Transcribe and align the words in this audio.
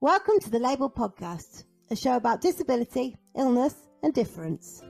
Welcome 0.00 0.38
to 0.42 0.50
the 0.50 0.60
Label 0.60 0.88
Podcast, 0.88 1.64
a 1.90 1.96
show 1.96 2.14
about 2.14 2.40
disability, 2.40 3.16
illness, 3.36 3.74
and 4.04 4.14
difference. 4.14 4.84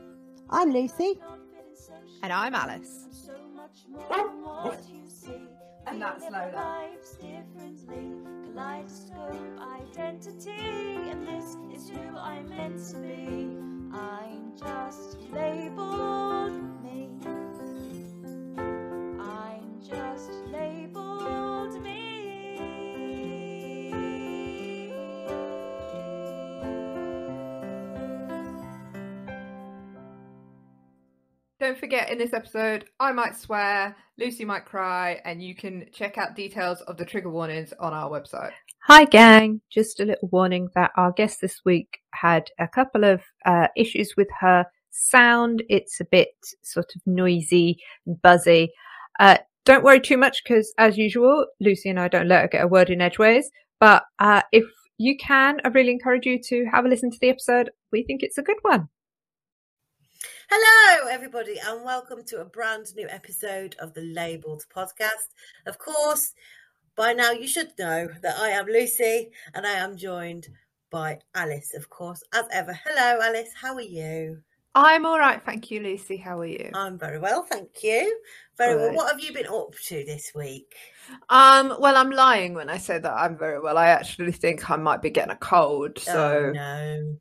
I'm 0.51 0.71
Lucy. 0.71 1.19
And 2.23 2.31
I'm 2.31 2.55
Alice. 2.55 3.09
And 5.87 6.03
that's 6.03 6.25
Lola. 6.25 6.89
Kaleidoscope 8.53 9.59
identity, 9.97 10.51
and 10.51 11.27
this 11.27 11.57
is 11.75 11.89
who 11.89 12.15
I'm 12.19 12.51
meant 12.51 12.79
to 12.91 12.99
be. 12.99 13.57
I'm 13.97 14.53
just 14.59 15.17
labeled 15.33 16.83
me. 16.85 17.09
I'm 19.19 19.81
just 19.81 20.48
Don't 31.61 31.77
forget, 31.77 32.09
in 32.09 32.19
this 32.19 32.33
episode, 32.33 32.85
I 33.01 33.11
might 33.11 33.37
swear, 33.37 33.97
Lucy 34.17 34.45
might 34.45 34.65
cry, 34.65 35.21
and 35.25 35.43
you 35.43 35.57
can 35.57 35.87
check 35.93 36.17
out 36.17 36.37
details 36.37 36.81
of 36.83 36.97
the 36.97 37.05
trigger 37.05 37.31
warnings 37.31 37.73
on 37.81 37.93
our 37.93 38.09
website. 38.09 38.53
Hi, 38.85 39.05
gang. 39.05 39.61
Just 39.69 39.99
a 39.99 40.05
little 40.05 40.29
warning 40.31 40.69
that 40.77 40.93
our 40.97 41.11
guest 41.11 41.41
this 41.41 41.63
week 41.65 41.99
had 42.15 42.49
a 42.61 42.69
couple 42.69 43.03
of 43.03 43.23
uh, 43.45 43.67
issues 43.77 44.15
with 44.17 44.29
her 44.39 44.67
sound. 44.91 45.65
It's 45.69 45.99
a 46.01 46.05
bit 46.05 46.29
sort 46.63 46.93
of 46.95 47.03
noisy 47.07 47.83
and 48.07 48.23
buzzy. 48.23 48.71
Uh, 49.19 49.39
don't 49.65 49.83
worry 49.83 50.01
too 50.01 50.17
much 50.17 50.45
because, 50.45 50.73
as 50.79 50.97
usual, 50.97 51.45
Lucy 51.61 51.91
and 51.91 51.99
I 51.99 52.07
don't 52.07 52.29
let 52.29 52.43
her 52.43 52.49
get 52.49 52.65
a 52.65 52.69
word 52.69 52.89
in 52.89 53.01
edgeways. 53.01 53.51
But 53.81 54.05
uh, 54.21 54.43
if 54.53 54.65
you 54.97 55.17
can, 55.17 55.59
I 55.65 55.69
really 55.69 55.91
encourage 55.91 56.25
you 56.25 56.41
to 56.41 56.67
have 56.67 56.85
a 56.85 56.89
listen 56.89 57.11
to 57.11 57.19
the 57.21 57.31
episode. 57.31 57.71
We 57.91 58.05
think 58.05 58.23
it's 58.23 58.39
a 58.39 58.43
good 58.43 58.59
one. 58.63 58.89
Hello, 60.51 61.09
everybody, 61.11 61.59
and 61.63 61.85
welcome 61.85 62.25
to 62.25 62.41
a 62.41 62.45
brand 62.47 62.87
new 62.97 63.07
episode 63.11 63.77
of 63.81 63.93
the 63.93 64.01
lABLEd 64.01 64.63
Podcast. 64.75 65.29
Of 65.67 65.77
course, 65.79 66.33
by 66.97 67.13
now 67.13 67.33
you 67.33 67.47
should 67.47 67.73
know 67.79 68.09
that 68.23 68.39
I 68.39 68.49
am 68.49 68.65
Lucy 68.65 69.31
and 69.55 69.67
I 69.67 69.73
am 69.73 69.99
joined 69.99 70.49
by 70.91 71.19
Alice, 71.35 71.75
of 71.75 71.91
course, 71.91 72.23
as 72.33 72.47
ever. 72.51 72.73
Hello, 72.87 73.21
Alice, 73.23 73.51
how 73.61 73.75
are 73.75 73.83
you? 73.83 74.39
I'm 74.75 75.05
all 75.05 75.19
right, 75.19 75.43
thank 75.45 75.71
you, 75.71 75.81
Lucy. 75.81 76.17
How 76.17 76.39
are 76.41 76.47
you? 76.47 76.71
I'm 76.73 76.99
very 76.99 77.19
well, 77.19 77.43
thank 77.43 77.83
you. 77.83 78.19
Very 78.57 78.77
well. 78.77 78.95
What 78.95 79.13
have 79.13 79.21
you 79.21 79.35
been 79.35 79.49
up 79.49 79.75
to 79.89 80.03
this 80.07 80.33
week? 80.35 80.75
Um, 81.29 81.77
well, 81.79 81.95
I'm 81.95 82.11
lying 82.11 82.55
when 82.55 82.71
I 82.71 82.79
say 82.79 82.99
that 82.99 83.13
I'm 83.13 83.37
very 83.37 83.61
well. 83.61 83.77
I 83.77 83.89
actually 83.89 84.33
think 84.33 84.71
I 84.71 84.77
might 84.77 85.03
be 85.03 85.11
getting 85.11 85.33
a 85.33 85.37
cold. 85.37 85.99
So, 85.99 86.47
oh, 86.47 86.53
no. 86.53 87.17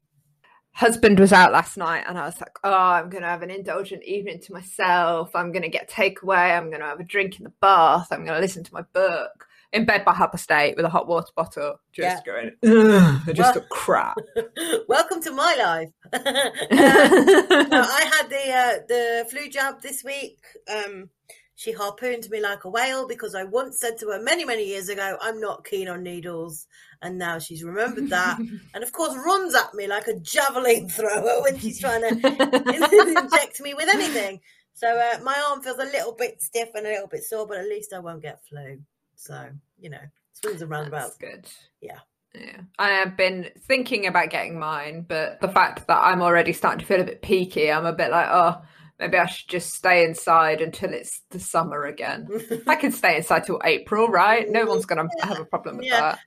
Husband 0.78 1.20
was 1.20 1.34
out 1.34 1.52
last 1.52 1.76
night, 1.76 2.04
and 2.08 2.18
I 2.20 2.26
was 2.26 2.40
like, 2.40 2.58
"Oh, 2.64 2.72
I'm 2.72 3.10
gonna 3.10 3.28
have 3.28 3.42
an 3.42 3.50
indulgent 3.50 4.04
evening 4.04 4.40
to 4.42 4.54
myself. 4.54 5.36
I'm 5.36 5.52
gonna 5.52 5.70
get 5.70 5.90
takeaway. 5.90 6.56
I'm 6.56 6.70
gonna 6.72 6.86
have 6.86 7.00
a 7.00 7.04
drink 7.04 7.38
in 7.40 7.44
the 7.46 7.54
bath. 7.62 8.08
I'm 8.12 8.24
gonna 8.26 8.40
listen 8.40 8.64
to 8.64 8.74
my 8.74 8.84
book." 8.94 9.48
In 9.74 9.84
bed 9.84 10.06
by 10.06 10.14
half 10.14 10.32
past 10.32 10.50
eight 10.50 10.78
with 10.78 10.86
a 10.86 10.90
hot 10.90 11.10
water 11.10 11.28
bottle, 11.36 11.76
just 11.92 12.26
going, 12.26 12.52
Ugh, 12.66 13.22
I 13.28 13.34
just 13.34 13.56
Well- 13.56 13.66
crap. 13.70 14.16
Welcome 14.88 15.22
to 15.24 15.32
my 15.32 15.56
life. 15.56 15.90
Um, 16.14 17.70
no, 17.70 17.82
I 17.82 18.04
had 18.16 18.30
the 18.30 18.52
uh, 18.52 18.86
the 18.88 19.28
flu 19.30 19.50
jab 19.50 19.82
this 19.82 20.04
week. 20.06 20.40
Um, 20.74 21.10
she 21.58 21.72
harpooned 21.72 22.30
me 22.30 22.40
like 22.40 22.66
a 22.66 22.70
whale 22.70 23.08
because 23.08 23.34
I 23.34 23.44
once 23.44 23.80
said 23.80 23.98
to 23.98 24.10
her 24.10 24.22
many 24.22 24.46
many 24.46 24.64
years 24.64 24.90
ago, 24.90 25.18
"I'm 25.20 25.42
not 25.42 25.66
keen 25.66 25.88
on 25.88 26.04
needles," 26.04 26.68
and 27.02 27.18
now 27.18 27.40
she's 27.40 27.64
remembered 27.64 28.12
that, 28.12 28.38
and 28.76 28.84
of 28.84 28.92
course 28.92 29.18
runs 29.26 29.56
at 29.56 29.74
me 29.74 29.88
like 29.88 30.08
a 30.08 30.20
javelin 30.20 30.88
thrower 30.98 31.42
when 31.42 31.58
she's 31.58 31.80
trying 31.80 32.02
to 32.02 32.10
inject 33.24 33.60
me 33.60 33.74
with 33.74 33.90
anything. 33.90 34.40
So 34.76 34.88
uh, 34.88 35.20
my 35.24 35.36
arm 35.50 35.64
feels 35.64 35.80
a 35.80 35.86
little 35.86 36.14
bit 36.14 36.44
stiff 36.44 36.70
and 36.76 36.86
a 36.86 36.92
little 36.92 37.08
bit 37.08 37.24
sore, 37.24 37.48
but 37.48 37.58
at 37.58 37.66
least 37.66 37.92
I 37.92 38.00
won't 38.00 38.22
get 38.22 38.46
flu. 38.46 38.80
So 39.16 39.50
you 39.80 39.90
know, 39.90 40.06
swings 40.34 40.62
and 40.62 40.70
roundabouts. 40.70 41.18
That's 41.18 41.34
good. 41.34 41.48
Yeah. 41.82 42.00
Yeah. 42.36 42.62
I 42.78 42.90
have 42.90 43.18
been 43.18 43.50
thinking 43.62 44.06
about 44.06 44.30
getting 44.30 44.60
mine, 44.60 45.06
but 45.08 45.42
the 45.42 45.48
fact 45.48 45.88
that 45.88 45.98
I'm 45.98 46.22
already 46.22 46.54
starting 46.54 46.82
to 46.82 46.86
feel 46.86 47.02
a 47.02 47.04
bit 47.04 47.24
peaky, 47.24 47.72
I'm 47.72 47.88
a 47.88 47.94
bit 47.94 48.12
like, 48.12 48.28
oh, 48.30 48.62
maybe 49.00 49.18
I 49.18 49.26
should 49.28 49.50
just 49.50 49.74
stay 49.74 50.04
inside 50.04 50.62
until 50.62 50.94
it's 50.94 51.22
the 51.30 51.40
summer 51.40 51.86
again. 51.86 52.28
I 52.68 52.76
can 52.76 52.92
stay 52.92 53.18
inside 53.18 53.46
till 53.46 53.62
April, 53.64 54.08
right? 54.08 54.50
No 54.50 54.66
one's 54.66 54.86
going 54.86 55.08
to 55.20 55.26
have 55.26 55.40
a 55.40 55.46
problem 55.46 55.78
with 55.78 55.86
Yeah. 55.86 56.18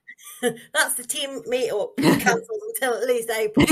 That's 0.73 0.95
the 0.95 1.03
team 1.03 1.41
meetup 1.51 1.95
cancelled 1.97 2.61
until 2.75 2.93
at 2.95 3.07
least 3.07 3.29
April. 3.29 3.65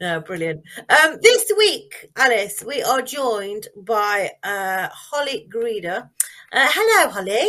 no, 0.00 0.20
brilliant. 0.20 0.62
Um, 0.88 1.18
this 1.22 1.50
week, 1.56 2.10
Alice, 2.16 2.62
we 2.66 2.82
are 2.82 3.02
joined 3.02 3.68
by 3.76 4.30
uh, 4.42 4.88
Holly 4.92 5.46
Greader. 5.50 6.10
Uh, 6.52 6.68
hello, 6.70 7.10
Holly. 7.10 7.46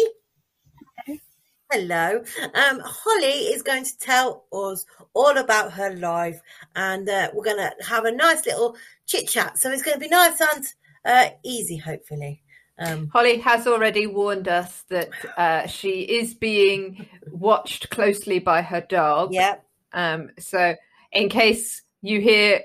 Hello. 1.72 2.22
Um, 2.54 2.82
Holly 2.84 3.48
is 3.54 3.62
going 3.62 3.86
to 3.86 3.98
tell 3.98 4.44
us 4.52 4.86
all 5.14 5.38
about 5.38 5.72
her 5.72 5.96
life, 5.96 6.42
and 6.76 7.08
uh, 7.08 7.30
we're 7.34 7.46
going 7.46 7.58
to 7.58 7.74
have 7.88 8.04
a 8.04 8.12
nice 8.12 8.46
little 8.46 8.76
chit 9.08 9.30
chat. 9.30 9.58
So 9.58 9.72
it's 9.72 9.82
going 9.82 9.96
to 9.96 10.00
be 10.00 10.10
nice 10.10 10.42
and 10.42 10.66
uh, 11.06 11.30
easy, 11.44 11.78
hopefully. 11.78 12.42
Um, 12.78 13.08
Holly 13.08 13.38
has 13.38 13.68
already 13.68 14.06
warned 14.06 14.50
us 14.50 14.84
that 14.90 15.12
uh, 15.38 15.66
she 15.68 16.02
is 16.02 16.34
being 16.34 17.08
watched 17.32 17.90
closely 17.90 18.40
by 18.40 18.62
her 18.64 18.82
dog. 18.82 19.34
yeah. 19.34 19.56
Um, 19.94 20.32
so, 20.40 20.76
in 21.14 21.30
case 21.30 21.84
you 22.02 22.20
hear 22.20 22.64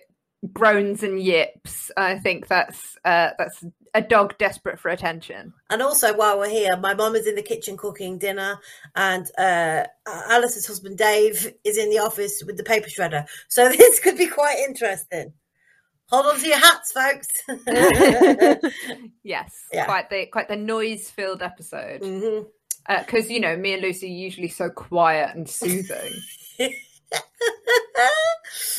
groans 0.53 1.03
and 1.03 1.21
yips, 1.21 1.91
I 1.97 2.19
think 2.19 2.47
that's 2.49 2.97
uh, 3.05 3.31
that's 3.39 3.65
a 3.95 4.01
dog 4.03 4.37
desperate 4.39 4.79
for 4.79 4.91
attention. 4.91 5.55
And 5.71 5.81
also, 5.83 6.15
while 6.17 6.39
we're 6.39 6.51
here, 6.51 6.77
my 6.77 6.95
mum 6.95 7.17
is 7.17 7.27
in 7.27 7.35
the 7.35 7.43
kitchen 7.43 7.77
cooking 7.77 8.19
dinner, 8.19 8.59
and 8.95 9.27
uh, 9.39 9.85
Alice's 10.07 10.67
husband 10.67 10.99
Dave 10.99 11.53
is 11.65 11.79
in 11.79 11.91
the 11.91 11.99
office 11.99 12.43
with 12.47 12.57
the 12.57 12.65
paper 12.65 12.89
shredder. 12.89 13.27
So 13.49 13.69
this 13.77 14.01
could 14.01 14.19
be 14.19 14.27
quite 14.27 14.59
interesting. 14.69 15.33
Hold 16.11 16.27
on 16.27 16.39
to 16.39 16.47
your 16.47 16.59
hats, 16.59 16.93
folks. 16.93 17.27
yes, 19.25 19.53
Yeah. 19.73 19.87
quite 19.87 20.09
the 20.11 20.27
quite 20.27 20.49
the 20.49 20.57
noise 20.57 21.11
filled 21.11 21.43
episode. 21.43 22.47
Because 22.89 23.29
you 23.31 23.41
know, 23.41 23.57
me 23.57 23.73
and 23.73 23.83
Lucy 23.83 24.07
are 24.07 24.11
usually 24.11 24.49
so 24.49 24.71
quiet 24.71 25.35
and 25.35 25.49
soothing. 25.49 26.13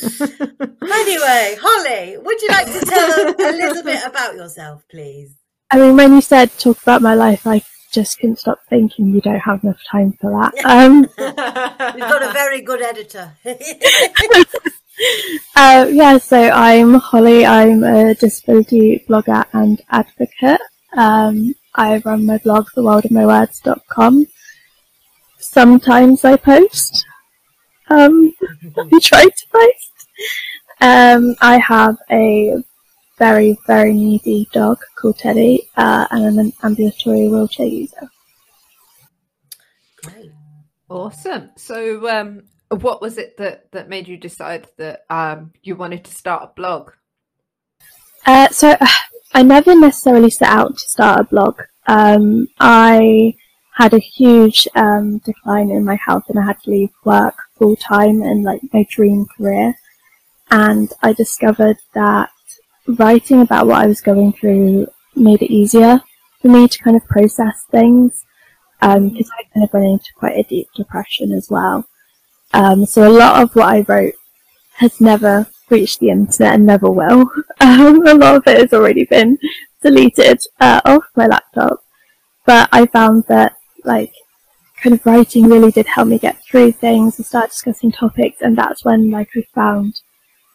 anyway, 0.02 1.56
Holly, 1.60 2.16
would 2.18 2.42
you 2.42 2.48
like 2.48 2.66
to 2.66 2.80
tell 2.84 3.10
us 3.10 3.34
a 3.38 3.52
little 3.52 3.82
bit 3.82 4.04
about 4.06 4.34
yourself, 4.34 4.82
please? 4.90 5.34
I 5.70 5.78
mean, 5.78 5.96
when 5.96 6.14
you 6.14 6.20
said 6.20 6.50
talk 6.58 6.82
about 6.82 7.02
my 7.02 7.14
life, 7.14 7.46
I 7.46 7.62
just 7.92 8.18
couldn't 8.18 8.38
stop 8.38 8.58
thinking 8.68 9.10
you 9.10 9.20
don't 9.20 9.40
have 9.40 9.62
enough 9.64 9.80
time 9.90 10.12
for 10.20 10.30
that. 10.30 10.54
Um, 10.64 11.00
We've 11.94 12.08
got 12.08 12.22
a 12.22 12.32
very 12.32 12.60
good 12.60 12.82
editor. 12.82 13.32
uh, 15.56 15.86
yeah, 15.90 16.18
so 16.18 16.38
I'm 16.38 16.94
Holly. 16.94 17.44
I'm 17.46 17.84
a 17.84 18.14
disability 18.14 19.04
blogger 19.08 19.44
and 19.52 19.80
advocate. 19.90 20.60
Um, 20.96 21.54
I 21.74 21.98
run 21.98 22.26
my 22.26 22.38
blog, 22.38 22.68
theworldofmywords.com. 22.76 24.26
Sometimes 25.38 26.24
I 26.24 26.36
post. 26.36 27.06
Um, 27.90 28.32
I 28.76 28.98
try 29.00 29.24
to 29.24 29.46
post. 29.52 30.08
Um, 30.80 31.34
I 31.40 31.58
have 31.58 31.96
a 32.10 32.54
very, 33.18 33.58
very 33.66 33.92
needy 33.92 34.48
dog 34.52 34.78
called 34.96 35.18
Teddy, 35.18 35.68
uh, 35.76 36.06
and 36.10 36.26
I'm 36.26 36.38
an 36.38 36.52
ambulatory 36.62 37.28
wheelchair 37.28 37.66
user. 37.66 38.10
Great. 40.04 40.30
awesome. 40.88 41.50
So, 41.56 42.08
um, 42.08 42.42
what 42.70 43.02
was 43.02 43.18
it 43.18 43.36
that 43.38 43.72
that 43.72 43.88
made 43.88 44.08
you 44.08 44.16
decide 44.16 44.68
that 44.76 45.04
um, 45.10 45.52
you 45.62 45.74
wanted 45.74 46.04
to 46.04 46.14
start 46.14 46.42
a 46.44 46.54
blog? 46.54 46.92
Uh, 48.24 48.48
so 48.48 48.76
I 49.34 49.42
never 49.42 49.74
necessarily 49.74 50.30
set 50.30 50.48
out 50.48 50.76
to 50.76 50.88
start 50.88 51.20
a 51.20 51.24
blog. 51.24 51.60
Um, 51.86 52.48
I 52.60 53.34
had 53.78 53.94
a 53.94 54.00
huge 54.00 54.66
um, 54.74 55.18
decline 55.18 55.70
in 55.70 55.84
my 55.84 55.96
health 56.04 56.24
and 56.28 56.36
I 56.36 56.46
had 56.46 56.60
to 56.62 56.70
leave 56.70 56.90
work 57.04 57.36
full 57.56 57.76
time 57.76 58.22
and 58.22 58.42
like 58.42 58.60
my 58.72 58.84
dream 58.90 59.24
career. 59.36 59.74
And 60.50 60.92
I 61.00 61.12
discovered 61.12 61.76
that 61.94 62.30
writing 62.88 63.40
about 63.40 63.68
what 63.68 63.80
I 63.80 63.86
was 63.86 64.00
going 64.00 64.32
through 64.32 64.88
made 65.14 65.42
it 65.42 65.52
easier 65.52 66.02
for 66.42 66.48
me 66.48 66.66
to 66.66 66.78
kind 66.82 66.96
of 66.96 67.06
process 67.06 67.66
things 67.70 68.24
because 68.80 69.30
I 69.38 69.44
kind 69.54 69.64
of 69.64 69.72
went 69.72 69.86
into 69.86 70.10
quite 70.16 70.36
a 70.36 70.42
deep 70.42 70.66
depression 70.74 71.30
as 71.30 71.48
well. 71.48 71.88
Um, 72.54 72.84
so 72.84 73.06
a 73.06 73.16
lot 73.16 73.40
of 73.40 73.54
what 73.54 73.68
I 73.68 73.84
wrote 73.86 74.14
has 74.78 75.00
never 75.00 75.46
reached 75.70 76.00
the 76.00 76.10
internet 76.10 76.54
and 76.54 76.66
never 76.66 76.90
will. 76.90 77.30
Um, 77.60 78.06
a 78.06 78.14
lot 78.14 78.36
of 78.36 78.46
it 78.46 78.56
has 78.56 78.72
already 78.72 79.04
been 79.04 79.36
deleted 79.82 80.38
uh, 80.60 80.80
off 80.84 81.02
my 81.16 81.26
laptop. 81.26 81.80
But 82.46 82.68
I 82.72 82.86
found 82.86 83.24
that 83.28 83.57
like 83.88 84.12
kind 84.82 84.94
of 84.94 85.04
writing 85.04 85.48
really 85.48 85.72
did 85.72 85.86
help 85.86 86.06
me 86.06 86.18
get 86.18 86.40
through 86.44 86.70
things 86.72 87.18
and 87.18 87.26
start 87.26 87.50
discussing 87.50 87.90
topics. 87.90 88.40
And 88.40 88.56
that's 88.56 88.84
when 88.84 89.10
like 89.10 89.30
I 89.36 89.42
found 89.54 90.00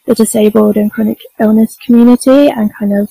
the 0.05 0.15
disabled 0.15 0.77
and 0.77 0.91
chronic 0.91 1.19
illness 1.39 1.75
community 1.85 2.49
and 2.49 2.71
kind 2.77 2.93
of 2.93 3.09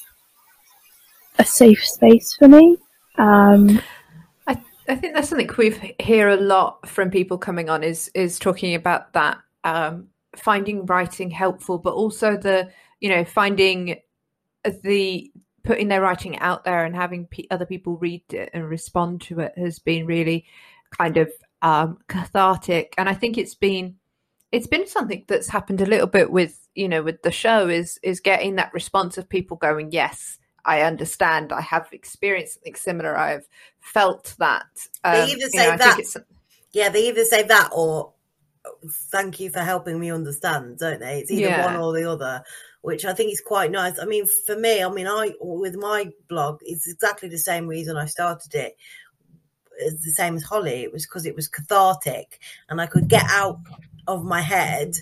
a 1.38 1.44
safe 1.44 1.84
space 1.84 2.34
for 2.38 2.48
me. 2.48 2.76
Um, 3.16 3.80
I, 4.46 4.58
I 4.88 4.96
think 4.96 5.14
that's 5.14 5.28
something 5.28 5.50
we 5.58 5.94
hear 6.00 6.28
a 6.28 6.36
lot 6.36 6.88
from 6.88 7.10
people 7.10 7.38
coming 7.38 7.68
on 7.68 7.82
is 7.82 8.10
is 8.14 8.38
talking 8.38 8.74
about 8.74 9.12
that 9.12 9.38
um, 9.64 10.08
finding 10.36 10.86
writing 10.86 11.30
helpful, 11.30 11.78
but 11.78 11.94
also 11.94 12.36
the 12.36 12.70
you 13.00 13.08
know 13.08 13.24
finding 13.24 13.96
the 14.82 15.30
putting 15.64 15.88
their 15.88 16.00
writing 16.00 16.38
out 16.38 16.64
there 16.64 16.84
and 16.84 16.94
having 16.94 17.26
p- 17.26 17.48
other 17.50 17.66
people 17.66 17.96
read 17.96 18.22
it 18.30 18.50
and 18.52 18.68
respond 18.68 19.20
to 19.22 19.40
it 19.40 19.52
has 19.56 19.78
been 19.78 20.06
really 20.06 20.44
kind 20.90 21.16
of 21.16 21.30
um, 21.62 21.98
cathartic. 22.08 22.94
And 22.98 23.08
I 23.08 23.14
think 23.14 23.38
it's 23.38 23.54
been 23.54 23.96
it's 24.50 24.66
been 24.66 24.86
something 24.86 25.24
that's 25.28 25.48
happened 25.48 25.80
a 25.80 25.86
little 25.86 26.06
bit 26.06 26.30
with 26.30 26.58
you 26.74 26.88
know 26.88 27.02
with 27.02 27.22
the 27.22 27.30
show 27.30 27.68
is 27.68 27.98
is 28.02 28.20
getting 28.20 28.56
that 28.56 28.74
response 28.74 29.16
of 29.16 29.28
people 29.28 29.56
going 29.56 29.92
yes 29.92 30.38
I 30.64 30.82
understand. 30.82 31.52
I 31.52 31.60
have 31.60 31.88
experienced 31.92 32.54
something 32.54 32.74
similar. 32.76 33.16
I've 33.16 33.48
felt 33.80 34.34
that. 34.38 34.66
Um, 35.04 35.14
they 35.14 35.32
either 35.32 35.48
say 35.48 35.70
know, 35.70 35.76
that. 35.76 36.24
Yeah, 36.72 36.88
they 36.88 37.08
either 37.08 37.24
say 37.24 37.42
that 37.42 37.70
or 37.72 38.12
thank 39.10 39.40
you 39.40 39.50
for 39.50 39.60
helping 39.60 39.98
me 39.98 40.10
understand, 40.10 40.78
don't 40.78 41.00
they? 41.00 41.20
It's 41.20 41.30
either 41.30 41.42
yeah. 41.42 41.66
one 41.66 41.76
or 41.76 41.92
the 41.92 42.08
other, 42.08 42.42
which 42.82 43.04
I 43.04 43.14
think 43.14 43.32
is 43.32 43.40
quite 43.40 43.70
nice. 43.70 43.98
I 43.98 44.04
mean, 44.04 44.26
for 44.46 44.56
me, 44.56 44.82
I 44.82 44.90
mean, 44.90 45.06
I 45.06 45.32
with 45.40 45.76
my 45.76 46.10
blog, 46.28 46.60
it's 46.62 46.88
exactly 46.88 47.28
the 47.28 47.38
same 47.38 47.66
reason 47.66 47.96
I 47.96 48.06
started 48.06 48.54
it. 48.54 48.76
It's 49.78 50.04
the 50.04 50.10
same 50.10 50.36
as 50.36 50.42
Holly. 50.42 50.82
It 50.82 50.92
was 50.92 51.06
because 51.06 51.24
it 51.24 51.34
was 51.34 51.48
cathartic, 51.48 52.40
and 52.68 52.80
I 52.80 52.86
could 52.86 53.08
get 53.08 53.24
out 53.28 53.58
of 54.06 54.24
my 54.24 54.40
head 54.40 54.94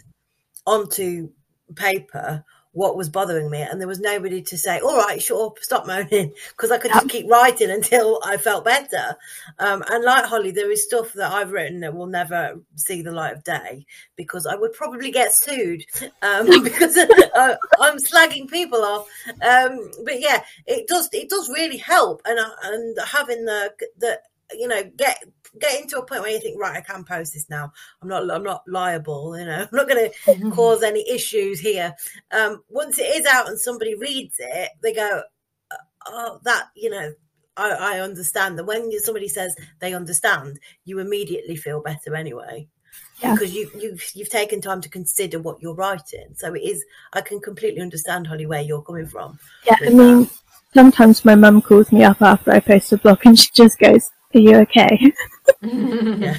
onto 0.66 1.30
paper 1.74 2.44
what 2.72 2.96
was 2.96 3.08
bothering 3.08 3.50
me 3.50 3.60
and 3.60 3.80
there 3.80 3.88
was 3.88 3.98
nobody 3.98 4.40
to 4.40 4.56
say 4.56 4.78
all 4.80 4.96
right 4.96 5.20
sure 5.20 5.52
stop 5.60 5.86
moaning 5.86 6.32
because 6.50 6.70
i 6.70 6.78
could 6.78 6.92
just 6.92 7.08
keep 7.08 7.28
writing 7.28 7.70
until 7.70 8.20
i 8.24 8.36
felt 8.36 8.64
better. 8.64 9.16
Um, 9.58 9.82
and 9.88 10.04
like 10.04 10.24
holly 10.24 10.50
there 10.52 10.70
is 10.70 10.84
stuff 10.84 11.12
that 11.14 11.32
i've 11.32 11.52
written 11.52 11.80
that 11.80 11.94
will 11.94 12.06
never 12.06 12.60
see 12.76 13.02
the 13.02 13.12
light 13.12 13.34
of 13.34 13.44
day 13.44 13.84
because 14.16 14.46
i 14.46 14.54
would 14.54 14.72
probably 14.72 15.10
get 15.10 15.34
sued 15.34 15.84
um, 16.22 16.46
because 16.64 16.96
uh, 16.96 17.56
i'm 17.80 17.96
slagging 17.98 18.48
people 18.48 18.82
off. 18.82 19.08
Um, 19.42 19.90
but 20.04 20.20
yeah 20.20 20.42
it 20.66 20.86
does 20.86 21.08
it 21.12 21.28
does 21.28 21.48
really 21.48 21.78
help 21.78 22.22
and 22.24 22.38
and 22.64 22.96
having 23.04 23.44
the 23.44 23.72
the 23.98 24.20
you 24.58 24.68
know 24.68 24.82
get 24.96 25.22
getting 25.58 25.88
to 25.88 25.98
a 25.98 26.04
point 26.04 26.22
where 26.22 26.30
you 26.30 26.40
think, 26.40 26.60
right, 26.60 26.76
I 26.76 26.80
can 26.80 27.04
post 27.04 27.32
this 27.34 27.50
now. 27.50 27.72
I'm 28.02 28.08
not, 28.08 28.30
I'm 28.30 28.44
not 28.44 28.62
liable. 28.66 29.36
You 29.38 29.46
know, 29.46 29.66
I'm 29.72 29.76
not 29.76 29.88
going 29.88 30.10
to 30.10 30.30
mm-hmm. 30.30 30.50
cause 30.50 30.82
any 30.82 31.08
issues 31.10 31.60
here. 31.60 31.94
Um, 32.30 32.62
once 32.68 32.98
it 32.98 33.16
is 33.16 33.26
out 33.26 33.48
and 33.48 33.58
somebody 33.58 33.94
reads 33.94 34.36
it, 34.38 34.70
they 34.82 34.92
go, 34.92 35.22
oh, 36.06 36.40
that, 36.44 36.68
you 36.74 36.90
know, 36.90 37.12
I, 37.56 37.96
I 37.96 38.00
understand 38.00 38.58
that 38.58 38.64
when 38.64 38.90
somebody 39.00 39.28
says 39.28 39.56
they 39.80 39.94
understand, 39.94 40.58
you 40.84 40.98
immediately 40.98 41.56
feel 41.56 41.82
better 41.82 42.14
anyway. 42.14 42.68
Yeah. 43.22 43.34
Because 43.34 43.54
you, 43.54 43.70
you've 43.78 44.02
you've 44.14 44.30
taken 44.30 44.60
time 44.62 44.80
to 44.80 44.88
consider 44.88 45.38
what 45.40 45.60
you're 45.60 45.74
writing, 45.74 46.34
so 46.36 46.54
it 46.54 46.60
is. 46.60 46.82
I 47.12 47.20
can 47.20 47.38
completely 47.38 47.82
understand, 47.82 48.26
Holly, 48.26 48.46
where 48.46 48.62
you're 48.62 48.82
coming 48.82 49.06
from. 49.06 49.38
Yeah, 49.66 49.76
I 49.78 49.90
mean, 49.90 50.22
that. 50.22 50.30
sometimes 50.72 51.24
my 51.24 51.34
mum 51.34 51.60
calls 51.60 51.92
me 51.92 52.02
up 52.02 52.22
after 52.22 52.50
I 52.50 52.60
post 52.60 52.92
a 52.92 52.96
blog, 52.96 53.20
and 53.26 53.38
she 53.38 53.48
just 53.52 53.78
goes, 53.78 54.10
"Are 54.34 54.40
you 54.40 54.56
okay?" 54.58 55.12
and 55.62 56.34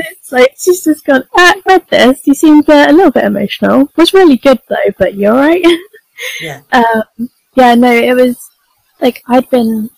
it's 0.00 0.32
like 0.32 0.54
she's 0.58 0.84
just 0.84 1.04
gone. 1.04 1.24
Ah, 1.36 1.54
I 1.54 1.62
read 1.66 1.86
this. 1.90 2.26
You 2.26 2.34
seemed 2.34 2.68
uh, 2.68 2.86
a 2.88 2.92
little 2.92 3.10
bit 3.10 3.24
emotional. 3.24 3.82
It 3.82 3.96
was 3.96 4.14
really 4.14 4.36
good 4.36 4.60
though, 4.68 4.92
but 4.98 5.14
you're 5.14 5.34
right. 5.34 5.64
yeah. 6.40 6.62
Um, 6.72 7.28
yeah. 7.54 7.74
No, 7.74 7.92
it 7.92 8.14
was 8.14 8.38
like 9.00 9.22
I'd 9.28 9.48
been 9.50 9.90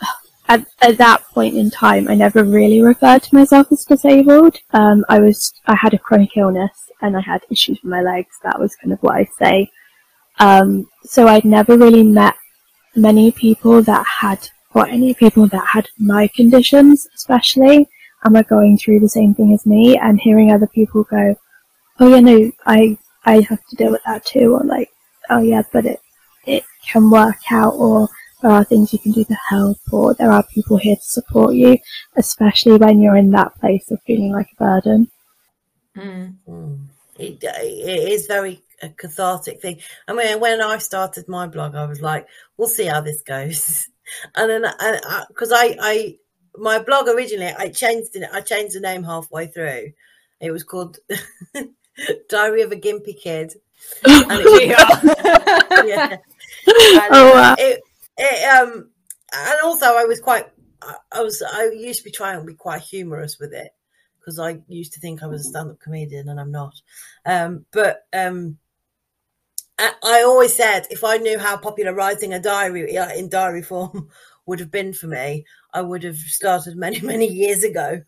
at, 0.48 0.66
at 0.80 0.98
that 0.98 1.24
point 1.24 1.56
in 1.56 1.70
time. 1.70 2.08
I 2.08 2.14
never 2.14 2.44
really 2.44 2.80
referred 2.80 3.22
to 3.24 3.34
myself 3.34 3.70
as 3.70 3.84
disabled. 3.84 4.56
Um, 4.72 5.04
I 5.08 5.18
was. 5.20 5.52
I 5.66 5.74
had 5.74 5.94
a 5.94 5.98
chronic 5.98 6.36
illness 6.36 6.90
and 7.02 7.16
I 7.16 7.20
had 7.20 7.42
issues 7.50 7.80
with 7.82 7.90
my 7.90 8.02
legs. 8.02 8.36
That 8.44 8.58
was 8.58 8.76
kind 8.76 8.92
of 8.92 9.00
what 9.00 9.16
I 9.16 9.28
say. 9.38 9.70
Um, 10.38 10.88
so 11.04 11.26
I'd 11.26 11.44
never 11.44 11.76
really 11.76 12.04
met 12.04 12.34
many 12.94 13.30
people 13.32 13.82
that 13.82 14.06
had 14.06 14.48
or 14.74 14.86
any 14.86 15.14
people 15.14 15.46
that 15.48 15.66
had 15.66 15.88
my 15.98 16.28
conditions, 16.28 17.06
especially, 17.14 17.88
and 18.24 18.34
were 18.34 18.42
going 18.42 18.76
through 18.76 19.00
the 19.00 19.08
same 19.08 19.34
thing 19.34 19.52
as 19.54 19.66
me, 19.66 19.96
and 19.96 20.20
hearing 20.20 20.50
other 20.50 20.66
people 20.66 21.04
go, 21.04 21.36
"Oh 22.00 22.08
yeah, 22.08 22.20
no, 22.20 22.50
I 22.66 22.98
I 23.24 23.40
have 23.48 23.64
to 23.66 23.76
deal 23.76 23.92
with 23.92 24.02
that 24.06 24.24
too," 24.24 24.54
or 24.54 24.64
like, 24.64 24.90
"Oh 25.30 25.42
yeah, 25.42 25.62
but 25.72 25.86
it 25.86 26.00
it 26.46 26.64
can 26.90 27.10
work 27.10 27.38
out," 27.50 27.74
or 27.74 28.08
there 28.42 28.50
are 28.50 28.64
things 28.64 28.92
you 28.92 28.98
can 28.98 29.12
do 29.12 29.24
to 29.24 29.36
help, 29.48 29.78
or 29.92 30.14
there 30.14 30.30
are 30.32 30.44
people 30.54 30.76
here 30.76 30.96
to 30.96 31.02
support 31.02 31.54
you, 31.54 31.78
especially 32.16 32.76
when 32.76 33.00
you're 33.00 33.16
in 33.16 33.30
that 33.32 33.58
place 33.60 33.90
of 33.90 34.00
feeling 34.02 34.32
like 34.32 34.48
a 34.52 34.56
burden. 34.56 35.10
Mm. 35.96 36.86
It, 37.18 37.42
it 37.42 38.12
is 38.12 38.26
very 38.26 38.62
a 38.80 38.88
cathartic 38.90 39.60
thing. 39.60 39.80
I 40.06 40.12
mean, 40.12 40.38
when 40.38 40.60
I 40.60 40.78
started 40.78 41.28
my 41.28 41.46
blog, 41.46 41.74
I 41.74 41.84
was 41.86 42.00
like, 42.00 42.26
"We'll 42.56 42.68
see 42.68 42.86
how 42.86 43.00
this 43.00 43.22
goes." 43.22 43.88
and 44.34 44.50
then 44.50 44.62
because 45.28 45.52
I, 45.52 45.64
I, 45.64 45.76
I 45.80 46.16
my 46.56 46.78
blog 46.80 47.08
originally 47.08 47.52
I 47.56 47.68
changed 47.68 48.16
it. 48.16 48.28
I 48.32 48.40
changed 48.40 48.76
the 48.76 48.80
name 48.80 49.02
halfway 49.02 49.46
through. 49.46 49.92
It 50.40 50.50
was 50.50 50.64
called 50.64 50.98
Diary 52.28 52.62
of 52.62 52.72
a 52.72 52.76
Gimpy 52.76 53.18
Kid. 53.18 53.54
And 54.04 54.26
it, 54.30 54.68
yeah. 55.86 56.12
And, 56.12 56.20
oh 57.10 57.32
wow. 57.34 57.54
It, 57.58 57.82
it, 58.16 58.62
um, 58.62 58.90
and 59.32 59.60
also 59.64 59.86
I 59.86 60.04
was 60.04 60.20
quite. 60.20 60.46
I 61.12 61.22
was. 61.22 61.42
I 61.42 61.70
used 61.74 62.00
to 62.00 62.04
be 62.04 62.10
trying 62.10 62.38
to 62.38 62.44
be 62.44 62.54
quite 62.54 62.82
humorous 62.82 63.38
with 63.38 63.52
it 63.52 63.72
because 64.18 64.38
I 64.38 64.60
used 64.68 64.92
to 64.94 65.00
think 65.00 65.22
I 65.22 65.26
was 65.26 65.44
a 65.44 65.48
stand-up 65.48 65.80
comedian 65.80 66.28
and 66.28 66.38
I'm 66.38 66.52
not. 66.52 66.74
Um, 67.26 67.64
but 67.72 68.06
um, 68.12 68.58
I 69.78 70.24
always 70.26 70.54
said 70.54 70.86
if 70.90 71.04
I 71.04 71.18
knew 71.18 71.38
how 71.38 71.56
popular 71.56 71.94
writing 71.94 72.32
a 72.32 72.40
diary 72.40 72.96
in 73.16 73.28
diary 73.28 73.62
form 73.62 74.08
would 74.46 74.60
have 74.60 74.70
been 74.70 74.92
for 74.92 75.06
me, 75.06 75.44
I 75.72 75.82
would 75.82 76.02
have 76.02 76.16
started 76.16 76.76
many, 76.76 77.00
many 77.02 77.26
years 77.26 77.62
ago. 77.62 78.02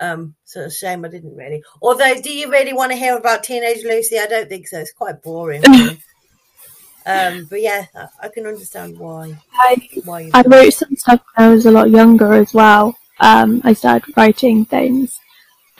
Um, 0.00 0.34
so 0.44 0.62
it's 0.62 0.76
a 0.76 0.78
shame 0.78 1.04
I 1.04 1.08
didn't 1.08 1.34
really. 1.34 1.62
Although, 1.82 2.20
do 2.20 2.32
you 2.32 2.50
really 2.50 2.72
want 2.72 2.92
to 2.92 2.98
hear 2.98 3.16
about 3.16 3.44
Teenage 3.44 3.82
Lucy? 3.84 4.18
I 4.18 4.26
don't 4.26 4.48
think 4.48 4.68
so. 4.68 4.78
It's 4.78 4.92
quite 4.92 5.22
boring. 5.22 5.64
um, 7.06 7.46
but 7.50 7.60
yeah, 7.60 7.86
I, 7.94 8.06
I, 8.22 8.28
can 8.28 8.46
understand 8.46 8.98
why. 8.98 9.36
I, 9.54 9.88
why 10.04 10.30
I 10.34 10.42
wrote 10.42 10.74
some 10.74 10.94
stuff 10.96 11.22
when 11.34 11.48
I 11.48 11.52
was 11.52 11.66
a 11.66 11.70
lot 11.70 11.90
younger 11.90 12.34
as 12.34 12.52
well. 12.52 12.96
Um, 13.18 13.62
I 13.64 13.72
started 13.72 14.14
writing 14.16 14.66
things 14.66 15.18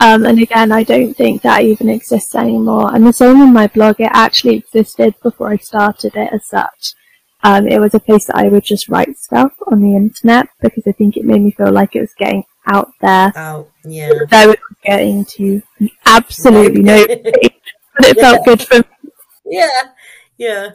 um, 0.01 0.27
and 0.27 0.41
again, 0.41 0.73
I 0.73 0.83
don't 0.83 1.15
think 1.15 1.43
that 1.43 1.63
even 1.63 1.89
exists 1.89 2.35
anymore. 2.35 2.95
And 2.95 3.07
the 3.07 3.13
same 3.13 3.41
in 3.41 3.53
my 3.53 3.67
blog, 3.69 4.01
it 4.01 4.11
actually 4.13 4.57
existed 4.57 5.15
before 5.23 5.49
I 5.49 5.57
started 5.57 6.15
it 6.17 6.33
as 6.33 6.47
such. 6.47 6.95
Um, 7.43 7.67
it 7.67 7.81
was 7.81 7.95
a 7.95 8.01
place 8.01 8.27
that 8.27 8.37
I 8.37 8.49
would 8.49 8.65
just 8.65 8.89
write 8.89 9.17
stuff 9.17 9.53
on 9.69 9.81
the 9.81 9.95
internet 9.97 10.49
because 10.61 10.83
I 10.87 10.93
think 10.93 11.17
it 11.17 11.25
made 11.25 11.43
me 11.43 11.51
feel 11.53 11.73
like 11.73 11.95
it 11.95 12.01
was 12.01 12.15
getting 12.19 12.45
out 12.67 12.91
there. 13.01 13.33
Out, 13.37 13.71
yeah. 13.85 14.11
I 14.33 14.49
was 14.49 14.57
getting 14.85 15.25
to 15.37 15.63
absolutely 16.05 16.83
nobody, 16.83 17.23
but 17.97 18.07
it 18.07 18.17
yeah. 18.17 18.23
felt 18.23 18.45
good 18.45 18.63
for 18.63 18.79
me. 18.79 19.11
Yeah, 19.47 19.83
yeah. 20.37 20.71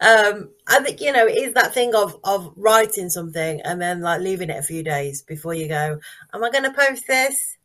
Um, 0.00 0.50
I 0.66 0.80
think 0.80 1.02
you 1.02 1.12
know 1.12 1.26
it 1.26 1.36
is 1.36 1.52
that 1.54 1.74
thing 1.74 1.94
of 1.94 2.18
of 2.24 2.54
writing 2.56 3.10
something 3.10 3.60
and 3.60 3.80
then 3.80 4.00
like 4.00 4.22
leaving 4.22 4.48
it 4.48 4.58
a 4.58 4.62
few 4.62 4.82
days 4.82 5.22
before 5.22 5.52
you 5.52 5.68
go. 5.68 6.00
Am 6.32 6.42
I 6.42 6.50
going 6.50 6.64
to 6.64 6.72
post 6.72 7.06
this? 7.06 7.58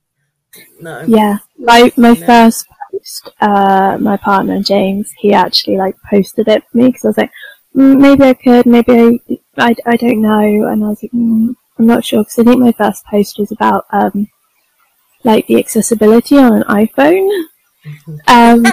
No. 0.80 1.04
Yeah, 1.08 1.38
my 1.58 1.92
my 1.98 2.14
no. 2.14 2.26
first 2.26 2.68
post, 2.92 3.30
uh, 3.42 3.98
my 4.00 4.18
partner 4.18 4.62
James, 4.62 5.12
he 5.18 5.34
actually 5.34 5.78
like 5.78 5.96
posted 6.10 6.48
it 6.48 6.64
for 6.70 6.78
me 6.78 6.88
because 6.88 7.06
I 7.06 7.08
was 7.10 7.18
like, 7.18 7.32
mm, 7.76 8.00
maybe 8.00 8.24
I 8.24 8.34
could, 8.34 8.66
maybe 8.66 9.22
I, 9.30 9.40
I, 9.58 9.76
I 9.86 9.96
don't 9.98 10.22
know, 10.22 10.68
and 10.68 10.84
I 10.84 10.88
was 10.88 11.04
like, 11.04 11.12
mm, 11.12 11.56
I'm 11.78 11.86
not 11.86 12.06
sure 12.06 12.24
because 12.24 12.40
I 12.40 12.44
think 12.44 12.62
my 12.62 12.72
first 12.72 13.06
post 13.06 13.40
was 13.40 13.52
about 13.52 13.86
um, 13.92 14.28
like 15.24 15.48
the 15.48 15.60
accessibility 15.60 16.38
on 16.38 16.54
an 16.54 16.64
iPhone. 16.64 17.30
um, 18.28 18.66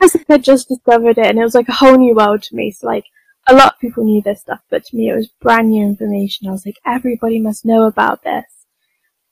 I 0.00 0.08
think 0.08 0.26
I 0.28 0.38
just 0.38 0.68
discovered 0.68 1.18
it, 1.18 1.26
and 1.26 1.38
it 1.38 1.42
was 1.42 1.54
like 1.54 1.68
a 1.68 1.72
whole 1.72 1.96
new 1.96 2.14
world 2.14 2.42
to 2.44 2.56
me. 2.56 2.70
So 2.70 2.86
like 2.86 3.04
a 3.46 3.54
lot 3.54 3.74
of 3.74 3.80
people 3.80 4.04
knew 4.04 4.22
this 4.22 4.40
stuff, 4.40 4.60
but 4.70 4.84
to 4.84 4.96
me 4.96 5.10
it 5.10 5.16
was 5.16 5.28
brand 5.40 5.70
new 5.70 5.84
information. 5.84 6.48
I 6.48 6.52
was 6.52 6.64
like, 6.64 6.78
everybody 6.86 7.38
must 7.38 7.64
know 7.64 7.84
about 7.84 8.22
this. 8.22 8.44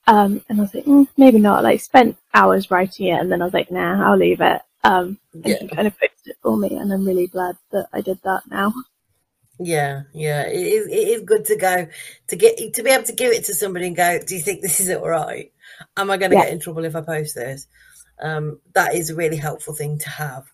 Um, 0.07 0.43
and 0.49 0.59
I 0.59 0.63
was 0.63 0.75
like, 0.75 0.85
mm, 0.85 1.07
maybe 1.17 1.39
not. 1.39 1.63
Like, 1.63 1.81
spent 1.81 2.17
hours 2.35 2.71
writing 2.71 3.07
it, 3.07 3.21
and 3.21 3.31
then 3.31 3.41
I 3.41 3.45
was 3.45 3.55
like, 3.55 3.71
nah, 3.71 4.11
I'll 4.11 4.17
leave 4.17 4.41
it. 4.41 4.61
Um, 4.85 5.19
and 5.33 5.47
yeah. 5.47 5.57
he 5.61 5.69
kind 5.69 5.87
of 5.87 5.95
fixed 5.95 6.27
it 6.27 6.37
for 6.43 6.57
me, 6.57 6.77
and 6.77 6.93
I'm 6.93 7.07
really 7.07 7.29
glad 7.29 7.57
that 7.71 7.89
I 7.93 8.01
did 8.01 8.19
that 8.25 8.43
now. 8.51 8.73
Yeah, 9.61 10.03
yeah, 10.13 10.43
it 10.43 10.57
is. 10.57 10.87
It 10.89 11.09
is 11.09 11.23
good 11.23 11.45
to 11.47 11.57
go 11.57 11.87
to 12.29 12.37
get 12.37 12.75
to 12.75 12.83
be 12.83 12.91
able 12.91 13.05
to 13.05 13.13
give 13.13 13.33
it 13.33 13.45
to 13.45 13.55
somebody 13.55 13.87
and 13.87 13.95
go, 13.97 14.19
"Do 14.19 14.35
you 14.35 14.41
think 14.41 14.61
this 14.61 14.81
is 14.81 14.91
all 14.91 15.09
right?" 15.09 15.53
am 15.97 16.11
I 16.11 16.17
going 16.17 16.31
to 16.31 16.37
Yeah. 16.37 16.45
get 16.45 16.53
in 16.53 16.61
trouble 16.61 16.85
if 16.85 16.95
I 16.97 17.01
post 17.01 17.35
this? 17.35 17.67
Um, 18.21 18.61
that 18.75 18.95
is 18.95 19.11
a 19.11 19.15
really 19.15 19.37
helpful 19.37 19.75
thing 19.75 19.99
to 19.99 20.09
have. 20.09 20.45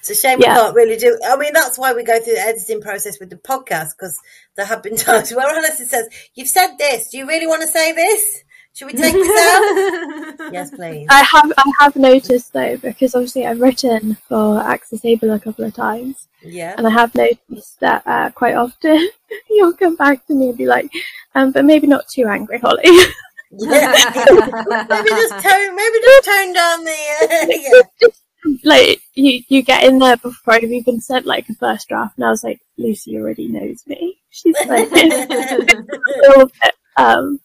It's 0.00 0.10
a 0.10 0.14
shame 0.14 0.40
Yeah. 0.40 0.54
we 0.54 0.60
can't 0.60 0.74
really 0.74 0.96
do. 0.96 1.18
I 1.24 1.36
mean, 1.36 1.52
that's 1.52 1.78
why 1.78 1.92
we 1.94 2.04
go 2.04 2.20
through 2.20 2.34
the 2.34 2.40
editing 2.40 2.80
process 2.80 3.18
with 3.18 3.30
the 3.30 3.36
podcast 3.36 3.90
because 3.98 4.18
there 4.56 4.66
have 4.66 4.82
been 4.82 4.96
times 5.08 5.32
where 5.32 5.46
Alison 5.46 5.86
says, 5.86 6.08
"You've 6.34 6.48
said 6.48 6.76
this. 6.78 7.10
Do 7.10 7.18
you 7.18 7.26
really 7.26 7.46
want 7.46 7.62
to 7.62 7.68
say 7.68 7.92
this? 7.92 8.42
Should 8.76 8.86
we 8.88 8.92
take 8.92 9.14
this 9.14 9.28
out?" 9.28 10.52
yes, 10.52 10.70
please. 10.70 11.06
I 11.08 11.22
have 11.22 11.52
I 11.56 11.72
have 11.80 11.96
noticed 11.96 12.52
though 12.52 12.76
because 12.76 13.14
obviously 13.14 13.46
I've 13.46 13.60
written 13.60 14.16
for 14.28 14.60
Access 14.60 15.04
Able 15.04 15.32
a 15.32 15.40
couple 15.40 15.64
of 15.64 15.74
times, 15.74 16.28
Yeah. 16.42 16.74
and 16.76 16.86
I 16.86 16.90
have 16.90 17.14
noticed 17.14 17.80
that 17.80 18.02
uh, 18.06 18.30
quite 18.30 18.54
often 18.54 19.08
you'll 19.50 19.72
come 19.72 19.96
back 19.96 20.26
to 20.26 20.34
me 20.34 20.50
and 20.50 20.58
be 20.58 20.66
like, 20.66 20.90
um, 21.34 21.52
"But 21.52 21.64
maybe 21.64 21.86
not 21.86 22.06
too 22.08 22.26
angry, 22.26 22.58
Holly." 22.58 22.84
Yeah. 23.58 23.92
maybe 24.90 25.08
just 25.08 25.34
tone. 25.44 25.76
Maybe 25.76 25.98
just 26.02 26.24
tone 26.24 26.52
down 26.52 26.84
the. 26.84 26.98
Uh, 27.22 27.46
yeah. 27.48 28.08
like 28.64 29.00
you 29.14 29.40
you 29.48 29.62
get 29.62 29.84
in 29.84 29.98
there 30.00 30.16
before 30.16 30.54
I've 30.54 30.64
even 30.64 31.00
sent 31.00 31.26
like 31.26 31.48
a 31.48 31.54
first 31.54 31.88
draft, 31.88 32.16
and 32.18 32.26
I 32.26 32.30
was 32.30 32.42
like, 32.44 32.60
"Lucy 32.76 33.16
already 33.16 33.46
knows 33.48 33.86
me." 33.86 34.18
She's 34.30 34.56
like, 34.66 34.90
a 34.92 35.06
little 36.26 36.46
bit, 36.46 36.74
um, 36.98 37.40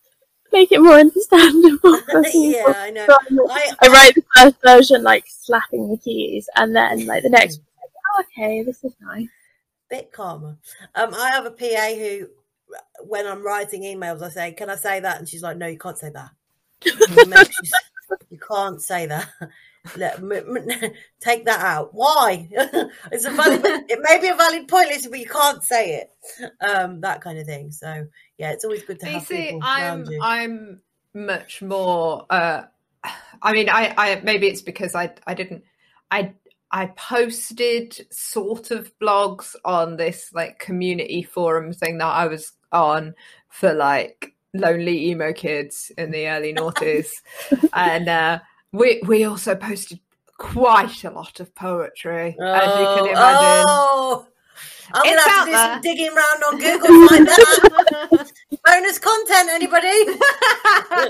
make 0.52 0.72
it 0.72 0.82
more 0.82 0.94
understandable 0.94 2.00
yeah, 2.34 2.64
I 2.68 2.92
know. 2.92 3.08
I, 3.50 3.72
I 3.82 3.88
write 3.88 4.16
the 4.16 4.24
first 4.36 4.56
version 4.64 5.04
like 5.04 5.26
slapping 5.28 5.90
the 5.90 5.98
keys, 5.98 6.50
and 6.56 6.76
then 6.76 7.06
like 7.06 7.24
the 7.24 7.30
next, 7.30 7.62
like, 7.82 7.92
oh, 8.18 8.24
okay, 8.44 8.64
this 8.64 8.84
is 8.84 8.94
nice. 9.02 9.28
bit 9.90 10.12
calmer. 10.12 10.58
Um, 10.96 11.14
I 11.14 11.32
have 11.32 11.46
a 11.46 11.52
PA 11.52 11.96
who, 11.96 12.28
when 13.06 13.28
I'm 13.28 13.46
writing 13.46 13.84
emails, 13.84 14.22
I 14.22 14.30
say, 14.30 14.52
"Can 14.54 14.70
I 14.70 14.76
say 14.76 15.00
that?" 15.00 15.20
And 15.20 15.28
she's 15.28 15.44
like, 15.44 15.58
"No, 15.58 15.68
you 15.68 15.78
can't 15.78 15.98
say 15.98 16.10
that. 16.12 16.32
It 16.86 17.28
makes 17.28 17.62
you, 17.62 17.68
s- 17.68 18.20
you 18.30 18.40
can't 18.40 18.82
say 18.82 19.06
that. 19.08 19.30
Let, 19.98 20.22
take 21.20 21.46
that 21.46 21.60
out. 21.60 21.94
Why? 21.94 22.48
it's 23.12 23.26
a 23.26 23.32
valid. 23.32 23.62
It 23.66 24.00
may 24.02 24.20
be 24.20 24.28
a 24.28 24.36
valid 24.36 24.68
point, 24.68 24.90
Lisa, 24.90 25.10
but 25.10 25.20
you 25.20 25.26
can't 25.26 25.64
say 25.64 26.02
it. 26.02 26.12
Um, 26.62 27.02
that 27.02 27.22
kind 27.22 27.40
of 27.40 27.46
thing. 27.46 27.72
So 27.72 28.08
yeah, 28.38 28.52
it's 28.52 28.64
always 28.64 28.84
good 28.84 29.00
to 29.00 29.08
you 29.08 29.14
have 29.14 29.26
see, 29.26 29.46
people 29.46 29.62
I'm 29.64 30.06
you. 30.06 30.20
I'm 30.22 30.82
much 31.14 31.62
more. 31.62 32.26
Uh, 32.30 32.64
I 33.42 33.54
mean, 33.54 33.70
I, 33.70 33.94
I 33.98 34.22
maybe 34.24 34.48
it's 34.48 34.62
because 34.62 34.94
I 34.94 35.14
I 35.26 35.34
didn't 35.34 35.64
I 36.12 36.34
I 36.72 36.88
posted 36.88 38.06
sort 38.14 38.72
of 38.72 38.92
blogs 39.00 39.56
on 39.66 39.98
this 39.98 40.32
like 40.34 40.60
community 40.60 41.24
forum 41.24 41.74
thing 41.74 41.98
that 41.98 42.06
I 42.06 42.28
was 42.28 42.54
on 42.72 43.16
for 43.50 43.74
like 43.74 44.36
lonely 44.54 45.10
emo 45.10 45.34
kids 45.34 45.92
in 45.98 46.12
the 46.12 46.28
early 46.28 46.54
noughties, 46.54 47.10
and 47.74 48.08
uh, 48.08 48.40
we 48.72 49.02
we 49.06 49.24
also 49.24 49.56
posted 49.56 50.00
quite 50.38 51.04
a 51.04 51.12
lot 51.12 51.40
of 51.40 51.54
poetry, 51.56 52.36
as 52.40 52.80
you 52.80 52.86
can 52.88 53.06
imagine. 53.08 53.66
Oh, 53.68 54.28
I'm 54.94 55.06
It's 55.06 55.26
gonna 55.26 55.30
have 55.30 55.46
to 55.46 55.52
do 55.52 55.58
some 55.58 55.82
digging 55.82 56.10
around 56.10 56.44
on 56.44 56.58
Google 56.58 57.08
find 57.08 57.28
that. 57.28 58.32
Bonus 58.64 59.00
content, 59.00 59.50
anybody? 59.50 59.90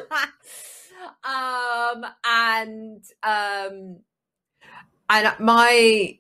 um 1.24 2.06
and 2.26 3.04
um 3.24 3.98
and 5.10 5.34
my 5.40 6.18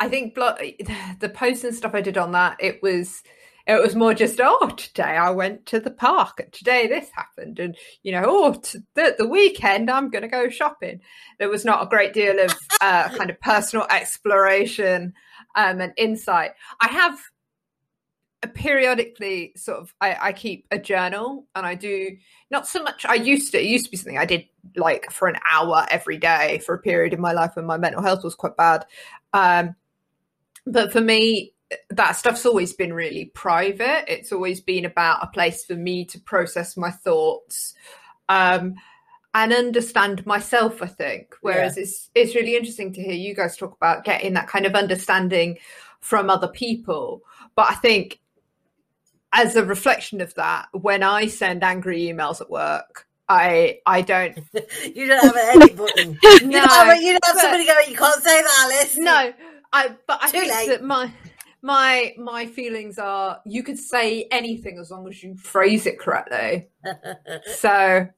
i 0.00 0.08
think 0.08 0.34
blo- 0.34 0.56
the 1.20 1.28
posts 1.28 1.64
and 1.64 1.74
stuff 1.74 1.94
i 1.94 2.00
did 2.00 2.18
on 2.18 2.32
that 2.32 2.56
it 2.60 2.82
was 2.82 3.22
it 3.66 3.80
was 3.80 3.94
more 3.94 4.14
just 4.14 4.40
oh 4.42 4.68
today 4.76 5.16
i 5.16 5.30
went 5.30 5.64
to 5.66 5.80
the 5.80 5.90
park 5.90 6.40
and 6.40 6.52
today 6.52 6.86
this 6.86 7.08
happened 7.14 7.58
and 7.58 7.76
you 8.02 8.12
know 8.12 8.22
oh 8.24 8.52
t- 8.54 8.78
the, 8.94 9.14
the 9.18 9.26
weekend 9.26 9.90
i'm 9.90 10.10
going 10.10 10.22
to 10.22 10.28
go 10.28 10.48
shopping 10.48 11.00
there 11.38 11.48
was 11.48 11.64
not 11.64 11.82
a 11.82 11.88
great 11.88 12.12
deal 12.12 12.38
of 12.38 12.54
uh, 12.80 13.08
kind 13.16 13.30
of 13.30 13.40
personal 13.40 13.86
exploration 13.90 15.12
um, 15.56 15.80
and 15.80 15.92
insight 15.96 16.52
i 16.80 16.88
have 16.88 17.18
periodically 18.48 19.52
sort 19.56 19.78
of 19.78 19.94
I, 20.00 20.16
I 20.20 20.32
keep 20.32 20.66
a 20.70 20.78
journal 20.78 21.46
and 21.54 21.64
I 21.64 21.74
do 21.74 22.16
not 22.50 22.66
so 22.66 22.82
much 22.82 23.04
I 23.06 23.14
used 23.14 23.52
to 23.52 23.60
it 23.60 23.66
used 23.66 23.84
to 23.86 23.90
be 23.90 23.96
something 23.96 24.18
I 24.18 24.24
did 24.24 24.46
like 24.76 25.10
for 25.10 25.28
an 25.28 25.36
hour 25.50 25.86
every 25.90 26.18
day 26.18 26.60
for 26.64 26.74
a 26.74 26.78
period 26.78 27.12
in 27.12 27.20
my 27.20 27.32
life 27.32 27.52
when 27.54 27.66
my 27.66 27.76
mental 27.76 28.02
health 28.02 28.24
was 28.24 28.34
quite 28.34 28.56
bad. 28.56 28.84
Um 29.32 29.76
but 30.66 30.92
for 30.92 31.00
me 31.00 31.52
that 31.90 32.12
stuff's 32.12 32.46
always 32.46 32.72
been 32.72 32.92
really 32.92 33.26
private. 33.26 34.04
It's 34.12 34.32
always 34.32 34.60
been 34.60 34.84
about 34.84 35.22
a 35.22 35.26
place 35.28 35.64
for 35.64 35.74
me 35.74 36.04
to 36.06 36.20
process 36.20 36.76
my 36.76 36.90
thoughts 36.90 37.74
um 38.28 38.74
and 39.34 39.52
understand 39.52 40.26
myself, 40.26 40.82
I 40.82 40.86
think. 40.86 41.34
Whereas 41.40 41.78
it's 41.78 42.10
it's 42.14 42.34
really 42.34 42.56
interesting 42.56 42.92
to 42.94 43.02
hear 43.02 43.14
you 43.14 43.34
guys 43.34 43.56
talk 43.56 43.74
about 43.74 44.04
getting 44.04 44.34
that 44.34 44.48
kind 44.48 44.66
of 44.66 44.74
understanding 44.74 45.58
from 46.00 46.28
other 46.28 46.48
people. 46.48 47.22
But 47.54 47.70
I 47.70 47.74
think 47.74 48.20
as 49.32 49.56
a 49.56 49.64
reflection 49.64 50.20
of 50.20 50.34
that, 50.34 50.68
when 50.72 51.02
I 51.02 51.26
send 51.28 51.64
angry 51.64 52.02
emails 52.02 52.40
at 52.42 52.50
work, 52.50 53.06
I 53.28 53.78
I 53.86 54.02
don't 54.02 54.36
you 54.94 55.06
don't 55.06 55.24
have 55.24 55.36
an 55.36 55.62
edit 55.62 55.76
button. 55.76 56.18
You 56.22 56.50
don't 56.50 56.70
have, 56.70 56.86
No, 56.88 56.92
you 56.92 57.12
don't 57.12 57.24
have 57.26 57.40
somebody 57.40 57.66
going, 57.66 57.90
you 57.90 57.96
can't 57.96 58.22
say 58.22 58.42
that, 58.42 58.60
Alice. 58.64 58.96
no 58.98 59.32
I 59.72 59.96
but 60.06 60.18
I 60.22 60.30
Too 60.30 60.40
think 60.40 60.52
late. 60.52 60.68
that 60.68 60.82
my 60.84 61.10
my 61.64 62.12
my 62.18 62.44
feelings 62.46 62.98
are 62.98 63.40
you 63.46 63.62
could 63.62 63.78
say 63.78 64.26
anything 64.32 64.78
as 64.80 64.90
long 64.90 65.06
as 65.08 65.22
you 65.22 65.36
phrase 65.36 65.86
it 65.86 65.98
correctly. 65.98 66.68
So 67.54 67.68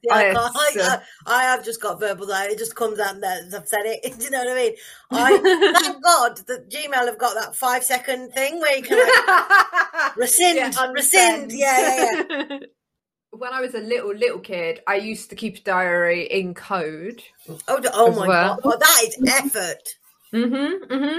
Yeah, 0.02 0.14
I, 0.14 0.30
I- 0.30 0.32
can't- 0.34 0.56
I, 0.56 0.70
so- 0.72 0.82
I, 0.82 1.00
I 1.26 1.42
have 1.44 1.64
just 1.64 1.82
got 1.82 2.00
verbal 2.00 2.26
though. 2.26 2.42
It 2.44 2.56
just 2.58 2.74
comes 2.74 2.98
out 2.98 3.20
that 3.20 3.42
I've 3.54 3.68
said 3.68 3.82
it. 3.84 4.02
Do 4.18 4.24
you 4.24 4.30
know 4.30 4.38
what 4.38 4.48
I 4.48 4.54
mean? 4.54 4.72
I 5.10 5.78
thank 5.82 6.02
God 6.02 6.38
that 6.46 6.70
Gmail 6.70 7.06
have 7.06 7.18
got 7.18 7.34
that 7.34 7.54
five 7.54 7.84
second 7.84 8.32
thing 8.32 8.60
where 8.60 8.76
you 8.76 8.82
can 8.82 8.96
like, 8.98 10.16
rescind, 10.16 10.56
Yeah, 10.56 10.90
rescind. 10.92 11.52
Yeah, 11.52 12.10
yeah, 12.28 12.42
yeah. 12.50 12.58
when 13.30 13.52
I 13.52 13.60
was 13.60 13.74
a 13.74 13.80
little 13.80 14.14
little 14.14 14.38
kid, 14.40 14.80
I 14.86 14.94
used 14.96 15.28
to 15.30 15.36
keep 15.36 15.56
a 15.58 15.60
diary 15.60 16.24
in 16.24 16.54
code. 16.54 17.22
Oh, 17.68 17.80
oh 17.92 18.12
my 18.12 18.26
well. 18.28 18.54
God. 18.54 18.60
Well, 18.64 18.78
that 18.78 19.02
is 19.06 19.18
effort. 19.28 19.82
Mm-hmm. 20.32 20.92
Mm-hmm. 20.94 21.18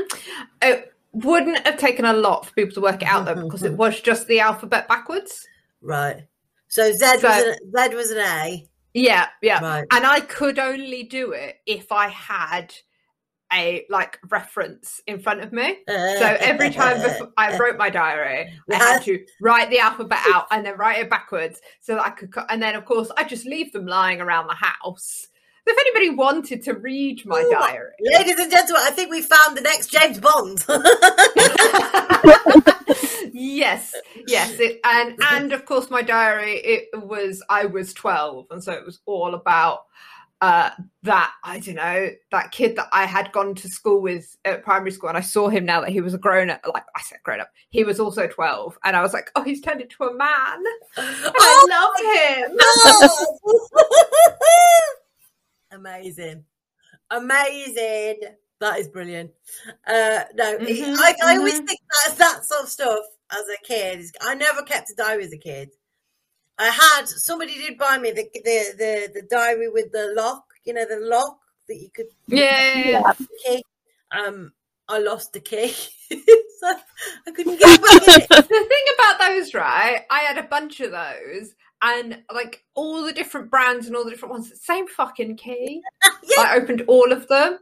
It 0.64 0.92
wouldn't 1.16 1.66
have 1.66 1.78
taken 1.78 2.06
a 2.06 2.14
lot 2.14 2.46
for 2.46 2.54
people 2.54 2.74
to 2.76 2.82
work 2.82 3.02
it 3.02 3.08
out 3.08 3.26
though, 3.26 3.36
because 3.36 3.64
it 3.64 3.70
mm-hmm. 3.70 3.78
was 3.78 4.02
just 4.02 4.28
the 4.28 4.42
alphabet 4.42 4.88
backwards. 4.88 5.48
Right. 5.82 6.28
So 6.68 6.92
Z 6.92 7.06
was 7.24 7.24
an, 7.24 7.56
Z 7.76 7.96
was 7.96 8.12
an 8.12 8.18
A. 8.20 8.68
Yeah, 8.94 9.28
yeah. 9.42 9.62
Right. 9.62 9.86
And 9.92 10.06
I 10.06 10.20
could 10.22 10.60
only 10.60 11.04
do 11.04 11.32
it 11.32 11.58
if 11.66 11.92
I 11.92 12.08
had 12.08 12.74
a 13.54 13.86
like 13.90 14.20
reference 14.30 15.02
in 15.08 15.20
front 15.20 15.42
of 15.42 15.54
me. 15.54 15.78
So 15.88 16.38
every 16.40 16.72
time 16.72 17.02
before 17.02 17.32
I 17.38 17.58
wrote 17.58 17.78
my 17.78 17.90
diary, 17.90 18.52
I 18.72 18.76
had 18.76 19.04
to 19.04 19.24
write 19.42 19.70
the 19.70 19.80
alphabet 19.80 20.20
out 20.34 20.48
and 20.52 20.66
then 20.66 20.78
write 20.78 21.00
it 21.00 21.10
backwards 21.10 21.62
so 21.82 21.96
that 21.96 22.06
I 22.06 22.10
could. 22.10 22.34
co- 22.34 22.46
And 22.50 22.62
then, 22.62 22.76
of 22.76 22.86
course, 22.86 23.12
I 23.18 23.24
just 23.24 23.46
leave 23.46 23.72
them 23.72 23.86
lying 23.86 24.20
around 24.20 24.48
the 24.48 24.56
house. 24.56 25.28
If 25.68 25.80
anybody 25.80 26.12
wanted 26.16 26.62
to 26.64 26.74
read 26.74 27.26
my 27.26 27.42
Ooh, 27.42 27.50
diary, 27.50 27.94
Ladies 28.00 28.38
and 28.38 28.52
gentlemen, 28.52 28.84
I 28.86 28.92
think 28.92 29.10
we 29.10 29.24
found 29.24 29.58
the 29.58 29.62
next 29.62 29.88
James 29.88 30.20
Bond. 30.20 30.64
yes, 33.34 33.96
yes, 34.28 34.60
it, 34.60 34.80
and 34.84 35.18
and 35.32 35.54
of 35.54 35.66
course 35.66 35.90
my 35.90 36.04
diary. 36.04 36.58
It 36.58 36.90
was 36.94 37.42
I 37.50 37.66
was 37.66 37.94
twelve, 37.94 38.46
and 38.52 38.64
so 38.64 38.74
it 38.74 38.86
was 38.86 39.00
all 39.08 39.34
about 39.34 39.86
uh 40.42 40.70
that 41.02 41.32
I 41.44 41.60
don't 41.60 41.76
know 41.76 42.12
that 42.30 42.52
kid 42.52 42.76
that 42.76 42.90
I 42.92 43.06
had 43.06 43.32
gone 43.32 43.56
to 43.56 43.68
school 43.68 44.02
with 44.02 44.38
at 44.46 44.64
primary 44.64 44.92
school, 44.92 45.10
and 45.10 45.18
I 45.18 45.22
saw 45.22 45.50
him 45.50 45.66
now 45.66 45.82
that 45.82 45.90
he 45.90 46.02
was 46.02 46.14
a 46.14 46.20
grown 46.20 46.52
up. 46.52 46.62
Like 46.72 46.86
I 46.96 47.02
said, 47.02 47.24
grown 47.24 47.42
up. 47.42 47.50
He 47.70 47.84
was 47.84 48.00
also 48.00 48.28
twelve, 48.28 48.78
and 48.84 48.96
I 48.96 49.02
was 49.02 49.14
like, 49.14 49.32
oh, 49.36 49.42
he's 49.42 49.62
turned 49.62 49.82
into 49.82 50.04
a 50.04 50.14
man. 50.14 50.64
I 50.98 51.66
love 51.72 52.52
him. 52.52 52.60
Amazing. 55.76 56.44
Amazing. 57.12 58.20
That 58.60 58.80
is 58.80 58.88
brilliant. 58.88 59.32
Uh, 59.86 60.22
no, 60.36 60.54
it- 60.56 60.62
Mhm, 60.62 60.96
I, 60.98 61.16
I 61.24 61.38
always 61.38 61.60
think 61.60 61.80
that 62.06 62.18
that 62.18 62.46
sort 62.46 62.64
of 62.64 62.70
stuff 62.70 63.00
as 63.32 63.44
a 63.50 63.58
kid. 63.64 64.06
I 64.22 64.34
never 64.36 64.64
kept 64.64 64.90
a 64.90 64.96
diary 64.96 65.26
as 65.26 65.34
a 65.34 65.38
kid. 65.38 65.70
I 66.58 66.70
had 66.70 67.08
somebody 67.08 67.56
did 67.56 67.78
buy 67.78 67.98
me 67.98 68.12
the 68.12 68.30
the 68.34 68.74
the, 68.78 69.12
the 69.16 69.22
diary 69.30 69.70
with 69.70 69.92
the 69.92 70.14
lock. 70.16 70.46
You 70.64 70.74
know 70.74 70.86
the 70.88 71.00
lock 71.06 71.38
that 71.68 71.76
you 71.76 71.90
could 71.94 72.08
Yeah, 72.28 72.74
yeah, 72.76 72.90
yeah. 72.90 73.14
Yeah. 73.20 73.26
key. 73.46 73.64
Um, 74.12 74.54
I 74.88 75.00
lost 75.00 75.34
the 75.34 75.42
key, 75.42 75.74
so 76.60 76.74
I 77.28 77.32
couldn't 77.32 77.60
get 77.60 77.82
back 77.82 78.02
the 78.30 78.44
thing 78.48 78.86
about 78.98 79.20
those, 79.20 79.54
right? 79.54 80.04
I 80.10 80.20
had 80.20 80.38
a 80.38 80.44
bunch 80.44 80.80
of 80.80 80.92
those, 80.92 81.54
and 81.86 82.24
like 82.34 82.64
all 82.74 83.04
the 83.04 83.14
different 83.14 83.50
brands 83.50 83.88
and 83.88 83.96
all 83.96 84.04
the 84.04 84.10
different 84.12 84.34
ones, 84.34 84.50
the 84.50 84.56
same 84.58 84.88
fucking 84.88 85.38
key. 85.38 85.82
Yeah. 86.24 86.42
I 86.44 86.58
opened 86.58 86.84
all 86.88 87.12
of 87.12 87.28
them, 87.28 87.60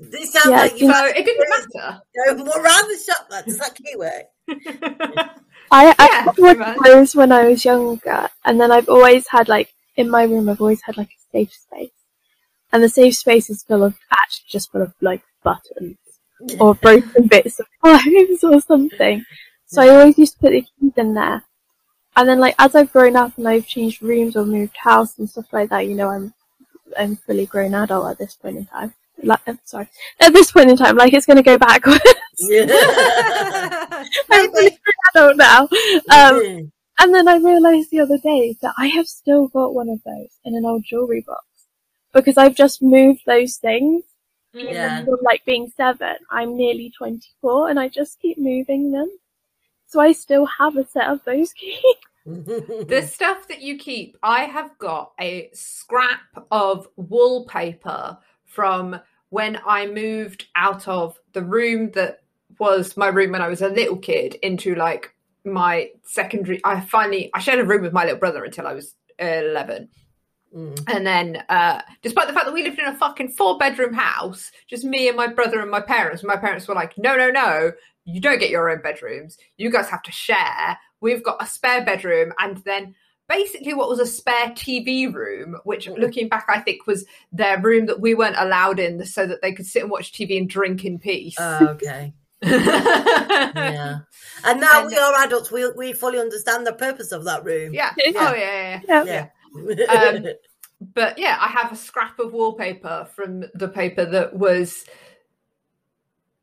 It 0.00 0.28
sounds 0.32 0.48
Yeah, 0.48 0.62
like 0.62 0.80
you 0.80 0.92
so 0.92 1.04
it 1.06 1.24
didn't 1.24 1.48
matter. 1.50 2.00
to 2.14 2.34
go 2.36 2.44
more 2.44 2.62
around 2.62 2.88
the 2.88 2.98
shop. 3.06 3.26
Like, 3.30 3.44
does 3.44 3.58
that 3.58 3.74
key 3.74 3.94
work? 3.96 4.24
I, 5.70 5.94
I 5.98 6.08
Yeah, 6.10 6.22
had 6.24 6.34
pretty 6.34 6.42
one 6.42 6.50
of 6.52 6.58
much. 6.58 6.78
those 6.84 7.14
when 7.16 7.32
I 7.32 7.48
was 7.48 7.64
younger, 7.64 8.28
and 8.44 8.60
then 8.60 8.72
I've 8.72 8.88
always 8.88 9.26
had 9.28 9.48
like 9.48 9.74
in 9.96 10.08
my 10.08 10.24
room 10.24 10.48
I've 10.48 10.60
always 10.60 10.80
had 10.82 10.96
like 10.96 11.08
a 11.08 11.20
safe 11.32 11.52
space, 11.52 11.90
and 12.72 12.82
the 12.82 12.88
safe 12.88 13.16
space 13.16 13.50
is 13.50 13.62
full 13.64 13.82
of 13.82 13.94
actually 14.10 14.46
just 14.48 14.72
full 14.72 14.82
of 14.82 14.94
like 15.02 15.22
buttons 15.42 15.96
or 16.60 16.74
broken 16.74 17.26
bits 17.26 17.60
of 17.60 17.66
clothes 17.82 18.42
or 18.44 18.60
something. 18.60 19.24
So 19.66 19.82
I 19.82 19.88
always 19.88 20.16
used 20.18 20.34
to 20.34 20.40
put 20.40 20.50
the 20.52 20.62
keys 20.62 20.92
in 20.96 21.14
there. 21.14 21.44
And 22.18 22.28
then 22.28 22.40
like 22.40 22.56
as 22.58 22.74
I've 22.74 22.92
grown 22.92 23.14
up 23.14 23.38
and 23.38 23.46
I've 23.46 23.68
changed 23.68 24.02
rooms 24.02 24.34
or 24.34 24.44
moved 24.44 24.76
house 24.76 25.16
and 25.18 25.30
stuff 25.30 25.52
like 25.52 25.70
that, 25.70 25.86
you 25.86 25.94
know, 25.94 26.08
I'm 26.08 26.34
I'm 26.98 27.14
fully 27.14 27.46
grown 27.46 27.74
adult 27.74 28.10
at 28.10 28.18
this 28.18 28.34
point 28.34 28.56
in 28.56 28.66
time. 28.66 28.92
Like, 29.22 29.38
uh, 29.46 29.54
sorry, 29.64 29.88
at 30.18 30.32
this 30.32 30.50
point 30.50 30.68
in 30.68 30.76
time, 30.76 30.96
like 30.96 31.12
it's 31.12 31.26
going 31.26 31.36
to 31.36 31.44
go 31.44 31.56
backwards. 31.56 32.00
I'm 34.32 34.50
fully 34.50 34.70
grown 34.70 35.04
adult 35.14 35.36
now. 35.36 35.68
Um, 36.10 36.72
and 36.98 37.14
then 37.14 37.28
I 37.28 37.36
realised 37.36 37.92
the 37.92 38.00
other 38.00 38.18
day 38.18 38.56
that 38.62 38.74
I 38.76 38.88
have 38.88 39.06
still 39.06 39.46
got 39.46 39.72
one 39.74 39.88
of 39.88 40.02
those 40.04 40.40
in 40.44 40.56
an 40.56 40.64
old 40.64 40.82
jewellery 40.84 41.20
box 41.24 41.44
because 42.12 42.36
I've 42.36 42.56
just 42.56 42.82
moved 42.82 43.20
those 43.26 43.58
things 43.58 44.02
yeah. 44.52 45.04
from 45.04 45.18
like 45.22 45.44
being 45.44 45.72
seven. 45.76 46.16
I'm 46.32 46.56
nearly 46.56 46.92
24 46.98 47.70
and 47.70 47.78
I 47.78 47.88
just 47.88 48.20
keep 48.20 48.38
moving 48.38 48.90
them. 48.90 49.08
So 49.86 50.00
I 50.00 50.10
still 50.12 50.46
have 50.46 50.76
a 50.76 50.84
set 50.84 51.08
of 51.08 51.24
those 51.24 51.52
keys. 51.52 51.80
The 52.28 53.02
stuff 53.12 53.48
that 53.48 53.62
you 53.62 53.78
keep, 53.78 54.16
I 54.22 54.44
have 54.44 54.76
got 54.78 55.12
a 55.20 55.50
scrap 55.52 56.20
of 56.50 56.88
wallpaper 56.96 58.18
from 58.44 59.00
when 59.30 59.60
I 59.66 59.86
moved 59.86 60.46
out 60.54 60.88
of 60.88 61.18
the 61.32 61.42
room 61.42 61.90
that 61.92 62.20
was 62.58 62.96
my 62.96 63.08
room 63.08 63.32
when 63.32 63.42
I 63.42 63.48
was 63.48 63.62
a 63.62 63.68
little 63.68 63.96
kid 63.96 64.34
into 64.42 64.74
like 64.74 65.14
my 65.44 65.90
secondary. 66.04 66.60
I 66.64 66.80
finally 66.80 67.30
I 67.34 67.40
shared 67.40 67.60
a 67.60 67.64
room 67.64 67.82
with 67.82 67.92
my 67.92 68.04
little 68.04 68.18
brother 68.18 68.44
until 68.44 68.66
I 68.66 68.74
was 68.74 68.94
eleven. 69.18 69.88
Mm. 70.54 70.82
And 70.88 71.06
then, 71.06 71.44
uh, 71.50 71.82
despite 72.02 72.26
the 72.26 72.32
fact 72.32 72.46
that 72.46 72.54
we 72.54 72.62
lived 72.62 72.78
in 72.78 72.86
a 72.86 72.96
fucking 72.96 73.32
four 73.32 73.58
bedroom 73.58 73.92
house, 73.92 74.50
just 74.66 74.82
me 74.82 75.08
and 75.08 75.16
my 75.16 75.26
brother 75.26 75.60
and 75.60 75.70
my 75.70 75.80
parents, 75.80 76.24
my 76.24 76.36
parents 76.36 76.66
were 76.66 76.74
like, 76.74 76.96
no, 76.96 77.16
no, 77.16 77.30
no, 77.30 77.72
you 78.06 78.20
don't 78.20 78.38
get 78.38 78.48
your 78.48 78.70
own 78.70 78.80
bedrooms. 78.80 79.36
You 79.58 79.70
guys 79.70 79.90
have 79.90 80.02
to 80.04 80.12
share. 80.12 80.78
We've 81.00 81.22
got 81.22 81.42
a 81.42 81.46
spare 81.46 81.84
bedroom. 81.84 82.32
And 82.38 82.58
then 82.58 82.94
basically 83.28 83.74
what 83.74 83.88
was 83.88 83.98
a 84.00 84.06
spare 84.06 84.48
TV 84.50 85.12
room, 85.12 85.56
which 85.64 85.88
looking 85.88 86.28
back, 86.28 86.46
I 86.48 86.60
think 86.60 86.86
was 86.86 87.04
their 87.32 87.60
room 87.60 87.86
that 87.86 88.00
we 88.00 88.14
weren't 88.14 88.36
allowed 88.38 88.78
in 88.78 89.04
so 89.04 89.26
that 89.26 89.42
they 89.42 89.52
could 89.52 89.66
sit 89.66 89.82
and 89.82 89.90
watch 89.90 90.12
TV 90.12 90.38
and 90.38 90.48
drink 90.48 90.84
in 90.84 90.98
peace. 90.98 91.36
Oh, 91.38 91.68
okay. 91.68 92.14
yeah. 92.42 93.98
And 94.44 94.60
now 94.60 94.80
And- 94.82 94.88
we 94.88 94.96
are 94.96 95.14
adults. 95.24 95.50
We 95.50 95.68
we 95.72 95.92
fully 95.92 96.18
understand 96.18 96.66
the 96.66 96.72
purpose 96.72 97.12
of 97.12 97.24
that 97.24 97.44
room. 97.44 97.74
yeah. 97.74 97.92
Yeah. 97.98 98.12
Oh, 98.16 98.34
yeah, 98.34 98.80
yeah, 98.88 99.04
yeah. 99.04 99.04
Yeah. 99.04 99.26
Yeah. 99.76 99.92
Um, 99.92 100.26
but 100.94 101.18
yeah, 101.18 101.36
I 101.40 101.48
have 101.48 101.72
a 101.72 101.76
scrap 101.76 102.18
of 102.20 102.32
wallpaper 102.32 103.08
from 103.14 103.44
the 103.54 103.68
paper 103.68 104.04
that 104.04 104.34
was 104.34 104.84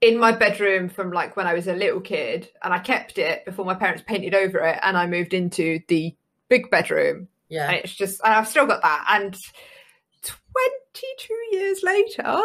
in 0.02 0.20
my 0.20 0.32
bedroom 0.32 0.90
from 0.90 1.12
like 1.12 1.36
when 1.36 1.48
I 1.48 1.54
was 1.54 1.68
a 1.68 1.74
little 1.76 2.02
kid, 2.02 2.50
and 2.64 2.74
I 2.74 2.80
kept 2.80 3.18
it 3.18 3.46
before 3.46 3.66
my 3.66 3.76
parents 3.76 4.04
painted 4.06 4.36
over 4.36 4.60
it, 4.60 4.80
and 4.84 4.98
I 4.98 5.08
moved 5.08 5.34
into 5.34 5.80
the 5.88 6.16
big 6.50 6.70
bedroom. 6.70 7.28
yeah. 7.50 7.68
And 7.68 7.78
it's 7.78 7.94
just, 7.96 8.22
and 8.24 8.34
I've 8.34 8.48
still 8.48 8.66
got 8.68 8.82
that. 8.84 9.06
And 9.10 9.36
22 10.22 11.34
years 11.52 11.82
later, 11.84 12.42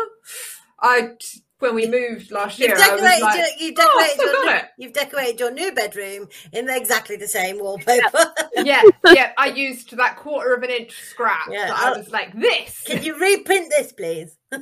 I 0.81 1.11
when 1.59 1.75
we 1.75 1.87
moved 1.87 2.31
last 2.31 2.59
year, 2.59 2.71
You've 2.71 2.79
I 2.79 2.93
was 2.93 3.03
decorated, 3.03 3.23
like, 3.23 3.37
your, 3.39 3.69
you've, 3.69 3.75
"Oh, 3.79 3.85
decorated 3.85 4.13
I've 4.13 4.25
your 4.25 4.33
got 4.33 4.45
new, 4.45 4.57
it." 4.57 4.65
you've 4.79 4.93
decorated 4.95 5.41
your 5.41 5.51
new 5.51 5.73
bedroom 5.73 6.29
in 6.53 6.69
exactly 6.71 7.17
the 7.17 7.29
same 7.29 7.59
wallpaper. 7.59 8.33
yeah, 8.57 8.83
yeah, 9.07 9.33
I 9.37 9.49
used 9.49 9.95
that 9.97 10.17
quarter 10.17 10.55
of 10.55 10.63
an 10.63 10.71
inch 10.71 10.93
scrap. 11.03 11.49
Yeah, 11.51 11.71
I 11.75 11.97
was 11.97 12.11
like, 12.11 12.33
this. 12.33 12.83
Can 12.87 13.03
you 13.03 13.19
reprint 13.21 13.71
this, 13.71 13.93
please? 13.93 14.39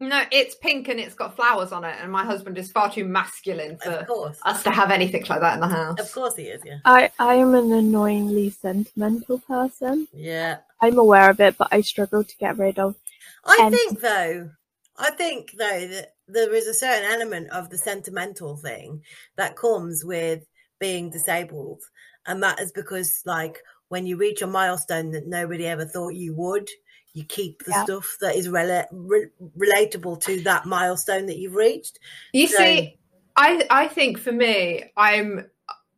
No, 0.00 0.22
it's 0.32 0.56
pink 0.56 0.88
and 0.88 0.98
it's 0.98 1.14
got 1.14 1.36
flowers 1.36 1.70
on 1.72 1.84
it, 1.84 1.96
and 2.00 2.10
my 2.10 2.24
husband 2.24 2.58
is 2.58 2.70
far 2.72 2.90
too 2.90 3.04
masculine 3.04 3.78
for 3.78 4.32
us 4.44 4.62
to 4.64 4.70
have 4.70 4.90
anything 4.90 5.24
like 5.28 5.40
that 5.40 5.54
in 5.54 5.60
the 5.60 5.68
house. 5.68 6.00
Of 6.00 6.12
course 6.12 6.36
he 6.36 6.44
is, 6.44 6.60
yeah. 6.64 6.78
I, 6.84 7.10
I 7.18 7.36
am 7.36 7.54
an 7.54 7.72
annoyingly 7.72 8.50
sentimental 8.50 9.38
person. 9.38 10.08
Yeah. 10.12 10.58
I'm 10.82 10.98
aware 10.98 11.30
of 11.30 11.40
it, 11.40 11.56
but 11.56 11.68
I 11.70 11.80
struggle 11.80 12.24
to 12.24 12.36
get 12.38 12.58
rid 12.58 12.78
of. 12.78 12.96
I 13.44 13.58
And- 13.62 13.74
think 13.74 14.00
though, 14.00 14.50
I 14.98 15.10
think 15.12 15.52
though 15.56 15.86
that 15.88 16.14
there 16.26 16.52
is 16.54 16.66
a 16.66 16.74
certain 16.74 17.10
element 17.10 17.50
of 17.50 17.70
the 17.70 17.78
sentimental 17.78 18.56
thing 18.56 19.02
that 19.36 19.56
comes 19.56 20.04
with 20.04 20.44
being 20.80 21.08
disabled, 21.10 21.80
and 22.26 22.42
that 22.42 22.60
is 22.60 22.72
because 22.72 23.22
like 23.24 23.58
when 23.88 24.06
you 24.06 24.16
reach 24.16 24.42
a 24.42 24.46
milestone 24.46 25.12
that 25.12 25.26
nobody 25.28 25.66
ever 25.66 25.84
thought 25.84 26.14
you 26.14 26.34
would, 26.34 26.68
you 27.14 27.24
keep 27.24 27.64
the 27.64 27.70
Yeah. 27.70 27.84
stuff 27.84 28.16
that 28.20 28.34
is 28.36 28.48
rela- 28.48 28.86
re- 28.92 29.30
relatable 29.56 30.20
to 30.24 30.40
that 30.42 30.66
milestone 30.66 31.26
that 31.26 31.38
you've 31.38 31.54
reached. 31.54 31.98
You 32.32 32.48
So- 32.48 32.58
see, 32.58 32.98
I 33.36 33.64
I 33.70 33.88
think 33.88 34.18
for 34.18 34.32
me, 34.32 34.92
I'm 34.96 35.48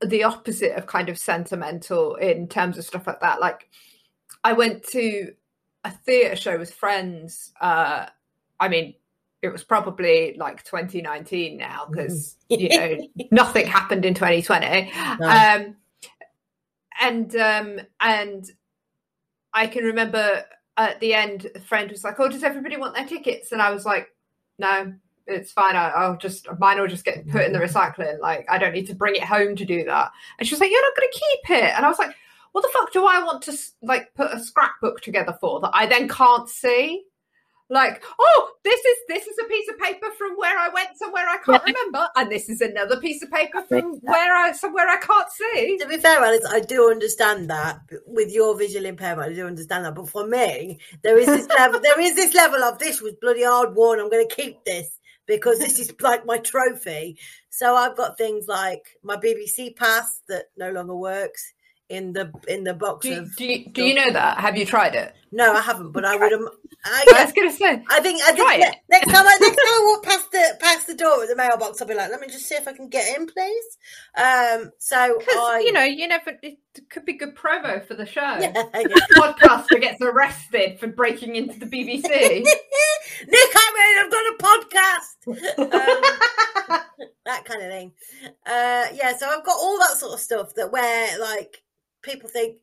the 0.02 0.24
opposite 0.24 0.76
of 0.76 0.86
kind 0.86 1.08
of 1.08 1.18
sentimental 1.18 2.14
in 2.16 2.48
terms 2.48 2.76
of 2.78 2.84
stuff 2.84 3.06
like 3.06 3.20
that. 3.20 3.40
Like, 3.40 3.68
I 4.44 4.52
went 4.52 4.84
to 4.88 5.34
a 5.84 5.90
theatre 5.90 6.36
show 6.36 6.58
with 6.58 6.72
friends. 6.74 7.52
Uh, 7.60 8.06
I 8.60 8.68
mean, 8.68 8.94
it 9.40 9.48
was 9.48 9.64
probably 9.64 10.34
like 10.38 10.64
2019 10.64 11.56
now 11.56 11.86
because 11.90 12.36
you 12.50 12.68
know 12.68 12.98
nothing 13.30 13.66
happened 13.66 14.04
in 14.04 14.12
2020. 14.14 14.92
No. 15.18 15.26
Um, 15.28 15.76
and 17.00 17.34
um, 17.36 17.80
and 18.00 18.44
I 19.52 19.66
can 19.66 19.84
remember 19.84 20.44
at 20.76 21.00
the 21.00 21.14
end, 21.14 21.50
a 21.54 21.60
friend 21.60 21.90
was 21.90 22.04
like, 22.04 22.18
"Oh, 22.20 22.28
does 22.28 22.42
everybody 22.42 22.76
want 22.76 22.94
their 22.94 23.06
tickets?" 23.06 23.52
And 23.52 23.62
I 23.62 23.70
was 23.70 23.84
like, 23.84 24.08
"No, 24.58 24.92
it's 25.26 25.52
fine. 25.52 25.76
I, 25.76 25.88
I'll 25.90 26.16
just 26.16 26.48
mine 26.58 26.78
will 26.78 26.88
just 26.88 27.04
get 27.04 27.26
put 27.28 27.44
in 27.44 27.52
the 27.52 27.58
mm-hmm. 27.58 27.76
recycling. 27.76 28.20
Like, 28.20 28.46
I 28.50 28.58
don't 28.58 28.72
need 28.72 28.86
to 28.88 28.94
bring 28.94 29.16
it 29.16 29.24
home 29.24 29.56
to 29.56 29.64
do 29.64 29.84
that." 29.84 30.12
And 30.38 30.46
she 30.46 30.54
was 30.54 30.60
like, 30.60 30.70
"You're 30.70 30.82
not 30.82 30.96
going 30.96 31.08
to 31.12 31.18
keep 31.18 31.50
it." 31.62 31.74
And 31.76 31.84
I 31.84 31.88
was 31.88 31.98
like, 31.98 32.14
"What 32.52 32.62
the 32.62 32.70
fuck 32.72 32.92
do 32.92 33.06
I 33.06 33.22
want 33.22 33.42
to 33.44 33.56
like 33.82 34.14
put 34.14 34.32
a 34.32 34.40
scrapbook 34.40 35.00
together 35.00 35.36
for 35.40 35.60
that 35.60 35.70
I 35.72 35.86
then 35.86 36.08
can't 36.08 36.48
see?" 36.48 37.04
Like, 37.68 38.02
oh, 38.20 38.50
this 38.62 38.78
is 38.84 38.96
this 39.08 39.26
is 39.26 39.36
a 39.44 39.48
piece 39.48 39.68
of 39.68 39.78
paper 39.78 40.06
from 40.16 40.36
where 40.36 40.56
I 40.56 40.68
went 40.68 40.96
somewhere 40.96 41.28
I 41.28 41.38
can't 41.38 41.62
Yeah. 41.66 41.72
remember, 41.74 42.08
and 42.14 42.30
this 42.30 42.48
is 42.48 42.60
another 42.60 43.00
piece 43.00 43.22
of 43.22 43.30
paper 43.30 43.62
from 43.62 43.94
where 44.02 44.36
I 44.36 44.52
somewhere 44.52 44.88
I 44.88 44.98
can't 44.98 45.28
see. 45.30 45.76
To 45.78 45.88
be 45.88 45.96
fair, 45.98 46.20
Alice, 46.20 46.46
I 46.48 46.60
do 46.60 46.90
understand 46.90 47.50
that 47.50 47.80
with 48.06 48.30
your 48.32 48.56
visual 48.56 48.86
impairment. 48.86 49.32
I 49.32 49.34
do 49.34 49.46
understand 49.46 49.84
that, 49.84 49.96
but 49.96 50.08
for 50.08 50.26
me, 50.26 50.78
there 51.02 51.18
is 51.18 51.26
this 51.26 51.48
level. 51.48 51.80
There 51.80 52.00
is 52.00 52.14
this 52.14 52.34
level 52.34 52.62
of 52.62 52.78
this 52.78 53.00
was 53.02 53.14
bloody 53.20 53.44
hard 53.44 53.74
won. 53.74 53.98
I'm 53.98 54.10
going 54.10 54.28
to 54.28 54.34
keep 54.34 54.64
this 54.64 55.00
because 55.26 55.58
this 55.58 55.80
is 55.80 55.92
like 56.00 56.24
my 56.24 56.38
trophy. 56.38 57.18
So 57.50 57.74
I've 57.74 57.96
got 57.96 58.16
things 58.16 58.46
like 58.46 58.96
my 59.02 59.16
BBC 59.16 59.74
pass 59.74 60.20
that 60.28 60.44
no 60.56 60.70
longer 60.70 60.94
works 60.94 61.52
in 61.88 62.12
the 62.12 62.32
in 62.48 62.64
the 62.64 62.74
box 62.74 63.04
Do 63.06 63.12
you, 63.12 63.20
of. 63.20 63.36
do 63.36 63.44
you, 63.44 63.66
do 63.70 63.84
you 63.84 63.94
know 63.94 64.10
that? 64.12 64.38
Have 64.38 64.56
you 64.56 64.66
tried 64.66 64.94
it? 64.94 65.14
No, 65.32 65.52
I 65.52 65.60
haven't, 65.60 65.92
but 65.92 66.04
I 66.04 66.16
would. 66.16 66.32
Um, 66.32 66.48
I, 66.84 67.04
I 67.16 67.24
was 67.24 67.32
going 67.32 67.50
to 67.50 67.56
say. 67.56 67.82
I 67.90 68.00
think 68.00 68.22
I 68.22 68.26
think 68.32 68.38
Try 68.38 68.56
ne- 68.56 68.64
it. 68.66 68.76
next 68.88 69.06
time 69.12 69.24
I 69.26 69.36
next 69.40 69.56
time 69.56 69.66
I 69.66 69.92
walk 69.92 70.04
past 70.04 70.30
the 70.32 70.56
past 70.60 70.86
the 70.86 70.94
door 70.94 71.22
at 71.22 71.28
the 71.28 71.36
mailbox, 71.36 71.80
I'll 71.80 71.88
be 71.88 71.94
like, 71.94 72.10
let 72.10 72.20
me 72.20 72.28
just 72.28 72.46
see 72.46 72.54
if 72.54 72.66
I 72.66 72.72
can 72.72 72.88
get 72.88 73.16
in, 73.16 73.26
please. 73.26 73.78
Um, 74.16 74.70
so 74.78 75.16
Because 75.18 75.34
I, 75.36 75.62
you 75.64 75.72
know, 75.72 75.82
you 75.84 76.08
never. 76.08 76.32
It 76.42 76.58
could 76.90 77.04
be 77.04 77.14
good 77.14 77.34
promo 77.36 77.86
for 77.86 77.94
the 77.94 78.06
show. 78.06 78.20
yeah, 78.20 78.52
yeah. 78.74 78.86
Podcaster 79.16 79.80
gets 79.80 80.00
arrested 80.00 80.78
for 80.78 80.86
breaking 80.88 81.36
into 81.36 81.58
the 81.58 81.66
BBC. 81.66 82.02
Nick, 83.26 83.50
I 83.54 83.72
mean, 83.76 84.04
I've 84.04 84.10
got 84.12 84.32
a 84.32 84.36
podcast. 84.42 85.56
Um, 85.58 86.80
that 87.26 87.44
kind 87.44 87.62
of 87.62 87.70
thing. 87.70 87.92
Uh, 88.46 88.84
yeah, 88.94 89.16
so 89.16 89.28
I've 89.28 89.44
got 89.44 89.56
all 89.56 89.78
that 89.78 89.96
sort 89.96 90.12
of 90.14 90.20
stuff 90.20 90.54
that 90.56 90.70
where 90.72 91.18
like 91.18 91.62
people 92.06 92.28
think, 92.30 92.58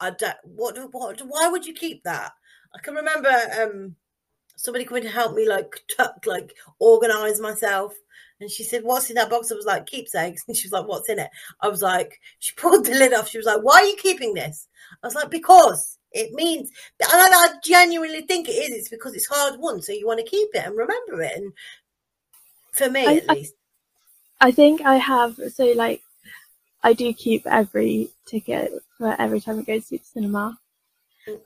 I 0.00 0.10
don't. 0.10 0.36
What? 0.44 0.74
do- 0.74 0.88
What? 0.90 1.20
Why 1.20 1.48
would 1.48 1.64
you 1.66 1.74
keep 1.74 2.02
that? 2.04 2.32
I 2.74 2.78
can 2.80 2.94
remember 2.94 3.30
um 3.60 3.96
somebody 4.56 4.84
coming 4.84 5.02
to 5.04 5.08
help 5.10 5.34
me 5.34 5.48
like 5.48 5.72
tuck, 5.96 6.24
like 6.26 6.54
organize 6.78 7.40
myself. 7.40 7.94
And 8.40 8.50
she 8.50 8.62
said, 8.64 8.84
"What's 8.84 9.10
in 9.10 9.16
that 9.16 9.28
box?" 9.30 9.52
I 9.52 9.54
was 9.54 9.66
like, 9.66 9.86
"Keepsakes." 9.86 10.42
And 10.48 10.56
she 10.56 10.66
was 10.68 10.72
like, 10.72 10.86
"What's 10.88 11.08
in 11.10 11.18
it?" 11.18 11.30
I 11.60 11.68
was 11.68 11.82
like, 11.82 12.20
she 12.38 12.54
pulled 12.54 12.86
the 12.86 12.92
lid 12.92 13.12
off. 13.14 13.28
She 13.28 13.38
was 13.38 13.46
like, 13.46 13.60
"Why 13.62 13.76
are 13.80 13.84
you 13.84 13.96
keeping 13.96 14.34
this?" 14.34 14.68
I 15.02 15.06
was 15.06 15.14
like, 15.14 15.30
"Because 15.30 15.98
it 16.12 16.32
means." 16.32 16.70
And 17.02 17.10
I, 17.12 17.28
I 17.30 17.48
genuinely 17.64 18.22
think 18.22 18.48
it 18.48 18.52
is. 18.52 18.70
It's 18.76 18.88
because 18.88 19.14
it's 19.14 19.26
hard 19.26 19.60
won, 19.60 19.82
so 19.82 19.92
you 19.92 20.06
want 20.06 20.20
to 20.20 20.24
keep 20.36 20.48
it 20.54 20.64
and 20.64 20.74
remember 20.76 21.20
it. 21.22 21.36
And 21.36 21.52
for 22.72 22.88
me, 22.90 23.06
I- 23.06 23.16
at 23.16 23.30
I- 23.30 23.34
least, 23.34 23.54
I 24.40 24.50
think 24.52 24.80
I 24.82 24.96
have 24.96 25.38
so 25.52 25.66
like 25.72 26.02
I 26.82 26.92
do 26.94 27.12
keep 27.12 27.46
every 27.46 28.10
ticket 28.26 28.72
for 28.96 29.14
every 29.20 29.40
time 29.40 29.58
it 29.58 29.66
go 29.66 29.78
to 29.78 29.90
the 29.90 30.00
cinema. 30.02 30.58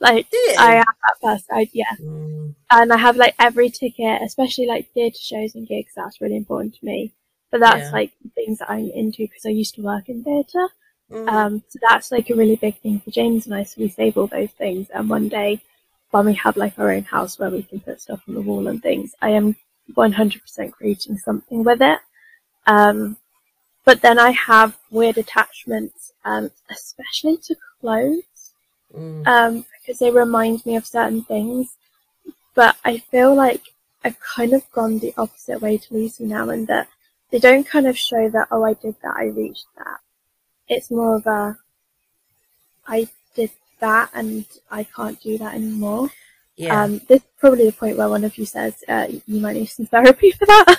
Like? 0.01 0.27
I 0.59 0.77
am 0.77 0.85
that 0.85 1.21
person. 1.23 1.47
I, 1.53 1.69
yeah, 1.73 1.97
Mm, 2.01 2.55
and 2.71 2.93
I 2.93 2.97
have 2.97 3.17
like 3.17 3.35
every 3.39 3.71
ticket, 3.71 4.23
especially 4.23 4.67
like 4.67 4.93
theatre 4.93 5.19
shows 5.21 5.55
and 5.55 5.67
gigs. 5.67 5.93
That's 5.95 6.21
really 6.21 6.37
important 6.37 6.75
to 6.77 6.85
me. 6.85 7.13
But 7.51 7.61
that's 7.61 7.87
Yeah. 7.87 7.93
like 7.93 8.13
things 8.35 8.59
that 8.59 8.71
I'm 8.71 8.91
into 8.91 9.19
because 9.25 9.47
I 9.47 9.51
used 9.51 9.75
to 9.77 9.83
work 9.83 10.09
in 10.09 10.25
theatre. 10.25 10.69
Mm. 11.11 11.29
Um, 11.29 11.63
so 11.69 11.79
that's 11.89 12.11
like 12.13 12.31
a 12.31 12.35
really 12.35 12.57
big 12.57 12.77
thing 12.81 13.01
for 13.01 13.11
James 13.11 13.47
and 13.47 13.55
I. 13.55 13.65
So 13.65 13.81
we 13.81 13.89
save 13.89 14.17
all 14.17 14.27
those 14.29 14.51
things, 14.53 14.89
and 14.91 15.09
one 15.11 15.29
day, 15.29 15.61
when 16.11 16.27
we 16.27 16.35
have 16.35 16.57
like 16.57 16.79
our 16.79 16.91
own 16.91 17.03
house 17.05 17.39
where 17.39 17.51
we 17.51 17.63
can 17.63 17.81
put 17.81 18.01
stuff 18.01 18.23
on 18.29 18.35
the 18.35 18.41
wall 18.43 18.69
and 18.69 18.83
things, 18.83 19.15
I 19.21 19.31
am 19.31 19.57
100% 19.95 20.73
creating 20.73 21.19
something 21.19 21.65
with 21.65 21.83
it. 21.83 21.99
Um, 22.67 23.17
but 23.85 24.01
then 24.01 24.19
I 24.19 24.31
have 24.31 24.77
weird 24.91 25.19
attachments, 25.19 26.13
um, 26.25 26.51
especially 26.71 27.37
to 27.39 27.57
clothes, 27.81 28.23
Mm. 28.97 29.27
um, 29.27 29.67
because 29.81 29.99
they 29.99 30.11
remind 30.11 30.65
me 30.65 30.77
of 30.77 30.87
certain 30.87 31.23
things. 31.25 31.77
But 32.55 32.77
I 32.85 32.99
feel 32.99 33.35
like 33.35 33.63
I've 34.05 34.19
kind 34.21 34.53
of 34.53 34.71
gone 34.71 34.99
the 34.99 35.13
opposite 35.17 35.61
way 35.61 35.79
to 35.79 35.95
Lucy 35.95 36.25
now, 36.25 36.49
in 36.51 36.67
that 36.67 36.89
they 37.31 37.39
don't 37.41 37.67
kind 37.67 37.87
of 37.87 37.99
show 37.99 38.29
that, 38.31 38.49
oh, 38.53 38.63
I 38.65 38.75
did 38.75 38.95
that, 39.03 39.17
I 39.17 39.25
reached 39.27 39.67
that. 39.77 39.99
It's 40.69 40.91
more 40.91 41.17
of 41.17 41.27
a, 41.27 41.59
I 42.87 43.09
did 43.35 43.51
that 43.81 44.11
and 44.15 44.45
I 44.71 44.85
can't 44.85 45.21
do 45.21 45.37
that 45.39 45.55
anymore. 45.55 46.11
Yeah. 46.57 46.83
Um, 46.83 47.01
this 47.09 47.21
is 47.23 47.29
probably 47.41 47.67
the 47.67 47.73
point 47.73 47.97
where 47.97 48.09
one 48.09 48.23
of 48.23 48.39
you 48.39 48.47
says, 48.47 48.75
uh, 48.89 49.09
you 49.27 49.41
might 49.41 49.57
need 49.57 49.67
some 49.67 49.87
therapy 49.87 50.31
for 50.31 50.47
that. 50.47 50.79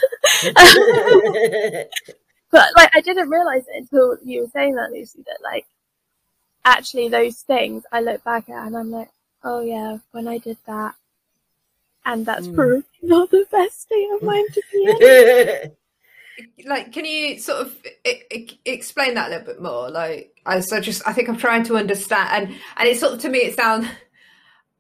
but 2.56 2.70
like, 2.78 2.92
I 2.96 3.02
didn't 3.02 3.30
realize 3.30 3.66
it 3.70 3.78
until 3.92 4.18
you 4.26 4.44
were 4.44 4.48
saying 4.50 4.76
that, 4.76 4.92
Lucy, 4.92 5.24
that 5.28 5.40
like, 5.44 5.68
actually 6.66 7.10
those 7.10 7.42
things 7.42 7.84
I 7.92 8.02
look 8.02 8.24
back 8.24 8.50
at 8.50 8.68
and 8.68 8.78
I'm 8.78 8.92
like, 8.92 9.10
oh 9.44 9.62
yeah, 9.62 10.00
when 10.12 10.28
I 10.28 10.40
did 10.40 10.58
that. 10.68 10.96
And 12.06 12.26
that's 12.26 12.48
Mm. 12.48 12.56
probably 12.56 12.84
not 13.04 13.32
the 13.32 13.46
best 13.52 13.82
state 13.84 14.10
of 14.16 14.24
mind 14.24 14.54
to 14.54 14.64
be 14.72 14.86
in. 14.90 15.06
like 16.66 16.92
can 16.94 17.06
you 17.06 17.40
sort 17.40 17.62
of 17.62 17.78
I- 18.06 18.24
I- 18.34 18.60
explain 18.66 19.16
that 19.16 19.28
a 19.28 19.32
little 19.32 19.46
bit 19.48 19.62
more 19.62 19.90
like 19.90 20.32
i 20.46 20.60
so 20.62 20.80
just 20.80 21.08
i 21.08 21.14
think 21.14 21.30
i'm 21.30 21.38
trying 21.38 21.64
to 21.66 21.78
understand 21.78 22.30
and 22.50 22.56
and 22.78 22.90
it's 22.90 23.00
sort 23.02 23.14
of 23.14 23.22
to 23.22 23.30
me 23.30 23.40
it 23.40 23.56
sounds 23.56 23.88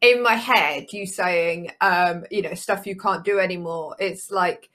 in 0.01 0.23
my 0.23 0.35
head 0.35 0.87
you 0.91 1.07
saying 1.07 1.71
um 1.81 2.25
you 2.31 2.41
know 2.41 2.53
stuff 2.55 2.87
you 2.87 2.97
can't 2.97 3.25
do 3.25 3.39
anymore 3.39 3.95
it's 3.99 4.31
like 4.31 4.63
f- 4.63 4.74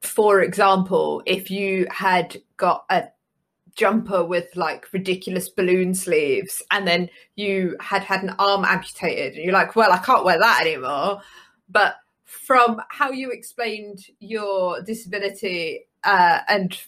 for 0.00 0.40
example 0.40 1.22
if 1.26 1.50
you 1.50 1.86
had 1.90 2.36
got 2.56 2.84
a 2.90 3.04
jumper 3.76 4.24
with 4.24 4.48
like 4.56 4.92
ridiculous 4.92 5.48
balloon 5.48 5.94
sleeves 5.94 6.62
and 6.70 6.86
then 6.86 7.08
you 7.36 7.76
had 7.80 8.02
had 8.02 8.22
an 8.22 8.34
arm 8.38 8.64
amputated 8.64 9.34
and 9.34 9.44
you're 9.44 9.52
like 9.52 9.76
well 9.76 9.92
i 9.92 9.98
can't 9.98 10.24
wear 10.24 10.38
that 10.38 10.60
anymore. 10.62 11.20
But 11.68 11.96
from 12.30 12.80
how 12.88 13.10
you 13.10 13.30
explained 13.30 14.06
your 14.20 14.82
disability 14.82 15.86
uh, 16.04 16.40
and 16.48 16.78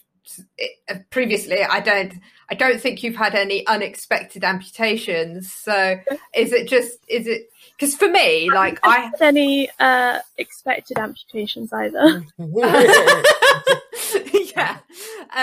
previously 1.09 1.63
i 1.63 1.79
don't 1.79 2.13
i 2.49 2.55
don't 2.55 2.79
think 2.79 3.03
you've 3.03 3.15
had 3.15 3.35
any 3.35 3.65
unexpected 3.67 4.43
amputations 4.43 5.51
so 5.51 5.97
is 6.35 6.51
it 6.53 6.67
just 6.67 6.99
is 7.07 7.27
it 7.27 7.49
because 7.77 7.95
for 7.95 8.07
me 8.07 8.49
like 8.51 8.79
i 8.83 8.99
Had 8.99 9.21
any 9.21 9.69
uh, 9.79 10.19
expected 10.37 10.97
amputations 10.97 11.71
either. 11.73 12.23
yeah 14.55 14.77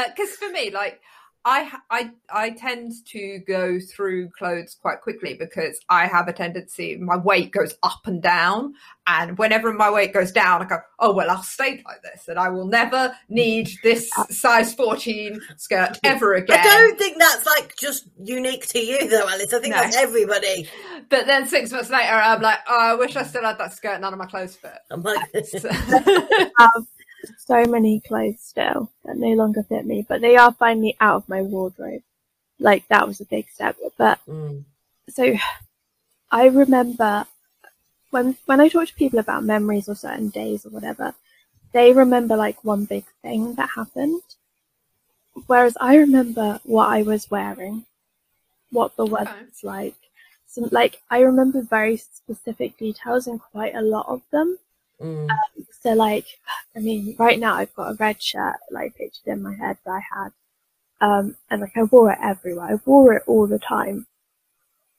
because 0.09 0.31
for 0.31 0.49
me 0.51 0.71
like 0.71 1.01
I, 1.45 1.73
I 1.91 2.11
I 2.29 2.51
tend 2.51 2.93
to 3.09 3.39
go 3.49 3.79
through 3.81 4.29
clothes 4.31 4.77
quite 4.81 5.01
quickly 5.01 5.35
because 5.39 5.81
I 5.89 6.07
have 6.07 6.29
a 6.29 6.33
tendency 6.35 6.97
my 6.99 7.17
weight 7.17 7.51
goes 7.51 7.75
up 7.83 8.01
and 8.07 8.21
down 8.23 8.75
and 9.07 9.39
whenever 9.39 9.73
my 9.73 9.91
weight 9.91 10.13
goes 10.13 10.33
down 10.33 10.61
I 10.63 10.67
go 10.67 10.79
oh 10.99 11.13
well 11.15 11.31
I'll 11.31 11.43
stay 11.43 11.83
like 11.87 12.03
this 12.03 12.29
and 12.29 12.39
I 12.39 12.51
will 12.51 12.67
never 12.67 13.15
need 13.31 13.71
this 13.83 14.11
uh, 14.19 14.27
size 14.27 14.75
14 14.75 15.41
skirt 15.57 15.99
ever 16.05 16.35
again 16.35 16.59
I 16.61 16.63
don't 16.63 16.99
think 16.99 17.19
that's 17.19 17.47
like 17.47 17.75
just 17.77 18.09
unique 18.23 18.67
to 18.69 18.79
you 18.79 19.09
though, 19.09 19.27
Alice. 19.27 19.55
I 19.55 19.61
think 19.61 19.75
No. 19.75 19.81
that's 19.81 19.97
everybody. 19.97 20.69
but 21.09 21.27
then 21.27 21.49
six 21.49 21.71
months 21.73 21.89
later 21.89 22.13
I'm 22.13 22.43
like 22.43 22.59
oh 22.69 22.79
I 22.93 22.95
wish 22.97 23.17
I 23.17 23.23
still 23.23 23.45
had 23.45 23.57
that 23.57 23.73
skirt 23.73 23.99
none 24.03 24.13
of 24.13 24.19
my 24.19 24.27
clothes 24.27 24.57
fit 24.57 24.73
oh 24.91 24.95
I'm 24.95 25.03
like, 25.03 25.25
So- 25.47 25.71
have 25.71 26.51
um, 26.77 26.87
so 27.39 27.65
many 27.67 28.01
clothes 28.01 28.41
still 28.41 28.91
that 29.05 29.17
no 29.17 29.29
longer 29.35 29.63
fit 29.63 29.87
me, 29.87 30.05
but 30.09 30.21
they 30.21 30.37
are 30.37 30.53
finally 30.53 30.97
out 31.01 31.17
of 31.17 31.29
my 31.29 31.43
wardrobe. 31.43 32.03
Like 32.59 32.87
that 32.89 33.07
was 33.09 33.21
a 33.21 33.27
big 33.27 33.49
step. 33.51 33.77
But 33.99 34.21
Mm. 34.29 34.65
so 35.11 35.35
I 36.33 36.47
remember 36.47 37.27
when 38.11 38.37
when 38.47 38.61
I 38.61 38.69
talk 38.69 38.89
to 38.89 38.95
people 38.95 39.19
about 39.21 39.45
memories 39.45 39.89
or 39.89 39.95
certain 39.97 40.31
days 40.31 40.67
or 40.67 40.71
whatever, 40.71 41.15
they 41.73 41.93
remember 41.93 42.37
like 42.37 42.65
one 42.65 42.85
big 42.87 43.05
thing 43.23 43.55
that 43.57 43.71
happened. 43.71 44.23
Whereas 45.47 45.77
I 45.81 45.97
remember 45.97 46.61
what 46.63 46.89
I 46.89 47.03
was 47.03 47.31
wearing, 47.31 47.85
what 48.71 48.97
the 48.97 49.07
weather 49.07 49.31
Okay. 49.33 49.45
was 49.47 49.65
like. 49.65 49.97
Some 50.47 50.69
like 50.73 51.03
I 51.11 51.21
remember 51.21 51.63
very 51.63 51.97
specific 51.99 52.77
details 52.79 53.27
and 53.27 53.41
quite 53.41 53.75
a 53.75 53.83
lot 53.83 54.07
of 54.09 54.23
them. 54.31 54.59
Mm. 55.03 55.29
So 55.83 55.93
like, 55.95 56.27
I 56.77 56.81
mean, 56.81 57.17
right 57.19 57.39
now 57.39 57.55
I've 57.55 57.75
got 57.75 57.93
a 57.93 57.95
red 57.95 58.21
shirt 58.23 58.57
like 58.71 58.97
pictured 58.97 59.27
in 59.27 59.43
my 59.43 59.55
head 59.55 59.79
that 59.85 59.91
I 59.93 60.01
had, 60.15 60.33
um, 61.01 61.37
and 61.51 61.61
like 61.63 61.77
I 61.77 61.85
wore 61.85 62.13
it 62.13 62.19
everywhere. 62.23 62.67
I 62.67 62.81
wore 62.87 63.15
it 63.15 63.25
all 63.27 63.47
the 63.47 63.59
time, 63.59 64.07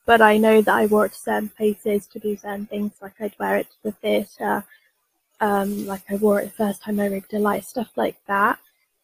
but 0.05 0.21
I 0.21 0.37
know 0.37 0.61
that 0.61 0.75
I 0.75 0.85
wore 0.87 1.05
it 1.05 1.13
to 1.13 1.19
certain 1.19 1.49
places 1.49 2.07
to 2.07 2.19
do 2.19 2.35
certain 2.37 2.65
things. 2.67 2.93
Like 3.01 3.19
I'd 3.19 3.35
wear 3.39 3.57
it 3.57 3.67
to 3.71 3.77
the 3.83 3.91
theatre, 3.93 4.63
um, 5.41 5.85
like 5.87 6.03
I 6.11 6.15
wore 6.17 6.41
it 6.41 6.45
the 6.45 6.51
first 6.65 6.83
time 6.83 6.99
I 6.99 7.07
rigged 7.07 7.33
a 7.33 7.39
light, 7.39 7.65
stuff 7.65 7.91
like 7.97 8.17
that. 8.27 8.59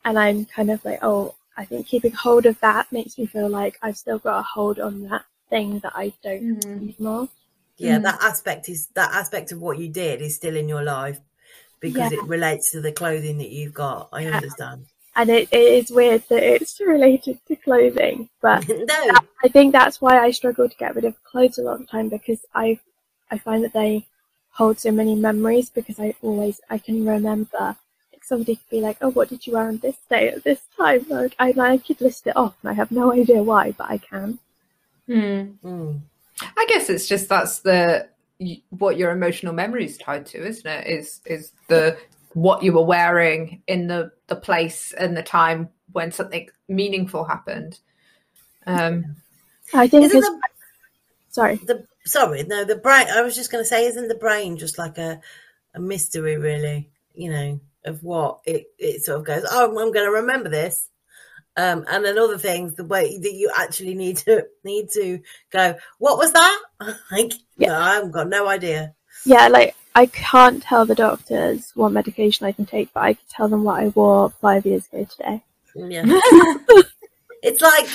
And 0.05 0.17
I'm 0.19 0.45
kind 0.45 0.71
of 0.71 0.83
like, 0.85 0.99
oh, 1.03 1.35
I 1.57 1.65
think 1.65 1.87
keeping 1.87 2.13
hold 2.13 2.45
of 2.45 2.59
that 2.61 2.91
makes 2.91 3.17
me 3.17 3.25
feel 3.25 3.49
like 3.49 3.77
I've 3.81 3.97
still 3.97 4.19
got 4.19 4.39
a 4.39 4.43
hold 4.43 4.79
on 4.79 5.03
that 5.09 5.25
thing 5.49 5.79
that 5.79 5.93
I 5.95 6.13
don't 6.23 6.43
Mm. 6.43 6.77
anymore. 6.81 7.29
Yeah, 7.77 7.99
Mm. 7.99 8.03
that 8.03 8.21
aspect 8.21 8.69
is 8.69 8.87
that 8.95 9.13
aspect 9.13 9.51
of 9.51 9.61
what 9.61 9.77
you 9.77 9.89
did 9.89 10.21
is 10.21 10.35
still 10.35 10.55
in 10.55 10.67
your 10.67 10.83
life 10.83 11.19
because 11.79 12.11
Yeah. 12.11 12.19
it 12.19 12.25
relates 12.27 12.71
to 12.71 12.81
the 12.81 12.91
clothing 12.91 13.37
that 13.37 13.49
you've 13.51 13.73
got. 13.73 14.09
I 14.11 14.23
Yeah. 14.23 14.35
understand. 14.35 14.85
And 15.15 15.29
it, 15.29 15.47
it 15.51 15.67
is 15.79 15.91
weird 15.91 16.23
that 16.29 16.43
it's 16.43 16.79
related 16.95 17.39
to 17.47 17.55
clothing, 17.55 18.29
but 18.41 18.67
no, 18.69 19.15
I 19.43 19.47
think 19.47 19.71
that's 19.73 20.01
why 20.01 20.19
I 20.19 20.31
struggle 20.31 20.67
to 20.69 20.77
get 20.77 20.95
rid 20.95 21.05
of 21.05 21.23
clothes 21.23 21.57
a 21.57 21.63
lot 21.63 21.75
of 21.75 21.79
the 21.81 21.87
time 21.87 22.09
because 22.09 22.45
I 22.53 22.79
I 23.31 23.37
find 23.37 23.63
that 23.63 23.73
they 23.73 24.05
hold 24.51 24.79
so 24.79 24.91
many 24.91 25.15
memories 25.15 25.69
because 25.69 25.99
I 25.99 26.13
always 26.21 26.59
I 26.69 26.77
can 26.79 27.05
remember 27.05 27.75
like 28.13 28.23
somebody 28.23 28.55
could 28.55 28.69
be 28.69 28.81
like, 28.81 28.97
Oh, 29.01 29.09
what 29.09 29.29
did 29.29 29.45
you 29.45 29.53
wear 29.53 29.67
on 29.67 29.77
this 29.77 29.97
day 30.09 30.29
at 30.29 30.43
this 30.43 30.61
time? 30.75 31.05
Like 31.09 31.35
I, 31.39 31.53
I 31.57 31.77
could 31.77 32.01
list 32.01 32.25
it 32.27 32.35
off 32.35 32.55
and 32.61 32.69
I 32.71 32.73
have 32.73 32.91
no 32.91 33.13
idea 33.21 33.43
why, 33.43 33.71
but 33.71 33.89
I 33.89 33.97
can. 33.99 34.39
Mm. 35.07 35.57
Mm. 35.63 36.01
I 36.41 36.65
guess 36.69 36.89
it's 36.89 37.07
just 37.07 37.29
that's 37.29 37.59
the 37.59 38.07
what 38.69 38.97
your 38.97 39.11
emotional 39.11 39.53
memory 39.53 39.85
is 39.85 39.97
tied 39.97 40.25
to, 40.27 40.45
isn't 40.45 40.67
it? 40.67 40.87
Is 40.87 41.21
is 41.25 41.51
the 41.67 41.97
what 42.33 42.61
you 42.61 42.73
were 42.73 42.85
wearing 42.85 43.61
in 43.67 43.87
the 43.87 44.11
the 44.27 44.35
place 44.35 44.93
and 44.93 45.17
the 45.17 45.23
time 45.23 45.69
when 45.91 46.11
something 46.11 46.49
meaningful 46.67 47.23
happened. 47.23 47.79
Um, 48.67 49.15
I 49.73 49.87
think 49.87 50.05
Isn't 50.05 50.17
it's 50.17 50.27
the, 50.27 50.41
sorry. 51.29 51.55
the 51.55 51.85
sorry 52.05 52.43
no 52.43 52.63
the 52.63 52.75
brain? 52.75 53.07
I 53.11 53.21
was 53.21 53.35
just 53.35 53.51
going 53.51 53.63
to 53.63 53.67
say, 53.67 53.85
isn't 53.87 54.07
the 54.07 54.15
brain 54.15 54.57
just 54.57 54.77
like 54.77 54.97
a 54.97 55.19
a 55.73 55.79
mystery, 55.79 56.37
really? 56.37 56.89
You 57.13 57.31
know, 57.31 57.59
of 57.85 58.03
what 58.03 58.39
it 58.45 58.67
it 58.77 59.03
sort 59.03 59.19
of 59.19 59.25
goes. 59.25 59.45
Oh, 59.49 59.69
I'm 59.69 59.73
going 59.73 60.05
to 60.05 60.11
remember 60.11 60.49
this. 60.49 60.89
Um, 61.57 61.85
and 61.89 62.05
then 62.05 62.19
other 62.19 62.37
things, 62.37 62.75
the 62.75 62.85
way 62.85 63.17
that 63.17 63.33
you 63.33 63.51
actually 63.57 63.95
need 63.95 64.17
to 64.17 64.45
need 64.63 64.89
to 64.91 65.19
go. 65.51 65.75
What 65.97 66.17
was 66.17 66.31
that? 66.33 66.61
like, 67.11 67.33
Yeah. 67.57 67.69
no, 67.69 67.79
I've 67.79 68.11
got 68.11 68.29
no 68.29 68.47
idea. 68.47 68.93
Yeah, 69.25 69.47
like 69.47 69.75
I 69.95 70.05
can't 70.05 70.61
tell 70.61 70.85
the 70.85 70.93
doctors 70.95 71.71
what 71.73 71.91
medication 71.91 72.45
I 72.45 72.51
can 72.51 72.67
take, 72.67 72.93
but 72.93 73.03
I 73.03 73.13
can 73.13 73.25
tell 73.29 73.47
them 73.49 73.63
what 73.63 73.81
I 73.81 73.87
wore 73.87 74.29
five 74.29 74.65
years 74.65 74.85
ago 74.87 75.05
today. 75.05 75.43
Yeah. 75.75 76.05
It's 77.43 77.61
like 77.61 77.85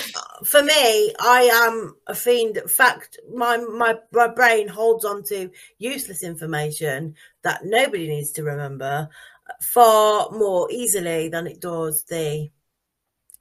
for 0.45 0.63
me, 0.63 1.13
I 1.19 1.49
am 1.67 1.95
a 2.07 2.15
fiend. 2.15 2.57
In 2.57 2.67
fact, 2.67 3.19
my 3.33 3.57
my 3.57 3.95
my 4.11 4.27
brain 4.27 4.67
holds 4.69 5.03
on 5.03 5.21
to 5.23 5.49
useless 5.79 6.23
information 6.23 7.15
that 7.43 7.65
nobody 7.65 8.07
needs 8.07 8.31
to 8.33 8.43
remember 8.43 9.09
far 9.61 10.29
more 10.31 10.71
easily 10.71 11.27
than 11.27 11.45
it 11.47 11.59
does 11.59 12.03
the 12.05 12.49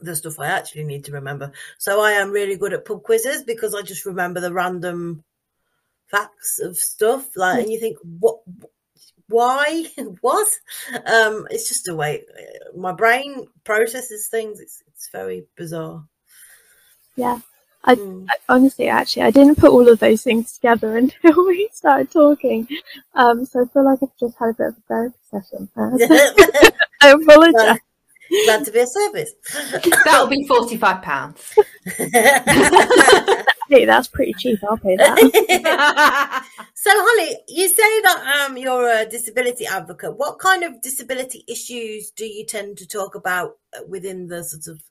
the 0.02 0.16
stuff 0.16 0.38
I 0.38 0.46
actually 0.46 0.84
need 0.84 1.04
to 1.06 1.12
remember. 1.12 1.52
So 1.78 2.00
I 2.00 2.12
am 2.12 2.30
really 2.30 2.56
good 2.56 2.72
at 2.72 2.84
pub 2.84 3.02
quizzes 3.02 3.44
because 3.44 3.74
I 3.74 3.82
just 3.82 4.06
remember 4.06 4.40
the 4.40 4.52
random 4.52 5.24
facts 6.10 6.58
of 6.60 6.76
stuff. 6.76 7.36
Like, 7.36 7.62
and 7.62 7.72
you 7.72 7.80
think, 7.80 7.98
what? 8.20 8.40
Why? 9.28 9.86
what? 10.20 10.48
Um, 11.06 11.46
it's 11.50 11.68
just 11.68 11.88
a 11.88 11.94
way 11.94 12.24
my 12.76 12.92
brain 12.92 13.46
processes 13.64 14.28
things. 14.28 14.60
It's 14.60 14.82
it's 14.88 15.08
very 15.10 15.46
bizarre. 15.56 16.04
Yeah. 17.16 17.40
I, 17.84 17.96
Mm. 17.96 18.28
honestly, 18.48 18.86
actually, 18.88 19.22
I 19.22 19.32
didn't 19.32 19.58
put 19.58 19.72
all 19.72 19.88
of 19.88 19.98
those 19.98 20.22
things 20.22 20.52
together 20.52 20.96
until 21.02 21.46
we 21.46 21.68
started 21.72 22.12
talking. 22.12 22.68
Um, 23.14 23.44
so 23.44 23.64
I 23.64 23.66
feel 23.72 23.84
like 23.84 23.98
I've 24.02 24.16
just 24.20 24.38
had 24.38 24.50
a 24.50 24.54
bit 24.54 24.66
of 24.68 24.76
a 24.78 24.80
therapy 24.88 25.18
session. 25.30 25.68
I 27.02 27.10
apologize. 27.10 27.80
Glad 28.44 28.64
to 28.64 28.72
be 28.72 28.80
of 28.80 28.88
service. 28.88 29.32
That'll 30.04 30.26
be 30.26 30.46
forty-five 30.46 31.02
pounds. 31.02 31.54
Hey, 33.72 33.86
that's 33.86 34.06
pretty 34.06 34.34
cheap. 34.34 34.58
I'll 34.68 34.76
pay 34.76 34.96
that. 34.96 36.46
so, 36.74 36.90
Holly, 36.92 37.38
you 37.48 37.68
say 37.68 38.00
that 38.02 38.46
um, 38.50 38.58
you're 38.58 38.86
a 38.86 39.06
disability 39.06 39.64
advocate. 39.64 40.18
What 40.18 40.38
kind 40.38 40.62
of 40.62 40.82
disability 40.82 41.42
issues 41.48 42.10
do 42.10 42.26
you 42.26 42.44
tend 42.44 42.76
to 42.78 42.86
talk 42.86 43.14
about 43.14 43.52
uh, 43.74 43.80
within 43.88 44.26
the 44.26 44.44
sort 44.44 44.76
of 44.76 44.82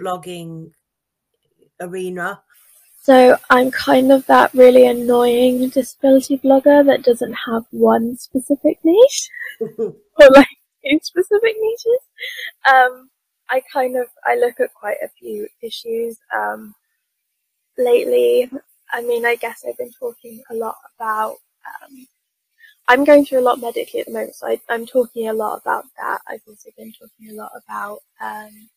blogging 0.00 0.70
arena? 1.78 2.40
So 3.02 3.36
I'm 3.50 3.70
kind 3.70 4.10
of 4.10 4.24
that 4.26 4.54
really 4.54 4.86
annoying 4.86 5.68
disability 5.68 6.38
blogger 6.38 6.86
that 6.86 7.02
doesn't 7.02 7.34
have 7.46 7.64
one 7.70 8.16
specific 8.16 8.78
niche 8.82 9.28
or 9.78 10.28
like 10.30 10.48
two 10.84 10.98
specific 11.02 11.56
niches. 11.60 12.00
Um, 12.72 13.10
I 13.50 13.62
kind 13.72 13.96
of 13.96 14.06
I 14.26 14.36
look 14.36 14.60
at 14.60 14.74
quite 14.74 14.98
a 15.04 15.08
few 15.18 15.48
issues. 15.62 16.18
Um, 16.34 16.74
lately, 17.78 18.50
I 18.92 19.02
mean, 19.02 19.24
I 19.26 19.36
guess 19.36 19.64
I've 19.66 19.78
been 19.78 19.92
talking 19.98 20.42
a 20.50 20.54
lot 20.54 20.76
about. 20.96 21.36
Um, 21.66 22.06
I'm 22.88 23.04
going 23.04 23.24
through 23.24 23.40
a 23.40 23.42
lot 23.48 23.60
medically 23.60 24.00
at 24.00 24.06
the 24.06 24.12
moment, 24.12 24.34
so 24.34 24.48
I, 24.48 24.60
I'm 24.68 24.86
talking 24.86 25.28
a 25.28 25.32
lot 25.32 25.60
about 25.60 25.84
that. 25.98 26.20
I've 26.28 26.42
also 26.48 26.70
been 26.76 26.92
talking 26.92 27.30
a 27.30 27.34
lot 27.34 27.52
about 27.66 28.00
um, 28.20 28.68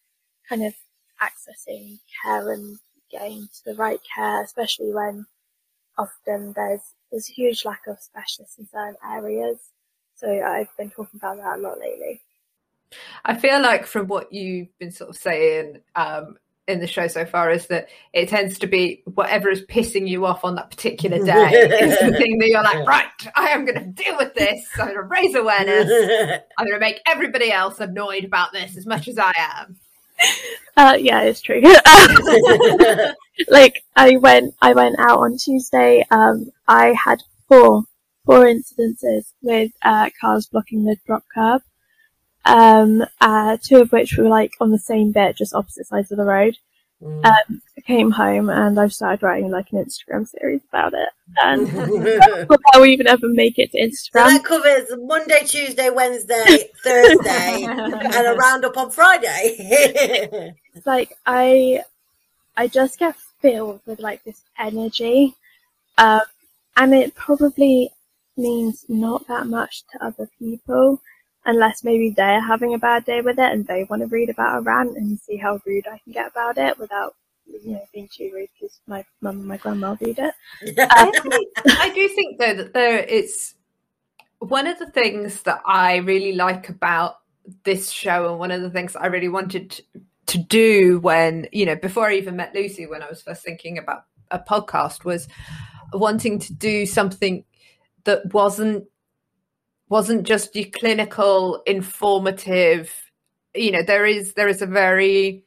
kind 0.49 0.63
of 0.65 0.73
accessing 1.21 1.99
care 2.23 2.51
and 2.53 2.77
getting 3.11 3.47
to 3.47 3.65
the 3.65 3.75
right 3.75 3.99
care, 4.15 4.43
especially 4.43 4.93
when 4.93 5.25
often 5.97 6.53
there's 6.55 6.81
there's 7.11 7.29
a 7.29 7.33
huge 7.33 7.65
lack 7.65 7.81
of 7.87 7.99
specialists 7.99 8.57
in 8.59 8.67
certain 8.67 8.97
areas. 9.05 9.59
So 10.15 10.27
I've 10.29 10.75
been 10.77 10.89
talking 10.89 11.19
about 11.19 11.37
that 11.37 11.59
a 11.59 11.61
lot 11.61 11.79
lately. 11.79 12.21
I 13.23 13.35
feel 13.35 13.61
like 13.61 13.85
from 13.85 14.07
what 14.07 14.31
you've 14.31 14.77
been 14.79 14.91
sort 14.91 15.09
of 15.09 15.17
saying 15.17 15.81
um, 15.95 16.37
in 16.67 16.79
the 16.79 16.87
show 16.87 17.07
so 17.07 17.25
far 17.25 17.51
is 17.51 17.67
that 17.67 17.89
it 18.13 18.29
tends 18.29 18.59
to 18.59 18.67
be 18.67 19.03
whatever 19.05 19.49
is 19.49 19.61
pissing 19.61 20.07
you 20.07 20.25
off 20.25 20.43
on 20.43 20.55
that 20.55 20.69
particular 20.69 21.17
day 21.25 21.51
is 21.51 21.99
the 21.99 22.17
thing 22.17 22.37
that 22.39 22.47
you're 22.47 22.63
like, 22.63 22.87
right, 22.87 23.07
I 23.35 23.49
am 23.49 23.65
going 23.65 23.79
to 23.79 24.03
deal 24.03 24.17
with 24.17 24.33
this. 24.33 24.65
I'm 24.75 24.87
going 24.87 24.95
to 24.95 25.03
raise 25.03 25.35
awareness. 25.35 25.91
I'm 26.57 26.65
going 26.65 26.79
to 26.79 26.79
make 26.79 27.01
everybody 27.05 27.51
else 27.51 27.79
annoyed 27.79 28.23
about 28.23 28.53
this 28.53 28.77
as 28.77 28.85
much 28.85 29.07
as 29.07 29.17
I 29.19 29.33
am. 29.37 29.77
Uh, 30.77 30.97
yeah, 30.99 31.21
it's 31.21 31.41
true. 31.41 31.61
like 33.49 33.83
I 33.95 34.15
went, 34.17 34.55
I 34.61 34.73
went 34.73 34.97
out 34.97 35.19
on 35.19 35.37
Tuesday. 35.37 36.05
Um, 36.09 36.51
I 36.67 36.93
had 36.93 37.21
four, 37.47 37.83
four 38.25 38.45
incidences 38.45 39.25
with 39.41 39.71
uh, 39.81 40.09
cars 40.19 40.47
blocking 40.47 40.83
the 40.83 40.97
drop 41.05 41.23
curb. 41.33 41.61
Um, 42.45 43.03
uh, 43.19 43.57
two 43.61 43.77
of 43.81 43.91
which 43.91 44.17
were 44.17 44.27
like 44.29 44.51
on 44.61 44.71
the 44.71 44.79
same 44.79 45.11
bit, 45.11 45.37
just 45.37 45.53
opposite 45.55 45.87
sides 45.87 46.11
of 46.11 46.17
the 46.17 46.25
road. 46.25 46.57
Mm. 47.01 47.25
Um, 47.25 47.61
I 47.77 47.81
came 47.81 48.11
home 48.11 48.49
and 48.49 48.79
I've 48.79 48.93
started 48.93 49.21
writing 49.23 49.51
like 49.51 49.71
an 49.71 49.83
Instagram 49.83 50.27
series 50.27 50.61
about 50.69 50.93
it. 50.93 51.09
And 51.43 51.71
will 52.49 52.57
I 52.73 52.83
even 52.85 53.07
ever 53.07 53.27
make 53.27 53.59
it 53.59 53.71
to 53.71 53.79
So 53.79 54.19
Instagram? 54.19 54.27
that 54.29 54.43
covers 54.43 54.87
Monday, 54.97 55.41
Tuesday, 55.45 55.89
Wednesday, 55.89 56.69
Thursday, 56.83 57.63
and 57.63 58.27
a 58.27 58.35
roundup 58.35 58.77
on 58.77 58.91
Friday. 58.91 60.53
It's 60.73 60.87
like 60.87 61.13
I, 61.25 61.81
I 62.55 62.67
just 62.67 62.99
get 62.99 63.15
filled 63.41 63.81
with 63.85 63.99
like 63.99 64.23
this 64.23 64.41
energy, 64.57 65.35
um, 65.97 66.21
and 66.77 66.93
it 66.93 67.15
probably 67.15 67.91
means 68.37 68.85
not 68.89 69.27
that 69.27 69.47
much 69.47 69.83
to 69.91 70.03
other 70.05 70.29
people, 70.39 71.01
unless 71.45 71.83
maybe 71.83 72.09
they're 72.09 72.41
having 72.41 72.73
a 72.73 72.79
bad 72.79 73.05
day 73.05 73.21
with 73.21 73.39
it 73.39 73.51
and 73.51 73.65
they 73.67 73.85
want 73.85 74.01
to 74.01 74.07
read 74.07 74.29
about 74.29 74.57
a 74.57 74.61
rant 74.61 74.97
and 74.97 75.19
see 75.19 75.37
how 75.37 75.59
rude 75.65 75.87
I 75.87 75.99
can 76.03 76.13
get 76.13 76.31
about 76.31 76.57
it 76.57 76.77
without, 76.77 77.15
you 77.45 77.71
know, 77.73 77.85
being 77.93 78.09
too 78.11 78.31
rude 78.33 78.49
because 78.59 78.79
my 78.87 79.05
mum 79.21 79.37
and 79.37 79.45
my 79.47 79.57
grandma 79.57 79.95
read 80.01 80.19
it. 80.19 80.33
I 80.91 81.11
think- 81.11 81.79
I 81.79 81.91
do 81.93 82.07
think 82.09 82.39
though 82.39 82.55
that 82.55 82.73
there 82.73 82.97
it's 82.99 83.55
one 84.39 84.67
of 84.67 84.79
the 84.79 84.89
things 84.89 85.43
that 85.43 85.61
I 85.65 85.97
really 85.97 86.33
like 86.33 86.69
about 86.69 87.17
this 87.63 87.89
show, 87.91 88.29
and 88.29 88.39
one 88.39 88.51
of 88.51 88.61
the 88.61 88.69
things 88.69 88.95
I 88.95 89.07
really 89.07 89.29
wanted 89.29 89.79
to 90.27 90.37
do 90.39 90.99
when 90.99 91.47
you 91.51 91.65
know 91.65 91.75
before 91.75 92.07
I 92.07 92.15
even 92.15 92.35
met 92.35 92.55
Lucy, 92.55 92.85
when 92.87 93.03
I 93.03 93.09
was 93.09 93.21
first 93.21 93.43
thinking 93.43 93.77
about 93.77 94.05
a 94.31 94.39
podcast, 94.39 95.05
was 95.05 95.27
wanting 95.93 96.39
to 96.39 96.53
do 96.53 96.85
something 96.85 97.43
that 98.05 98.33
wasn't 98.33 98.85
wasn't 99.89 100.23
just 100.25 100.55
your 100.55 100.65
clinical 100.65 101.61
informative 101.65 102.91
you 103.53 103.71
know 103.71 103.83
there 103.83 104.05
is 104.05 104.33
there 104.33 104.47
is 104.47 104.61
a 104.61 104.65
very 104.65 105.43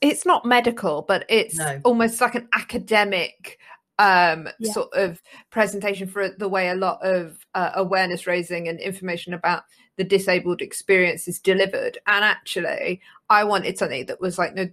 it's 0.00 0.26
not 0.26 0.44
medical 0.44 1.02
but 1.02 1.24
it's 1.28 1.58
No. 1.58 1.80
almost 1.84 2.20
like 2.20 2.34
an 2.34 2.48
academic 2.54 3.58
um 3.98 4.48
Yeah. 4.58 4.72
sort 4.72 4.92
of 4.94 5.22
presentation 5.50 6.08
for 6.08 6.28
the 6.28 6.48
way 6.48 6.68
a 6.68 6.74
lot 6.74 6.98
of 7.04 7.38
uh, 7.54 7.70
awareness 7.74 8.26
raising 8.26 8.66
and 8.68 8.80
information 8.80 9.34
about 9.34 9.62
the 9.96 10.04
disabled 10.04 10.60
experience 10.60 11.28
is 11.28 11.38
delivered 11.38 11.98
and 12.08 12.24
actually 12.24 13.00
i 13.30 13.44
wanted 13.44 13.78
something 13.78 14.06
that 14.06 14.20
was 14.20 14.36
like 14.38 14.54
no 14.54 14.68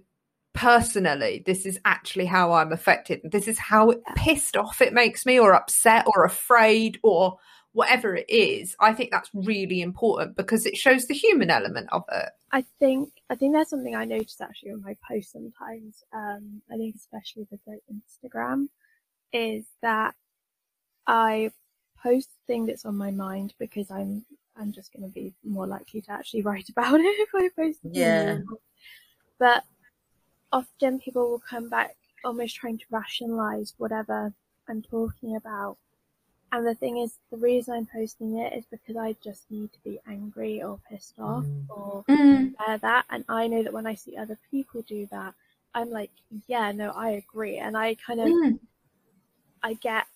personally 0.54 1.42
this 1.46 1.64
is 1.64 1.78
actually 1.84 2.26
how 2.26 2.52
i'm 2.52 2.72
affected 2.72 3.20
this 3.24 3.48
is 3.48 3.58
how 3.58 3.92
pissed 4.16 4.56
off 4.56 4.80
it 4.80 4.92
makes 4.92 5.24
me 5.24 5.38
or 5.38 5.54
upset 5.54 6.06
or 6.14 6.24
afraid 6.24 6.98
or 7.02 7.38
whatever 7.72 8.14
it 8.14 8.28
is 8.28 8.76
i 8.80 8.92
think 8.92 9.10
that's 9.10 9.30
really 9.32 9.80
important 9.80 10.36
because 10.36 10.66
it 10.66 10.76
shows 10.76 11.06
the 11.06 11.14
human 11.14 11.50
element 11.50 11.88
of 11.90 12.04
it 12.12 12.28
I 12.52 12.64
think 12.78 13.08
I 13.30 13.34
think 13.34 13.54
there's 13.54 13.70
something 13.70 13.96
I 13.96 14.04
notice 14.04 14.40
actually 14.40 14.72
on 14.72 14.82
my 14.82 14.94
posts 15.08 15.32
sometimes. 15.32 16.04
Um, 16.12 16.60
I 16.70 16.76
think 16.76 16.94
especially 16.94 17.46
with 17.50 17.60
like 17.66 17.80
Instagram, 17.90 18.68
is 19.32 19.64
that 19.80 20.14
I 21.06 21.50
post 22.02 22.28
the 22.28 22.52
thing 22.52 22.66
that's 22.66 22.84
on 22.84 22.96
my 22.96 23.10
mind 23.10 23.54
because 23.58 23.90
I'm 23.90 24.26
I'm 24.54 24.70
just 24.70 24.92
going 24.92 25.04
to 25.04 25.08
be 25.08 25.32
more 25.42 25.66
likely 25.66 26.02
to 26.02 26.12
actually 26.12 26.42
write 26.42 26.68
about 26.76 27.00
it 27.00 27.04
if 27.04 27.30
I 27.34 27.48
post. 27.56 27.80
Yeah. 27.84 28.20
on 28.20 28.26
my 28.26 28.32
mind. 28.34 28.46
But 29.38 29.64
often 30.52 30.98
people 30.98 31.30
will 31.30 31.38
come 31.38 31.68
back 31.68 31.96
almost 32.24 32.56
trying 32.56 32.78
to 32.78 32.84
rationalize 32.90 33.74
whatever 33.78 34.32
I'm 34.68 34.82
talking 34.82 35.36
about. 35.36 35.78
And 36.52 36.66
the 36.66 36.74
thing 36.74 36.98
is, 36.98 37.18
the 37.30 37.38
reason 37.38 37.74
I'm 37.74 37.86
posting 37.86 38.38
it 38.38 38.52
is 38.52 38.66
because 38.66 38.96
I 38.96 39.16
just 39.24 39.50
need 39.50 39.72
to 39.72 39.80
be 39.82 39.98
angry 40.06 40.62
or 40.62 40.78
pissed 40.88 41.18
off 41.18 41.46
Mm. 41.46 41.66
or 41.70 42.04
bear 42.58 42.78
that. 42.78 43.06
And 43.08 43.24
I 43.28 43.46
know 43.46 43.62
that 43.62 43.72
when 43.72 43.86
I 43.86 43.94
see 43.94 44.16
other 44.16 44.38
people 44.50 44.82
do 44.82 45.06
that, 45.06 45.34
I'm 45.74 45.90
like, 45.90 46.10
yeah, 46.46 46.70
no, 46.72 46.90
I 46.90 47.10
agree. 47.12 47.56
And 47.58 47.76
I 47.76 47.94
kind 47.94 48.20
of, 48.20 48.28
Mm. 48.28 48.60
I 49.62 49.74
get 49.74 50.06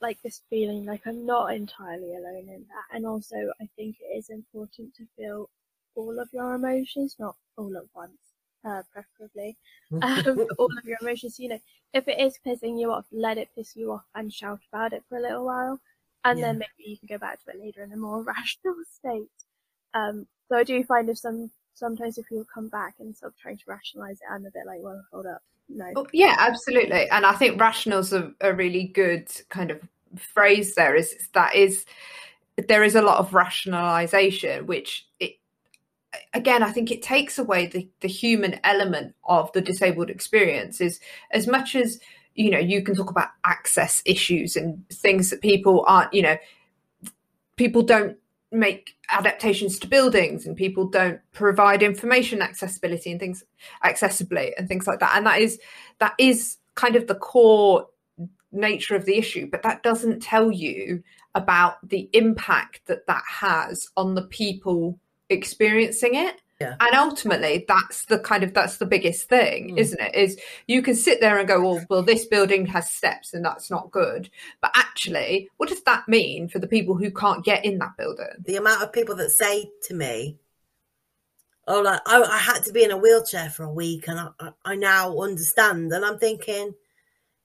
like 0.00 0.20
this 0.22 0.42
feeling 0.50 0.84
like 0.84 1.06
I'm 1.06 1.24
not 1.24 1.54
entirely 1.54 2.16
alone 2.16 2.48
in 2.48 2.66
that. 2.66 2.86
And 2.92 3.06
also, 3.06 3.52
I 3.60 3.68
think 3.76 3.96
it 4.00 4.16
is 4.16 4.30
important 4.30 4.94
to 4.96 5.06
feel 5.16 5.48
all 5.94 6.18
of 6.18 6.32
your 6.32 6.54
emotions, 6.54 7.16
not 7.20 7.36
all 7.56 7.76
at 7.76 7.84
once, 7.94 8.33
uh, 8.64 8.82
preferably. 8.92 9.56
Um, 10.02 10.46
all 10.58 10.78
of 10.78 10.84
your 10.84 10.98
emotions. 11.00 11.38
You 11.38 11.50
know, 11.50 11.60
if 11.92 12.08
it 12.08 12.18
is 12.18 12.38
pissing 12.44 12.78
you 12.78 12.92
off, 12.92 13.06
let 13.12 13.38
it 13.38 13.48
piss 13.54 13.76
you 13.76 13.92
off 13.92 14.04
and 14.14 14.32
shout 14.32 14.60
about 14.72 14.92
it 14.92 15.04
for 15.08 15.18
a 15.18 15.22
little 15.22 15.44
while. 15.44 15.80
And 16.24 16.42
then 16.42 16.58
maybe 16.58 16.90
you 16.90 16.96
can 16.96 17.06
go 17.06 17.18
back 17.18 17.44
to 17.44 17.50
it 17.50 17.60
later 17.60 17.82
in 17.82 17.92
a 17.92 17.96
more 17.96 18.22
rational 18.24 18.74
state. 18.90 19.28
Um, 19.92 20.26
so 20.48 20.56
I 20.56 20.64
do 20.64 20.82
find 20.84 21.08
if 21.08 21.18
some 21.18 21.50
sometimes 21.74 22.18
if 22.18 22.28
people 22.28 22.46
come 22.52 22.68
back 22.68 22.94
and 22.98 23.14
sort 23.16 23.32
of 23.32 23.38
trying 23.38 23.58
to 23.58 23.64
rationalize 23.66 24.16
it, 24.16 24.32
I'm 24.32 24.46
a 24.46 24.50
bit 24.50 24.66
like, 24.66 24.80
well, 24.80 25.04
hold 25.12 25.26
up, 25.26 25.42
no. 25.68 25.90
Oh, 25.96 26.06
yeah, 26.12 26.36
absolutely. 26.38 27.08
And 27.10 27.26
I 27.26 27.32
think 27.32 27.60
rational's 27.60 28.12
a, 28.12 28.32
a 28.40 28.54
really 28.54 28.84
good 28.84 29.28
kind 29.50 29.70
of 29.70 29.80
phrase 30.16 30.76
there 30.76 30.94
is 30.94 31.28
that 31.34 31.56
is 31.56 31.84
there 32.68 32.84
is 32.84 32.94
a 32.94 33.02
lot 33.02 33.18
of 33.18 33.34
rationalization, 33.34 34.66
which 34.66 35.06
it 35.18 35.32
again, 36.32 36.62
I 36.62 36.70
think 36.70 36.90
it 36.90 37.02
takes 37.02 37.38
away 37.38 37.66
the, 37.66 37.88
the 38.00 38.08
human 38.08 38.60
element 38.64 39.14
of 39.24 39.52
the 39.52 39.60
disabled 39.60 40.10
experience 40.10 40.80
is 40.80 41.00
as 41.30 41.46
much 41.46 41.74
as 41.74 42.00
you 42.34 42.50
know, 42.50 42.58
you 42.58 42.82
can 42.82 42.94
talk 42.94 43.10
about 43.10 43.28
access 43.44 44.02
issues 44.04 44.56
and 44.56 44.88
things 44.90 45.30
that 45.30 45.40
people 45.40 45.84
aren't, 45.86 46.12
you 46.12 46.22
know, 46.22 46.36
people 47.56 47.82
don't 47.82 48.16
make 48.50 48.96
adaptations 49.10 49.78
to 49.78 49.86
buildings 49.86 50.46
and 50.46 50.56
people 50.56 50.88
don't 50.88 51.20
provide 51.32 51.82
information 51.82 52.42
accessibility 52.42 53.10
and 53.10 53.20
things 53.20 53.44
accessibly 53.84 54.52
and 54.56 54.68
things 54.68 54.86
like 54.86 55.00
that. 55.00 55.16
And 55.16 55.26
that 55.26 55.40
is 55.40 55.60
that 55.98 56.14
is 56.18 56.56
kind 56.74 56.96
of 56.96 57.06
the 57.06 57.14
core 57.14 57.86
nature 58.52 58.94
of 58.94 59.04
the 59.04 59.16
issue 59.16 59.48
but 59.50 59.62
that 59.62 59.82
doesn't 59.82 60.22
tell 60.22 60.52
you 60.52 61.02
about 61.34 61.76
the 61.88 62.08
impact 62.12 62.80
that 62.86 63.04
that 63.08 63.22
has 63.28 63.88
on 63.96 64.14
the 64.14 64.22
people 64.28 64.98
experiencing 65.34 66.14
it 66.14 66.40
Yeah. 66.60 66.76
and 66.80 66.94
ultimately 66.94 67.64
that's 67.68 68.06
the 68.06 68.18
kind 68.18 68.42
of 68.44 68.54
that's 68.54 68.78
the 68.78 68.86
biggest 68.86 69.28
thing 69.28 69.74
Mm. 69.74 69.78
isn't 69.78 70.00
it 70.00 70.14
is 70.14 70.38
you 70.66 70.80
can 70.80 70.94
sit 70.94 71.20
there 71.20 71.38
and 71.38 71.48
go 71.48 71.60
well 71.60 71.84
well 71.90 72.02
this 72.02 72.24
building 72.26 72.64
has 72.66 72.88
steps 72.90 73.34
and 73.34 73.44
that's 73.44 73.70
not 73.70 73.90
good 73.90 74.30
but 74.62 74.70
actually 74.74 75.50
what 75.58 75.68
does 75.68 75.82
that 75.82 76.08
mean 76.08 76.48
for 76.48 76.60
the 76.60 76.68
people 76.76 76.94
who 76.96 77.10
can't 77.10 77.44
get 77.44 77.64
in 77.64 77.78
that 77.78 77.96
building 77.98 78.36
the 78.46 78.56
amount 78.56 78.82
of 78.82 78.92
people 78.92 79.16
that 79.16 79.30
say 79.30 79.68
to 79.88 79.94
me, 79.94 80.38
oh, 81.66 81.80
like 81.80 82.00
I, 82.06 82.22
I 82.22 82.38
had 82.38 82.60
to 82.64 82.72
be 82.72 82.84
in 82.84 82.90
a 82.90 82.96
wheelchair 82.96 83.48
for 83.50 83.64
a 83.64 83.72
week, 83.72 84.06
and 84.08 84.18
I, 84.20 84.28
I, 84.38 84.50
I 84.64 84.74
now 84.76 85.18
understand. 85.18 85.92
And 85.92 86.04
I'm 86.04 86.18
thinking, 86.18 86.74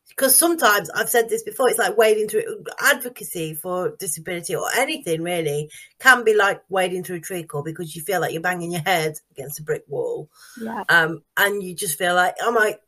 because 0.09 0.35
sometimes 0.37 0.89
I've 0.89 1.09
said 1.09 1.29
this 1.29 1.43
before, 1.43 1.69
it's 1.69 1.79
like 1.79 1.97
wading 1.97 2.27
through 2.27 2.65
advocacy 2.81 3.53
for 3.53 3.95
disability 3.97 4.55
or 4.55 4.67
anything 4.75 5.21
really 5.21 5.69
can 5.99 6.23
be 6.23 6.35
like 6.35 6.61
wading 6.67 7.03
through 7.03 7.21
treacle 7.21 7.63
because 7.63 7.95
you 7.95 8.01
feel 8.01 8.19
like 8.19 8.33
you're 8.33 8.41
banging 8.41 8.71
your 8.71 8.81
head 8.81 9.15
against 9.31 9.59
a 9.59 9.63
brick 9.63 9.83
wall, 9.87 10.29
Yeah. 10.59 10.83
um, 10.89 11.23
and 11.37 11.63
you 11.63 11.73
just 11.75 11.97
feel 11.97 12.15
like 12.15 12.35
I'm 12.43 12.55
like 12.55 12.81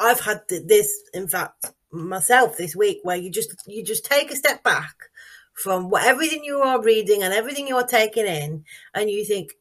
I've 0.00 0.20
had 0.20 0.42
this, 0.48 0.90
in 1.12 1.28
fact, 1.28 1.66
myself 1.90 2.56
this 2.56 2.74
week, 2.74 3.00
where 3.02 3.16
you 3.16 3.30
just 3.30 3.54
you 3.66 3.84
just 3.84 4.04
take 4.04 4.30
a 4.30 4.36
step 4.36 4.62
back 4.62 4.94
from 5.54 5.90
what 5.90 6.04
everything 6.04 6.44
you 6.44 6.60
are 6.60 6.82
reading 6.82 7.22
and 7.22 7.32
everything 7.34 7.66
you 7.66 7.76
are 7.76 7.86
taking 7.86 8.26
in, 8.26 8.64
and 8.94 9.10
you 9.10 9.24
think, 9.24 9.52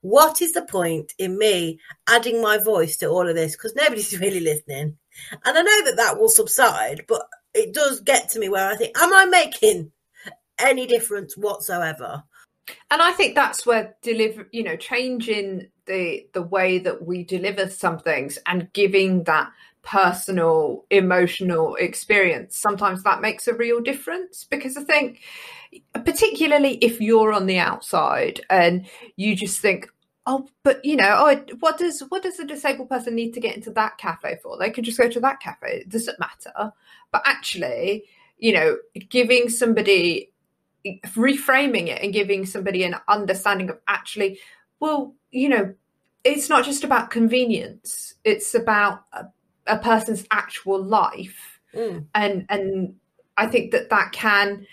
what 0.00 0.42
is 0.42 0.52
the 0.52 0.62
point 0.62 1.12
in 1.18 1.38
me 1.38 1.78
adding 2.08 2.42
my 2.42 2.58
voice 2.58 2.96
to 2.98 3.06
all 3.06 3.28
of 3.28 3.34
this? 3.36 3.52
Because 3.52 3.74
nobody's 3.76 4.18
really 4.20 4.40
listening, 4.40 4.98
and 5.44 5.58
I 5.58 5.62
know 5.62 5.84
that 5.84 5.96
that 5.96 6.18
will 6.18 6.28
subside, 6.28 7.04
but 7.08 7.26
it 7.54 7.74
does 7.74 8.00
get 8.00 8.30
to 8.30 8.38
me 8.38 8.48
where 8.48 8.68
I 8.68 8.76
think, 8.76 8.96
am 8.98 9.12
I 9.12 9.26
making 9.26 9.92
any 10.58 10.86
difference 10.86 11.36
whatsoever? 11.36 12.24
and 12.90 13.02
i 13.02 13.12
think 13.12 13.34
that's 13.34 13.66
where 13.66 13.94
deliver 14.02 14.48
you 14.52 14.62
know 14.62 14.76
changing 14.76 15.68
the 15.86 16.26
the 16.32 16.42
way 16.42 16.78
that 16.78 17.04
we 17.04 17.24
deliver 17.24 17.68
some 17.68 17.98
things 17.98 18.38
and 18.46 18.72
giving 18.72 19.24
that 19.24 19.50
personal 19.82 20.84
emotional 20.90 21.74
experience 21.76 22.56
sometimes 22.56 23.02
that 23.02 23.20
makes 23.20 23.48
a 23.48 23.54
real 23.54 23.80
difference 23.80 24.44
because 24.44 24.76
i 24.76 24.84
think 24.84 25.20
particularly 26.04 26.76
if 26.76 27.00
you're 27.00 27.32
on 27.32 27.46
the 27.46 27.58
outside 27.58 28.40
and 28.48 28.86
you 29.16 29.34
just 29.34 29.58
think 29.60 29.90
oh 30.26 30.48
but 30.62 30.84
you 30.84 30.96
know 30.96 31.16
oh 31.18 31.54
what 31.60 31.78
does 31.78 32.00
what 32.08 32.22
does 32.22 32.38
a 32.38 32.44
disabled 32.44 32.88
person 32.88 33.14
need 33.14 33.32
to 33.32 33.40
get 33.40 33.56
into 33.56 33.70
that 33.70 33.98
cafe 33.98 34.38
for? 34.42 34.58
They 34.58 34.70
could 34.70 34.84
just 34.84 34.98
go 34.98 35.08
to 35.08 35.20
that 35.20 35.40
cafe. 35.40 35.78
It 35.80 35.88
doesn't 35.88 36.20
matter. 36.20 36.72
But 37.10 37.22
actually 37.24 38.04
you 38.38 38.52
know 38.52 38.76
giving 39.08 39.48
somebody 39.48 40.30
reframing 40.84 41.88
it 41.88 42.02
and 42.02 42.12
giving 42.12 42.44
somebody 42.44 42.82
an 42.82 42.96
understanding 43.06 43.70
of 43.70 43.78
actually 43.86 44.40
well 44.80 45.14
you 45.30 45.48
know 45.48 45.74
it's 46.24 46.48
not 46.48 46.64
just 46.64 46.84
about 46.84 47.10
convenience. 47.10 48.14
It's 48.22 48.54
about 48.54 49.04
a, 49.12 49.26
a 49.66 49.78
person's 49.78 50.24
actual 50.30 50.82
life. 50.82 51.60
Mm. 51.74 52.04
and 52.14 52.44
and 52.50 52.96
i 53.38 53.46
think 53.46 53.70
that 53.70 53.88
that 53.88 54.12
can 54.12 54.66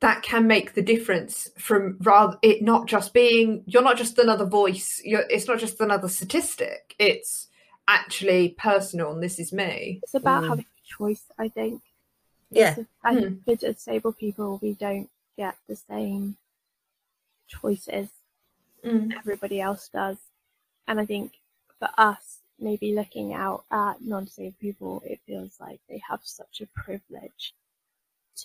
that 0.00 0.22
can 0.22 0.46
make 0.46 0.74
the 0.74 0.82
difference 0.82 1.50
from 1.58 1.96
rather 2.00 2.36
it 2.42 2.62
not 2.62 2.86
just 2.86 3.12
being 3.12 3.62
you're 3.66 3.82
not 3.82 3.96
just 3.98 4.18
another 4.18 4.46
voice 4.46 5.00
you're 5.04 5.24
it's 5.28 5.46
not 5.46 5.58
just 5.58 5.80
another 5.80 6.08
statistic 6.08 6.94
it's 6.98 7.48
actually 7.88 8.50
personal 8.58 9.12
and 9.12 9.22
this 9.22 9.38
is 9.38 9.52
me 9.52 10.00
It's 10.02 10.14
about 10.14 10.42
Mm. 10.44 10.48
having 10.48 10.64
a 10.64 10.86
choice, 10.96 11.24
I 11.38 11.48
think. 11.48 11.82
Yeah. 12.50 12.72
It's- 12.72 12.86
I 13.02 13.14
think 13.16 13.44
for 13.44 13.56
disabled 13.56 14.16
people, 14.18 14.58
we 14.62 14.74
don't 14.74 15.10
get 15.36 15.56
the 15.66 15.76
same 15.76 16.36
choices 17.48 18.08
everybody 18.84 19.60
else 19.60 19.88
does. 19.88 20.16
And 20.86 20.98
I 21.00 21.04
think 21.06 21.32
for 21.78 21.88
us, 21.98 22.38
maybe 22.58 22.94
looking 22.94 23.34
out 23.34 23.64
at 23.70 24.00
non 24.00 24.24
disabled 24.24 24.58
people, 24.58 25.02
it 25.04 25.20
feels 25.26 25.58
like 25.60 25.80
they 25.88 26.00
have 26.08 26.20
such 26.22 26.60
a 26.60 26.66
privilege 26.68 27.54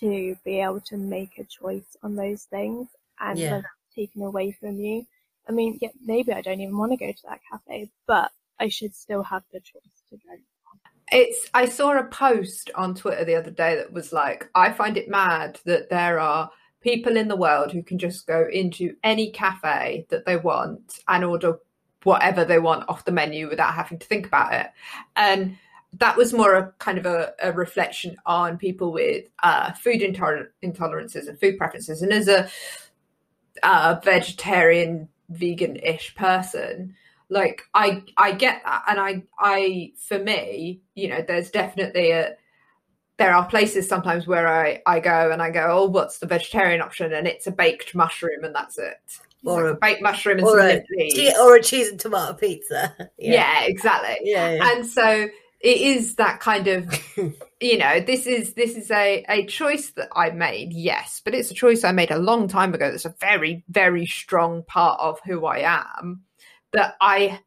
to 0.00 0.36
be 0.44 0.60
able 0.60 0.80
to 0.80 0.96
make 0.96 1.38
a 1.38 1.44
choice 1.44 1.96
on 2.02 2.14
those 2.14 2.44
things 2.44 2.88
and 3.20 3.38
Yeah. 3.38 3.50
that's 3.50 3.66
taken 3.94 4.22
away 4.22 4.52
from 4.52 4.78
you. 4.78 5.06
I 5.48 5.52
mean, 5.52 5.78
yeah, 5.80 5.90
maybe 6.04 6.32
I 6.32 6.42
don't 6.42 6.60
even 6.60 6.76
want 6.76 6.92
to 6.92 6.96
go 6.96 7.10
to 7.12 7.22
that 7.28 7.40
cafe, 7.50 7.90
but 8.06 8.30
I 8.58 8.68
should 8.68 8.94
still 8.94 9.22
have 9.22 9.44
the 9.52 9.60
choice 9.60 10.02
to 10.10 10.16
go. 10.16 10.36
It's 11.12 11.48
I 11.54 11.66
saw 11.66 11.96
a 11.96 12.04
post 12.04 12.70
on 12.74 12.94
Twitter 12.94 13.24
the 13.24 13.36
other 13.36 13.52
day 13.52 13.76
that 13.76 13.92
was 13.92 14.12
like, 14.12 14.50
I 14.54 14.72
find 14.72 14.96
it 14.96 15.08
mad 15.08 15.60
that 15.64 15.88
there 15.88 16.18
are 16.18 16.50
people 16.80 17.16
in 17.16 17.28
the 17.28 17.36
world 17.36 17.72
who 17.72 17.82
can 17.82 17.98
just 17.98 18.26
go 18.26 18.46
into 18.52 18.96
any 19.04 19.30
cafe 19.30 20.06
that 20.10 20.26
they 20.26 20.36
want 20.36 20.98
and 21.06 21.24
order 21.24 21.58
whatever 22.02 22.44
they 22.44 22.58
want 22.58 22.88
off 22.88 23.04
the 23.04 23.12
menu 23.12 23.48
without 23.48 23.74
having 23.74 23.98
to 23.98 24.06
think 24.06 24.26
about 24.26 24.52
it. 24.52 24.66
And 25.16 25.58
that 25.94 26.16
was 26.16 26.32
more 26.32 26.54
a 26.54 26.72
kind 26.78 26.98
of 26.98 27.06
a, 27.06 27.32
a 27.42 27.52
reflection 27.52 28.16
on 28.26 28.58
people 28.58 28.92
with 28.92 29.24
uh, 29.42 29.72
food 29.72 30.00
intoler- 30.00 30.48
intolerances 30.62 31.28
and 31.28 31.40
food 31.40 31.56
preferences. 31.58 32.02
And 32.02 32.12
as 32.12 32.28
a, 32.28 32.48
uh 33.62 33.98
vegetarian, 34.04 35.08
vegan-ish 35.30 36.14
person, 36.14 36.94
like 37.28 37.62
I 37.74 38.02
I 38.16 38.32
get 38.32 38.62
that, 38.64 38.84
and 38.88 39.00
I 39.00 39.22
I 39.38 39.92
for 39.96 40.18
me, 40.18 40.80
you 40.94 41.08
know, 41.08 41.24
there's 41.26 41.50
definitely 41.50 42.10
a 42.10 42.34
there 43.18 43.34
are 43.34 43.46
places 43.46 43.88
sometimes 43.88 44.26
where 44.26 44.46
I 44.46 44.82
I 44.86 45.00
go 45.00 45.30
and 45.32 45.40
I 45.42 45.50
go, 45.50 45.66
oh, 45.70 45.86
what's 45.86 46.18
the 46.18 46.26
vegetarian 46.26 46.82
option? 46.82 47.12
And 47.12 47.26
it's 47.26 47.46
a 47.46 47.50
baked 47.50 47.94
mushroom, 47.94 48.44
and 48.44 48.54
that's 48.54 48.78
it. 48.78 48.96
Or 49.44 49.62
like 49.62 49.72
a- 49.72 49.74
a 49.74 49.80
baked 49.80 50.02
mushroom 50.02 50.38
and 50.38 50.46
or 50.46 50.58
some 50.58 50.66
a 50.68 50.84
leaves. 50.90 51.38
or 51.40 51.56
a 51.56 51.62
cheese 51.62 51.88
and 51.88 51.98
tomato 51.98 52.34
pizza. 52.34 52.94
yeah. 53.18 53.62
exactly. 53.64 54.18
yeah, 54.30 54.52
yeah. 54.52 54.70
And 54.72 54.86
so 54.86 55.28
it 55.60 55.80
is 55.80 56.16
that 56.16 56.40
kind 56.40 56.68
of 56.68 56.92
you 57.60 57.78
know 57.78 58.00
this 58.00 58.26
is 58.26 58.54
this 58.54 58.76
is 58.76 58.90
a 58.90 59.24
a 59.28 59.46
choice 59.46 59.90
that 59.92 60.08
i 60.14 60.30
made 60.30 60.72
yes 60.72 61.20
but 61.24 61.34
it's 61.34 61.50
a 61.50 61.54
choice 61.54 61.84
i 61.84 61.92
made 61.92 62.10
a 62.10 62.18
long 62.18 62.48
time 62.48 62.74
ago 62.74 62.90
that's 62.90 63.04
a 63.04 63.14
very 63.20 63.64
very 63.68 64.06
strong 64.06 64.62
part 64.64 65.00
of 65.00 65.18
who 65.24 65.46
i 65.46 65.58
am 65.58 66.22
that 66.72 66.94
i 67.00 67.40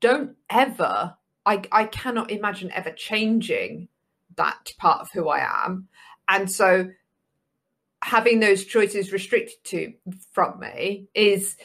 don't 0.00 0.36
ever 0.48 1.14
i 1.44 1.62
i 1.72 1.84
cannot 1.84 2.30
imagine 2.30 2.70
ever 2.72 2.92
changing 2.92 3.88
that 4.38 4.72
part 4.78 5.02
of 5.02 5.10
who 5.12 5.28
i 5.28 5.40
am. 5.66 5.88
And 6.28 6.50
so 6.50 6.88
having 8.02 8.40
those 8.40 8.64
choices 8.64 9.12
restricted 9.12 9.62
to 9.64 9.92
from 10.32 10.60
me 10.60 11.08
is 11.14 11.56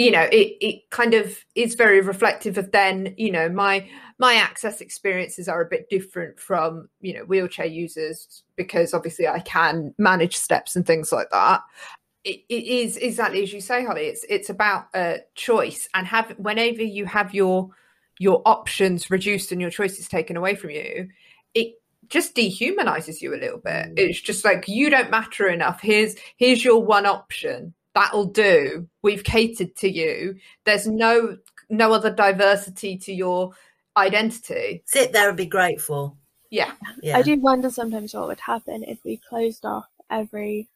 you 0.00 0.10
know 0.10 0.26
it 0.32 0.56
it 0.62 0.90
kind 0.90 1.12
of 1.12 1.44
is 1.54 1.74
very 1.74 2.00
reflective 2.00 2.56
of 2.56 2.72
then 2.72 3.14
you 3.18 3.30
know 3.30 3.50
my 3.50 3.86
my 4.18 4.34
access 4.34 4.80
experiences 4.80 5.46
are 5.46 5.60
a 5.60 5.68
bit 5.68 5.90
different 5.90 6.40
from 6.40 6.88
you 7.02 7.12
know 7.12 7.24
wheelchair 7.24 7.66
users 7.66 8.42
because 8.56 8.94
obviously 8.94 9.28
I 9.28 9.40
can 9.40 9.94
manage 9.98 10.36
steps 10.36 10.74
and 10.74 10.86
things 10.86 11.12
like 11.12 11.28
that. 11.30 11.60
It, 12.24 12.40
it 12.48 12.64
is 12.64 12.96
exactly 12.96 13.42
as 13.42 13.52
you 13.52 13.60
say, 13.60 13.84
Holly. 13.84 14.06
It's 14.06 14.24
it's 14.28 14.48
about 14.48 14.86
a 14.94 15.18
choice 15.34 15.86
and 15.94 16.06
have 16.06 16.30
whenever 16.38 16.82
you 16.82 17.04
have 17.04 17.34
your 17.34 17.68
your 18.18 18.40
options 18.46 19.10
reduced 19.10 19.52
and 19.52 19.60
your 19.60 19.70
choices 19.70 20.08
taken 20.08 20.36
away 20.36 20.54
from 20.54 20.70
you, 20.70 21.08
it 21.52 21.74
just 22.08 22.34
dehumanizes 22.34 23.20
you 23.20 23.34
a 23.34 23.40
little 23.40 23.58
bit. 23.58 23.94
Mm. 23.94 23.98
It's 23.98 24.20
just 24.20 24.46
like 24.46 24.64
you 24.66 24.88
don't 24.88 25.10
matter 25.10 25.46
enough. 25.48 25.80
Here's 25.82 26.16
here's 26.38 26.64
your 26.64 26.82
one 26.82 27.04
option. 27.04 27.74
That'll 27.94 28.26
do. 28.26 28.88
We've 29.02 29.24
catered 29.24 29.74
to 29.76 29.90
you. 29.90 30.36
There's 30.64 30.86
no 30.86 31.38
no 31.68 31.92
other 31.92 32.10
diversity 32.10 32.96
to 32.98 33.12
your 33.12 33.52
identity. 33.96 34.82
Sit 34.86 35.12
there 35.12 35.28
and 35.28 35.36
be 35.36 35.46
grateful. 35.46 36.16
Yeah. 36.50 36.72
Yeah. 37.02 37.16
I 37.16 37.22
do 37.22 37.38
wonder 37.38 37.70
sometimes 37.70 38.14
what 38.14 38.26
would 38.28 38.40
happen 38.40 38.82
if 38.84 38.98
we 39.04 39.16
closed 39.16 39.64
off 39.64 39.86
every 40.10 40.68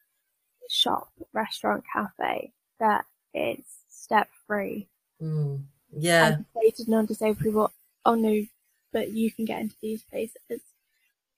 shop, 0.69 1.09
restaurant, 1.33 1.83
cafe 1.91 2.51
that 2.79 3.05
is 3.33 3.63
step 3.89 4.29
free 4.47 4.87
Mm. 5.21 5.63
Yeah. 5.97 6.27
and 6.27 6.45
say 6.53 6.83
non-disabled 6.87 7.39
people, 7.39 7.71
"Oh 8.05 8.15
no, 8.15 8.45
but 8.91 9.11
you 9.11 9.31
can 9.31 9.45
get 9.45 9.61
into 9.61 9.75
these 9.81 10.03
places." 10.03 10.37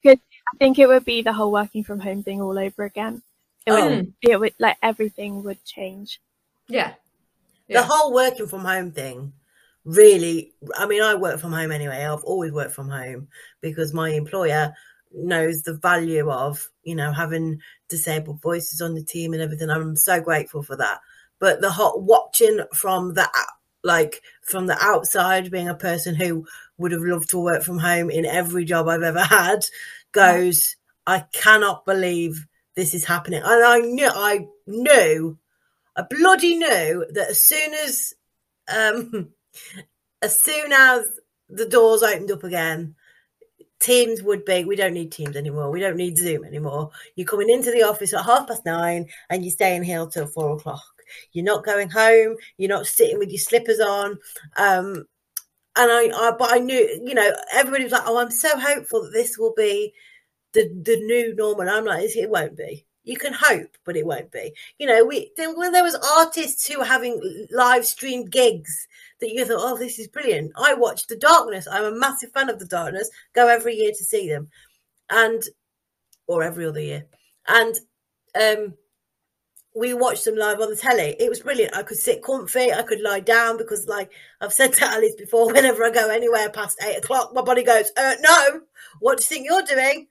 Because 0.02 0.20
I 0.54 0.58
think 0.58 0.80
it 0.80 0.88
would 0.88 1.06
be 1.06 1.22
the 1.22 1.34
whole 1.34 1.52
working 1.52 1.84
from 1.84 2.00
home 2.00 2.24
thing 2.24 2.42
all 2.42 2.58
over 2.58 2.84
again. 2.84 3.22
It 3.68 3.72
would, 3.72 3.80
Oh. 3.84 3.94
Um, 4.00 4.14
it 4.22 4.40
would 4.40 4.54
like 4.60 4.78
everything 4.82 5.44
would 5.44 5.64
change. 5.66 6.20
Yeah. 6.70 6.94
the 7.70 7.84
whole 7.84 8.14
working 8.14 8.48
from 8.48 8.62
home 8.62 8.92
thing 8.92 9.34
really 9.86 10.52
i 10.78 10.86
mean 10.86 11.02
i 11.02 11.16
work 11.16 11.40
from 11.40 11.54
home 11.54 11.72
anyway 11.72 12.04
i've 12.04 12.24
always 12.26 12.52
worked 12.52 12.74
from 12.74 12.90
home 12.90 13.28
because 13.62 13.94
my 13.94 14.10
employer 14.10 14.74
knows 15.13 15.62
the 15.62 15.74
value 15.76 16.30
of 16.30 16.70
you 16.84 16.94
know 16.96 17.12
having 17.13 17.58
disabled 17.88 18.42
voices 18.42 18.82
on 18.82 18.94
the 18.96 19.04
team 19.04 19.32
and 19.32 19.42
everything 19.42 19.70
i'm 19.70 19.96
so 19.96 20.20
grateful 20.20 20.62
for 20.62 20.76
that 20.76 21.00
but 21.40 21.62
the 21.62 21.70
hot 21.70 22.02
watching 22.02 22.60
from 22.74 23.13
the 23.13 23.30
like 23.84 24.22
from 24.42 24.68
the 24.68 24.78
outside 24.82 25.50
being 25.50 25.70
a 25.70 25.76
person 25.76 26.13
who 26.15 26.46
would 26.78 26.92
have 26.92 27.02
loved 27.02 27.30
to 27.30 27.40
work 27.40 27.63
from 27.63 27.78
home 27.80 28.10
in 28.10 28.26
every 28.26 28.65
job 28.65 28.90
i've 28.90 29.04
ever 29.04 29.24
had 29.24 29.65
goes 30.12 30.76
i 31.06 31.20
cannot 31.32 31.86
believe 31.86 32.46
this 32.78 32.94
is 32.94 33.04
happening 33.04 33.42
and 33.44 33.65
i 33.65 33.80
knew 33.80 34.08
i 34.08 34.48
knew 34.67 35.38
I 35.98 36.04
bloody 36.04 36.56
knew 36.56 37.06
that 37.10 37.32
as 37.32 37.44
soon 37.44 37.73
as 37.73 38.13
um 38.73 39.30
as 40.21 40.40
soon 40.40 40.71
as 40.71 41.06
the 41.50 41.65
doors 41.65 42.04
opened 42.04 42.32
up 42.32 42.44
again, 42.44 42.96
Teams 43.80 44.21
would 44.23 44.46
be 44.46 44.63
we 44.63 44.75
don't 44.75 44.94
need 44.94 45.12
Teams 45.12 45.36
anymore. 45.36 45.71
We 45.71 45.80
don't 45.80 45.98
need 45.98 46.17
Zoom 46.17 46.46
anymore. 46.46 46.92
You're 47.15 47.28
coming 47.28 47.50
into 47.50 47.71
the 47.71 47.84
office 47.84 48.13
at 48.13 48.25
half 48.25 48.48
past 48.48 48.65
nine 48.65 49.08
and 49.30 49.44
you're 49.44 49.52
staying 49.52 49.84
here 49.84 50.06
till 50.06 50.28
four 50.28 50.56
o'clock. 50.56 50.84
You're 51.32 51.46
not 51.46 51.65
going 51.65 51.90
home. 51.90 52.36
You're 52.58 52.69
not 52.69 52.86
sitting 52.86 53.17
with 53.17 53.30
your 53.30 53.40
slippers 53.40 53.80
on. 53.80 54.19
Um, 54.58 55.06
and 55.75 55.92
I, 55.92 56.10
I, 56.13 56.32
but 56.38 56.52
I 56.52 56.58
knew, 56.58 57.02
you 57.06 57.13
know, 57.13 57.32
everybody 57.54 57.84
was 57.84 57.94
like, 57.94 58.04
"Oh, 58.08 58.17
I'm 58.17 58.32
so 58.32 58.58
hopeful 58.58 59.04
that 59.04 59.13
this 59.13 59.38
will 59.38 59.54
be 59.56 59.94
the 60.58 60.70
the 60.84 60.98
new 61.06 61.36
normal." 61.36 61.70
I'm 61.70 61.86
like, 61.86 62.16
"It 62.16 62.30
won't 62.30 62.58
be." 62.58 62.86
You 63.04 63.18
can 63.18 63.34
hope, 63.34 63.78
but 63.86 63.96
it 63.96 64.06
won't 64.06 64.32
be. 64.32 64.54
You 64.80 64.88
know, 64.88 65.06
we 65.06 65.32
then 65.38 65.58
when 65.58 65.72
there 65.72 65.84
was 65.84 65.96
artists 65.96 66.68
who 66.68 66.80
were 66.80 66.86
having 66.86 67.48
live 67.52 67.86
streamed 67.86 68.32
gigs 68.32 68.88
that 69.22 69.32
you 69.32 69.46
thought, 69.46 69.60
"Oh, 69.62 69.78
this 69.78 70.00
is 70.00 70.08
brilliant." 70.08 70.52
I 70.58 70.74
watched 70.74 71.08
The 71.10 71.16
Darkness. 71.18 71.68
I'm 71.72 71.86
a 71.86 71.98
massive 72.00 72.32
fan 72.34 72.50
of 72.50 72.60
The 72.60 72.66
Darkness. 72.66 73.10
Go 73.34 73.48
every 73.48 73.76
year 73.76 73.92
to 73.92 74.04
see 74.06 74.30
them, 74.30 74.50
and 75.10 75.44
or 76.28 76.44
every 76.44 76.66
other 76.66 76.82
year, 76.82 77.06
and 77.48 77.76
um 78.36 78.76
we 79.76 79.94
watched 79.94 80.26
them 80.26 80.36
live 80.36 80.60
on 80.60 80.70
the 80.70 80.76
telly. 80.76 81.16
It 81.20 81.30
was 81.30 81.42
brilliant. 81.42 81.76
I 81.76 81.84
could 81.84 81.98
sit 81.98 82.24
comfy. 82.24 82.74
I 82.74 82.82
could 82.82 83.02
lie 83.02 83.20
down 83.20 83.58
because, 83.58 83.88
like 83.88 84.12
I've 84.42 84.54
said 84.54 84.74
to 84.76 84.86
Alice 84.86 85.16
before, 85.16 85.48
whenever 85.54 85.84
I 85.86 85.92
go 85.92 86.10
anywhere 86.10 86.50
past 86.50 86.82
eight 86.84 86.98
o'clock, 86.98 87.32
my 87.34 87.42
body 87.42 87.64
goes, 87.64 87.92
uh, 87.98 88.16
"No, 88.22 88.62
what 89.00 89.18
do 89.18 89.24
you 89.24 89.28
think 89.28 89.46
you're 89.46 89.62
doing?" 89.64 90.08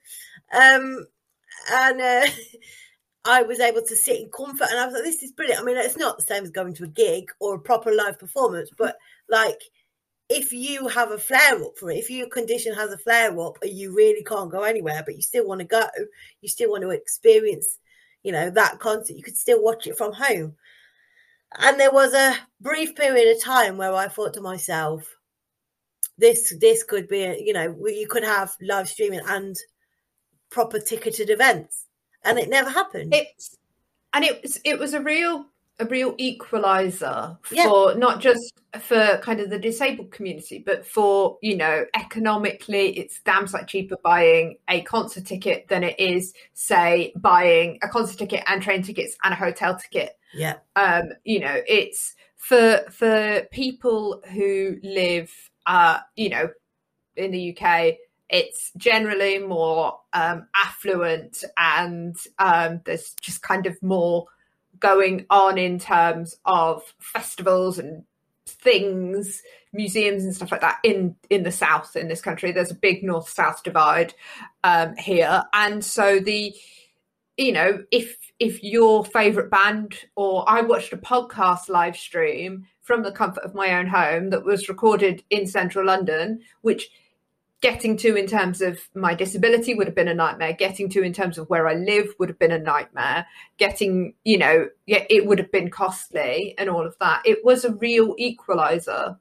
Um, 0.53 1.05
and 1.71 2.01
uh, 2.01 2.27
I 3.25 3.43
was 3.43 3.59
able 3.59 3.81
to 3.81 3.95
sit 3.95 4.21
in 4.21 4.29
comfort, 4.29 4.67
and 4.69 4.79
I 4.79 4.85
was 4.85 4.93
like, 4.93 5.03
"This 5.03 5.23
is 5.23 5.31
brilliant." 5.31 5.61
I 5.61 5.65
mean, 5.65 5.77
it's 5.77 5.97
not 5.97 6.17
the 6.17 6.23
same 6.23 6.43
as 6.43 6.51
going 6.51 6.73
to 6.75 6.85
a 6.85 6.87
gig 6.87 7.25
or 7.39 7.55
a 7.55 7.59
proper 7.59 7.93
live 7.93 8.19
performance, 8.19 8.69
but 8.77 8.97
like 9.29 9.59
if 10.29 10.51
you 10.51 10.87
have 10.89 11.11
a 11.11 11.17
flare 11.17 11.63
up 11.63 11.77
for 11.77 11.89
it, 11.89 11.97
if 11.97 12.09
your 12.09 12.27
condition 12.27 12.73
has 12.73 12.91
a 12.91 12.97
flare 12.97 13.39
up 13.39 13.57
and 13.61 13.71
you 13.71 13.95
really 13.95 14.23
can't 14.23 14.51
go 14.51 14.63
anywhere, 14.63 15.01
but 15.05 15.15
you 15.15 15.21
still 15.21 15.47
want 15.47 15.59
to 15.59 15.65
go, 15.65 15.85
you 16.41 16.49
still 16.49 16.69
want 16.71 16.83
to 16.83 16.89
experience 16.89 17.77
you 18.27 18.33
know, 18.33 18.49
that 18.49 18.79
concert, 18.79 19.15
you 19.15 19.23
could 19.23 19.37
still 19.37 19.63
watch 19.63 19.87
it 19.87 19.97
from 19.97 20.11
home. 20.11 20.53
And 21.59 21.79
there 21.79 21.91
was 21.91 22.13
a 22.13 22.35
brief 22.59 22.93
period 22.93 23.33
of 23.33 23.41
time 23.41 23.77
where 23.77 23.93
I 23.93 24.09
thought 24.09 24.33
to 24.33 24.41
myself, 24.41 25.07
this 26.17 26.53
this 26.59 26.83
could 26.83 27.07
be, 27.07 27.23
a, 27.23 27.37
you 27.39 27.53
know, 27.53 27.73
you 27.85 28.05
could 28.09 28.25
have 28.25 28.53
live 28.61 28.89
streaming 28.89 29.21
and 29.25 29.55
proper 30.49 30.79
ticketed 30.79 31.29
events, 31.29 31.85
and 32.23 32.37
it 32.39 32.49
never 32.49 32.69
happened. 32.69 33.13
It's 33.13 33.57
and 34.13 34.23
it 34.23 34.41
was 34.41 34.59
it 34.63 34.79
was 34.79 34.93
a 34.93 35.01
real 35.01 35.45
a 35.79 35.85
real 35.85 36.15
equalizer 36.17 37.37
for 37.43 37.55
Yeah. 37.91 37.93
not 37.97 38.19
just 38.19 38.59
for 38.81 39.19
kind 39.21 39.39
of 39.39 39.51
the 39.51 39.59
disabled 39.59 40.09
community, 40.11 40.57
but 40.65 40.85
for 40.85 41.37
you 41.41 41.55
know 41.55 41.85
economically, 41.95 42.97
it's 42.97 43.19
damn 43.21 43.47
sight 43.47 43.67
cheaper 43.67 43.97
buying 44.03 44.57
a 44.67 44.81
concert 44.81 45.25
ticket 45.25 45.67
than 45.67 45.83
it 45.83 45.99
is, 45.99 46.33
say, 46.53 47.13
buying 47.15 47.77
a 47.83 47.87
concert 47.87 48.17
ticket 48.17 48.43
and 48.47 48.61
train 48.61 48.81
tickets 48.81 49.15
and 49.23 49.33
a 49.33 49.37
hotel 49.37 49.75
ticket. 49.77 50.17
yeah, 50.33 50.55
Um, 50.75 51.09
you 51.23 51.39
know, 51.39 51.61
it's 51.67 52.15
for 52.35 52.83
for 52.89 53.43
people 53.51 54.21
who 54.33 54.77
live, 54.81 55.31
uh, 55.67 55.99
you 56.15 56.29
know, 56.29 56.49
in 57.15 57.31
the 57.31 57.55
UK. 57.55 57.97
It's 58.29 58.71
generally 58.77 59.39
more 59.39 59.99
um, 60.13 60.47
affluent, 60.55 61.43
and 61.57 62.15
um, 62.39 62.81
there's 62.85 63.15
just 63.21 63.41
kind 63.41 63.65
of 63.65 63.81
more 63.81 64.25
going 64.79 65.25
on 65.29 65.57
in 65.57 65.79
terms 65.79 66.35
of 66.45 66.83
festivals 66.99 67.79
and 67.79 68.03
things 68.45 69.41
museums 69.73 70.23
and 70.23 70.33
stuff 70.33 70.51
like 70.51 70.61
that 70.61 70.79
in 70.83 71.15
in 71.29 71.43
the 71.43 71.51
south 71.51 71.95
in 71.95 72.07
this 72.07 72.21
country. 72.21 72.51
There's 72.51 72.71
a 72.71 72.75
big 72.75 73.03
north 73.03 73.29
south 73.29 73.63
divide 73.63 74.13
um 74.63 74.95
here. 74.95 75.43
And 75.53 75.83
so 75.83 76.19
the 76.19 76.53
you 77.37 77.51
know 77.51 77.83
if 77.91 78.17
if 78.39 78.63
your 78.63 79.05
favorite 79.05 79.49
band 79.49 79.93
or 80.15 80.43
i 80.49 80.59
watched 80.61 80.91
a 80.91 80.97
podcast 80.97 81.69
live 81.69 81.95
stream 81.95 82.65
from 82.81 83.03
the 83.03 83.11
comfort 83.11 83.43
of 83.43 83.53
my 83.53 83.77
own 83.77 83.85
home 83.87 84.31
that 84.31 84.43
was 84.43 84.67
recorded 84.67 85.23
in 85.29 85.45
central 85.45 85.85
london 85.85 86.39
which 86.61 86.89
getting 87.61 87.97
to 87.97 88.15
in 88.15 88.27
terms 88.27 88.61
of 88.61 88.79
my 88.93 89.15
disability 89.15 89.73
would 89.73 89.87
have 89.87 89.95
been 89.95 90.07
a 90.07 90.13
nightmare. 90.13 90.53
Getting 90.53 90.89
to 90.89 91.01
in 91.01 91.13
terms 91.13 91.37
of 91.37 91.49
where 91.49 91.67
i 91.67 91.73
live 91.73 92.13
would 92.19 92.29
have 92.29 92.39
been 92.39 92.51
a 92.51 92.59
nightmare. 92.59 93.25
Getting 93.57 94.13
you 94.23 94.37
know 94.37 94.69
yeah 94.85 95.05
it 95.09 95.25
would 95.25 95.39
have 95.39 95.51
been 95.51 95.69
costly 95.69 96.55
and 96.57 96.69
all 96.69 96.85
of 96.85 96.95
that. 96.99 97.21
It 97.25 97.43
was 97.43 97.65
a 97.65 97.73
real 97.73 98.15
equalizer. 98.17 99.17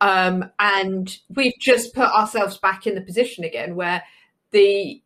Um 0.00 0.50
and 0.58 1.16
we've 1.30 1.58
just 1.58 1.94
put 1.94 2.08
ourselves 2.08 2.58
back 2.58 2.86
in 2.86 2.94
the 2.94 3.00
position 3.00 3.44
again 3.44 3.74
where 3.74 4.02
the 4.50 5.02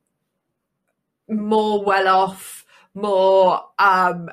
more 1.28 1.83
well 1.85 2.09
off 2.09 2.64
more 2.95 3.62
um 3.78 4.28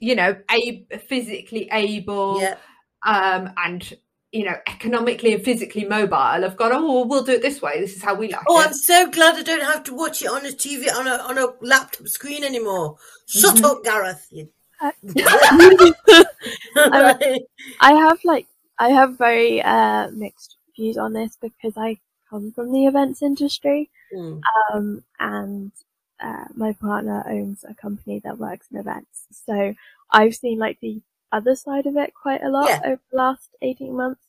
you 0.00 0.14
know 0.14 0.36
a 0.50 0.86
physically 1.06 1.68
able 1.72 2.40
yeah. 2.40 2.56
um 3.04 3.50
and 3.56 3.94
you 4.32 4.44
know 4.44 4.56
economically 4.66 5.32
and 5.32 5.42
physically 5.42 5.84
mobile 5.84 6.42
have 6.42 6.56
gone 6.56 6.72
oh 6.72 6.84
well, 6.84 7.08
we'll 7.08 7.24
do 7.24 7.32
it 7.32 7.42
this 7.42 7.62
way 7.62 7.80
this 7.80 7.96
is 7.96 8.02
how 8.02 8.14
we 8.14 8.30
like 8.30 8.42
Oh, 8.46 8.60
it 8.60 8.66
I'm 8.66 8.72
so 8.74 9.10
glad 9.10 9.36
I 9.36 9.42
don't 9.42 9.64
have 9.64 9.84
to 9.84 9.94
watch 9.94 10.22
it 10.22 10.28
on 10.28 10.44
a 10.44 10.50
TV 10.50 10.92
on 10.94 11.06
a 11.06 11.12
on 11.12 11.38
a 11.38 11.46
laptop 11.64 12.08
screen 12.08 12.44
anymore. 12.44 12.96
Shut 13.26 13.62
up, 13.64 13.82
Gareth. 13.84 14.26
You... 14.30 14.48
Uh, 14.80 14.92
I 17.80 17.92
have 17.92 18.18
like 18.24 18.46
I 18.78 18.90
have 18.90 19.18
very 19.18 19.62
uh, 19.62 20.10
mixed 20.10 20.56
views 20.76 20.98
on 20.98 21.12
this 21.12 21.36
because 21.40 21.76
I 21.76 21.98
come 22.30 22.52
from 22.52 22.72
the 22.72 22.86
events 22.86 23.22
industry, 23.22 23.90
Mm. 24.14 24.40
um, 24.72 25.04
and 25.20 25.72
uh, 26.20 26.44
my 26.54 26.72
partner 26.72 27.24
owns 27.28 27.64
a 27.68 27.74
company 27.74 28.20
that 28.24 28.38
works 28.38 28.66
in 28.70 28.78
events. 28.78 29.26
So 29.46 29.74
I've 30.10 30.34
seen 30.34 30.58
like 30.58 30.78
the 30.80 31.00
other 31.32 31.54
side 31.56 31.86
of 31.86 31.96
it 31.96 32.14
quite 32.14 32.42
a 32.42 32.48
lot 32.48 32.68
Yeah. 32.68 32.80
over 32.84 33.00
the 33.10 33.16
last 33.16 33.50
eighteen 33.62 33.94
months, 33.96 34.24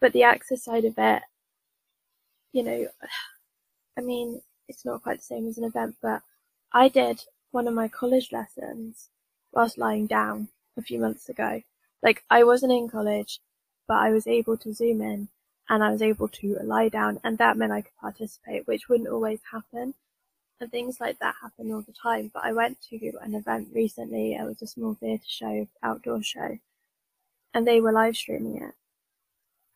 but 0.00 0.12
the 0.12 0.22
access 0.24 0.62
side 0.64 0.84
of 0.84 0.94
it, 0.98 1.22
you 2.52 2.62
know, 2.62 2.88
I 3.98 4.00
mean, 4.00 4.42
it's 4.68 4.84
not 4.84 5.02
quite 5.02 5.18
the 5.18 5.24
same 5.24 5.46
as 5.48 5.58
an 5.58 5.64
event, 5.64 5.96
but 6.00 6.22
I 6.72 6.88
did 6.88 7.24
one 7.50 7.66
of 7.68 7.74
my 7.74 7.88
college 7.88 8.30
lessons 8.32 9.08
whilst 9.52 9.78
lying 9.78 10.06
down 10.06 10.48
a 10.76 10.82
few 10.82 10.98
months 11.00 11.28
ago. 11.28 11.62
Like 12.02 12.24
I 12.30 12.44
wasn't 12.44 12.72
in 12.72 12.88
college, 12.88 13.40
but 13.88 13.98
I 13.98 14.10
was 14.10 14.26
able 14.26 14.56
to 14.58 14.72
zoom 14.72 15.02
in 15.02 15.28
and 15.68 15.82
I 15.82 15.90
was 15.90 16.02
able 16.02 16.28
to 16.28 16.56
lie 16.62 16.88
down 16.88 17.20
and 17.24 17.36
that 17.38 17.56
meant 17.56 17.72
I 17.72 17.82
could 17.82 17.96
participate, 18.00 18.66
which 18.66 18.88
wouldn't 18.88 19.08
always 19.08 19.40
happen. 19.50 19.94
And 20.60 20.70
things 20.70 21.00
like 21.00 21.18
that 21.20 21.36
happen 21.40 21.72
all 21.72 21.80
the 21.82 21.92
time. 21.92 22.30
But 22.34 22.44
I 22.44 22.52
went 22.52 22.78
to 22.90 23.12
an 23.22 23.34
event 23.34 23.68
recently, 23.74 24.34
it 24.34 24.44
was 24.44 24.60
a 24.60 24.66
small 24.66 24.94
theatre 24.94 25.24
show, 25.26 25.66
outdoor 25.82 26.22
show, 26.22 26.58
and 27.54 27.66
they 27.66 27.80
were 27.80 27.92
live 27.92 28.16
streaming 28.16 28.62
it. 28.62 28.74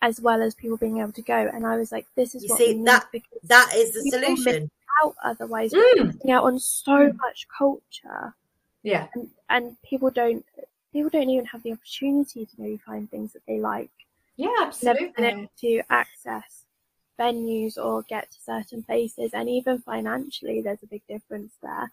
As 0.02 0.20
well 0.20 0.42
as 0.42 0.54
people 0.54 0.76
being 0.76 0.98
able 1.00 1.12
to 1.12 1.22
go. 1.22 1.34
And 1.54 1.66
I 1.66 1.76
was 1.76 1.90
like, 1.90 2.06
this 2.14 2.34
is 2.34 2.42
You 2.42 2.50
what 2.50 2.58
see, 2.58 2.74
we 2.74 2.84
that- 2.84 3.08
That 3.44 3.72
is 3.74 3.92
the 3.94 4.02
solution. 4.10 4.70
out 5.02 5.16
otherwise 5.24 5.72
we're 5.72 5.94
Mm. 5.94 6.06
missing 6.14 6.30
out 6.30 6.44
on 6.44 6.56
so 6.60 7.12
much 7.14 7.48
culture 7.48 8.32
yeah 8.84 9.08
and 9.14 9.28
and 9.48 9.82
people 9.82 10.08
don't 10.08 10.46
people 10.92 11.10
don't 11.10 11.28
even 11.28 11.44
have 11.46 11.64
the 11.64 11.72
opportunity 11.72 12.46
to 12.46 12.52
maybe 12.60 12.76
find 12.76 13.10
things 13.10 13.32
that 13.32 13.42
they 13.48 13.58
like 13.58 13.90
yeah 14.36 14.54
absolutely 14.60 15.48
to 15.58 15.82
access 15.90 16.63
venues 17.18 17.76
or 17.76 18.02
get 18.02 18.30
to 18.30 18.40
certain 18.40 18.82
places 18.82 19.32
and 19.34 19.48
even 19.48 19.78
financially 19.78 20.60
there's 20.60 20.82
a 20.82 20.86
big 20.86 21.02
difference 21.08 21.52
there 21.62 21.92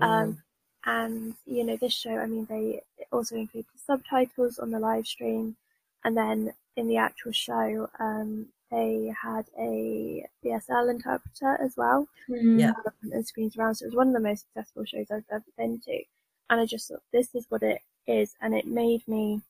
um 0.00 0.38
and 0.84 1.34
you 1.46 1.64
know 1.64 1.76
this 1.76 1.92
show 1.94 2.16
i 2.16 2.26
mean 2.26 2.46
they 2.46 2.80
also 3.12 3.36
include 3.36 3.66
the 3.72 3.78
subtitles 3.78 4.58
on 4.58 4.70
the 4.70 4.78
live 4.78 5.06
stream 5.06 5.56
and 6.04 6.16
then 6.16 6.52
in 6.76 6.88
the 6.88 6.96
actual 6.96 7.32
show 7.32 7.88
um 8.00 8.46
they 8.70 9.14
had 9.22 9.46
a 9.58 10.26
BSL 10.42 10.90
interpreter 10.90 11.56
as 11.62 11.76
well 11.76 12.08
Yeah. 12.28 12.72
um, 12.86 13.12
and 13.12 13.26
screens 13.26 13.56
around. 13.56 13.76
So 13.76 13.84
it 13.84 13.88
was 13.88 13.94
one 13.96 14.08
of 14.08 14.14
the 14.14 14.20
most 14.28 14.40
successful 14.46 14.84
shows 14.84 15.10
I've 15.10 15.24
ever 15.30 15.44
been 15.56 15.78
to. 15.80 16.02
And 16.50 16.60
I 16.60 16.66
just 16.66 16.88
thought, 16.88 17.02
this 17.12 17.34
is 17.34 17.46
what 17.48 17.62
it 17.62 17.80
is. 18.08 18.34
And 18.40 18.54
it 18.56 18.66
made 18.66 19.06
me 19.06 19.40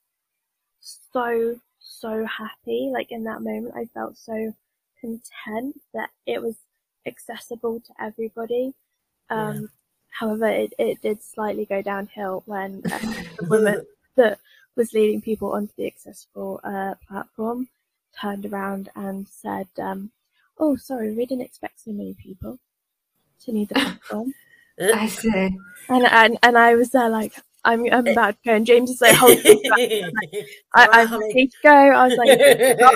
so, 0.81 1.61
so 1.81 2.25
happy. 2.27 2.91
Like 2.93 3.11
in 3.13 3.25
that 3.25 3.43
moment, 3.43 3.75
I 3.77 3.87
felt 3.87 4.17
so 4.17 4.55
content 5.01 5.81
that 5.95 6.11
it 6.27 6.43
was 6.43 6.57
accessible 7.07 7.81
to 7.81 7.93
everybody. 8.01 8.75
Um, 9.31 9.71
However, 10.19 10.47
it, 10.47 10.73
it 10.79 11.03
did 11.03 11.23
slightly 11.23 11.67
go 11.67 11.83
downhill 11.83 12.43
when 12.47 12.83
uh, 12.91 12.99
the 13.39 13.47
woman 13.49 13.87
that 14.17 14.39
was 14.75 14.95
leading 14.95 15.21
people 15.21 15.53
onto 15.53 15.75
the 15.77 15.87
accessible 15.87 16.61
uh, 16.65 16.95
platform 17.07 17.69
turned 18.19 18.47
around 18.47 18.89
and 18.97 19.29
said, 19.29 19.69
um, 19.79 20.11
"Oh, 20.59 20.77
sorry, 20.77 21.13
we 21.15 21.27
didn't 21.27 21.45
expect 21.45 21.81
so 21.81 21.93
many 21.93 22.15
people 22.15 22.59
to 23.45 23.53
need 23.53 23.69
the 23.69 23.75
platform." 23.75 24.33
i 24.79 25.07
see 25.07 25.57
and 25.89 26.07
and 26.07 26.39
and 26.43 26.59
I 26.59 26.75
was 26.75 26.91
there 26.91 27.09
like, 27.09 27.35
"I'm 27.67 27.85
I'm 27.93 28.07
about 28.07 28.31
to 28.31 28.39
go," 28.45 28.55
and 28.55 28.67
James 28.67 28.91
is 28.91 29.01
like, 29.01 29.15
"Hold 29.17 29.39
on, 29.39 29.45
I, 30.75 30.89
I'm 30.93 31.09
Sorry. 31.09 31.27
ready 31.27 31.49
to 31.49 31.57
go." 31.63 31.71
I 31.71 32.07
was 32.07 32.17
like, 32.17 32.31
I 32.41 32.89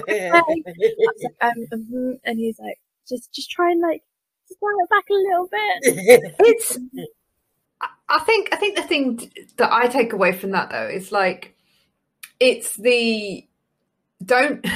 was 1.06 1.24
like 1.24 1.34
um, 1.42 1.66
mhm. 1.72 2.20
and 2.24 2.38
he's 2.38 2.58
like, 2.58 2.78
"Just 3.08 3.32
just 3.32 3.50
try 3.50 3.70
and 3.70 3.80
like 3.80 4.02
just 4.48 4.60
dial 4.60 4.70
it 4.78 4.90
back 4.90 5.04
a 5.10 5.12
little 5.12 5.48
bit." 5.48 6.34
it's 6.40 6.78
I 8.08 8.18
think 8.20 8.48
I 8.52 8.56
think 8.56 8.76
the 8.76 8.82
thing 8.82 9.30
that 9.56 9.72
I 9.72 9.86
take 9.86 10.12
away 10.12 10.32
from 10.32 10.50
that 10.52 10.70
though 10.70 10.88
is 10.88 11.12
like 11.12 11.54
it's 12.38 12.76
the 12.76 13.46
don't 14.24 14.66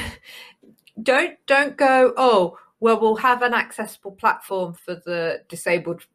don't 1.01 1.37
don't 1.45 1.77
go 1.77 2.13
oh 2.17 2.57
well 2.79 2.99
we'll 2.99 3.17
have 3.17 3.41
an 3.41 3.53
accessible 3.53 4.11
platform 4.11 4.73
for 4.73 4.95
the 5.05 5.41
disabled 5.49 6.05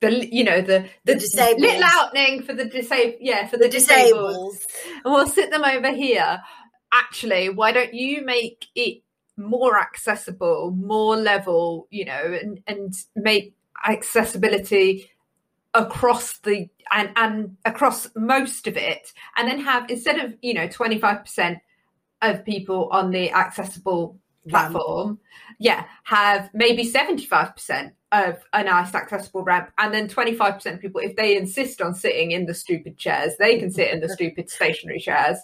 the 0.00 0.28
you 0.34 0.44
know 0.44 0.60
the 0.60 0.88
the, 1.04 1.14
The 1.14 1.20
disabled. 1.20 1.60
little 1.62 1.82
outing 1.84 2.42
for 2.42 2.52
the 2.52 2.64
disabled 2.66 3.16
yeah 3.20 3.46
for 3.46 3.56
the, 3.56 3.64
The 3.64 3.70
disabled 3.70 4.54
disabled. 4.54 4.56
and 5.04 5.14
we'll 5.14 5.26
sit 5.28 5.50
them 5.50 5.64
over 5.64 5.92
here. 5.92 6.40
Actually, 6.92 7.48
why 7.50 7.72
don't 7.72 7.92
you 7.92 8.24
make 8.24 8.66
it 8.74 9.02
more 9.36 9.78
accessible, 9.78 10.70
more 10.72 11.16
level, 11.16 11.86
you 11.90 12.04
know, 12.04 12.38
and, 12.42 12.60
and 12.66 12.94
make 13.14 13.54
accessibility 13.86 15.10
across 15.74 16.38
the 16.38 16.68
and 16.90 17.10
and 17.16 17.56
across 17.64 18.08
most 18.16 18.66
of 18.66 18.76
it 18.76 19.12
and 19.36 19.46
then 19.46 19.60
have 19.60 19.88
instead 19.90 20.18
of 20.18 20.34
you 20.40 20.54
know 20.54 20.66
25% 20.66 21.60
of 22.22 22.44
people 22.44 22.88
on 22.90 23.10
the 23.10 23.30
accessible 23.30 24.18
platform 24.48 25.18
yeah 25.58 25.84
have 26.04 26.48
maybe 26.54 26.90
75% 26.90 27.92
of 28.12 28.42
a 28.52 28.64
nice 28.64 28.94
accessible 28.94 29.42
ramp. 29.42 29.70
And 29.78 29.92
then 29.92 30.08
25% 30.08 30.74
of 30.74 30.80
people 30.80 31.00
if 31.00 31.16
they 31.16 31.36
insist 31.36 31.80
on 31.80 31.94
sitting 31.94 32.30
in 32.30 32.46
the 32.46 32.54
stupid 32.54 32.96
chairs 32.96 33.34
they 33.38 33.58
can 33.58 33.70
sit 33.70 33.90
in 33.90 34.00
the 34.00 34.08
stupid 34.14 34.50
stationary 34.50 35.00
chairs. 35.00 35.38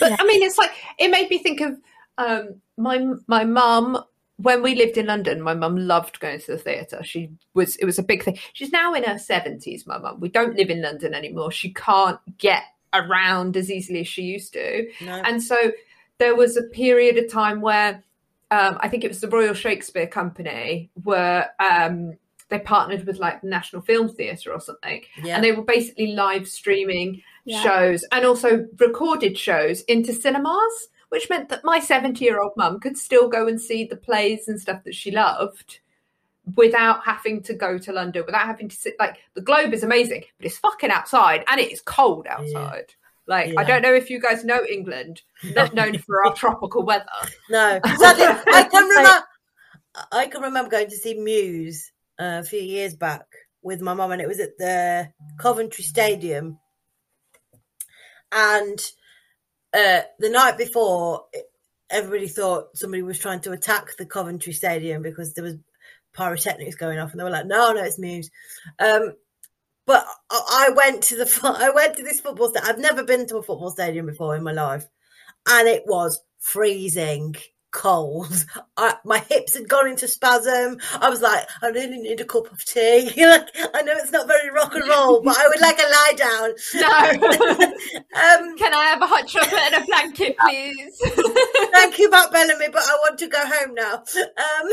But 0.00 0.20
i 0.20 0.24
mean 0.24 0.42
it's 0.42 0.58
like 0.58 0.72
it 0.98 1.10
made 1.10 1.30
me 1.30 1.38
think 1.38 1.60
of 1.60 1.78
um 2.18 2.60
my 2.76 3.04
my 3.26 3.44
mum 3.44 4.02
when 4.38 4.62
we 4.62 4.74
lived 4.74 4.98
in 4.98 5.06
london 5.06 5.40
my 5.40 5.54
mum 5.54 5.76
loved 5.76 6.20
going 6.20 6.40
to 6.40 6.52
the 6.52 6.58
theatre. 6.58 7.02
She 7.02 7.30
was 7.54 7.76
it 7.76 7.84
was 7.84 7.98
a 7.98 8.04
big 8.04 8.22
thing. 8.22 8.38
She's 8.52 8.72
now 8.72 8.94
in 8.94 9.04
her 9.04 9.14
70s 9.14 9.86
my 9.86 9.98
mum. 9.98 10.20
We 10.20 10.28
don't 10.28 10.56
live 10.56 10.70
in 10.70 10.82
london 10.82 11.14
anymore. 11.14 11.50
She 11.50 11.72
can't 11.72 12.20
get 12.38 12.62
around 12.94 13.56
as 13.56 13.70
easily 13.70 14.00
as 14.00 14.08
she 14.08 14.22
used 14.22 14.52
to. 14.52 14.88
No. 15.02 15.22
and 15.24 15.42
so 15.42 15.56
there 16.18 16.34
was 16.34 16.56
a 16.56 16.62
period 16.62 17.18
of 17.18 17.30
time 17.30 17.60
where 17.60 18.02
um, 18.50 18.78
I 18.80 18.88
think 18.88 19.04
it 19.04 19.08
was 19.08 19.20
the 19.20 19.28
Royal 19.28 19.54
Shakespeare 19.54 20.06
Company 20.06 20.90
were 21.04 21.46
um, 21.58 22.16
they 22.48 22.60
partnered 22.60 23.06
with 23.06 23.18
like 23.18 23.40
the 23.40 23.48
National 23.48 23.82
Film 23.82 24.08
Theatre 24.08 24.52
or 24.52 24.60
something, 24.60 25.02
yeah. 25.22 25.34
and 25.34 25.44
they 25.44 25.52
were 25.52 25.64
basically 25.64 26.08
live 26.14 26.46
streaming 26.48 27.22
Yeah. 27.44 27.62
shows 27.62 28.04
and 28.12 28.24
also 28.24 28.66
recorded 28.78 29.36
shows 29.36 29.82
into 29.82 30.12
cinemas, 30.12 30.88
which 31.08 31.28
meant 31.28 31.48
that 31.48 31.64
my 31.64 31.80
seventy-year-old 31.80 32.52
mum 32.56 32.80
could 32.80 32.96
still 32.96 33.28
go 33.28 33.48
and 33.48 33.60
see 33.60 33.84
the 33.84 33.96
plays 33.96 34.48
and 34.48 34.60
stuff 34.60 34.84
that 34.84 34.94
she 34.94 35.10
loved 35.10 35.80
without 36.54 37.04
having 37.04 37.42
to 37.42 37.54
go 37.54 37.76
to 37.76 37.92
London, 37.92 38.22
without 38.24 38.46
having 38.46 38.68
to 38.68 38.76
sit 38.76 38.94
like 39.00 39.18
the 39.34 39.40
Globe 39.40 39.74
is 39.74 39.82
amazing, 39.82 40.22
but 40.38 40.46
it's 40.46 40.58
fucking 40.58 40.90
outside 40.90 41.44
and 41.48 41.60
it 41.60 41.72
is 41.72 41.80
cold 41.80 42.28
outside. 42.28 42.94
Like 43.26 43.54
I 43.56 43.64
don't 43.64 43.82
know 43.82 43.94
if 43.94 44.08
you 44.08 44.20
guys 44.20 44.44
know 44.44 44.64
England, 44.64 45.22
not 45.42 45.74
known 45.74 45.98
for 45.98 46.24
our 46.24 46.34
tropical 46.34 46.84
weather. 46.84 47.04
No, 47.50 47.80
sadly, 47.98 48.24
I 48.52 48.68
can 48.70 48.84
remember. 48.84 49.26
I 50.12 50.26
can 50.26 50.42
remember 50.42 50.70
going 50.70 50.90
to 50.90 50.96
see 50.96 51.14
Muse 51.14 51.90
uh, 52.20 52.40
a 52.40 52.44
few 52.44 52.60
years 52.60 52.94
back 52.94 53.24
with 53.62 53.80
my 53.80 53.94
mum, 53.94 54.12
and 54.12 54.22
it 54.22 54.28
was 54.28 54.38
at 54.38 54.56
the 54.58 55.08
Coventry 55.38 55.82
Stadium. 55.82 56.58
And 58.30 58.78
uh, 59.74 60.02
the 60.18 60.30
night 60.30 60.56
before, 60.56 61.24
everybody 61.90 62.28
thought 62.28 62.76
somebody 62.76 63.02
was 63.02 63.18
trying 63.18 63.40
to 63.40 63.52
attack 63.52 63.96
the 63.96 64.06
Coventry 64.06 64.52
Stadium 64.52 65.02
because 65.02 65.34
there 65.34 65.44
was 65.44 65.56
pyrotechnics 66.12 66.76
going 66.76 66.98
off, 66.98 67.10
and 67.10 67.18
they 67.18 67.24
were 67.24 67.30
like, 67.30 67.46
"No, 67.46 67.72
no, 67.72 67.82
it's 67.82 67.98
Muse." 67.98 68.30
Um, 68.78 69.14
but 69.86 70.04
I 70.30 70.70
went 70.76 71.02
to 71.04 71.16
the 71.16 71.40
I 71.58 71.70
went 71.70 71.96
to 71.96 72.02
this 72.02 72.20
football 72.20 72.48
stadium. 72.50 72.70
I've 72.70 72.80
never 72.80 73.04
been 73.04 73.26
to 73.28 73.38
a 73.38 73.42
football 73.42 73.70
stadium 73.70 74.06
before 74.06 74.36
in 74.36 74.42
my 74.42 74.52
life, 74.52 74.86
and 75.48 75.68
it 75.68 75.84
was 75.86 76.20
freezing 76.40 77.36
cold. 77.72 78.44
I, 78.76 78.96
my 79.04 79.18
hips 79.18 79.54
had 79.54 79.68
gone 79.68 79.88
into 79.88 80.08
spasm. 80.08 80.78
I 81.00 81.08
was 81.08 81.20
like, 81.20 81.46
I 81.62 81.68
really 81.68 81.98
need 81.98 82.20
a 82.20 82.24
cup 82.24 82.50
of 82.50 82.64
tea. 82.64 83.12
like, 83.16 83.48
I 83.74 83.82
know 83.82 83.92
it's 83.96 84.12
not 84.12 84.26
very 84.26 84.50
rock 84.50 84.74
and 84.74 84.88
roll, 84.88 85.22
but 85.22 85.36
I 85.38 85.48
would 85.48 85.60
like 85.60 85.78
a 85.78 85.82
lie 85.82 86.14
down. 86.16 86.50
No. 86.74 88.48
um, 88.48 88.56
Can 88.58 88.74
I 88.74 88.84
have 88.84 89.02
a 89.02 89.06
hot 89.06 89.26
chocolate 89.28 89.72
and 89.72 89.82
a 89.82 89.86
blanket, 89.86 90.36
please? 90.38 90.98
thank 91.72 91.98
you, 91.98 92.10
Matt 92.10 92.32
Bellamy, 92.32 92.68
but 92.72 92.82
I 92.82 92.96
want 93.02 93.18
to 93.18 93.28
go 93.28 93.40
home 93.40 93.74
now. 93.74 93.94
Um, 93.94 94.68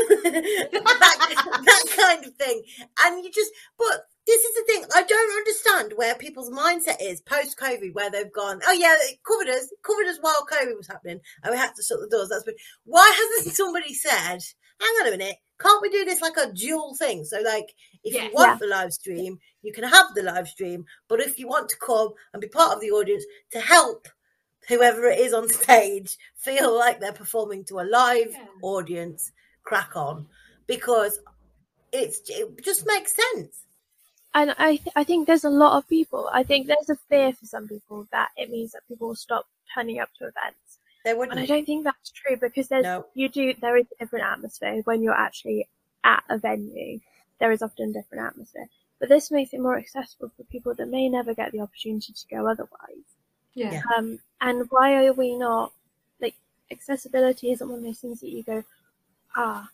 that, 0.72 1.62
that 1.64 1.84
kind 1.96 2.24
of 2.24 2.34
thing. 2.34 2.62
And 3.04 3.24
you 3.24 3.30
just, 3.30 3.50
but 3.78 4.06
this 4.26 4.42
is 4.42 4.54
the 4.54 4.64
thing. 4.66 4.84
I 4.94 5.02
don't 5.02 5.36
understand 5.38 5.92
where 5.96 6.14
people's 6.14 6.50
mindset 6.50 6.96
is 7.00 7.20
post 7.20 7.58
COVID, 7.58 7.92
where 7.94 8.10
they've 8.10 8.32
gone, 8.32 8.60
oh 8.66 8.72
yeah, 8.72 8.94
it 8.98 9.18
covered 9.26 9.48
us, 9.48 9.64
it 9.70 9.78
covered 9.82 10.06
us 10.06 10.18
while 10.20 10.46
COVID 10.50 10.76
was 10.76 10.88
happening, 10.88 11.20
and 11.42 11.52
we 11.52 11.58
had 11.58 11.74
to 11.74 11.82
shut 11.82 11.98
the 12.00 12.08
doors. 12.08 12.28
That's 12.30 12.44
been, 12.44 12.54
why 12.84 13.12
hasn't 13.16 13.54
somebody 13.56 13.92
said, 13.94 14.40
hang 14.80 14.90
on 15.02 15.08
a 15.08 15.10
minute, 15.10 15.36
can't 15.60 15.82
we 15.82 15.90
do 15.90 16.04
this 16.04 16.22
like 16.22 16.36
a 16.36 16.52
dual 16.52 16.94
thing? 16.96 17.24
So, 17.24 17.40
like, 17.40 17.72
if 18.02 18.14
Yeah. 18.14 18.24
you 18.24 18.30
want 18.32 18.60
the 18.60 18.66
live 18.66 18.92
stream, 18.92 19.38
you 19.62 19.72
can 19.72 19.84
have 19.84 20.06
the 20.14 20.22
live 20.22 20.48
stream, 20.48 20.84
but 21.08 21.20
if 21.20 21.38
you 21.38 21.46
want 21.48 21.68
to 21.70 21.76
come 21.84 22.10
and 22.32 22.40
be 22.40 22.48
part 22.48 22.74
of 22.74 22.80
the 22.80 22.90
audience 22.90 23.24
to 23.52 23.60
help 23.60 24.08
whoever 24.68 25.04
it 25.06 25.18
is 25.20 25.32
on 25.34 25.48
stage 25.62 26.16
feel 26.36 26.76
like 26.76 26.98
they're 27.00 27.12
performing 27.12 27.64
to 27.66 27.80
a 27.80 27.84
live 27.84 28.28
Yeah. 28.30 28.46
audience, 28.62 29.32
crack 29.64 29.96
on 29.96 30.26
because 30.66 31.18
it's 31.92 32.20
it 32.28 32.62
just 32.64 32.86
makes 32.86 33.14
sense. 33.14 33.60
And 34.34 34.54
I, 34.58 34.76
th- 34.76 34.88
I 34.96 35.04
think 35.04 35.26
there's 35.26 35.44
a 35.44 35.50
lot 35.50 35.78
of 35.78 35.88
people. 35.88 36.28
I 36.32 36.42
think 36.42 36.66
there's 36.66 36.90
a 36.90 36.96
fear 37.08 37.32
for 37.32 37.46
some 37.46 37.68
people 37.68 38.08
that 38.10 38.30
it 38.36 38.50
means 38.50 38.72
that 38.72 38.82
people 38.88 39.08
will 39.08 39.14
stop 39.14 39.46
turning 39.74 40.00
up 40.00 40.08
to 40.18 40.24
events. 40.24 40.78
They 41.04 41.14
wouldn't. 41.14 41.38
And 41.38 41.40
I 41.40 41.46
don't 41.46 41.64
think 41.66 41.84
that's 41.84 42.10
true 42.10 42.36
because 42.36 42.68
there's 42.68 42.82
No. 42.82 43.06
you 43.14 43.28
do 43.28 43.54
there 43.60 43.76
is 43.76 43.86
a 43.92 44.02
different 44.02 44.24
atmosphere 44.24 44.80
when 44.84 45.02
you're 45.02 45.14
actually 45.14 45.68
at 46.02 46.24
a 46.28 46.38
venue. 46.38 47.00
There 47.38 47.52
is 47.52 47.62
often 47.62 47.90
a 47.90 47.92
different 47.92 48.24
atmosphere. 48.26 48.68
But 48.98 49.08
this 49.08 49.30
makes 49.30 49.52
it 49.52 49.60
more 49.60 49.76
accessible 49.78 50.30
for 50.36 50.44
people 50.44 50.74
that 50.74 50.88
may 50.88 51.08
never 51.08 51.34
get 51.34 51.52
the 51.52 51.60
opportunity 51.60 52.12
to 52.12 52.26
go 52.28 52.48
otherwise. 52.48 53.04
yeah. 53.54 53.72
Yeah. 53.74 53.82
Um, 53.96 54.18
and 54.40 54.66
why 54.70 55.04
are 55.06 55.12
we 55.12 55.36
not 55.36 55.72
like 56.20 56.34
accessibility 56.70 57.52
isn't 57.52 57.68
one 57.68 57.78
of 57.78 57.84
those 57.84 57.98
things 57.98 58.20
that 58.20 58.30
you 58.30 58.42
go, 58.42 58.64
ah, 59.36 59.68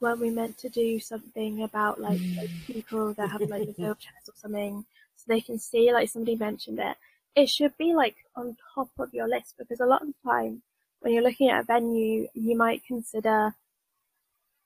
weren't 0.00 0.20
we 0.20 0.30
meant 0.30 0.58
to 0.58 0.68
do 0.68 1.00
something 1.00 1.62
about 1.62 2.00
like 2.00 2.20
those 2.36 2.50
people 2.66 3.14
that 3.14 3.30
have 3.30 3.40
like 3.42 3.66
the 3.76 3.82
wheelchairs 3.82 4.28
or 4.28 4.34
something 4.34 4.84
so 5.16 5.24
they 5.28 5.40
can 5.40 5.58
see 5.58 5.92
like 5.92 6.08
somebody 6.08 6.36
mentioned 6.36 6.78
it. 6.78 6.96
It 7.34 7.48
should 7.48 7.76
be 7.78 7.94
like 7.94 8.16
on 8.34 8.56
top 8.74 8.90
of 8.98 9.12
your 9.12 9.28
list 9.28 9.54
because 9.58 9.80
a 9.80 9.86
lot 9.86 10.02
of 10.02 10.08
the 10.08 10.14
time 10.30 10.62
when 11.00 11.12
you're 11.12 11.22
looking 11.22 11.50
at 11.50 11.60
a 11.60 11.64
venue, 11.64 12.26
you 12.34 12.56
might 12.56 12.84
consider, 12.86 13.54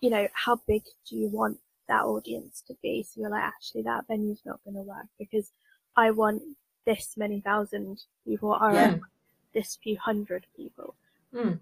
you 0.01 0.11
know, 0.11 0.29
how 0.33 0.61
big 0.67 0.83
do 1.09 1.17
you 1.17 1.29
want 1.29 1.59
that 1.89 2.05
audience 2.05 2.63
to 2.69 2.75
be? 2.83 3.03
So 3.03 3.21
you're 3.21 3.31
like, 3.31 3.43
actually, 3.43 3.83
that 3.83 4.07
venue's 4.07 4.41
not 4.45 4.61
going 4.65 4.77
to 4.77 4.83
work 4.83 5.07
because 5.19 5.51
I 5.97 6.11
want 6.13 6.43
this 6.87 7.15
many 7.17 7.41
thousand 7.41 8.03
people 8.25 8.57
or 8.61 8.73
Yeah. 8.73 8.97
this 9.53 9.77
few 9.83 9.99
hundred 9.99 10.47
people. 10.57 10.95
Mm. 11.35 11.59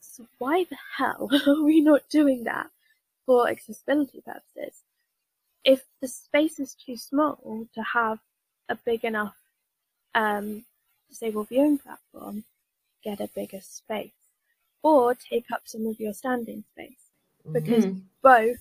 So 0.00 0.26
why 0.38 0.64
the 0.64 0.78
hell 0.96 1.28
are 1.46 1.62
we 1.62 1.80
not 1.80 2.08
doing 2.08 2.44
that 2.44 2.70
for 3.28 3.46
accessibility 3.50 4.22
purposes? 4.22 4.84
If 5.62 5.84
the 6.00 6.08
space 6.08 6.58
is 6.58 6.74
too 6.74 6.96
small 6.96 7.66
to 7.74 7.82
have 7.82 8.18
a 8.70 8.74
big 8.86 9.04
enough 9.04 9.36
um, 10.14 10.64
disabled 11.10 11.48
viewing 11.50 11.76
platform, 11.76 12.42
get 13.04 13.20
a 13.20 13.28
bigger 13.34 13.60
space 13.60 14.12
or 14.82 15.14
take 15.14 15.44
up 15.52 15.60
some 15.66 15.86
of 15.86 16.00
your 16.00 16.14
standing 16.14 16.64
space 16.72 17.04
because 17.52 17.84
Mm. 17.84 18.00
both 18.22 18.56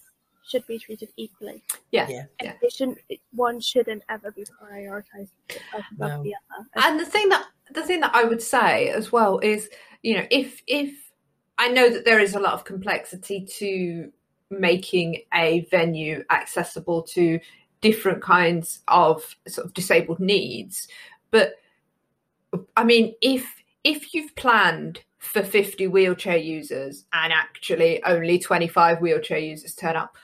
should 0.45 0.67
be 0.67 0.77
treated 0.79 1.09
equally. 1.15 1.63
Yeah. 1.91 2.07
Yeah. 2.09 2.25
And 2.39 2.47
Yeah. 2.49 2.53
It 2.61 2.73
shouldn't. 2.73 2.99
It, 3.07 3.19
one 3.31 3.61
shouldn't 3.61 4.03
ever 4.09 4.31
be 4.31 4.43
prioritized 4.61 5.31
above 5.49 5.85
No. 5.97 6.23
the 6.23 6.33
other. 6.57 6.67
And 6.75 6.99
the 6.99 7.05
thing 7.05 7.29
that 7.29 7.45
the 7.71 7.83
thing 7.83 8.01
that 8.01 8.13
I 8.13 8.23
would 8.25 8.41
say 8.41 8.89
as 8.89 9.11
well 9.13 9.39
is, 9.39 9.69
you 10.03 10.15
know, 10.15 10.25
if 10.29 10.61
if 10.67 10.91
I 11.57 11.69
know 11.69 11.89
that 11.89 12.03
there 12.05 12.19
is 12.19 12.35
a 12.35 12.39
lot 12.39 12.53
of 12.53 12.65
complexity 12.65 13.45
to 13.59 14.11
making 14.49 15.21
a 15.33 15.61
venue 15.71 16.23
accessible 16.29 17.03
to 17.03 17.39
different 17.81 18.21
kinds 18.21 18.79
of 18.87 19.35
sort 19.47 19.65
of 19.67 19.73
disabled 19.73 20.19
needs, 20.19 20.87
but 21.31 21.53
I 22.75 22.83
mean, 22.83 23.13
if 23.21 23.45
if 23.83 24.13
you've 24.13 24.35
planned 24.35 25.01
for 25.19 25.43
50 25.43 25.87
wheelchair 25.87 26.37
users 26.37 27.05
and 27.11 27.33
actually 27.33 28.01
only 28.03 28.39
25 28.39 29.01
wheelchair 29.01 29.37
users 29.37 29.75
turn 29.75 29.95
up, 29.95 30.15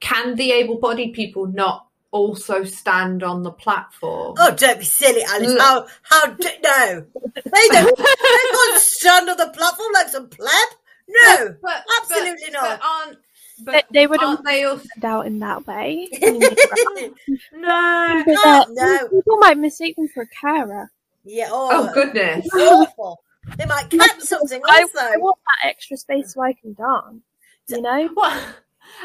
can 0.00 0.36
the 0.36 0.52
able-bodied 0.52 1.12
people 1.12 1.46
not 1.46 1.86
also 2.10 2.64
stand 2.64 3.22
on 3.22 3.42
the 3.42 3.50
platform? 3.50 4.34
Oh, 4.38 4.54
don't 4.54 4.78
be 4.78 4.84
silly, 4.84 5.22
Alice. 5.24 5.48
Look. 5.48 5.60
How 5.60 5.86
how 6.02 6.26
do, 6.32 6.48
no? 6.62 7.06
They 7.34 7.68
don't. 7.68 7.96
they 7.96 8.04
can't 8.52 8.80
stand 8.80 9.28
on 9.28 9.36
the 9.36 9.50
platform 9.54 9.92
like 9.94 10.08
some 10.08 10.28
pleb. 10.28 10.68
No, 11.08 11.56
But- 11.62 11.84
absolutely 12.00 12.46
but- 12.46 12.52
not. 12.52 12.80
But 12.80 12.86
aren't 12.86 13.18
But 13.60 13.86
they 13.92 14.06
would 14.06 14.20
have 14.20 14.28
aren't 14.30 14.44
they 14.44 14.64
also 14.64 14.84
turned 14.94 15.04
out 15.04 15.26
in 15.26 15.38
that 15.40 15.66
way. 15.66 16.08
I 16.22 16.30
mean, 16.30 16.40
they- 16.40 17.10
no? 17.52 18.22
but, 18.42 18.68
no. 18.70 19.08
People 19.08 19.36
might 19.38 19.58
mistake 19.58 19.96
them 19.96 20.08
for 20.08 20.22
a 20.22 20.26
carer. 20.28 20.90
yeah. 21.24 21.48
Oh 21.50 21.88
Oh, 21.90 21.94
goodness. 21.94 22.48
awful. 22.54 23.20
They 23.56 23.64
might 23.66 23.88
catch 23.90 24.20
something 24.20 24.60
I, 24.68 24.82
also. 24.82 24.98
I 25.00 25.16
want 25.16 25.38
that 25.62 25.68
extra 25.70 25.96
space 25.96 26.34
so 26.34 26.42
I 26.42 26.52
can 26.52 26.74
dance. 26.74 27.22
You 27.68 27.80
know? 27.82 28.08
Well, 28.14 28.54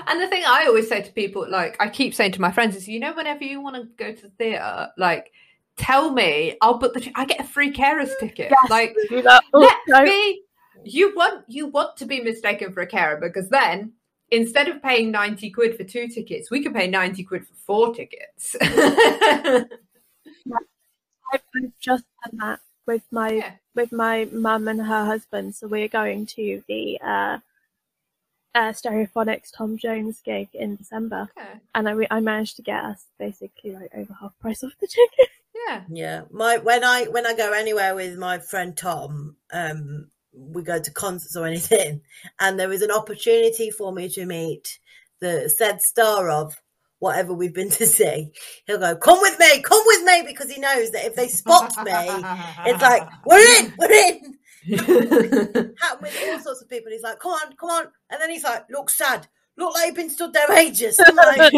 and 0.07 0.21
the 0.21 0.27
thing 0.27 0.43
I 0.45 0.65
always 0.67 0.87
say 0.89 1.01
to 1.01 1.11
people, 1.11 1.45
like 1.49 1.75
I 1.79 1.89
keep 1.89 2.13
saying 2.13 2.33
to 2.33 2.41
my 2.41 2.51
friends, 2.51 2.75
is 2.75 2.87
you 2.87 2.99
know, 2.99 3.13
whenever 3.13 3.43
you 3.43 3.61
want 3.61 3.75
to 3.77 3.83
go 3.97 4.13
to 4.13 4.21
the 4.21 4.29
theatre, 4.37 4.89
like 4.97 5.31
tell 5.77 6.11
me, 6.11 6.57
I'll 6.61 6.77
book 6.77 6.93
the. 6.93 7.01
T- 7.01 7.11
I 7.15 7.25
get 7.25 7.39
a 7.39 7.43
free 7.43 7.71
carers 7.73 8.11
ticket. 8.19 8.51
Yes, 8.51 8.69
Like 8.69 8.95
do 9.09 9.21
that. 9.21 9.43
Oh, 9.53 9.59
let 9.59 9.77
no. 9.87 10.03
me. 10.03 10.41
You 10.85 11.15
want 11.15 11.45
you 11.47 11.67
want 11.67 11.95
to 11.97 12.05
be 12.05 12.21
mistaken 12.21 12.73
for 12.73 12.81
a 12.81 12.87
carer 12.87 13.17
because 13.21 13.47
then 13.49 13.93
instead 14.33 14.67
of 14.67 14.81
paying 14.81 15.11
ninety 15.11 15.49
quid 15.49 15.77
for 15.77 15.83
two 15.83 16.07
tickets, 16.07 16.49
we 16.51 16.63
could 16.63 16.73
pay 16.73 16.87
ninety 16.87 17.23
quid 17.23 17.47
for 17.47 17.55
four 17.65 17.93
tickets. 17.93 18.55
I've, 18.61 19.65
I've 21.33 21.41
just 21.79 22.03
done 22.23 22.37
that 22.39 22.59
with 22.85 23.03
my 23.11 23.31
Yeah. 23.31 23.51
with 23.75 23.91
my 23.91 24.25
mum 24.31 24.67
and 24.67 24.81
her 24.81 25.05
husband. 25.05 25.55
So 25.55 25.67
we're 25.67 25.87
going 25.87 26.25
to 26.27 26.63
the 26.67 26.99
uh, 27.01 27.37
uh, 28.55 28.71
Stereophonics 28.71 29.49
Tom 29.55 29.77
Jones 29.77 30.21
gig 30.23 30.49
in 30.53 30.75
December, 30.75 31.29
Okay. 31.37 31.59
and 31.73 31.89
I 31.89 31.95
I 32.11 32.19
managed 32.19 32.55
to 32.57 32.61
get 32.61 32.83
us 32.83 33.05
basically 33.17 33.71
like 33.71 33.91
over 33.95 34.13
half 34.19 34.37
price 34.39 34.63
off 34.63 34.73
the 34.79 34.87
ticket. 34.87 35.29
Yeah. 35.67 35.83
Yeah, 35.87 36.21
my 36.31 36.57
when 36.57 36.83
I 36.83 37.05
when 37.05 37.25
I 37.27 37.35
go 37.35 37.53
anywhere 37.53 37.93
with 37.95 38.17
my 38.17 38.39
friend 38.39 38.75
Tom, 38.75 39.37
um, 39.53 40.09
we 40.33 40.63
go 40.63 40.79
to 40.79 40.91
concerts 40.91 41.35
or 41.35 41.45
anything, 41.45 42.01
and 42.39 42.59
there 42.59 42.71
is 42.71 42.81
an 42.81 42.91
opportunity 42.91 43.71
for 43.71 43.91
me 43.91 44.09
to 44.09 44.25
meet 44.25 44.79
the 45.19 45.49
said 45.49 45.81
star 45.81 46.29
of 46.29 46.61
whatever 46.99 47.33
we've 47.33 47.53
been 47.53 47.69
to 47.81 47.85
see. 47.85 48.31
He'll 48.65 48.79
go, 48.79 48.95
"Come 48.95 49.19
with 49.21 49.39
me, 49.39 49.61
come 49.61 49.83
with 49.85 50.03
me," 50.03 50.23
because 50.27 50.51
he 50.51 50.59
knows 50.59 50.91
that 50.91 51.05
if 51.05 51.15
they 51.15 51.27
spot 51.27 51.71
me, 51.83 51.93
it's 52.65 52.81
like 52.81 53.07
we're 53.25 53.59
in, 53.59 53.73
we're 53.77 53.91
in. 53.91 54.37
Happened 55.81 56.13
with 56.13 56.29
all 56.29 56.39
sorts 56.39 56.61
of 56.61 56.69
people. 56.69 56.91
He's 56.91 57.03
like, 57.03 57.19
"Come 57.19 57.33
on, 57.33 57.55
come 57.55 57.69
on," 57.69 57.85
and 58.09 58.21
then 58.21 58.29
he's 58.29 58.43
like, 58.43 58.65
"Look 58.69 58.89
sad." 58.89 59.27
Look 59.55 59.75
like 59.75 59.85
you've 59.87 59.95
been 59.95 60.09
stood 60.09 60.33
there 60.33 60.51
ages. 60.57 60.99
I'm 60.99 61.15
like, 61.15 61.37
I 61.39 61.49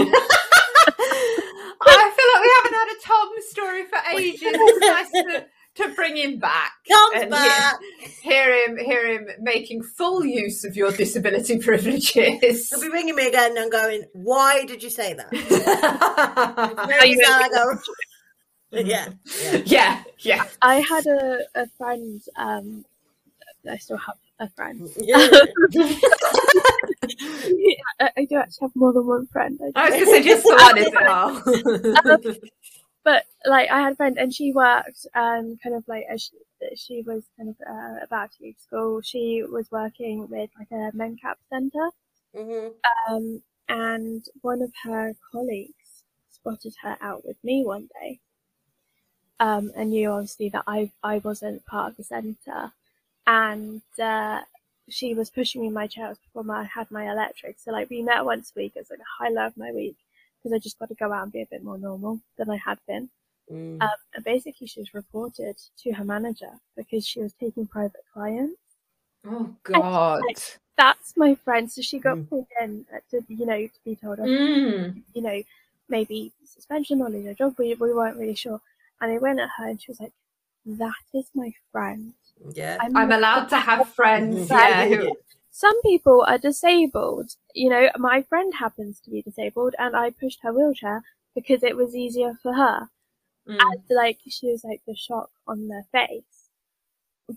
feel 2.12 2.30
like 2.34 2.42
we 2.42 2.52
haven't 2.58 2.74
had 2.74 2.90
a 2.92 3.00
Tom 3.02 3.30
story 3.50 3.86
for 3.86 4.00
ages. 4.18 4.42
It's 4.44 4.86
nice 4.86 5.12
to, 5.12 5.46
to 5.76 5.90
bring 5.94 6.18
him 6.18 6.40
back. 6.40 6.74
Comes 6.90 7.22
and 7.22 7.32
back. 7.32 7.76
Hear, 8.22 8.46
hear 8.56 8.68
him, 8.68 8.78
hear 8.78 9.08
him 9.08 9.28
making 9.42 9.84
full 9.84 10.26
use 10.26 10.64
of 10.64 10.76
your 10.76 10.92
disability 10.92 11.58
privileges. 11.68 12.70
He'll 12.70 12.82
be 12.82 12.90
ringing 12.90 13.16
me 13.16 13.28
again 13.28 13.58
and 13.58 13.72
going, 13.72 14.06
"Why 14.14 14.66
did 14.66 14.82
you 14.84 14.90
say 14.90 15.14
that?" 15.14 15.30
yeah, 16.90 17.04
you 17.04 17.22
time 17.24 17.52
go, 17.52 17.78
yeah, 18.72 19.10
yeah. 19.46 19.62
yeah, 19.66 20.04
yeah. 20.20 20.46
I 20.62 20.76
had 20.82 21.06
a, 21.06 21.40
a 21.56 21.68
friend. 21.78 22.22
Um, 22.38 22.86
I 23.70 23.78
still 23.78 23.98
have 23.98 24.16
a 24.40 24.50
friend. 24.50 24.90
yeah. 24.98 25.18
I, 28.00 28.10
I 28.18 28.26
do 28.26 28.36
actually 28.36 28.68
have 28.68 28.76
more 28.76 28.94
than 28.94 29.08
one 29.08 29.28
friend. 29.28 29.60
I 29.62 29.72
I 29.76 29.90
was 29.90 29.94
going 29.96 30.06
to 30.06 30.12
say 30.12 30.24
just 30.24 30.44
the 30.44 30.54
one, 30.54 30.78
is 30.78 30.88
it? 30.88 30.94
Oh. 31.08 32.36
But 33.06 33.26
like 33.46 33.70
I 33.72 33.82
had 33.82 33.94
a 33.94 33.98
friend 33.98 34.18
and 34.20 34.34
she 34.36 34.54
worked 34.54 35.08
um 35.16 35.58
kind 35.64 35.76
of 35.76 35.86
like 35.88 36.06
as 36.12 36.24
she, 36.24 36.76
she 36.78 37.04
was 37.04 37.24
kind 37.38 37.50
of 37.52 37.58
uh, 37.68 38.04
about 38.04 38.32
to 38.34 38.44
leave 38.44 38.58
school. 38.60 39.02
She 39.02 39.44
was 39.44 39.72
working 39.72 40.28
with 40.30 40.52
like 40.60 40.72
a 40.72 40.92
MenCap 40.98 41.36
center, 41.50 41.92
Mhm. 42.34 42.76
um, 43.08 43.42
and 43.70 44.26
one 44.42 44.62
of 44.62 44.72
her 44.84 45.16
colleagues 45.32 46.04
spotted 46.30 46.74
her 46.84 46.98
out 47.02 47.26
with 47.26 47.38
me 47.44 47.64
one 47.66 47.90
day, 48.02 48.20
um, 49.40 49.72
and 49.76 49.90
knew 49.92 50.10
obviously 50.12 50.50
that 50.50 50.64
I 50.68 50.92
I 51.04 51.18
wasn't 51.20 51.66
part 51.66 51.92
of 51.92 51.98
the 51.98 52.04
center, 52.04 52.72
and 53.28 53.82
uh, 54.02 54.42
she 54.90 55.14
was 55.16 55.30
pushing 55.30 55.62
me 55.62 55.68
in 55.68 55.74
my 55.74 55.88
chair 55.88 56.16
before 56.16 56.50
I 56.56 56.64
had 56.66 56.92
my 56.92 57.12
electric. 57.12 57.60
So 57.60 57.72
like 57.72 57.90
we 57.90 58.02
met 58.04 58.26
once 58.26 58.54
a 58.56 58.60
week. 58.60 58.74
It 58.76 58.82
was 58.82 58.92
like 58.92 59.00
a 59.00 59.24
high 59.24 59.30
low 59.30 59.48
of 59.48 59.58
my 59.58 59.72
week 59.72 59.98
because 60.46 60.56
I 60.56 60.60
just 60.60 60.78
got 60.78 60.90
to 60.90 60.96
go 60.96 61.12
out 61.12 61.24
and 61.24 61.32
be 61.32 61.42
a 61.42 61.48
bit 61.48 61.64
more 61.64 61.80
normal 61.80 62.20
than 62.38 62.52
I 62.52 62.58
had 62.58 62.78
been. 62.88 63.10
Mm. 63.52 63.82
Um, 63.82 63.90
and 64.14 64.24
basically, 64.24 64.68
she 64.68 64.80
was 64.80 64.94
reported 64.94 65.56
to 65.84 65.92
her 65.94 66.04
manager 66.04 66.52
because 66.78 67.06
she 67.08 67.20
was 67.20 67.34
taking 67.34 67.66
private 67.66 68.04
clients. 68.14 68.60
oh, 69.28 69.50
God. 69.64 70.22
That's 70.78 71.18
my 71.18 71.34
friend. 71.34 71.72
So 71.72 71.82
she 71.82 71.98
got 71.98 72.18
Mm. 72.18 72.30
pulled 72.30 72.48
in 72.62 72.86
uh, 72.94 73.00
to, 73.10 73.24
you 73.28 73.46
know, 73.48 73.66
to 73.66 73.80
be 73.84 73.96
told, 73.96 74.20
Mm. 74.20 75.02
you 75.16 75.22
know, 75.24 75.42
maybe 75.90 76.32
suspension 76.46 77.02
or 77.02 77.10
lose 77.10 77.26
her 77.26 77.34
job. 77.34 77.56
We, 77.58 77.74
we 77.74 77.92
weren't 77.92 78.18
really 78.18 78.36
sure. 78.36 78.62
And 79.02 79.12
I 79.12 79.18
went 79.18 79.40
at 79.40 79.50
her 79.58 79.68
and 79.68 79.82
she 79.82 79.90
was 79.90 80.00
like, 80.00 80.14
that 80.66 80.94
is 81.14 81.26
my 81.34 81.52
friend. 81.72 82.14
Yeah. 82.54 82.78
I'm 82.80 83.12
allowed 83.12 83.46
to 83.50 83.58
have 83.58 83.90
friends. 83.90 84.48
Yeah. 84.50 84.86
Who, 84.90 85.16
Some 85.58 85.82
people 85.84 86.26
are 86.28 86.38
disabled. 86.38 87.32
You 87.54 87.70
know, 87.70 87.90
my 87.98 88.24
friend 88.24 88.52
happens 88.60 89.00
to 89.00 89.10
be 89.10 89.22
disabled 89.22 89.74
and 89.80 89.96
I 89.96 90.10
pushed 90.10 90.40
her 90.44 90.52
wheelchair 90.52 91.02
because 91.34 91.64
it 91.64 91.78
was 91.78 91.96
easier 91.96 92.34
for 92.44 92.56
her. 92.56 92.90
Mm. 93.48 93.60
And 93.62 93.80
like, 93.90 94.20
she 94.28 94.48
was 94.48 94.66
like, 94.66 94.82
the 94.86 94.98
shock 94.98 95.30
on 95.48 95.70
their 95.70 95.86
face 95.94 96.50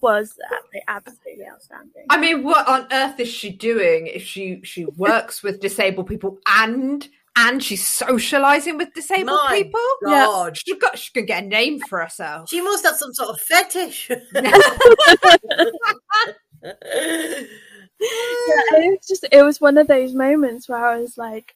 was 0.03 0.35
uh, 0.51 0.57
absolutely 0.89 1.47
outstanding. 1.49 2.07
I 2.11 2.19
mean, 2.19 2.43
what 2.43 2.66
on 2.66 2.89
earth 2.91 3.21
is 3.21 3.29
she 3.29 3.51
doing 3.51 4.09
if 4.09 4.25
she 4.25 4.62
she 4.64 4.85
works 4.97 5.45
with 5.45 5.61
disabled 5.61 6.09
people 6.09 6.39
and 6.45 7.09
and 7.37 7.62
she's 7.62 7.87
socializing 7.87 8.79
with 8.79 8.93
disabled 8.95 9.39
My 9.45 9.62
people? 9.62 9.81
God. 10.05 10.59
She 10.59 10.77
got 10.77 10.99
she 10.99 11.12
can 11.12 11.25
get 11.25 11.45
a 11.45 11.47
name 11.47 11.79
for 11.89 12.01
herself. 12.01 12.51
She 12.51 12.62
must 12.62 12.85
have 12.85 12.97
some 12.97 13.14
sort 13.14 13.31
of 13.31 13.41
fetish. 13.43 14.11
yeah, 18.01 18.62
and 18.74 18.84
it 18.84 18.90
was 18.90 19.07
just 19.07 19.26
it 19.30 19.42
was 19.42 19.61
one 19.61 19.78
of 19.78 19.86
those 19.88 20.14
moments 20.14 20.68
where 20.68 20.84
I 20.84 20.99
was 20.99 21.18
like, 21.18 21.55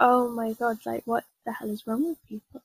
"Oh 0.00 0.28
my 0.28 0.52
god, 0.54 0.78
like 0.86 1.02
what 1.06 1.24
the 1.46 1.52
hell 1.52 1.70
is 1.70 1.86
wrong 1.86 2.08
with 2.08 2.18
people?" 2.28 2.62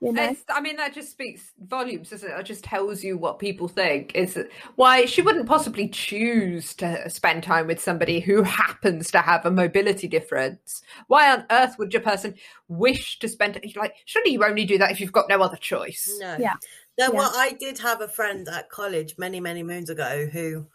You 0.00 0.12
know, 0.12 0.30
It's, 0.30 0.44
I 0.50 0.60
mean, 0.60 0.76
that 0.76 0.94
just 0.94 1.12
speaks 1.12 1.52
volumes, 1.64 2.10
doesn't 2.10 2.28
it? 2.28 2.38
It 2.38 2.42
just 2.44 2.64
tells 2.64 3.04
you 3.04 3.16
what 3.16 3.38
people 3.38 3.68
think. 3.68 4.12
Is 4.16 4.36
why 4.74 5.04
she 5.04 5.22
wouldn't 5.22 5.46
possibly 5.46 5.88
choose 5.88 6.74
to 6.74 7.08
spend 7.08 7.44
time 7.44 7.68
with 7.68 7.80
somebody 7.80 8.18
who 8.18 8.42
happens 8.42 9.12
to 9.12 9.20
have 9.20 9.46
a 9.46 9.50
mobility 9.50 10.08
difference. 10.08 10.82
Why 11.06 11.32
on 11.32 11.46
earth 11.52 11.76
would 11.78 11.92
your 11.92 12.02
person 12.02 12.34
wish 12.66 13.20
to 13.20 13.28
spend? 13.28 13.60
Like, 13.76 13.94
surely 14.04 14.32
you 14.32 14.44
only 14.44 14.64
do 14.64 14.76
that 14.78 14.90
if 14.90 15.00
you've 15.00 15.12
got 15.12 15.28
no 15.28 15.40
other 15.40 15.56
choice. 15.56 16.18
No. 16.20 16.36
Yeah. 16.36 16.54
No, 16.98 17.10
Yeah. 17.12 17.18
well, 17.18 17.32
I 17.34 17.52
did 17.52 17.78
have 17.78 18.00
a 18.00 18.08
friend 18.08 18.48
at 18.48 18.70
college 18.70 19.14
many, 19.18 19.38
many 19.38 19.62
moons 19.62 19.88
ago 19.88 20.26
who 20.26 20.66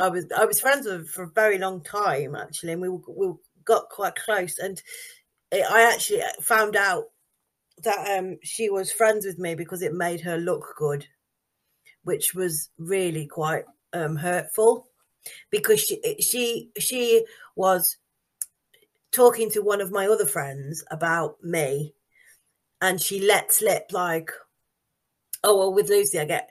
I 0.00 0.08
was 0.08 0.26
I 0.36 0.44
was 0.44 0.60
friends 0.60 0.86
with 0.86 1.08
for 1.08 1.24
a 1.24 1.30
very 1.30 1.58
long 1.58 1.82
time 1.82 2.34
actually, 2.34 2.72
and 2.72 2.82
we 2.82 2.88
we 2.88 3.32
got 3.64 3.88
quite 3.88 4.14
close. 4.16 4.58
And 4.58 4.80
it, 5.52 5.64
I 5.70 5.92
actually 5.92 6.22
found 6.42 6.76
out 6.76 7.04
that 7.82 8.18
um 8.18 8.38
she 8.42 8.70
was 8.70 8.92
friends 8.92 9.26
with 9.26 9.38
me 9.38 9.54
because 9.54 9.82
it 9.82 9.94
made 9.94 10.20
her 10.22 10.38
look 10.38 10.74
good, 10.76 11.06
which 12.04 12.34
was 12.34 12.70
really 12.78 13.26
quite 13.26 13.64
um 13.92 14.16
hurtful 14.16 14.88
because 15.50 15.80
she 15.80 16.16
she 16.20 16.70
she 16.78 17.24
was 17.56 17.96
talking 19.12 19.50
to 19.50 19.60
one 19.60 19.80
of 19.80 19.90
my 19.90 20.06
other 20.06 20.26
friends 20.26 20.84
about 20.90 21.42
me 21.42 21.94
and 22.80 23.00
she 23.00 23.26
let 23.26 23.52
slip 23.52 23.86
like 23.92 24.30
oh 25.42 25.58
well 25.58 25.74
with 25.74 25.88
lucy 25.88 26.18
i 26.18 26.24
get 26.24 26.50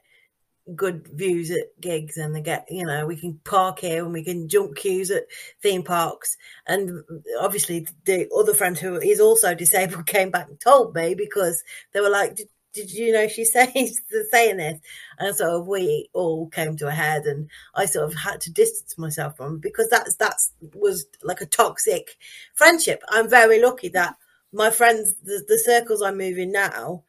good 0.76 1.08
views 1.14 1.52
at 1.52 1.80
gigs 1.82 2.18
and 2.18 2.36
they 2.36 2.42
get 2.42 2.66
you 2.70 2.86
know 2.86 3.06
we 3.06 3.16
can 3.16 3.40
park 3.44 3.80
here 3.80 4.04
and 4.04 4.14
we 4.14 4.24
can 4.24 4.48
jump 4.48 4.76
queues 4.76 5.12
at 5.12 5.24
theme 5.62 5.84
parks. 5.84 6.38
And 6.68 7.04
obviously 7.40 7.88
the 8.06 8.30
other 8.38 8.54
friend 8.54 8.78
who 8.78 8.96
is 8.98 9.20
also 9.20 9.54
disabled 9.56 10.06
came 10.08 10.32
back 10.32 10.48
and 10.48 10.60
told 10.60 10.96
me 10.96 11.16
because 11.16 11.64
they 11.94 12.02
were 12.02 12.10
like 12.10 12.36
did, 12.36 12.48
did 12.74 12.92
you 12.92 13.12
know 13.12 13.28
she's 13.30 13.54
saying 13.54 13.90
saying 14.32 14.58
this? 14.58 14.80
And 15.18 15.40
of 15.42 15.68
we 15.68 16.10
all 16.14 16.50
came 16.50 16.78
to 16.78 16.88
a 16.88 16.92
head 16.92 17.24
and 17.26 17.50
i 17.76 17.86
sort 17.86 18.06
of 18.06 18.16
had 18.16 18.42
to 18.42 18.52
distance 18.52 18.98
myself 18.98 19.38
from 19.38 19.60
because 19.60 19.90
that's 19.90 20.16
that's 20.16 20.54
was 20.74 21.06
like 21.24 21.42
a 21.42 21.46
toxic 21.46 22.18
friendship. 22.56 23.02
I'm 23.10 23.30
very 23.30 23.62
lucky 23.62 23.90
that 23.90 24.16
my 24.52 24.70
friends 24.70 25.14
the, 25.24 25.44
the 25.48 25.60
circles 25.60 26.02
i 26.02 26.12
move 26.12 26.38
in 26.38 26.52
now 26.52 27.04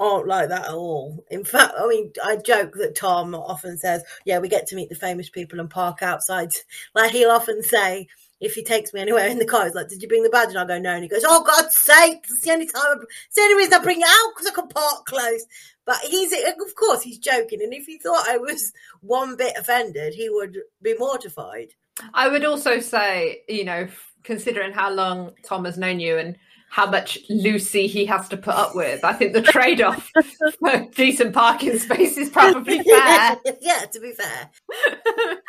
aren't 0.00 0.28
like 0.28 0.48
that 0.48 0.66
at 0.66 0.74
all. 0.74 1.24
In 1.30 1.44
fact, 1.44 1.74
I 1.78 1.86
mean, 1.86 2.12
I 2.24 2.36
joke 2.36 2.74
that 2.74 2.96
Tom 2.96 3.34
often 3.34 3.76
says, 3.78 4.02
"Yeah, 4.24 4.38
we 4.38 4.48
get 4.48 4.66
to 4.68 4.76
meet 4.76 4.88
the 4.88 4.94
famous 4.94 5.28
people 5.28 5.60
and 5.60 5.70
park 5.70 6.02
outside." 6.02 6.52
Like 6.94 7.12
he'll 7.12 7.30
often 7.30 7.62
say, 7.62 8.08
if 8.40 8.54
he 8.54 8.62
takes 8.62 8.92
me 8.92 9.00
anywhere 9.00 9.26
in 9.26 9.38
the 9.38 9.44
car, 9.44 9.64
he's 9.64 9.74
like, 9.74 9.88
"Did 9.88 10.02
you 10.02 10.08
bring 10.08 10.22
the 10.22 10.30
badge?" 10.30 10.50
And 10.50 10.58
I 10.58 10.64
go, 10.64 10.78
"No." 10.78 10.92
And 10.92 11.02
he 11.02 11.08
goes, 11.08 11.24
"Oh 11.26 11.42
God's 11.44 11.76
sake! 11.76 12.24
It's 12.28 12.42
the 12.42 12.52
only 12.52 12.66
time, 12.66 12.82
I, 12.84 12.94
it's 13.26 13.36
the 13.36 13.42
only 13.42 13.56
reason 13.56 13.74
I 13.74 13.82
bring 13.82 14.00
it 14.00 14.06
out 14.08 14.32
because 14.34 14.50
I 14.50 14.54
can 14.54 14.68
park 14.68 15.06
close." 15.06 15.44
But 15.88 16.00
he's, 16.00 16.34
of 16.34 16.74
course, 16.74 17.00
he's 17.00 17.16
joking. 17.16 17.62
And 17.62 17.72
if 17.72 17.86
he 17.86 17.96
thought 17.96 18.28
I 18.28 18.36
was 18.36 18.74
one 19.00 19.36
bit 19.36 19.56
offended, 19.56 20.12
he 20.12 20.28
would 20.28 20.58
be 20.82 20.94
mortified. 20.98 21.68
I 22.12 22.28
would 22.28 22.44
also 22.44 22.78
say, 22.78 23.40
you 23.48 23.64
know, 23.64 23.88
considering 24.22 24.72
how 24.72 24.90
long 24.90 25.32
Tom 25.42 25.64
has 25.64 25.78
known 25.78 25.98
you 25.98 26.18
and 26.18 26.36
how 26.68 26.90
much 26.90 27.16
Lucy 27.30 27.86
he 27.86 28.04
has 28.04 28.28
to 28.28 28.36
put 28.36 28.54
up 28.54 28.74
with. 28.74 29.02
I 29.02 29.14
think 29.14 29.32
the 29.32 29.40
trade 29.40 29.80
off 29.80 30.10
for 30.58 30.86
decent 30.94 31.32
parking 31.32 31.78
space 31.78 32.18
is 32.18 32.28
probably 32.28 32.82
fair. 32.82 33.38
yeah, 33.62 33.86
to 33.90 33.98
be 33.98 34.12
fair. 34.12 34.50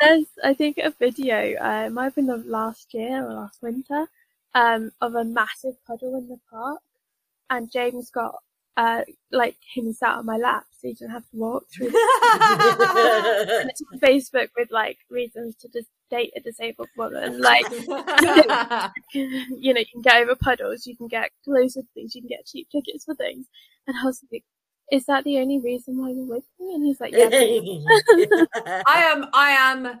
There's, 0.00 0.24
I 0.42 0.54
think, 0.54 0.78
a 0.78 0.94
video. 0.98 1.54
Uh, 1.60 1.84
it 1.84 1.92
might 1.92 2.04
have 2.04 2.14
been 2.14 2.24
the 2.24 2.38
last 2.38 2.94
year 2.94 3.26
or 3.26 3.34
last 3.34 3.58
winter, 3.60 4.06
um, 4.54 4.90
of 5.02 5.16
a 5.16 5.24
massive 5.24 5.74
puddle 5.86 6.16
in 6.16 6.28
the 6.28 6.38
park, 6.50 6.80
and 7.50 7.70
James 7.70 8.08
got 8.08 8.36
uh, 8.76 9.02
like 9.32 9.56
him 9.74 9.92
sat 9.92 10.16
on 10.16 10.26
my 10.26 10.36
lap, 10.36 10.64
so 10.72 10.88
he 10.88 10.94
didn't 10.94 11.12
have 11.12 11.28
to 11.30 11.36
walk 11.36 11.64
through. 11.74 11.86
and 11.86 13.70
it's 13.70 13.82
on 13.92 14.00
Facebook 14.00 14.48
with 14.56 14.70
like 14.70 14.98
reasons 15.10 15.56
to 15.56 15.68
just 15.68 15.88
date 16.10 16.32
a 16.36 16.40
disabled 16.40 16.88
woman. 16.96 17.40
Like, 17.40 17.64
you 19.12 19.74
know, 19.74 19.80
you 19.80 19.86
can 19.92 20.02
get 20.02 20.22
over 20.22 20.34
puddles, 20.36 20.86
you 20.86 20.96
can 20.96 21.08
get 21.08 21.30
closer 21.44 21.82
to 21.82 21.88
things, 21.94 22.14
you 22.14 22.22
can 22.22 22.28
get 22.28 22.46
cheap 22.46 22.68
tickets 22.70 23.04
for 23.04 23.14
things. 23.14 23.46
And 23.86 23.96
I 23.96 24.04
was 24.04 24.22
like, 24.32 24.44
is 24.90 25.06
that 25.06 25.24
the 25.24 25.38
only 25.38 25.58
reason 25.58 25.98
why 25.98 26.10
you're 26.10 26.26
with 26.26 26.44
me? 26.58 26.74
And 26.74 26.84
he's 26.84 27.00
like, 27.00 27.12
yeah. 27.12 27.28
I 28.86 29.04
am 29.12 29.26
I 29.32 29.50
am 29.50 30.00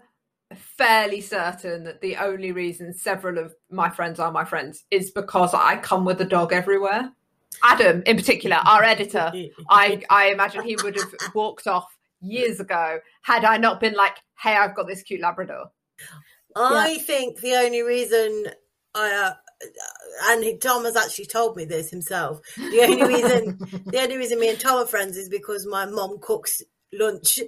fairly 0.54 1.20
certain 1.20 1.84
that 1.84 2.00
the 2.00 2.16
only 2.16 2.50
reason 2.50 2.92
several 2.92 3.38
of 3.38 3.54
my 3.70 3.88
friends 3.88 4.18
are 4.18 4.32
my 4.32 4.44
friends 4.44 4.84
is 4.90 5.12
because 5.12 5.54
I 5.54 5.76
come 5.76 6.04
with 6.04 6.20
a 6.20 6.24
dog 6.24 6.52
everywhere. 6.52 7.12
Adam, 7.62 8.02
in 8.06 8.16
particular, 8.16 8.56
our 8.56 8.82
editor, 8.82 9.32
I, 9.70 10.02
I 10.08 10.30
imagine 10.30 10.62
he 10.62 10.76
would 10.82 10.96
have 10.96 11.34
walked 11.34 11.66
off 11.66 11.86
years 12.20 12.60
ago 12.60 12.98
had 13.22 13.44
I 13.44 13.56
not 13.56 13.80
been 13.80 13.94
like, 13.94 14.16
hey, 14.42 14.56
I've 14.56 14.74
got 14.74 14.86
this 14.86 15.02
cute 15.02 15.20
Labrador. 15.20 15.70
I 16.56 16.98
think 16.98 17.40
the 17.40 17.54
only 17.54 17.82
reason 17.82 18.46
I 18.94 19.12
uh, 19.12 19.34
and 20.24 20.60
Tom 20.60 20.84
has 20.84 20.96
actually 20.96 21.26
told 21.26 21.56
me 21.56 21.64
this 21.64 21.90
himself. 21.90 22.40
The 22.56 22.80
only 22.82 23.04
reason 23.04 23.58
the 23.86 24.00
only 24.00 24.16
reason 24.16 24.40
me 24.40 24.50
and 24.50 24.58
Tom 24.58 24.82
are 24.82 24.86
friends 24.86 25.16
is 25.16 25.28
because 25.28 25.66
my 25.66 25.86
mom 25.86 26.18
cooks 26.20 26.62
lunch. 26.92 27.38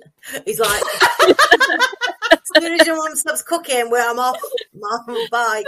He's 0.44 0.60
like 0.60 0.82
as 1.22 2.40
soon 2.54 2.80
as 2.80 2.86
your 2.86 2.96
mom 2.96 3.16
stops 3.16 3.42
cooking, 3.42 3.90
where 3.90 4.08
I'm 4.08 4.18
off, 4.18 4.40
mom, 4.74 5.28
bye. 5.30 5.64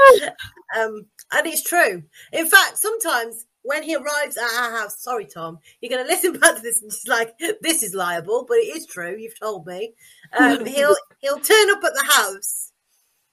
Um, 0.78 1.06
and 1.32 1.46
it's 1.46 1.62
true. 1.62 2.02
In 2.32 2.46
fact, 2.46 2.78
sometimes 2.78 3.46
when 3.64 3.82
he 3.82 3.96
arrives 3.96 4.36
at 4.36 4.44
our 4.44 4.78
house, 4.78 5.02
sorry, 5.02 5.24
Tom, 5.24 5.58
you're 5.80 5.90
going 5.90 6.06
to 6.06 6.12
listen 6.12 6.32
back 6.38 6.56
to 6.56 6.62
this 6.62 6.82
and 6.82 6.90
just 6.90 7.08
like, 7.08 7.36
this 7.60 7.82
is 7.82 7.94
liable, 7.94 8.44
but 8.46 8.58
it 8.58 8.76
is 8.76 8.86
true. 8.86 9.16
You've 9.18 9.38
told 9.38 9.66
me. 9.66 9.94
Um, 10.38 10.64
he'll 10.66 10.96
he'll 11.18 11.40
turn 11.40 11.70
up 11.70 11.82
at 11.82 11.94
the 11.94 12.06
house, 12.08 12.72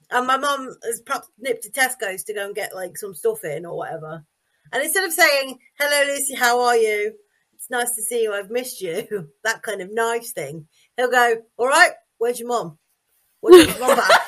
and 0.10 0.26
my 0.26 0.38
mum 0.38 0.76
has 0.84 1.02
perhaps 1.02 1.28
nipped 1.38 1.64
to 1.64 1.70
Tesco's 1.70 2.24
to 2.24 2.34
go 2.34 2.46
and 2.46 2.56
get 2.56 2.74
like 2.74 2.98
some 2.98 3.14
stuff 3.14 3.44
in 3.44 3.66
or 3.66 3.78
whatever. 3.78 4.26
And 4.72 4.84
instead 4.84 5.04
of 5.04 5.14
saying, 5.14 5.60
"Hello, 5.78 6.14
Lucy, 6.14 6.36
how 6.36 6.62
are 6.62 6.78
you? 6.78 7.14
It's 7.54 7.70
nice 7.70 7.92
to 7.96 8.02
see 8.02 8.24
you. 8.24 8.34
I've 8.34 8.50
missed 8.50 8.82
you," 8.82 9.30
that 9.44 9.62
kind 9.62 9.82
of 9.82 9.94
nice 9.94 10.32
thing, 10.32 10.68
he'll 10.96 11.12
go, 11.12 11.36
"All 11.58 11.68
right, 11.68 11.92
where's 12.18 12.40
your 12.40 12.48
mum? 12.48 12.78
Where's 13.42 13.68
your 13.68 13.80
mum 13.80 13.98
back?" 13.98 14.22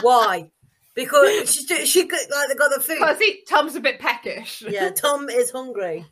Why? 0.00 0.50
Because 0.94 1.54
she 1.54 1.86
she 1.86 2.06
could 2.06 2.30
like 2.30 2.48
they 2.48 2.54
got 2.54 2.70
the 2.74 2.82
food. 2.82 2.98
Because 2.98 3.18
he, 3.18 3.42
Tom's 3.48 3.76
a 3.76 3.80
bit 3.80 3.98
peckish. 3.98 4.62
Yeah, 4.62 4.90
Tom 4.90 5.28
is 5.28 5.50
hungry. 5.50 6.06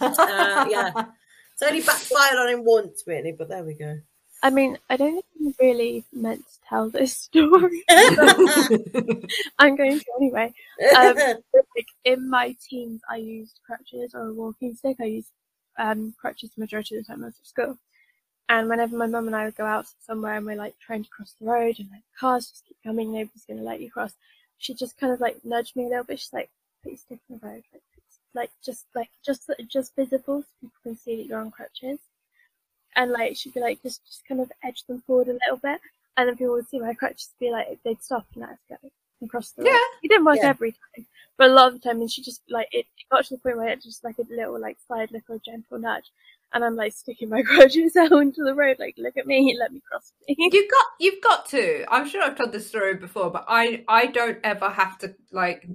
Uh, 0.00 0.66
yeah, 0.70 0.92
it's 1.52 1.62
only 1.62 1.82
backfired 1.82 2.38
on 2.38 2.48
him 2.48 2.64
once, 2.64 3.04
really, 3.06 3.32
but 3.32 3.48
there 3.48 3.64
we 3.64 3.74
go. 3.74 3.98
I 4.42 4.50
mean, 4.50 4.76
I 4.90 4.96
don't 4.96 5.14
think 5.14 5.24
I'm 5.40 5.54
really 5.58 6.04
meant 6.12 6.40
to 6.40 6.68
tell 6.68 6.90
this 6.90 7.16
story. 7.16 7.82
I'm 9.58 9.74
going 9.74 9.98
to 9.98 10.04
anyway. 10.20 10.52
Um, 10.94 11.14
like 11.16 11.86
in 12.04 12.28
my 12.28 12.54
teens, 12.68 13.00
I 13.10 13.16
used 13.16 13.60
crutches 13.64 14.14
or 14.14 14.28
a 14.28 14.34
walking 14.34 14.74
stick. 14.74 14.98
I 15.00 15.04
used 15.04 15.30
um, 15.78 16.14
crutches 16.20 16.50
the 16.50 16.60
majority 16.60 16.96
of 16.96 17.04
the 17.04 17.08
time 17.10 17.22
I 17.22 17.28
was 17.28 17.38
at 17.40 17.46
school. 17.46 17.78
And 18.48 18.68
whenever 18.68 18.96
my 18.96 19.06
mum 19.06 19.26
and 19.26 19.34
I 19.34 19.46
would 19.46 19.56
go 19.56 19.64
out 19.64 19.86
somewhere 20.06 20.34
and 20.34 20.44
we're 20.44 20.56
like 20.56 20.74
trying 20.78 21.02
to 21.02 21.10
cross 21.10 21.34
the 21.40 21.46
road 21.46 21.76
and 21.78 21.88
like 21.90 22.02
cars 22.18 22.50
just 22.50 22.66
keep 22.66 22.76
coming, 22.84 23.12
nobody's 23.12 23.44
going 23.46 23.58
to 23.58 23.64
let 23.64 23.80
you 23.80 23.90
cross, 23.90 24.12
she'd 24.58 24.78
just 24.78 24.98
kind 24.98 25.12
of 25.12 25.20
like 25.20 25.44
nudge 25.44 25.74
me 25.74 25.84
a 25.84 25.88
little 25.88 26.04
bit. 26.04 26.20
She's 26.20 26.32
like, 26.32 26.50
put 26.82 26.90
your 26.92 26.98
stick 26.98 27.20
in 27.30 27.38
the 27.38 27.46
road. 27.46 27.62
Like, 27.72 27.82
like 28.34 28.50
just 28.64 28.86
like 28.94 29.08
just 29.24 29.48
just 29.68 29.94
visible 29.96 30.42
so 30.42 30.48
people 30.60 30.76
can 30.82 30.96
see 30.96 31.16
that 31.16 31.26
you're 31.26 31.40
on 31.40 31.50
crutches. 31.50 32.00
And 32.96 33.10
like 33.12 33.36
she'd 33.36 33.54
be 33.54 33.60
like, 33.60 33.82
just 33.82 34.04
just 34.06 34.26
kind 34.26 34.40
of 34.40 34.52
edge 34.62 34.84
them 34.86 35.02
forward 35.06 35.28
a 35.28 35.32
little 35.32 35.56
bit, 35.62 35.80
and 36.16 36.28
then 36.28 36.36
people 36.36 36.54
would 36.54 36.68
see 36.68 36.78
my 36.80 36.94
crutches 36.94 37.30
be 37.40 37.50
like 37.50 37.78
they'd 37.84 38.02
stop 38.02 38.26
and 38.34 38.42
let 38.42 38.50
us 38.50 38.58
go 38.68 38.76
and 39.20 39.30
cross 39.30 39.50
the 39.52 39.62
road. 39.62 39.70
Yeah. 39.70 39.78
It 40.02 40.08
didn't 40.08 40.24
work 40.26 40.38
Yeah. 40.42 40.48
every 40.48 40.72
time, 40.72 41.06
but 41.38 41.50
a 41.50 41.52
lot 41.52 41.68
of 41.68 41.74
the 41.74 41.78
time, 41.88 42.00
and 42.00 42.10
she 42.10 42.22
just 42.22 42.42
like 42.50 42.68
it, 42.72 42.86
it 42.98 43.08
got 43.10 43.24
to 43.24 43.34
the 43.34 43.40
point 43.40 43.56
where 43.56 43.68
it 43.68 43.82
just 43.82 44.04
like 44.04 44.18
a 44.18 44.24
little 44.28 44.60
like 44.60 44.76
side 44.86 45.10
little 45.12 45.38
gentle 45.44 45.78
nudge, 45.78 46.10
and 46.54 46.64
I'm 46.64 46.76
like 46.76 46.92
sticking 46.94 47.28
my 47.28 47.42
crutches 47.46 47.94
out 47.96 48.12
into 48.12 48.42
the 48.44 48.54
road, 48.54 48.76
like 48.78 48.94
look 48.96 49.16
at 49.16 49.26
me, 49.26 49.56
let 49.60 49.72
me 49.72 49.82
cross. 49.88 50.12
Me. 50.28 50.36
You've 50.38 50.70
got 50.70 50.86
you've 50.98 51.22
got 51.22 51.48
to. 51.50 51.84
I'm 51.92 52.08
sure 52.08 52.22
I've 52.22 52.36
told 52.36 52.52
this 52.52 52.66
story 52.66 52.94
before, 52.94 53.30
but 53.30 53.44
I 53.48 53.84
I 53.88 54.06
don't 54.06 54.38
ever 54.42 54.70
have 54.70 54.96
to 54.98 55.14
like 55.32 55.68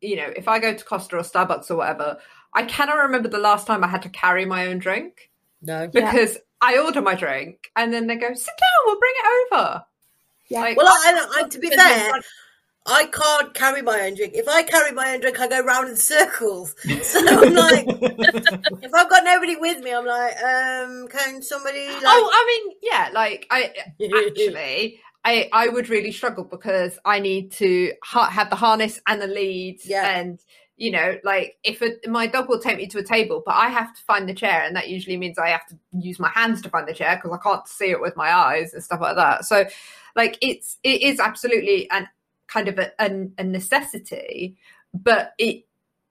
you 0.00 0.16
know, 0.16 0.30
if 0.34 0.48
I 0.48 0.58
go 0.58 0.74
to 0.74 0.84
Costa 0.84 1.16
or 1.16 1.20
Starbucks 1.22 1.70
or 1.70 1.76
whatever, 1.76 2.18
I 2.54 2.64
cannot 2.64 2.96
remember 2.96 3.28
the 3.28 3.38
last 3.38 3.66
time 3.66 3.82
I 3.84 3.88
had 3.88 4.02
to 4.02 4.08
carry 4.08 4.44
my 4.44 4.66
own 4.66 4.78
drink 4.78 5.30
No. 5.62 5.82
Yeah. 5.82 5.86
because 6.10 6.38
I 6.60 6.78
order 6.78 7.02
my 7.02 7.14
drink 7.14 7.70
and 7.76 7.92
then 7.92 8.06
they 8.06 8.16
go, 8.16 8.32
sit 8.34 8.46
down, 8.46 8.84
we'll 8.86 8.98
bring 8.98 9.12
it 9.16 9.54
over. 9.54 9.84
Yeah. 10.48 10.60
Like, 10.60 10.76
Well, 10.76 10.86
I, 10.86 11.42
I, 11.44 11.48
to 11.48 11.58
be 11.58 11.68
fair, 11.70 12.16
it's 12.16 12.28
I 12.86 13.06
can't 13.06 13.52
carry 13.54 13.82
my 13.82 14.00
own 14.02 14.14
drink. 14.14 14.34
If 14.34 14.48
I 14.48 14.62
carry 14.62 14.92
my 14.92 15.14
own 15.14 15.20
drink, 15.20 15.40
I 15.40 15.48
go 15.48 15.60
round 15.60 15.88
in 15.88 15.96
circles. 15.96 16.74
So 17.02 17.20
I'm 17.26 17.54
like, 17.54 17.86
if 17.88 18.94
I've 18.94 19.08
got 19.10 19.24
nobody 19.24 19.56
with 19.56 19.82
me, 19.82 19.92
I'm 19.92 20.06
like, 20.06 20.34
um, 20.42 21.08
can 21.08 21.42
somebody? 21.42 21.86
Like... 21.86 22.02
oh, 22.04 22.30
I 22.32 22.64
mean, 22.66 22.76
yeah, 22.82 23.10
like 23.12 23.46
I 23.50 23.72
actually 24.28 25.00
I 25.26 25.48
I 25.52 25.68
would 25.68 25.88
really 25.88 26.12
struggle 26.12 26.44
because 26.44 26.98
I 27.04 27.18
need 27.18 27.50
to 27.52 27.92
ha- 28.02 28.30
have 28.30 28.48
the 28.48 28.56
harness 28.56 29.00
and 29.06 29.20
the 29.20 29.26
lead 29.26 29.80
Yeah. 29.84 30.18
and 30.18 30.38
you 30.76 30.92
know 30.92 31.16
like 31.24 31.56
if 31.64 31.82
a, 31.82 31.96
my 32.08 32.26
dog 32.26 32.48
will 32.48 32.60
take 32.60 32.76
me 32.76 32.86
to 32.86 32.98
a 32.98 33.02
table 33.02 33.42
but 33.44 33.56
I 33.56 33.68
have 33.68 33.94
to 33.94 34.02
find 34.02 34.28
the 34.28 34.34
chair 34.34 34.62
and 34.62 34.76
that 34.76 34.88
usually 34.88 35.16
means 35.16 35.38
I 35.38 35.48
have 35.48 35.66
to 35.68 35.78
use 35.98 36.18
my 36.18 36.28
hands 36.28 36.62
to 36.62 36.68
find 36.68 36.86
the 36.86 36.94
chair 36.94 37.16
because 37.16 37.36
I 37.36 37.42
can't 37.42 37.66
see 37.66 37.90
it 37.90 38.00
with 38.00 38.14
my 38.16 38.30
eyes 38.32 38.72
and 38.72 38.84
stuff 38.84 39.00
like 39.00 39.16
that 39.16 39.44
so 39.46 39.64
like 40.14 40.38
it's 40.40 40.78
it 40.84 41.02
is 41.02 41.18
absolutely 41.18 41.90
an 41.90 42.08
kind 42.48 42.68
of 42.68 42.78
a, 42.78 42.90
a, 42.98 43.28
a 43.38 43.44
necessity 43.44 44.56
but 44.94 45.32
it 45.38 45.64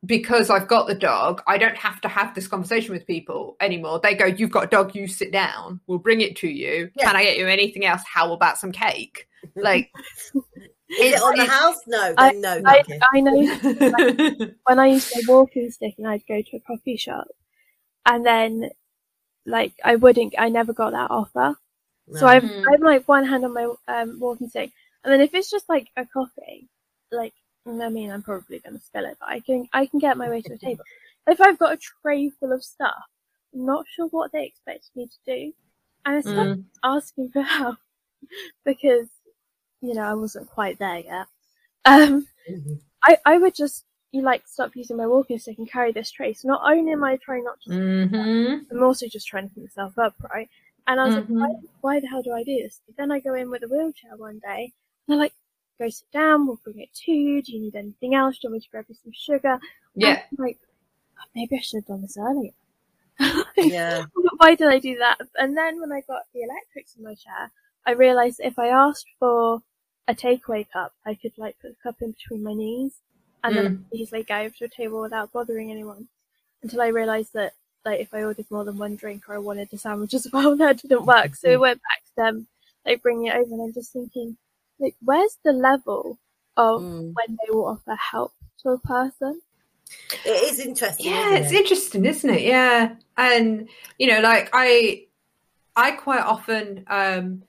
because 0.06 0.52
I've 0.52 0.68
got 0.68 0.86
the 0.86 0.94
dog, 0.94 1.42
I 1.48 1.58
don't 1.58 1.78
have 1.78 2.00
to 2.02 2.08
have 2.08 2.36
this 2.36 2.48
conversation 2.48 2.94
with 2.94 3.08
people 3.08 3.56
anymore. 3.60 4.00
They 4.04 4.14
go, 4.14 4.26
You've 4.26 4.52
got 4.52 4.66
a 4.66 4.68
dog, 4.68 4.96
you 4.96 5.08
sit 5.08 5.32
down, 5.32 5.80
we'll 5.88 5.98
bring 5.98 6.22
it 6.22 6.36
to 6.38 6.48
you. 6.48 6.92
Yeah. 6.96 7.06
Can 7.08 7.16
I 7.16 7.24
get 7.24 7.38
you 7.38 7.48
anything 7.48 7.86
else? 7.86 8.04
How 8.06 8.32
about 8.34 8.60
some 8.60 8.72
cake? 8.72 9.28
Like, 9.56 9.92
Is 11.00 11.14
it 11.16 11.22
on 11.22 11.36
the 11.36 11.46
house? 11.46 11.78
No, 11.88 12.14
I- 12.18 12.30
then 12.32 12.42
no. 12.42 12.62
I, 12.66 12.84
thank 12.84 12.88
you. 12.88 13.00
I 13.14 13.20
know 13.22 14.48
when 14.66 14.80
I 14.80 14.88
used 14.88 15.12
to 15.12 15.24
walking 15.28 15.72
stick 15.72 15.96
and 15.98 16.08
I'd 16.08 16.28
go 16.28 16.42
to 16.42 16.58
a 16.58 16.60
coffee 16.60 16.98
shop, 16.98 17.28
and 18.06 18.24
then 18.26 18.70
like 19.48 19.74
I 19.84 19.96
wouldn't, 19.96 20.36
I 20.38 20.50
never 20.50 20.74
got 20.74 20.92
that 20.92 21.10
offer. 21.10 21.56
So 22.14 22.28
I've 22.28 22.44
Mhm. 22.44 22.64
I 22.68 22.72
have 22.74 22.82
like 22.82 23.08
one 23.08 23.26
hand 23.26 23.44
on 23.46 23.54
my 23.54 23.74
um, 23.88 24.20
walking 24.20 24.50
stick, 24.50 24.72
and 25.06 25.14
then 25.14 25.22
if 25.22 25.36
it's 25.36 25.52
just 25.52 25.70
like 25.70 25.90
a 25.98 26.06
coffee, 26.08 26.70
like 27.14 27.36
I 27.68 27.90
mean, 27.90 28.12
I'm 28.12 28.24
probably 28.24 28.60
gonna 28.60 28.82
spill 28.82 29.06
it, 29.06 29.18
but 29.20 29.30
I 29.30 29.42
can 29.42 29.68
I 29.74 29.88
can 29.88 30.00
get 30.00 30.18
my 30.18 30.30
way 30.30 30.44
to 30.44 30.54
a 30.54 30.60
table. 30.60 30.86
If 31.28 31.42
I've 31.42 31.60
got 31.60 31.74
a 31.74 31.78
tray 31.78 32.30
full 32.32 32.54
of 32.54 32.64
stuff, 32.64 33.04
I'm 33.54 33.66
not 33.66 33.86
sure 33.90 34.08
what 34.10 34.32
they 34.34 34.46
expect 34.46 34.92
me 34.96 35.08
to 35.08 35.18
do, 35.26 35.54
and 36.06 36.18
I 36.18 36.22
stopped 36.22 36.54
Mm. 36.54 36.66
asking 36.84 37.32
for 37.32 37.44
help 37.44 37.78
because 38.66 39.08
you 39.82 39.94
know 39.96 40.04
I 40.04 40.14
wasn't 40.16 40.50
quite 40.50 40.80
there 40.80 41.00
yet. 41.00 41.28
Um, 41.86 42.28
Mhm. 42.50 42.80
I 43.04 43.18
I 43.26 43.38
would 43.38 43.56
just 43.56 43.86
you 44.12 44.22
like 44.24 44.48
stop 44.48 44.76
using 44.76 44.98
my 44.98 45.08
walking 45.08 45.40
stick 45.40 45.58
and 45.60 45.70
carry 45.72 45.92
this 45.94 46.12
tray. 46.12 46.34
So 46.34 46.48
not 46.50 46.62
only 46.70 46.92
am 46.94 47.04
I 47.04 47.18
trying 47.18 47.44
not 47.46 47.60
to, 47.62 47.72
hmm 47.72 48.66
I'm 48.72 48.84
also 48.84 49.08
just 49.08 49.28
trying 49.28 49.50
to 49.50 49.56
pick 49.56 49.64
myself 49.64 49.98
up, 49.98 50.16
right? 50.34 50.50
And 50.88 51.00
I 51.00 51.06
was 51.06 51.16
Mhm. 51.16 51.40
like, 51.40 51.52
why, 51.52 51.56
why 51.82 52.00
the 52.00 52.08
hell 52.08 52.22
do 52.22 52.32
I 52.34 52.44
do 52.44 52.56
this? 52.64 52.82
But 52.86 52.96
then 52.98 53.12
I 53.12 53.20
go 53.20 53.34
in 53.34 53.50
with 53.50 53.64
a 53.64 53.68
wheelchair 53.68 54.16
one 54.18 54.40
day, 54.40 54.64
and 54.66 54.74
they're 55.08 55.18
like, 55.18 55.34
go 55.80 55.90
sit 55.90 56.12
down, 56.12 56.48
we'll 56.48 56.60
bring 56.64 56.80
it 56.80 56.94
to 57.06 57.12
you. 57.12 57.42
Do 57.42 57.52
you 57.54 57.62
need 57.62 57.76
anything 57.76 58.16
else? 58.16 58.38
Do 58.38 58.48
you 58.48 58.52
want 58.52 58.62
me 58.62 58.66
to 58.66 58.70
grab 58.70 58.86
you 58.88 58.96
some 58.96 59.12
sugar? 59.14 59.60
Yeah. 59.96 60.22
Like, 60.38 60.60
"Oh, 61.18 61.24
maybe 61.36 61.58
I 61.58 61.62
should 61.62 61.78
have 61.78 61.88
done 61.88 62.02
this 62.02 62.18
earlier. 62.18 62.52
Yeah. 63.58 64.06
Why 64.38 64.56
did 64.56 64.68
I 64.68 64.80
do 64.80 64.98
that? 64.98 65.18
And 65.38 65.58
then 65.58 65.80
when 65.80 65.92
I 65.92 66.02
got 66.02 66.24
the 66.34 66.42
electrics 66.42 66.96
in 66.96 67.04
my 67.04 67.16
chair, 67.16 67.52
I 67.86 67.92
realised 67.92 68.42
if 68.44 68.60
I 68.60 68.68
asked 68.68 69.08
for 69.20 69.62
a 70.08 70.14
takeaway 70.14 70.68
cup, 70.72 70.94
I 71.06 71.16
could 71.16 71.32
like 71.38 71.58
put 71.62 71.72
the 71.72 71.78
cup 71.84 72.02
in 72.02 72.12
between 72.12 72.44
my 72.44 72.54
knees 72.54 72.94
and 73.44 73.56
then 73.56 73.86
easily 73.94 74.24
go 74.24 74.36
over 74.36 74.56
to 74.58 74.66
a 74.66 74.70
table 74.70 75.02
without 75.02 75.32
bothering 75.32 75.72
anyone. 75.72 76.08
Until 76.64 76.82
I 76.82 76.88
realised 76.88 77.34
that 77.34 77.54
like 77.86 78.00
if 78.00 78.14
I 78.14 78.24
ordered 78.24 78.50
more 78.50 78.66
than 78.66 78.78
one 78.78 78.96
drink 78.96 79.30
or 79.30 79.36
I 79.36 79.40
wanted 79.40 79.70
a 79.72 79.78
sandwich 79.78 80.14
as 80.14 80.28
well, 80.34 80.56
that 80.58 80.82
didn't 80.82 81.06
work. 81.06 81.36
So 81.36 81.48
mm. 81.48 81.52
we 81.52 81.58
went 81.58 81.82
back 81.82 82.04
to 82.06 82.12
them, 82.18 82.48
like 82.86 83.02
bringing 83.02 83.28
it 83.28 83.36
over, 83.36 83.54
and 83.54 83.62
I'm 83.62 83.74
just 83.74 83.94
thinking, 83.94 84.38
like, 84.80 84.96
where's 85.02 85.38
the 85.44 85.54
level 85.54 86.18
of 86.58 86.82
Mm. 86.82 87.14
when 87.14 87.38
they 87.38 87.52
will 87.52 87.66
offer 87.68 87.96
help 87.96 88.34
to 88.64 88.70
a 88.70 88.80
person. 88.80 89.42
It 90.26 90.52
is 90.52 90.60
interesting. 90.60 91.06
yeah 91.12 91.36
it's 91.36 91.52
it? 91.52 91.62
interesting 91.62 92.06
isn't 92.06 92.30
it 92.30 92.42
yeah 92.42 92.96
and 93.18 93.70
you 94.00 94.08
know 94.08 94.20
like 94.20 94.50
i 94.52 95.04
i 95.76 95.92
quite 95.92 96.22
often 96.22 96.84
um 96.88 97.44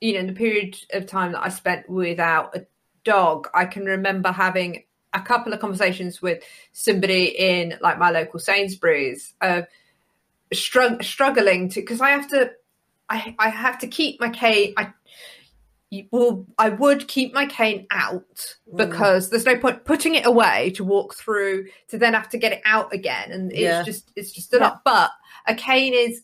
you 0.00 0.12
know 0.12 0.20
in 0.20 0.26
the 0.26 0.34
period 0.34 0.76
of 0.92 1.06
time 1.06 1.32
that 1.32 1.42
i 1.42 1.48
spent 1.48 1.88
without 1.88 2.54
a 2.54 2.66
dog 3.02 3.48
i 3.54 3.64
can 3.64 3.84
remember 3.86 4.30
having 4.30 4.84
a 5.14 5.20
couple 5.22 5.52
of 5.54 5.60
conversations 5.60 6.20
with 6.20 6.42
somebody 6.72 7.24
in 7.38 7.78
like 7.80 7.98
my 7.98 8.10
local 8.10 8.38
sainsbury's 8.38 9.32
of 9.40 9.64
strugg- 10.52 11.02
struggling 11.02 11.68
to 11.70 11.80
because 11.80 12.00
i 12.02 12.10
have 12.10 12.28
to 12.28 12.50
i 13.08 13.34
i 13.38 13.48
have 13.48 13.78
to 13.78 13.86
keep 13.86 14.20
my 14.20 14.28
cane 14.28 14.74
i 14.76 14.82
you- 14.82 14.92
well, 16.10 16.46
I 16.58 16.68
would 16.70 17.08
keep 17.08 17.32
my 17.34 17.46
cane 17.46 17.86
out 17.90 18.56
Mm. 18.72 18.76
because 18.76 19.30
there's 19.30 19.46
no 19.46 19.56
point 19.58 19.84
putting 19.84 20.14
it 20.14 20.26
away 20.26 20.70
to 20.76 20.84
walk 20.84 21.14
through 21.14 21.66
to 21.88 21.98
then 21.98 22.14
have 22.14 22.28
to 22.30 22.38
get 22.38 22.52
it 22.52 22.62
out 22.64 22.92
again, 22.92 23.32
and 23.32 23.50
it's 23.52 23.60
Yeah. 23.60 23.82
just 23.82 24.10
it's 24.16 24.32
just 24.32 24.52
a 24.54 24.58
lot. 24.58 24.82
But 24.84 25.10
a 25.46 25.54
cane 25.54 25.94
is, 25.94 26.22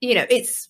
you 0.00 0.14
know, 0.14 0.26
it's 0.28 0.68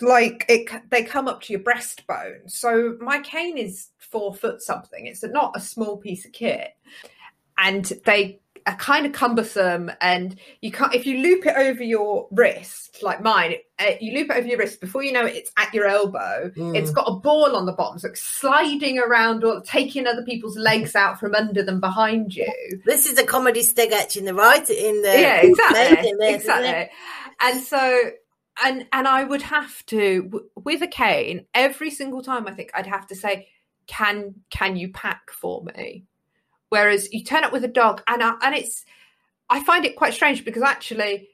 like 0.00 0.44
it. 0.48 0.68
They 0.90 1.02
come 1.02 1.26
up 1.28 1.40
to 1.42 1.52
your 1.52 1.62
breastbone, 1.62 2.50
so 2.50 2.96
my 3.00 3.20
cane 3.20 3.56
is 3.58 3.88
four 3.98 4.34
foot 4.34 4.60
something. 4.62 5.06
It's 5.06 5.22
not 5.24 5.56
a 5.56 5.60
small 5.60 5.96
piece 5.96 6.24
of 6.26 6.32
kit, 6.32 6.72
and 7.58 7.84
they 8.04 8.40
are 8.66 8.76
kind 8.76 9.06
of 9.06 9.12
cumbersome. 9.12 9.90
And 10.00 10.38
you 10.60 10.72
can't 10.72 10.94
if 10.94 11.06
you 11.06 11.18
loop 11.18 11.46
it 11.46 11.56
over 11.56 11.82
your 11.82 12.28
wrist, 12.30 13.02
like 13.02 13.22
mine. 13.22 13.54
Uh, 13.78 13.92
you 14.00 14.14
loop 14.14 14.30
it 14.30 14.36
over 14.36 14.46
your 14.46 14.58
wrist 14.58 14.80
before 14.80 15.02
you 15.02 15.12
know 15.12 15.24
it, 15.24 15.36
it's 15.36 15.52
at 15.58 15.72
your 15.72 15.86
elbow. 15.86 16.50
Mm. 16.56 16.76
It's 16.76 16.90
got 16.90 17.08
a 17.08 17.14
ball 17.14 17.54
on 17.54 17.66
the 17.66 17.72
bottom, 17.72 17.98
so 17.98 18.08
it's 18.08 18.22
sliding 18.22 18.98
around 18.98 19.44
or 19.44 19.60
taking 19.60 20.06
other 20.06 20.24
people's 20.24 20.56
legs 20.56 20.94
out 20.94 21.20
from 21.20 21.34
under 21.34 21.62
them 21.62 21.80
behind 21.80 22.34
you. 22.34 22.52
This 22.84 23.06
is 23.06 23.18
a 23.18 23.24
comedy 23.24 23.62
sketch 23.62 24.16
in 24.16 24.24
the 24.24 24.34
right 24.34 24.68
in 24.68 25.02
the 25.02 25.20
yeah, 25.20 25.40
exactly, 25.42 25.96
making 25.96 26.18
this, 26.18 26.42
isn't 26.42 26.64
it? 26.64 26.68
exactly. 26.68 26.96
And 27.40 27.60
so, 27.62 28.10
and 28.64 28.86
and 28.92 29.06
I 29.06 29.24
would 29.24 29.42
have 29.42 29.84
to 29.86 30.22
w- 30.22 30.48
with 30.56 30.82
a 30.82 30.88
cane 30.88 31.46
every 31.54 31.90
single 31.90 32.22
time. 32.22 32.46
I 32.46 32.52
think 32.52 32.70
I'd 32.74 32.86
have 32.86 33.06
to 33.08 33.14
say, 33.14 33.48
"Can 33.86 34.36
can 34.50 34.76
you 34.76 34.90
pack 34.90 35.30
for 35.30 35.62
me?" 35.62 36.06
Whereas 36.68 37.12
you 37.12 37.22
turn 37.24 37.44
up 37.44 37.52
with 37.52 37.64
a 37.64 37.68
dog, 37.68 38.02
and 38.08 38.22
I, 38.22 38.34
and 38.42 38.54
it's 38.54 38.84
I 39.48 39.62
find 39.62 39.84
it 39.84 39.96
quite 39.96 40.14
strange 40.14 40.44
because 40.44 40.62
actually. 40.62 41.28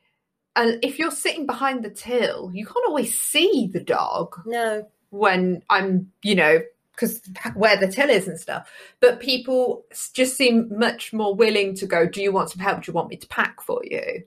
And 0.54 0.84
if 0.84 0.98
you're 0.98 1.10
sitting 1.10 1.46
behind 1.46 1.82
the 1.82 1.88
till, 1.88 2.50
you 2.52 2.66
can't 2.66 2.86
always 2.86 3.18
see 3.18 3.70
the 3.72 3.80
dog 3.80 4.38
No. 4.44 4.86
when 5.08 5.62
I'm, 5.70 6.12
you 6.22 6.34
know, 6.34 6.60
because 6.92 7.22
where 7.54 7.78
the 7.78 7.88
till 7.90 8.10
is 8.10 8.28
and 8.28 8.38
stuff. 8.38 8.70
But 9.00 9.20
people 9.20 9.84
just 10.12 10.36
seem 10.36 10.68
much 10.70 11.12
more 11.12 11.34
willing 11.34 11.74
to 11.76 11.86
go, 11.86 12.06
Do 12.06 12.22
you 12.22 12.32
want 12.32 12.50
some 12.50 12.60
help? 12.60 12.82
Do 12.82 12.90
you 12.90 12.94
want 12.94 13.08
me 13.08 13.16
to 13.16 13.26
pack 13.28 13.62
for 13.62 13.80
you? 13.82 14.24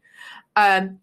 Um, 0.56 1.00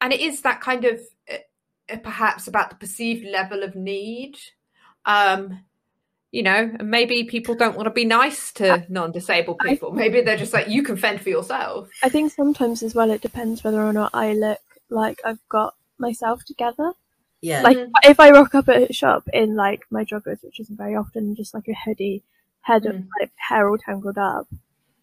and 0.00 0.12
it 0.12 0.20
is 0.20 0.40
that 0.40 0.60
kind 0.60 0.84
of 0.84 1.00
uh, 1.30 1.96
perhaps 1.98 2.48
about 2.48 2.70
the 2.70 2.76
perceived 2.76 3.26
level 3.26 3.62
of 3.62 3.74
need. 3.76 4.38
Um, 5.04 5.64
you 6.32 6.42
know, 6.42 6.70
and 6.78 6.90
maybe 6.90 7.24
people 7.24 7.54
don't 7.54 7.76
want 7.76 7.86
to 7.86 7.90
be 7.90 8.04
nice 8.04 8.52
to 8.54 8.84
non 8.88 9.12
disabled 9.12 9.58
I- 9.60 9.68
people. 9.68 9.92
Maybe 9.92 10.20
they're 10.22 10.36
just 10.36 10.52
like, 10.52 10.66
You 10.68 10.82
can 10.82 10.96
fend 10.96 11.20
for 11.20 11.28
yourself. 11.28 11.88
I 12.02 12.08
think 12.08 12.32
sometimes 12.32 12.82
as 12.82 12.94
well 12.94 13.10
it 13.10 13.20
depends 13.22 13.62
whether 13.62 13.82
or 13.82 13.92
not 13.92 14.10
I 14.14 14.32
look 14.32 14.58
like 14.90 15.20
I've 15.24 15.46
got 15.48 15.74
myself 15.98 16.44
together. 16.44 16.92
Yeah. 17.40 17.62
Like 17.62 17.76
Mhm. 17.76 17.90
if 18.04 18.18
I 18.18 18.30
rock 18.30 18.54
up 18.54 18.68
at 18.68 18.90
a 18.90 18.92
shop 18.92 19.28
in 19.32 19.54
like 19.56 19.82
my 19.90 20.04
joggers, 20.04 20.42
which 20.42 20.58
isn't 20.60 20.76
very 20.76 20.94
often, 20.96 21.34
just 21.36 21.54
like 21.54 21.68
a 21.68 21.74
hoodie, 21.84 22.22
head 22.62 22.86
of 22.86 22.94
Mm. 22.96 23.08
like 23.20 23.30
hair 23.36 23.68
all 23.68 23.78
tangled 23.78 24.16
up, 24.18 24.46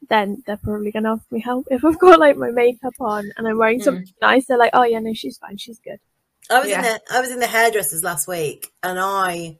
then 0.09 0.41
they're 0.47 0.57
probably 0.57 0.91
gonna 0.91 1.13
ask 1.13 1.31
me 1.31 1.41
help. 1.41 1.67
If 1.71 1.83
I've 1.85 1.99
got 1.99 2.19
like 2.19 2.37
my 2.37 2.49
makeup 2.51 2.95
on 2.99 3.31
and 3.37 3.47
I'm 3.47 3.57
wearing 3.57 3.79
Mm. 3.81 3.83
something 3.83 4.07
nice, 4.21 4.45
they're 4.47 4.57
like, 4.57 4.71
"Oh 4.73 4.83
yeah, 4.83 4.99
no, 4.99 5.13
she's 5.13 5.37
fine, 5.37 5.57
she's 5.57 5.79
good." 5.79 5.99
I 6.49 6.59
was 6.59 6.69
Yeah. 6.69 6.77
in 6.77 6.83
the 6.83 7.01
I 7.11 7.19
was 7.21 7.31
in 7.31 7.39
the 7.39 7.47
hairdressers 7.47 8.03
last 8.03 8.27
week, 8.27 8.71
and 8.81 8.97
I, 8.99 9.59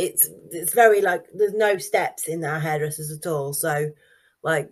it's 0.00 0.30
it's 0.50 0.72
very 0.72 1.02
like 1.02 1.26
there's 1.34 1.52
no 1.52 1.76
steps 1.76 2.26
in 2.26 2.42
our 2.42 2.58
hairdressers 2.58 3.10
at 3.10 3.26
all. 3.26 3.52
So, 3.52 3.90
like, 4.42 4.70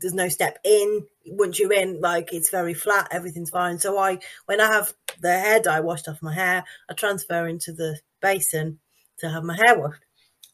there's 0.00 0.14
no 0.14 0.28
step 0.28 0.58
in. 0.64 1.04
Once 1.26 1.58
you're 1.58 1.72
in, 1.72 2.00
like, 2.00 2.32
it's 2.32 2.50
very 2.50 2.74
flat. 2.74 3.08
Everything's 3.10 3.50
fine. 3.50 3.80
So 3.80 3.98
I, 3.98 4.20
when 4.46 4.60
I 4.60 4.72
have 4.72 4.92
the 5.20 5.32
hair 5.32 5.60
dye 5.60 5.80
washed 5.80 6.08
off 6.08 6.22
my 6.22 6.32
hair, 6.32 6.64
I 6.88 6.94
transfer 6.94 7.48
into 7.48 7.72
the 7.72 7.98
basin 8.22 8.78
to 9.18 9.28
have 9.28 9.42
my 9.42 9.56
hair 9.56 9.76
washed. 9.76 10.04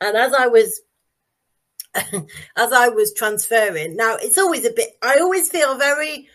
And 0.00 0.16
as 0.16 0.32
I 0.32 0.46
was, 0.46 0.80
as 1.94 2.72
I 2.72 2.88
was 2.88 3.12
transferring, 3.12 3.94
now 3.94 4.16
it's 4.16 4.38
always 4.38 4.64
a 4.64 4.72
bit. 4.72 4.88
I 5.02 5.18
always 5.18 5.50
feel 5.50 5.76
very 5.76 6.28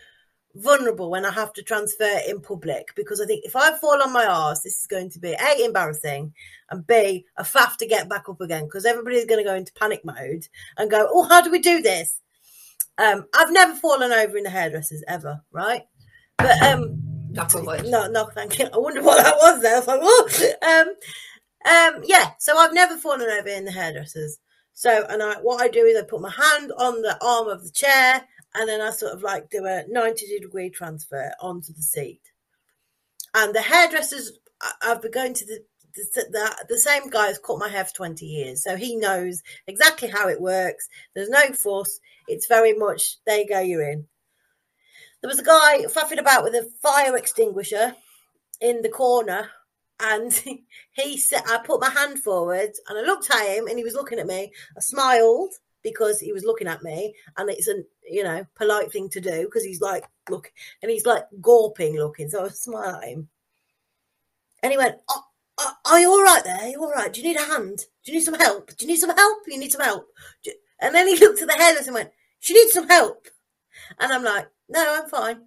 vulnerable 0.54 1.10
when 1.10 1.24
I 1.24 1.30
have 1.30 1.52
to 1.54 1.62
transfer 1.62 2.20
in 2.28 2.40
public 2.40 2.92
because 2.96 3.20
I 3.20 3.26
think 3.26 3.44
if 3.44 3.54
I 3.56 3.76
fall 3.78 4.02
on 4.02 4.12
my 4.12 4.26
arse, 4.26 4.60
this 4.60 4.80
is 4.80 4.86
going 4.86 5.10
to 5.10 5.18
be 5.18 5.32
A, 5.32 5.64
embarrassing, 5.64 6.32
and 6.70 6.86
B, 6.86 7.24
a 7.36 7.44
faff 7.44 7.76
to 7.76 7.86
get 7.86 8.08
back 8.08 8.28
up 8.28 8.40
again 8.40 8.64
because 8.64 8.84
everybody's 8.84 9.26
going 9.26 9.42
to 9.42 9.48
go 9.48 9.54
into 9.54 9.72
panic 9.74 10.04
mode 10.04 10.46
and 10.76 10.90
go, 10.90 11.08
Oh, 11.10 11.24
how 11.24 11.40
do 11.40 11.50
we 11.50 11.60
do 11.60 11.80
this? 11.80 12.20
Um, 12.98 13.26
I've 13.34 13.52
never 13.52 13.74
fallen 13.74 14.12
over 14.12 14.36
in 14.36 14.44
the 14.44 14.50
hairdressers 14.50 15.02
ever, 15.08 15.40
right? 15.52 15.82
But 16.38 16.62
um, 16.62 17.00
Knock 17.30 17.54
on 17.54 17.64
wood. 17.64 17.86
no, 17.86 18.08
no, 18.08 18.26
thank 18.26 18.58
you. 18.58 18.68
I 18.72 18.78
wonder 18.78 19.02
what 19.02 19.22
that 19.22 19.36
was 19.36 19.62
there. 19.62 19.76
I 19.76 19.78
was 19.78 19.86
like, 19.86 20.00
oh. 20.02 20.86
um, 21.66 21.96
um, 21.96 22.02
yeah. 22.04 22.32
So 22.38 22.56
I've 22.58 22.74
never 22.74 22.96
fallen 22.96 23.28
over 23.28 23.48
in 23.48 23.64
the 23.64 23.72
hairdressers. 23.72 24.38
So, 24.72 25.04
and 25.08 25.22
I, 25.22 25.34
what 25.34 25.60
I 25.60 25.68
do 25.68 25.84
is 25.84 25.98
I 25.98 26.04
put 26.04 26.20
my 26.20 26.30
hand 26.30 26.72
on 26.78 27.02
the 27.02 27.16
arm 27.22 27.48
of 27.48 27.62
the 27.62 27.70
chair, 27.70 28.22
and 28.54 28.68
then 28.68 28.80
I 28.80 28.90
sort 28.90 29.12
of 29.12 29.22
like 29.22 29.50
do 29.50 29.64
a 29.64 29.84
ninety 29.88 30.38
degree 30.38 30.70
transfer 30.70 31.32
onto 31.40 31.72
the 31.72 31.82
seat. 31.82 32.22
And 33.34 33.54
the 33.54 33.62
hairdressers, 33.62 34.32
I've 34.82 35.02
been 35.02 35.12
going 35.12 35.34
to 35.34 35.46
the 35.46 35.60
the, 35.94 36.26
the 36.30 36.66
the 36.68 36.78
same 36.78 37.10
guy 37.10 37.26
has 37.26 37.38
cut 37.38 37.58
my 37.58 37.68
hair 37.68 37.84
for 37.84 37.94
20 37.94 38.24
years 38.24 38.62
so 38.62 38.76
he 38.76 38.96
knows 38.96 39.42
exactly 39.66 40.08
how 40.08 40.28
it 40.28 40.40
works. 40.40 40.88
There's 41.14 41.28
no 41.28 41.52
fuss 41.52 42.00
it's 42.28 42.46
very 42.46 42.74
much 42.74 43.16
there 43.26 43.40
you 43.40 43.48
go 43.48 43.60
you're 43.60 43.90
in. 43.90 44.06
There 45.20 45.28
was 45.28 45.38
a 45.38 45.44
guy 45.44 45.84
faffing 45.86 46.20
about 46.20 46.44
with 46.44 46.54
a 46.54 46.70
fire 46.80 47.16
extinguisher 47.16 47.94
in 48.60 48.82
the 48.82 48.88
corner 48.88 49.50
and 49.98 50.32
he 50.92 51.18
said 51.18 51.42
i 51.46 51.58
put 51.58 51.80
my 51.80 51.90
hand 51.90 52.18
forward 52.20 52.70
and 52.88 52.98
i 52.98 53.02
looked 53.02 53.30
at 53.30 53.46
him 53.46 53.66
and 53.66 53.76
he 53.76 53.84
was 53.84 53.94
looking 53.94 54.18
at 54.18 54.26
me. 54.26 54.52
I 54.76 54.80
smiled 54.80 55.52
because 55.82 56.20
he 56.20 56.32
was 56.32 56.44
looking 56.44 56.68
at 56.68 56.82
me 56.82 57.14
and 57.36 57.50
it's 57.50 57.68
a 57.68 57.82
you 58.10 58.22
know 58.24 58.44
polite 58.54 58.90
thing 58.92 59.08
to 59.08 59.20
do 59.20 59.44
because 59.44 59.64
he's 59.64 59.80
like 59.80 60.04
look 60.28 60.52
and 60.82 60.90
he's 60.90 61.06
like 61.06 61.24
gawping 61.40 61.94
looking 61.94 62.28
so 62.28 62.44
i 62.44 62.48
smiled 62.48 63.02
at 63.02 63.08
him 63.08 63.28
and 64.62 64.72
he 64.72 64.78
went 64.78 64.96
oh, 65.08 65.22
oh, 65.60 65.72
are 65.86 66.00
you 66.00 66.10
all 66.10 66.22
right 66.22 66.44
there? 66.44 66.56
Are 66.56 66.68
you 66.68 66.82
all 66.82 66.90
right? 66.90 67.12
Do 67.12 67.20
you 67.20 67.28
need 67.28 67.40
a 67.40 67.44
hand? 67.44 67.78
Do 68.04 68.12
you 68.12 68.18
need 68.18 68.24
some 68.24 68.34
help? 68.34 68.68
Do 68.76 68.84
you 68.84 68.88
need 68.88 68.98
some 68.98 69.16
help? 69.16 69.38
You 69.46 69.58
need 69.58 69.72
some 69.72 69.82
help. 69.82 70.06
And 70.80 70.94
then 70.94 71.06
he 71.06 71.16
looked 71.20 71.42
at 71.42 71.48
the 71.48 71.54
hairdresser 71.54 71.88
and 71.88 71.94
went, 71.94 72.10
she 72.40 72.54
needs 72.54 72.72
some 72.72 72.88
help. 72.88 73.28
And 73.98 74.12
I'm 74.12 74.24
like, 74.24 74.48
no, 74.68 75.02
I'm 75.02 75.08
fine. 75.08 75.42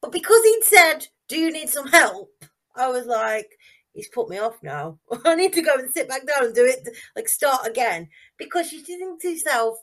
But 0.00 0.12
because 0.12 0.42
he'd 0.42 0.64
said, 0.64 1.06
do 1.28 1.38
you 1.38 1.52
need 1.52 1.68
some 1.68 1.86
help? 1.86 2.44
I 2.74 2.88
was 2.88 3.06
like, 3.06 3.50
he's 3.92 4.08
put 4.08 4.28
me 4.28 4.38
off 4.38 4.62
now. 4.62 4.98
I 5.24 5.34
need 5.34 5.52
to 5.54 5.62
go 5.62 5.74
and 5.74 5.92
sit 5.92 6.08
back 6.08 6.26
down 6.26 6.46
and 6.46 6.54
do 6.54 6.64
it, 6.64 6.88
like 7.14 7.28
start 7.28 7.66
again. 7.66 8.08
Because 8.38 8.72
you 8.72 8.80
think 8.80 9.20
to 9.22 9.28
yourself, 9.28 9.78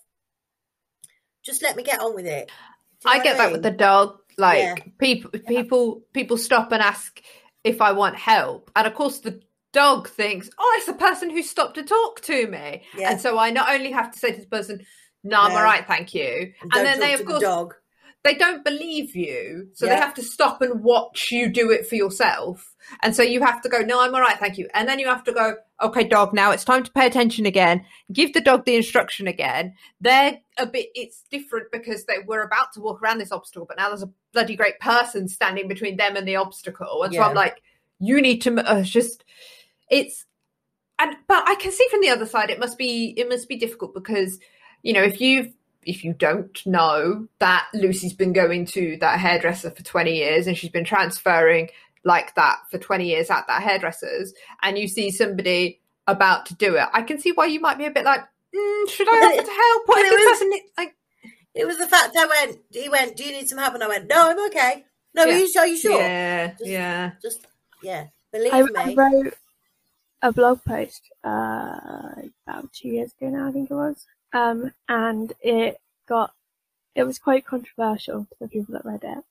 just 1.44 1.62
let 1.64 1.76
me 1.76 1.84
get 1.84 2.00
on 2.02 2.16
with 2.16 2.26
it. 2.26 2.48
Do 3.02 3.10
you 3.10 3.16
know 3.16 3.20
I 3.22 3.24
get 3.24 3.38
what 3.38 3.44
that 3.44 3.52
with 3.54 3.64
the 3.64 3.72
dog. 3.72 4.20
Like 4.38 4.58
Yeah. 4.60 4.76
people, 5.00 5.32
people, 5.48 6.02
people 6.14 6.38
stop 6.38 6.72
and 6.72 6.82
ask 6.82 7.22
if 7.64 7.82
I 7.82 7.92
want 7.92 8.16
help, 8.16 8.72
and 8.76 8.88
of 8.88 8.94
course 8.94 9.20
the 9.20 9.42
dog 9.74 10.08
thinks, 10.10 10.50
"Oh, 10.58 10.76
it's 10.80 10.88
a 10.88 10.94
person 10.94 11.30
who 11.30 11.44
stopped 11.44 11.76
to 11.76 11.84
talk 11.84 12.22
to 12.22 12.48
me," 12.48 12.84
Yeah. 12.98 13.12
and 13.12 13.20
so 13.22 13.38
I 13.38 13.50
not 13.52 13.70
only 13.70 13.92
have 13.92 14.12
to 14.12 14.20
say 14.20 14.32
to 14.32 14.40
the 14.40 14.48
person, 14.48 14.86
"No, 15.24 15.42
I'm 15.42 15.52
No. 15.52 15.58
all 15.58 15.64
right, 15.64 15.86
thank 15.86 16.14
you," 16.14 16.54
And 16.62 16.74
and, 16.74 16.86
then 16.86 17.00
they, 17.00 17.14
of 17.14 17.20
the 17.20 17.26
course, 17.26 17.42
dog. 17.44 17.76
They 18.24 18.34
don't 18.34 18.66
believe 18.66 19.16
you, 19.16 19.70
so 19.74 19.86
they 19.86 19.96
have 19.96 20.14
to 20.16 20.24
stop 20.24 20.62
and 20.62 20.84
watch 20.84 21.32
you 21.32 21.48
do 21.48 21.72
it 21.72 21.88
for 21.88 21.96
yourself. 21.96 22.76
And 23.02 23.16
so 23.16 23.24
you 23.24 23.42
have 23.42 23.62
to 23.62 23.70
go, 23.70 23.80
no, 23.80 24.02
I'm 24.02 24.14
all 24.14 24.20
right, 24.20 24.38
thank 24.38 24.58
you. 24.58 24.68
And 24.74 24.90
then 24.90 25.00
you 25.00 25.08
have 25.08 25.24
to 25.24 25.32
go, 25.32 25.56
okay, 25.82 26.04
dog, 26.04 26.34
now 26.34 26.52
it's 26.52 26.66
time 26.66 26.84
to 26.84 26.92
pay 26.92 27.08
attention 27.08 27.46
again. 27.46 27.86
Give 28.12 28.34
the 28.34 28.42
dog 28.42 28.66
the 28.66 28.76
instruction 28.76 29.28
again. 29.28 29.74
They're 30.02 30.38
a 30.58 30.66
bit, 30.66 30.88
it's 30.96 31.24
different 31.32 31.72
because 31.72 32.06
they 32.06 32.18
were 32.26 32.42
about 32.42 32.74
to 32.74 32.82
walk 32.82 33.02
around 33.02 33.20
this 33.20 33.32
obstacle, 33.32 33.66
but 33.66 33.78
now 33.78 33.88
there's 33.88 34.04
a 34.04 34.12
bloody 34.34 34.58
great 34.58 34.80
person 34.80 35.30
standing 35.30 35.70
between 35.70 35.96
them 35.96 36.18
and 36.18 36.28
the 36.28 36.36
obstacle. 36.36 37.04
And 37.04 37.14
so 37.14 37.22
I'm 37.22 37.36
like, 37.36 37.62
you 38.00 38.22
need 38.22 38.42
to 38.42 38.56
uh, 38.58 38.84
just, 38.84 39.24
it's, 39.90 40.26
and, 40.98 41.16
but 41.28 41.48
I 41.48 41.56
can 41.56 41.72
see 41.72 41.88
from 41.90 42.02
the 42.02 42.10
other 42.10 42.26
side, 42.26 42.50
it 42.50 42.60
must 42.60 42.78
be, 42.78 43.14
it 43.16 43.30
must 43.30 43.48
be 43.48 43.56
difficult 43.56 43.94
because, 43.94 44.40
you 44.84 44.92
know, 44.92 45.04
if 45.04 45.22
you've, 45.22 45.54
if 45.86 46.04
you 46.04 46.14
don't 46.14 46.66
know 46.66 47.28
that 47.40 47.68
Lucy's 47.74 48.14
been 48.14 48.34
going 48.34 48.66
to 48.68 48.98
that 49.00 49.20
hairdresser 49.20 49.72
for 49.72 49.84
20 49.84 50.14
years 50.16 50.48
and 50.48 50.58
she's 50.58 50.70
been 50.72 50.84
transferring 50.86 51.70
like 52.04 52.34
that 52.36 52.58
for 52.72 52.78
20 52.78 53.06
years 53.06 53.30
at 53.30 53.46
that 53.48 53.62
hairdresser's 53.64 54.34
and 54.62 54.78
you 54.78 54.88
see 54.88 55.12
somebody 55.12 55.80
about 56.08 56.46
to 56.48 56.56
do 56.56 56.76
it, 56.76 56.88
I 56.94 57.02
can 57.04 57.20
see 57.20 57.32
why 57.32 57.46
you 57.46 57.60
might 57.60 57.78
be 57.78 57.86
a 57.86 57.92
bit 57.92 58.06
like, 58.06 58.22
mm, 58.22 58.90
should 58.90 59.08
I 59.08 59.12
offer 59.12 59.44
to 59.44 59.52
help? 59.52 59.88
What 59.88 59.96
But 59.96 60.06
if 60.06 60.12
it 60.12 60.16
this 60.18 60.26
was- 60.30 60.40
person 60.40 60.60
like 60.78 60.96
It 61.56 61.66
was 61.68 61.78
the 61.78 61.88
fact 61.88 62.16
I 62.18 62.26
went. 62.26 62.60
He 62.72 62.90
went. 62.90 63.16
Do 63.16 63.24
you 63.24 63.32
need 63.32 63.50
some 63.50 63.58
help? 63.58 63.74
And 63.74 63.84
I 63.84 63.88
went. 63.88 64.08
No, 64.08 64.30
I'm 64.30 64.46
okay. 64.48 64.86
No, 65.16 65.26
Yeah. 65.26 65.34
are 65.34 65.38
you, 65.38 65.52
are 65.60 65.68
you 65.68 65.78
sure? 65.78 66.00
Yeah, 66.00 66.48
Just- 66.52 66.66
yeah. 66.70 67.12
Just 67.22 67.48
yeah. 67.84 68.06
Believe 68.32 68.54
I, 68.54 68.62
me. 68.64 68.70
I 68.78 68.94
wrote 68.94 69.34
a 70.22 70.32
blog 70.32 70.64
post 70.64 71.02
uh, 71.24 72.12
about 72.48 72.72
two 72.74 72.90
years 72.90 73.12
ago 73.20 73.30
now, 73.30 73.48
I 73.48 73.52
think 73.52 73.72
it 73.72 73.74
was, 73.74 74.06
um, 74.34 74.72
and 74.88 75.34
it 75.42 75.80
got 76.08 76.34
it 76.96 77.04
was 77.04 77.20
quite 77.20 77.46
controversial 77.46 78.26
to 78.26 78.36
the 78.40 78.48
people 78.48 78.74
that 78.74 78.86
read 78.86 79.04
it, 79.04 79.24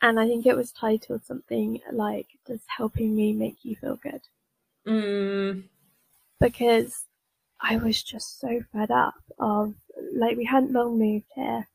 and 0.00 0.18
I 0.20 0.26
think 0.26 0.46
it 0.46 0.56
was 0.56 0.72
titled 0.72 1.24
something 1.24 1.80
like 1.92 2.26
"Does 2.46 2.62
helping 2.66 3.14
me 3.14 3.32
make 3.32 3.64
you 3.64 3.76
feel 3.76 3.96
good?" 3.96 4.22
Mm, 4.86 5.64
because 6.40 7.06
I 7.60 7.76
was 7.76 8.02
just 8.02 8.40
so 8.40 8.62
fed 8.72 8.90
up 8.90 9.14
of 9.38 9.74
like 10.14 10.36
we 10.36 10.44
hadn't 10.44 10.72
long 10.72 10.98
moved 10.98 11.26
here 11.34 11.68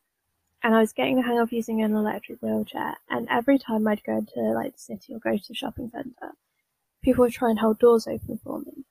and 0.62 0.76
I 0.76 0.80
was 0.82 0.92
getting 0.92 1.16
the 1.16 1.22
hang 1.22 1.40
of 1.40 1.54
using 1.54 1.82
an 1.82 1.96
electric 1.96 2.42
wheelchair 2.42 2.98
and 3.10 3.28
every 3.30 3.58
time 3.58 3.88
I'd 3.88 4.04
go 4.04 4.18
into 4.18 4.42
like 4.54 4.74
the 4.74 4.80
city 4.80 5.14
or 5.14 5.20
go 5.20 5.38
to 5.38 5.48
the 5.48 5.54
shopping 5.54 5.90
centre, 5.90 6.34
people 7.02 7.24
would 7.24 7.34
try 7.34 7.50
and 7.50 7.60
hold 7.60 7.80
doors 7.80 8.08
open 8.08 8.40
for 8.44 8.60
me. 8.60 8.84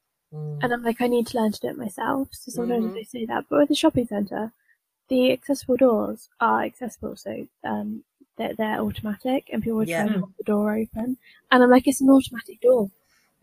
Mm. 0.44 0.58
And 0.62 0.72
I'm 0.74 0.82
like, 0.82 1.00
I 1.00 1.06
need 1.08 1.26
to 1.28 1.38
learn 1.38 1.52
to 1.52 1.60
do 1.60 1.68
it 1.68 1.78
myself. 1.78 2.28
So 2.32 2.50
sometimes 2.52 2.92
Mhm. 2.92 2.94
they 2.94 3.04
say 3.04 3.26
that. 3.26 3.46
But 3.48 3.58
with 3.60 3.68
the 3.68 3.74
shopping 3.74 4.06
centre, 4.06 4.52
the 5.08 5.32
accessible 5.32 5.76
doors 5.76 6.28
are 6.40 6.62
accessible, 6.64 7.16
so 7.16 7.46
um 7.64 8.04
they're, 8.36 8.54
they're 8.54 8.80
automatic 8.80 9.48
and 9.52 9.62
people 9.62 9.78
would 9.78 9.88
Yeah. 9.88 9.96
try 9.98 10.06
and 10.06 10.16
hold 10.16 10.34
the 10.38 10.44
door 10.44 10.74
open. 10.76 11.18
And 11.50 11.62
I'm 11.62 11.70
like, 11.70 11.86
it's 11.88 12.00
an 12.02 12.10
automatic 12.10 12.60
door. 12.60 12.90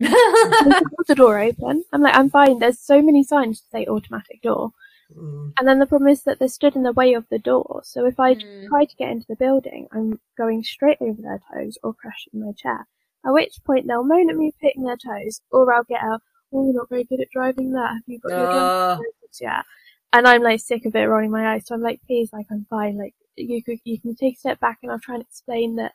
The 1.08 1.14
door 1.16 1.38
open. 1.40 1.84
I'm 1.92 2.02
like, 2.02 2.16
I'm 2.16 2.30
fine. 2.30 2.58
There's 2.58 2.78
so 2.80 3.02
many 3.02 3.22
signs 3.24 3.60
to 3.60 3.66
say 3.70 3.86
automatic 3.86 4.42
door. 4.42 4.72
Mm. 5.16 5.52
And 5.58 5.68
then 5.68 5.78
the 5.78 5.86
problem 5.86 6.08
is 6.10 6.22
that 6.24 6.38
they're 6.38 6.48
stood 6.48 6.76
in 6.76 6.82
the 6.84 6.92
way 6.92 7.14
of 7.14 7.28
the 7.28 7.38
door. 7.38 7.82
So 7.84 8.06
if 8.06 8.18
I 8.20 8.34
Mm. 8.34 8.68
try 8.68 8.84
to 8.84 8.96
get 8.96 9.10
into 9.10 9.26
the 9.28 9.36
building, 9.36 9.88
I'm 9.92 10.20
going 10.36 10.62
straight 10.64 10.98
over 11.00 11.20
their 11.22 11.40
toes 11.52 11.78
or 11.82 11.94
crashing 11.94 12.40
my 12.40 12.52
chair. 12.52 12.86
At 13.26 13.32
which 13.32 13.62
point 13.64 13.86
they'll 13.86 14.04
moan 14.04 14.30
at 14.30 14.36
me 14.36 14.52
for 14.52 14.58
hitting 14.66 14.84
their 14.84 14.96
toes, 14.98 15.40
or 15.50 15.72
I'll 15.74 15.84
get 15.84 16.02
out, 16.02 16.22
oh, 16.54 16.64
you're 16.64 16.74
not 16.74 16.88
very 16.88 17.04
good 17.04 17.20
at 17.20 17.30
driving 17.32 17.72
that. 17.72 17.90
Have 17.90 18.02
you 18.06 18.18
got 18.20 18.30
your 18.30 18.96
license 18.96 19.40
yet? 19.40 19.64
And 20.12 20.28
I'm 20.28 20.42
like 20.42 20.60
sick 20.60 20.86
of 20.86 20.94
it 20.94 21.04
rolling 21.04 21.30
my 21.30 21.54
eyes. 21.54 21.66
So 21.66 21.74
I'm 21.74 21.82
like, 21.82 22.00
please, 22.06 22.32
like 22.32 22.46
I'm 22.50 22.66
fine. 22.70 22.96
Like 22.96 23.14
you 23.36 23.62
could, 23.62 23.78
you 23.84 24.00
can 24.00 24.14
take 24.14 24.36
a 24.36 24.38
step 24.38 24.60
back 24.60 24.78
and 24.82 24.92
I'll 24.92 25.00
try 25.00 25.16
and 25.16 25.24
explain 25.24 25.76
that 25.76 25.92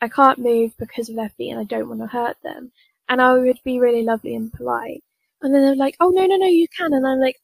I 0.00 0.08
can't 0.08 0.38
move 0.38 0.72
because 0.78 1.08
of 1.08 1.16
their 1.16 1.30
feet 1.30 1.50
and 1.50 1.60
I 1.60 1.64
don't 1.64 1.88
want 1.88 2.00
to 2.00 2.06
hurt 2.06 2.36
them. 2.42 2.72
And 3.08 3.20
I 3.20 3.32
would 3.34 3.58
be 3.64 3.80
really 3.80 4.04
lovely 4.04 4.36
and 4.36 4.52
polite. 4.52 5.02
And 5.42 5.54
then 5.54 5.62
they're 5.62 5.74
like, 5.74 5.96
oh 6.00 6.10
no, 6.10 6.24
no, 6.26 6.36
no, 6.36 6.46
you 6.46 6.68
can. 6.76 6.92
And 6.92 7.06
I'm 7.06 7.18
like, 7.18 7.36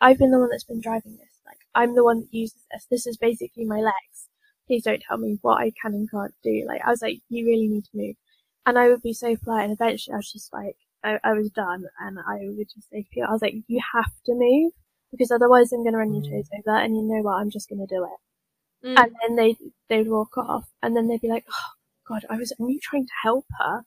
I've 0.00 0.18
been 0.18 0.30
the 0.30 0.38
one 0.38 0.48
that's 0.50 0.64
been 0.64 0.80
driving 0.80 1.16
this. 1.16 1.40
Like, 1.44 1.58
I'm 1.74 1.94
the 1.94 2.04
one 2.04 2.20
that 2.20 2.28
uses 2.32 2.62
this. 2.70 2.86
This 2.90 3.06
is 3.06 3.16
basically 3.16 3.64
my 3.64 3.80
legs. 3.80 4.28
Please 4.66 4.84
don't 4.84 5.02
tell 5.02 5.16
me 5.16 5.38
what 5.42 5.60
I 5.60 5.72
can 5.82 5.94
and 5.94 6.10
can't 6.10 6.34
do. 6.44 6.64
Like, 6.68 6.82
I 6.86 6.90
was 6.90 7.02
like, 7.02 7.20
you 7.30 7.46
really 7.46 7.66
need 7.68 7.84
to 7.86 7.96
move. 7.96 8.16
And 8.64 8.78
I 8.78 8.88
would 8.88 9.02
be 9.02 9.14
so 9.14 9.34
polite. 9.34 9.64
And 9.64 9.72
eventually 9.72 10.14
I 10.14 10.18
was 10.18 10.30
just 10.30 10.52
like, 10.52 10.76
I, 11.04 11.18
I 11.24 11.32
was 11.32 11.50
done. 11.50 11.86
And 12.00 12.18
I 12.18 12.38
would 12.42 12.68
just 12.74 12.90
say 12.90 13.02
to 13.02 13.08
people, 13.10 13.28
I 13.28 13.32
was 13.32 13.42
like, 13.42 13.54
you 13.68 13.80
have 13.94 14.12
to 14.26 14.34
move 14.34 14.72
because 15.10 15.30
otherwise 15.30 15.72
I'm 15.72 15.82
going 15.82 15.92
to 15.92 15.98
run 15.98 16.14
your 16.14 16.22
Mm. 16.22 16.30
toes 16.30 16.48
over. 16.58 16.76
And 16.78 16.96
you 16.96 17.02
know 17.02 17.22
what? 17.22 17.34
I'm 17.34 17.50
just 17.50 17.68
going 17.68 17.86
to 17.86 17.94
do 17.94 18.04
it. 18.04 18.88
Mm. 18.88 19.02
And 19.02 19.12
then 19.22 19.36
they, 19.36 19.56
they'd 19.88 20.08
walk 20.08 20.36
off. 20.38 20.68
And 20.82 20.96
then 20.96 21.08
they'd 21.08 21.20
be 21.20 21.28
like, 21.28 21.46
oh, 21.50 21.70
God, 22.06 22.24
I 22.30 22.36
was 22.36 22.52
only 22.60 22.78
trying 22.78 23.06
to 23.06 23.12
help 23.22 23.46
her. 23.58 23.84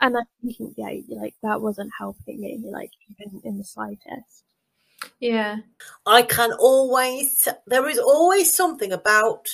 And 0.00 0.16
I'm 0.16 0.24
thinking, 0.42 0.74
yeah, 0.76 0.92
like, 1.08 1.34
that 1.42 1.60
wasn't 1.60 1.90
helping 1.98 2.40
me, 2.40 2.58
like, 2.64 2.90
even 3.10 3.40
in 3.44 3.58
the 3.58 3.64
slightest. 3.64 4.44
yeah. 5.20 5.58
I 6.06 6.22
can 6.22 6.52
always, 6.52 7.48
there 7.66 7.88
is 7.88 7.98
always 7.98 8.52
something 8.54 8.92
about 8.92 9.48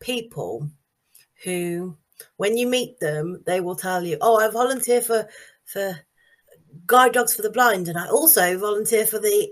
people 0.00 0.70
who, 1.44 1.96
when 2.36 2.56
you 2.56 2.66
meet 2.68 3.00
them, 3.00 3.42
they 3.46 3.60
will 3.60 3.76
tell 3.76 4.04
you, 4.04 4.18
oh, 4.20 4.38
I 4.38 4.48
volunteer 4.50 5.00
for, 5.00 5.28
for 5.72 6.00
guide 6.86 7.12
dogs 7.12 7.34
for 7.34 7.42
the 7.42 7.50
blind. 7.50 7.88
And 7.88 7.98
I 7.98 8.08
also 8.08 8.58
volunteer 8.58 9.06
for 9.06 9.18
the 9.18 9.48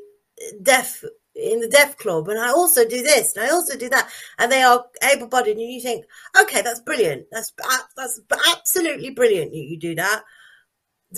deaf 0.62 1.04
in 1.34 1.60
the 1.60 1.68
deaf 1.68 1.96
club. 1.96 2.28
And 2.28 2.38
I 2.38 2.50
also 2.50 2.86
do 2.86 3.02
this 3.02 3.36
and 3.36 3.44
I 3.44 3.50
also 3.50 3.76
do 3.76 3.88
that. 3.88 4.08
And 4.38 4.50
they 4.50 4.62
are 4.62 4.84
able 5.12 5.28
bodied. 5.28 5.56
And 5.56 5.72
you 5.72 5.80
think, 5.80 6.04
okay, 6.40 6.62
that's 6.62 6.80
brilliant. 6.80 7.26
That's, 7.30 7.52
that's 7.96 8.20
absolutely 8.50 9.10
brilliant. 9.10 9.54
You, 9.54 9.62
you 9.62 9.78
do 9.78 9.94
that. 9.94 10.22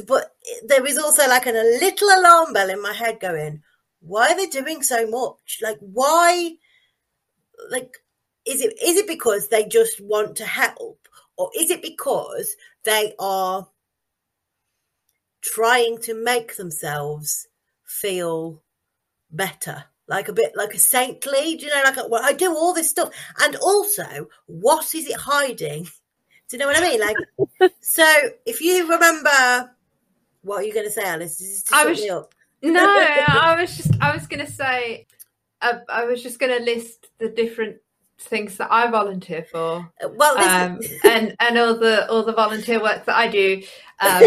But 0.07 0.33
there 0.65 0.87
is 0.87 0.99
also 0.99 1.27
like 1.27 1.47
an, 1.47 1.57
a 1.57 1.65
little 1.65 2.09
alarm 2.09 2.53
bell 2.53 2.71
in 2.71 2.81
my 2.83 2.93
head 2.93 3.19
going, 3.21 3.63
why 4.01 4.31
are 4.31 4.37
they 4.37 4.47
doing 4.47 4.83
so 4.83 5.07
much? 5.07 5.59
Like, 5.63 5.79
why? 5.81 6.53
Like, 7.71 7.97
is 8.47 8.63
it 8.63 8.75
is 8.83 8.97
it 8.97 9.07
because 9.07 9.49
they 9.49 9.67
just 9.67 10.01
want 10.01 10.37
to 10.37 10.47
help, 10.47 11.07
or 11.37 11.51
is 11.59 11.71
it 11.71 11.83
because 11.83 12.57
they 12.85 13.15
are 13.19 13.69
trying 15.41 15.99
to 16.03 16.15
make 16.15 16.57
themselves 16.57 17.47
feel 17.85 18.63
better, 19.31 19.85
like 20.09 20.29
a 20.29 20.33
bit 20.33 20.53
like 20.57 20.75
a 20.75 20.79
saintly? 20.79 21.57
Do 21.57 21.67
you 21.67 21.75
know? 21.75 21.83
Like, 21.85 21.97
well, 22.09 22.23
I 22.25 22.33
do 22.33 22.55
all 22.55 22.75
this 22.75 22.91
stuff, 22.91 23.11
and 23.43 23.57
also, 23.57 24.29
what 24.47 24.95
is 24.95 25.09
it 25.09 25.17
hiding? 25.17 25.85
Do 26.49 26.57
you 26.57 26.59
know 26.59 26.67
what 26.67 26.79
I 26.79 26.81
mean? 26.81 27.01
Like, 27.01 27.71
so 27.81 28.05
if 28.45 28.61
you 28.61 28.91
remember, 28.91 29.71
what 30.43 30.57
are 30.57 30.63
you 30.65 30.75
going 30.75 30.87
to 30.87 30.91
say, 30.91 31.05
Alice? 31.05 31.39
This 31.39 31.63
to 31.65 31.77
I 31.77 31.85
was- 31.85 32.01
me 32.01 32.11
up. 32.11 32.35
No, 32.63 32.85
I 32.85 33.57
was 33.61 33.77
just 33.77 33.91
I 34.03 34.15
was 34.15 34.27
gonna 34.27 34.47
say 34.51 35.07
uh, 35.63 35.79
I 35.89 36.05
was 36.05 36.23
just 36.23 36.39
gonna 36.39 36.59
list 36.59 37.07
the 37.19 37.29
different 37.31 37.77
things 38.19 38.59
that 38.59 38.71
I 38.71 38.91
volunteer 38.91 39.45
for. 39.51 39.91
Well, 40.15 40.39
um, 40.39 40.81
and 41.05 41.35
and 41.41 41.57
all 41.57 41.75
the 41.79 42.07
all 42.11 42.23
the 42.23 42.35
volunteer 42.35 42.83
work 42.83 43.07
that 43.07 43.17
I 43.17 43.29
do. 43.29 43.63
Um, 44.01 44.23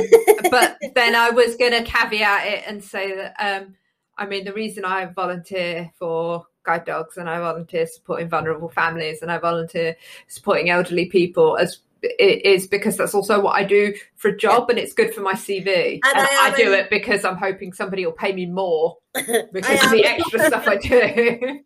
but 0.51 0.77
then 0.95 1.15
I 1.15 1.29
was 1.31 1.55
going 1.55 1.71
to 1.71 1.83
caveat 1.83 2.47
it 2.47 2.63
and 2.67 2.83
say 2.83 3.15
that 3.15 3.35
um, 3.39 3.75
I 4.17 4.25
mean 4.25 4.45
the 4.45 4.53
reason 4.53 4.85
I 4.85 5.05
volunteer 5.05 5.91
for 5.97 6.45
guide 6.63 6.85
dogs 6.85 7.17
and 7.17 7.29
I 7.29 7.39
volunteer 7.39 7.85
supporting 7.87 8.29
vulnerable 8.29 8.69
families 8.69 9.21
and 9.21 9.31
I 9.31 9.37
volunteer 9.37 9.95
supporting 10.27 10.69
elderly 10.69 11.07
people 11.07 11.57
as 11.57 11.79
it 12.03 12.45
is 12.45 12.67
because 12.67 12.97
that's 12.97 13.13
also 13.15 13.39
what 13.41 13.55
I 13.55 13.63
do 13.63 13.93
for 14.17 14.27
a 14.29 14.37
job 14.37 14.69
and 14.69 14.77
it's 14.77 14.93
good 14.93 15.13
for 15.13 15.21
my 15.21 15.33
CV. 15.33 15.99
And 16.03 16.17
And, 16.17 16.27
I 16.31 16.51
I, 16.53 16.55
do 16.55 16.73
an- 16.73 16.79
it 16.79 16.89
because 16.89 17.23
I'm 17.25 17.37
hoping 17.37 17.71
somebody 17.73 18.05
will 18.05 18.13
pay 18.13 18.33
me 18.33 18.45
more 18.45 18.97
because 19.15 19.83
of 19.83 19.91
the 19.91 20.05
extra 20.05 20.39
stuff 20.47 20.67
I 20.67 20.77
do. 20.77 21.61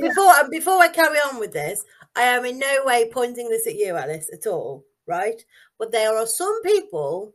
before 0.00 0.32
before 0.50 0.78
I 0.82 0.88
carry 0.88 1.16
on 1.18 1.38
with 1.40 1.52
this, 1.52 1.84
I 2.14 2.22
am 2.22 2.44
in 2.44 2.58
no 2.58 2.82
way 2.84 3.08
pointing 3.10 3.48
this 3.48 3.66
at 3.66 3.76
you, 3.76 3.96
Alice, 3.96 4.30
at 4.32 4.46
all, 4.46 4.84
right? 5.06 5.42
But 5.78 5.90
there 5.92 6.16
are 6.16 6.26
some 6.26 6.62
people 6.62 7.34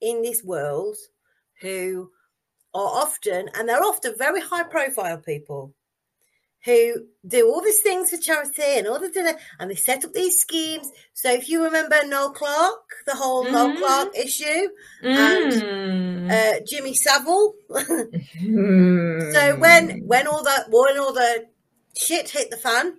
in 0.00 0.22
this 0.22 0.42
world 0.44 0.96
who 1.60 2.10
are 2.74 3.02
often, 3.02 3.48
and 3.54 3.68
they're 3.68 3.82
often 3.82 4.14
very 4.16 4.40
high 4.40 4.62
profile 4.64 5.18
people, 5.18 5.74
who 6.64 7.06
do 7.26 7.48
all 7.48 7.60
these 7.62 7.80
things 7.80 8.10
for 8.10 8.16
charity 8.16 8.62
and 8.62 8.86
all 8.86 8.98
the 8.98 9.38
and 9.58 9.70
they 9.70 9.74
set 9.74 10.04
up 10.04 10.12
these 10.12 10.40
schemes. 10.40 10.90
So 11.14 11.32
if 11.32 11.48
you 11.48 11.64
remember 11.64 11.96
Noel 12.04 12.32
Clarke, 12.32 12.92
the 13.06 13.14
whole 13.14 13.50
Noel 13.50 13.74
Mhm. 13.74 13.78
Clarke 13.78 14.16
issue, 14.18 14.68
Mm. 15.02 15.62
uh, 16.30 16.60
Jimmy 16.66 16.94
Savile. 16.94 17.54
Mm. 17.70 18.12
So 19.32 19.58
when 19.58 19.90
when 20.06 20.26
all 20.26 20.42
the 20.42 20.66
when 20.68 20.98
all 20.98 21.12
the 21.12 21.46
shit 21.96 22.30
hit 22.30 22.50
the 22.50 22.56
fan, 22.56 22.98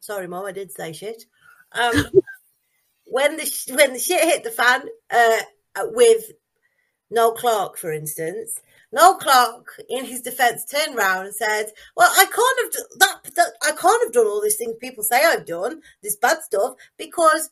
sorry, 0.00 0.26
mom, 0.26 0.46
I 0.46 0.52
did 0.52 0.72
say 0.72 0.92
shit. 0.92 1.24
Um, 1.72 2.04
when 3.04 3.36
the 3.36 3.74
when 3.76 3.92
the 3.92 3.98
shit 3.98 4.22
hit 4.24 4.44
the 4.44 4.50
fan, 4.50 4.88
uh, 5.10 5.42
Uh, 5.80 5.90
with 5.92 6.32
Noel 7.10 7.32
Clarke, 7.32 7.78
for 7.78 7.92
instance, 7.92 8.60
Noel 8.92 9.16
Clarke, 9.16 9.80
in 9.88 10.04
his 10.04 10.20
defence, 10.20 10.64
turned 10.64 10.96
round 10.96 11.26
and 11.26 11.34
said, 11.34 11.66
"Well, 11.96 12.10
I 12.12 12.24
can't 12.24 12.74
have 12.74 12.98
that, 12.98 13.34
that. 13.34 13.52
I 13.62 13.72
can't 13.72 14.04
have 14.04 14.12
done 14.12 14.26
all 14.26 14.42
these 14.42 14.56
things 14.56 14.74
people 14.80 15.04
say 15.04 15.24
I've 15.24 15.46
done, 15.46 15.82
this 16.02 16.16
bad 16.16 16.42
stuff, 16.42 16.74
because 16.98 17.50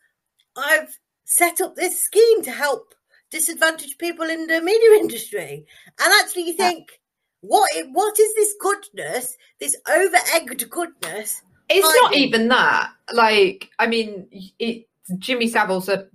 I've 0.56 0.98
set 1.24 1.60
up 1.60 1.76
this 1.76 2.00
scheme 2.00 2.42
to 2.42 2.50
help 2.50 2.94
disadvantaged 3.30 3.98
people 3.98 4.28
in 4.30 4.46
the 4.46 4.60
media 4.60 4.90
industry." 5.00 5.66
And 6.00 6.12
actually, 6.20 6.48
you 6.48 6.54
think. 6.54 7.00
What 7.40 7.70
what 7.92 8.18
is 8.18 8.34
this 8.34 8.52
goodness? 8.60 9.36
This 9.60 9.76
over 9.88 10.16
egged 10.34 10.68
goodness? 10.68 11.40
It's 11.68 11.86
I 11.86 12.00
not 12.02 12.16
even 12.16 12.48
that. 12.48 12.90
Like, 13.12 13.70
I 13.78 13.86
mean, 13.86 14.26
it, 14.58 14.88
Jimmy 15.18 15.48
Savile's 15.48 15.88
a 15.88 16.08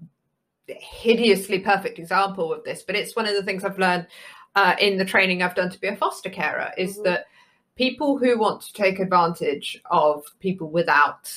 hideously 0.68 1.60
perfect 1.60 2.00
example 2.00 2.54
of 2.54 2.64
this, 2.64 2.84
but 2.84 2.96
it's 2.96 3.16
one 3.16 3.26
of 3.26 3.34
the 3.36 3.44
things 3.44 3.64
I've 3.64 3.80
learned 3.80 4.08
uh, 4.56 4.76
in 4.80 4.98
the 4.98 5.06
training 5.06 5.42
I've 5.42 5.56
done 5.56 5.70
to 5.72 5.80
be 5.80 5.88
a 5.88 5.96
foster 5.96 6.30
carer 6.30 6.72
is 6.78 6.98
Mhm. 7.00 7.04
that 7.06 7.26
people 7.76 8.18
who 8.18 8.38
want 8.38 8.62
to 8.62 8.74
take 8.74 9.00
advantage 9.00 9.82
of 9.90 10.24
people 10.40 10.70
without 10.70 11.32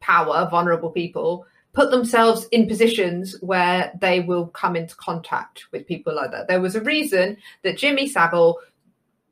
power, 0.00 0.46
vulnerable 0.50 0.90
people, 0.90 1.46
put 1.72 1.90
themselves 1.90 2.46
in 2.50 2.66
positions 2.68 3.36
where 3.40 3.92
they 4.00 4.20
will 4.20 4.48
come 4.48 4.76
into 4.76 4.94
contact 4.96 5.64
with 5.72 5.86
people 5.86 6.14
like 6.14 6.30
that. 6.30 6.46
There 6.48 6.60
was 6.60 6.76
a 6.76 6.80
reason 6.82 7.36
that 7.62 7.78
Jimmy 7.78 8.06
Savile 8.06 8.58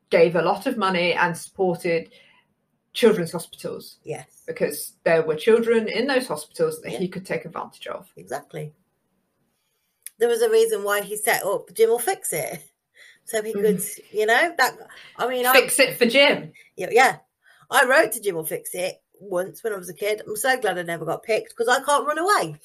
gave 0.09 0.35
a 0.35 0.41
lot 0.41 0.65
of 0.65 0.77
money 0.77 1.13
and 1.13 1.37
supported 1.37 2.09
children's 2.93 3.31
hospitals 3.31 3.99
Yes, 4.03 4.43
because 4.47 4.93
there 5.03 5.21
were 5.21 5.35
children 5.35 5.87
in 5.87 6.07
those 6.07 6.27
hospitals 6.27 6.81
that 6.81 6.93
Yeah. 6.93 6.99
he 6.99 7.07
could 7.07 7.25
take 7.25 7.45
advantage 7.45 7.85
of. 7.87 8.11
exactly. 8.15 8.73
There 10.19 10.29
was 10.29 10.41
a 10.41 10.49
reason 10.49 10.83
why 10.83 11.01
he 11.01 11.15
set 11.15 11.43
up 11.43 11.45
oh, 11.45 11.65
Jim 11.73 11.89
will 11.89 11.99
fix 11.99 12.33
it, 12.33 12.63
so 13.25 13.41
he 13.43 13.53
mm-hmm. 13.53 13.61
could, 13.61 13.83
you 14.11 14.25
know, 14.25 14.53
that. 14.57 14.77
I 15.17 15.27
mean, 15.27 15.45
I, 15.45 15.53
Fix 15.53 15.79
it 15.79 15.97
for 15.97 16.05
Jim. 16.05 16.51
Yeah, 16.75 16.89
yeah. 16.91 17.17
I 17.69 17.85
wrote 17.85 18.13
to 18.13 18.21
Jim 18.21 18.35
will 18.35 18.45
fix 18.45 18.73
it 18.73 18.95
once 19.19 19.63
when 19.63 19.73
I 19.73 19.77
was 19.77 19.89
a 19.89 19.93
kid. 19.93 20.21
I'm 20.25 20.35
so 20.35 20.59
glad 20.59 20.77
I 20.77 20.83
never 20.83 21.05
got 21.05 21.23
picked 21.23 21.49
because 21.49 21.67
I 21.67 21.83
can't 21.83 22.07
run 22.07 22.17
away. 22.17 22.55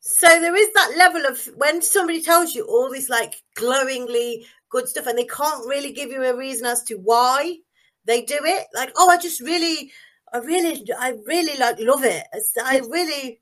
So 0.00 0.26
there 0.26 0.56
is 0.56 0.72
that 0.74 0.94
level 0.96 1.24
of 1.26 1.44
when 1.56 1.80
somebody 1.80 2.22
tells 2.22 2.54
you 2.54 2.64
all 2.64 2.90
this 2.90 3.08
like 3.08 3.42
glowingly 3.54 4.46
good 4.68 4.88
stuff 4.88 5.06
and 5.06 5.16
they 5.16 5.24
can't 5.24 5.66
really 5.66 5.92
give 5.92 6.10
you 6.10 6.24
a 6.24 6.36
reason 6.36 6.66
as 6.66 6.82
to 6.84 6.96
why 6.96 7.56
they 8.04 8.22
do 8.22 8.38
it. 8.42 8.66
Like, 8.74 8.92
oh, 8.96 9.10
I 9.10 9.18
just 9.18 9.40
really, 9.40 9.92
I 10.32 10.38
really, 10.38 10.84
I 10.98 11.14
really 11.26 11.56
like 11.58 11.78
love 11.78 12.04
it. 12.04 12.26
I 12.62 12.80
really, 12.88 13.40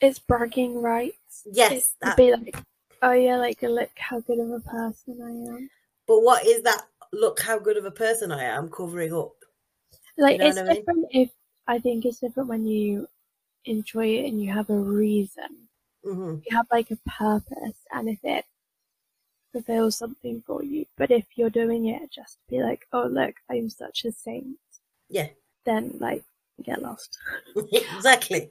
It's 0.00 0.18
bragging 0.18 0.82
rights. 0.82 1.46
yes, 1.50 1.94
that. 2.02 2.16
be 2.16 2.32
like, 2.32 2.56
oh 3.02 3.12
yeah, 3.12 3.36
like 3.36 3.60
look 3.62 3.90
how 3.96 4.20
good 4.20 4.38
of 4.38 4.50
a 4.50 4.60
person 4.60 5.20
I 5.22 5.56
am. 5.56 5.70
But 6.06 6.20
what 6.20 6.46
is 6.46 6.62
that? 6.62 6.82
Look 7.12 7.40
how 7.40 7.58
good 7.58 7.76
of 7.76 7.84
a 7.84 7.90
person 7.90 8.32
I 8.32 8.44
am 8.44 8.70
covering 8.70 9.12
up. 9.12 9.32
Like 10.18 10.38
know 10.38 10.46
it's 10.46 10.58
I 10.58 10.62
mean? 10.62 10.76
different 10.76 11.06
if 11.10 11.30
I 11.66 11.78
think 11.78 12.04
it's 12.04 12.20
different 12.20 12.48
when 12.48 12.66
you 12.66 13.08
enjoy 13.64 14.06
it 14.06 14.26
and 14.26 14.42
you 14.42 14.52
have 14.52 14.70
a 14.70 14.76
reason. 14.76 15.68
hmm 16.04 16.36
You 16.48 16.56
have 16.56 16.66
like 16.72 16.90
a 16.90 16.98
purpose 17.08 17.76
and 17.92 18.08
if 18.08 18.18
it 18.24 18.44
fulfills 19.52 19.96
something 19.96 20.42
for 20.46 20.62
you. 20.64 20.86
But 20.96 21.10
if 21.10 21.24
you're 21.36 21.50
doing 21.50 21.86
it 21.86 22.10
just 22.10 22.34
to 22.34 22.50
be 22.50 22.62
like, 22.62 22.86
oh 22.92 23.06
look, 23.06 23.34
I'm 23.50 23.68
such 23.68 24.04
a 24.04 24.12
saint, 24.12 24.56
Yeah, 25.08 25.28
then 25.64 25.96
like 26.00 26.24
get 26.62 26.82
lost. 26.82 27.18
exactly. 27.72 28.50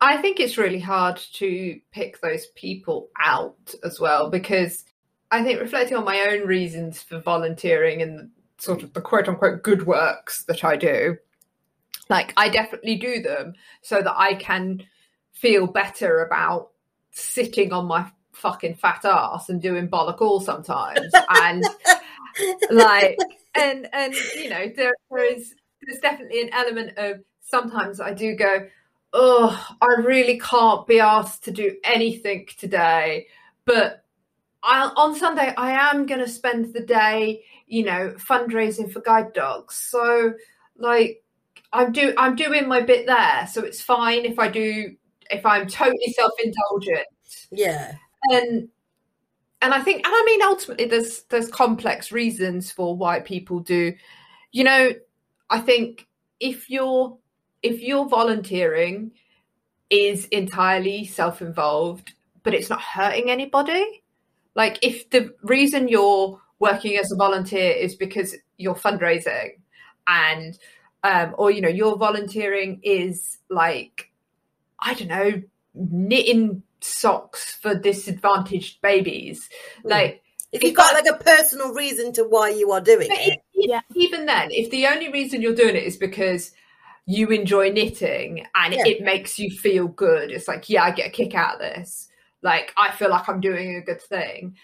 I 0.00 0.16
think 0.18 0.38
it's 0.38 0.58
really 0.58 0.78
hard 0.78 1.16
to 1.34 1.80
pick 1.90 2.20
those 2.20 2.46
people 2.54 3.08
out 3.18 3.74
as 3.82 3.98
well 3.98 4.30
because 4.30 4.84
I 5.30 5.42
think 5.42 5.60
reflecting 5.60 5.96
on 5.96 6.04
my 6.04 6.26
own 6.30 6.46
reasons 6.46 7.02
for 7.02 7.18
volunteering 7.18 8.00
and 8.00 8.30
sort 8.58 8.82
of 8.82 8.92
the 8.92 9.00
quote 9.00 9.28
unquote 9.28 9.62
good 9.62 9.86
works 9.86 10.44
that 10.44 10.64
I 10.64 10.76
do, 10.76 11.16
like 12.08 12.32
I 12.36 12.48
definitely 12.48 12.96
do 12.96 13.22
them 13.22 13.54
so 13.82 14.00
that 14.00 14.16
I 14.16 14.34
can 14.34 14.84
feel 15.32 15.66
better 15.66 16.24
about 16.24 16.70
sitting 17.10 17.72
on 17.72 17.86
my 17.86 18.10
fucking 18.32 18.76
fat 18.76 19.04
ass 19.04 19.48
and 19.48 19.60
doing 19.60 19.88
bollock 19.88 20.20
all 20.20 20.40
sometimes. 20.40 21.10
And 21.28 21.64
like 22.70 23.18
and 23.54 23.88
and 23.92 24.14
you 24.36 24.48
know 24.48 24.70
there, 24.74 24.94
there 25.10 25.34
is 25.34 25.54
there's 25.82 26.00
definitely 26.00 26.42
an 26.42 26.50
element 26.52 26.96
of 26.98 27.20
sometimes 27.42 28.00
I 28.00 28.14
do 28.14 28.34
go 28.36 28.68
oh 29.12 29.76
I 29.80 30.00
really 30.00 30.38
can't 30.38 30.86
be 30.86 31.00
asked 31.00 31.44
to 31.44 31.50
do 31.50 31.76
anything 31.84 32.46
today 32.58 33.26
but 33.64 34.04
I 34.62 34.90
on 34.96 35.14
Sunday 35.14 35.54
I 35.56 35.72
am 35.90 36.06
going 36.06 36.20
to 36.20 36.28
spend 36.28 36.72
the 36.72 36.80
day 36.80 37.42
you 37.66 37.84
know 37.84 38.14
fundraising 38.18 38.92
for 38.92 39.00
guide 39.00 39.32
dogs. 39.32 39.76
So 39.76 40.32
like 40.76 41.22
I'm 41.72 41.92
do 41.92 42.12
I'm 42.16 42.34
doing 42.34 42.68
my 42.68 42.80
bit 42.80 43.06
there 43.06 43.46
so 43.50 43.62
it's 43.62 43.80
fine 43.80 44.24
if 44.24 44.38
I 44.38 44.48
do 44.48 44.94
if 45.30 45.44
I'm 45.44 45.66
totally 45.68 46.12
self-indulgent. 46.12 47.06
Yeah, 47.50 47.94
and 48.30 48.68
and 49.60 49.74
I 49.74 49.80
think 49.80 50.06
and 50.06 50.14
I 50.14 50.24
mean 50.24 50.42
ultimately 50.42 50.86
there's 50.86 51.22
there's 51.24 51.50
complex 51.50 52.10
reasons 52.10 52.70
for 52.70 52.96
why 52.96 53.20
people 53.20 53.60
do. 53.60 53.94
You 54.52 54.64
know 54.64 54.92
I 55.50 55.60
think 55.60 56.06
if 56.40 56.70
you're 56.70 57.16
if 57.62 57.80
you're 57.80 58.08
volunteering 58.08 59.10
is 59.90 60.26
entirely 60.26 61.04
self-involved 61.04 62.12
but 62.42 62.54
it's 62.54 62.70
not 62.70 62.80
hurting 62.80 63.30
anybody 63.30 64.02
like 64.54 64.78
if 64.82 65.08
the 65.10 65.34
reason 65.42 65.88
you're 65.88 66.40
working 66.58 66.96
as 66.96 67.10
a 67.12 67.16
volunteer 67.16 67.70
is 67.72 67.94
because 67.94 68.34
you're 68.58 68.74
fundraising 68.74 69.50
and 70.06 70.58
um 71.04 71.34
or 71.38 71.50
you 71.50 71.60
know 71.60 71.68
your 71.68 71.96
volunteering 71.96 72.80
is 72.82 73.38
like 73.48 74.10
I 74.80 74.94
don't 74.94 75.08
know 75.08 75.42
knitting 75.74 76.62
socks 76.80 77.54
for 77.54 77.74
disadvantaged 77.74 78.80
babies 78.82 79.48
Mm. 79.84 79.90
like 79.90 80.22
if 80.52 80.62
you've 80.62 80.74
got 80.74 80.94
like 80.94 81.06
a 81.06 81.22
personal 81.22 81.72
reason 81.74 82.12
to 82.14 82.24
why 82.24 82.48
you 82.50 82.72
are 82.72 82.80
doing 82.80 83.08
but 83.08 83.18
it, 83.18 83.38
e- 83.54 83.68
Yeah. 83.68 83.80
even 83.94 84.26
then 84.26 84.48
if 84.50 84.70
the 84.70 84.86
only 84.86 85.10
reason 85.12 85.40
you're 85.42 85.54
doing 85.54 85.76
it 85.76 85.84
is 85.84 85.96
because 85.96 86.52
you 87.10 87.28
enjoy 87.28 87.70
knitting 87.70 88.46
and 88.54 88.74
Yeah. 88.74 88.86
it 88.86 89.00
makes 89.02 89.38
you 89.38 89.50
feel 89.50 89.88
good. 89.88 90.30
It's 90.30 90.46
like 90.46 90.68
yeah 90.68 90.84
i 90.84 90.90
get 90.90 91.06
a 91.08 91.10
kick 91.10 91.34
out 91.34 91.54
of 91.54 91.60
this. 91.60 92.08
Like 92.42 92.72
i 92.76 92.90
feel 92.92 93.08
like 93.10 93.28
i'm 93.28 93.40
doing 93.40 93.76
a 93.76 93.80
good 93.80 94.02
thing. 94.02 94.54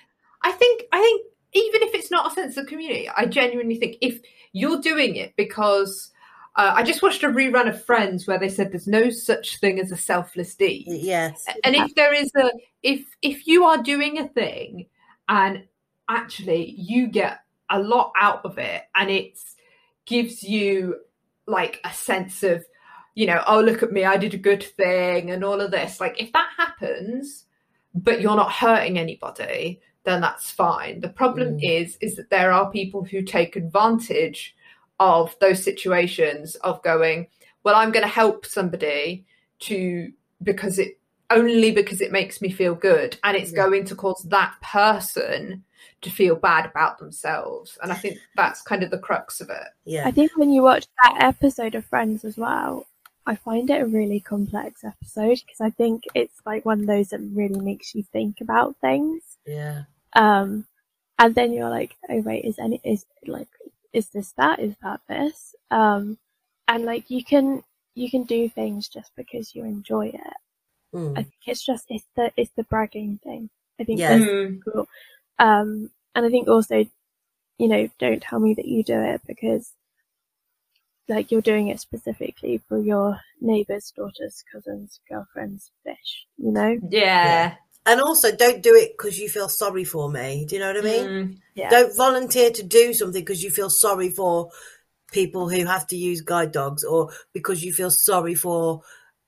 I 0.42 0.52
think 0.52 0.82
i 0.92 1.00
think 1.00 1.26
even 1.54 1.82
if 1.82 1.94
it's 1.94 2.10
not 2.10 2.30
a 2.30 2.34
sense 2.34 2.56
of 2.58 2.66
community 2.66 3.08
i 3.16 3.24
genuinely 3.24 3.76
think 3.76 3.96
if 4.02 4.20
you're 4.52 4.80
doing 4.80 5.16
it 5.16 5.32
because 5.36 6.10
uh, 6.56 6.72
i 6.76 6.82
just 6.82 7.00
watched 7.02 7.22
a 7.22 7.28
rerun 7.28 7.66
of 7.68 7.82
friends 7.84 8.26
where 8.26 8.38
they 8.38 8.48
said 8.48 8.70
there's 8.70 8.86
no 8.86 9.08
such 9.08 9.58
thing 9.60 9.80
as 9.80 9.90
a 9.90 9.96
selfless 9.96 10.54
deed. 10.54 10.84
Yes, 10.86 11.46
and 11.64 11.74
if 11.74 11.94
there 11.94 12.12
is 12.12 12.30
a 12.36 12.50
if 12.82 13.06
if 13.22 13.46
you 13.46 13.64
are 13.64 13.82
doing 13.82 14.18
a 14.18 14.28
thing 14.28 14.86
and 15.30 15.64
actually 16.10 16.74
you 16.76 17.06
get 17.06 17.40
a 17.70 17.78
lot 17.78 18.12
out 18.20 18.44
of 18.44 18.58
it 18.58 18.82
and 18.94 19.10
it 19.10 19.38
gives 20.04 20.42
you 20.42 20.96
like 21.46 21.80
a 21.84 21.92
sense 21.92 22.42
of 22.42 22.64
you 23.14 23.26
know 23.26 23.42
oh 23.46 23.60
look 23.60 23.82
at 23.82 23.92
me 23.92 24.04
i 24.04 24.16
did 24.16 24.34
a 24.34 24.38
good 24.38 24.62
thing 24.62 25.30
and 25.30 25.44
all 25.44 25.60
of 25.60 25.70
this 25.70 26.00
like 26.00 26.20
if 26.20 26.32
that 26.32 26.48
happens 26.56 27.44
but 27.94 28.20
you're 28.20 28.36
not 28.36 28.50
hurting 28.52 28.98
anybody 28.98 29.80
then 30.04 30.20
that's 30.20 30.50
fine 30.50 31.00
the 31.00 31.08
problem 31.08 31.54
Mm. 31.54 31.60
is 31.62 31.96
is 32.00 32.16
that 32.16 32.30
there 32.30 32.52
are 32.52 32.70
people 32.70 33.04
who 33.04 33.22
take 33.22 33.56
advantage 33.56 34.54
of 35.00 35.36
those 35.40 35.62
situations 35.62 36.54
of 36.56 36.82
going 36.82 37.26
well 37.62 37.74
i'm 37.74 37.92
going 37.92 38.02
to 38.04 38.08
help 38.08 38.46
somebody 38.46 39.24
to 39.60 40.10
because 40.42 40.78
it 40.78 40.98
only 41.30 41.70
because 41.72 42.00
it 42.00 42.12
makes 42.12 42.40
me 42.42 42.50
feel 42.50 42.74
good 42.74 43.18
and 43.24 43.36
it's 43.36 43.50
Yeah. 43.52 43.56
going 43.64 43.84
to 43.86 43.94
cause 43.94 44.22
that 44.28 44.54
person 44.62 45.64
to 46.02 46.10
feel 46.10 46.34
bad 46.36 46.66
about 46.66 46.98
themselves 46.98 47.78
and 47.82 47.92
i 47.92 47.94
think 47.94 48.18
that's 48.36 48.62
kind 48.62 48.82
of 48.82 48.90
the 48.90 48.98
crux 48.98 49.40
of 49.40 49.50
it 49.50 49.68
yeah, 49.84 50.06
I 50.06 50.10
think 50.10 50.32
when 50.36 50.50
you 50.50 50.62
watch 50.62 50.86
that 51.02 51.16
episode 51.20 51.74
of 51.74 51.84
Friends 51.84 52.24
as 52.24 52.38
well, 52.38 52.86
I 53.26 53.34
find 53.36 53.68
it 53.68 53.82
a 53.82 53.86
really 53.86 54.18
complex 54.20 54.82
episode 54.82 55.40
because 55.44 55.60
I 55.60 55.68
think 55.70 56.04
it's 56.14 56.40
like 56.46 56.64
one 56.64 56.80
of 56.80 56.86
those 56.86 57.08
that 57.10 57.20
really 57.20 57.60
makes 57.60 57.94
you 57.94 58.02
think 58.02 58.40
about 58.40 58.76
things. 58.80 59.22
yeah, 59.46 59.82
Um, 60.14 60.66
and 61.18 61.34
then 61.34 61.52
you're 61.52 61.68
like, 61.70 61.96
oh 62.08 62.20
wait, 62.22 62.44
is 62.46 62.58
any 62.58 62.80
is 62.82 63.04
like 63.26 63.48
is 63.92 64.08
this 64.08 64.32
that? 64.38 64.58
Is 64.58 64.74
that 64.82 65.00
this? 65.08 65.54
Um, 65.70 66.16
and 66.66 66.84
like 66.84 67.10
you 67.10 67.22
can 67.22 67.62
you 67.94 68.10
can 68.10 68.22
do 68.24 68.48
things 68.48 68.88
just 68.88 69.10
because 69.16 69.54
you 69.54 69.64
enjoy 69.64 70.06
it. 70.08 70.36
Mm. 70.94 71.12
I 71.12 71.22
think 71.22 71.34
it's 71.46 71.64
just 71.64 71.84
it's 71.90 72.06
the 72.16 72.32
it's 72.38 72.52
the 72.56 72.64
bragging 72.64 73.20
thing. 73.22 73.50
I 73.78 73.84
think 73.84 74.00
Yes. 74.00 74.20
that's 74.20 74.64
cool. 74.64 74.88
Um, 75.38 75.90
and 76.14 76.24
I 76.24 76.30
think 76.30 76.48
also, 76.48 76.86
you 77.58 77.68
know, 77.68 77.88
don't 77.98 78.22
tell 78.22 78.40
me 78.40 78.54
that 78.54 78.66
you 78.66 78.82
do 78.82 79.00
it 79.00 79.20
because 79.26 79.72
like 81.08 81.30
you're 81.30 81.42
doing 81.42 81.68
it 81.68 81.80
specifically 81.80 82.60
for 82.68 82.78
your 82.78 83.20
neighbors, 83.40 83.92
daughters, 83.96 84.44
cousins, 84.50 85.00
girlfriends, 85.08 85.70
fish. 85.84 86.26
You 86.38 86.52
know, 86.52 86.78
yeah, 86.88 87.54
And 87.86 88.00
also, 88.00 88.34
don't 88.34 88.62
do 88.62 88.74
it 88.74 88.92
because 88.96 89.18
you 89.18 89.28
feel 89.28 89.48
sorry 89.48 89.84
for 89.84 90.10
me. 90.10 90.46
Do 90.46 90.56
you 90.56 90.60
know 90.60 90.68
what 90.68 90.78
I 90.78 90.80
mean? 90.80 91.06
Mm. 91.06 91.36
yeah. 91.54 91.70
Don't 91.70 91.96
volunteer 91.96 92.50
to 92.50 92.62
do 92.62 92.94
something 92.94 93.20
because 93.20 93.42
you 93.42 93.50
feel 93.50 93.70
sorry 93.70 94.10
for 94.10 94.50
people 95.12 95.48
who 95.48 95.64
have 95.66 95.86
to 95.88 95.96
use 95.96 96.22
guide 96.22 96.52
dogs, 96.52 96.84
or 96.84 97.10
because 97.32 97.62
you 97.62 97.72
feel 97.72 97.90
sorry 97.90 98.34
for 98.34 98.82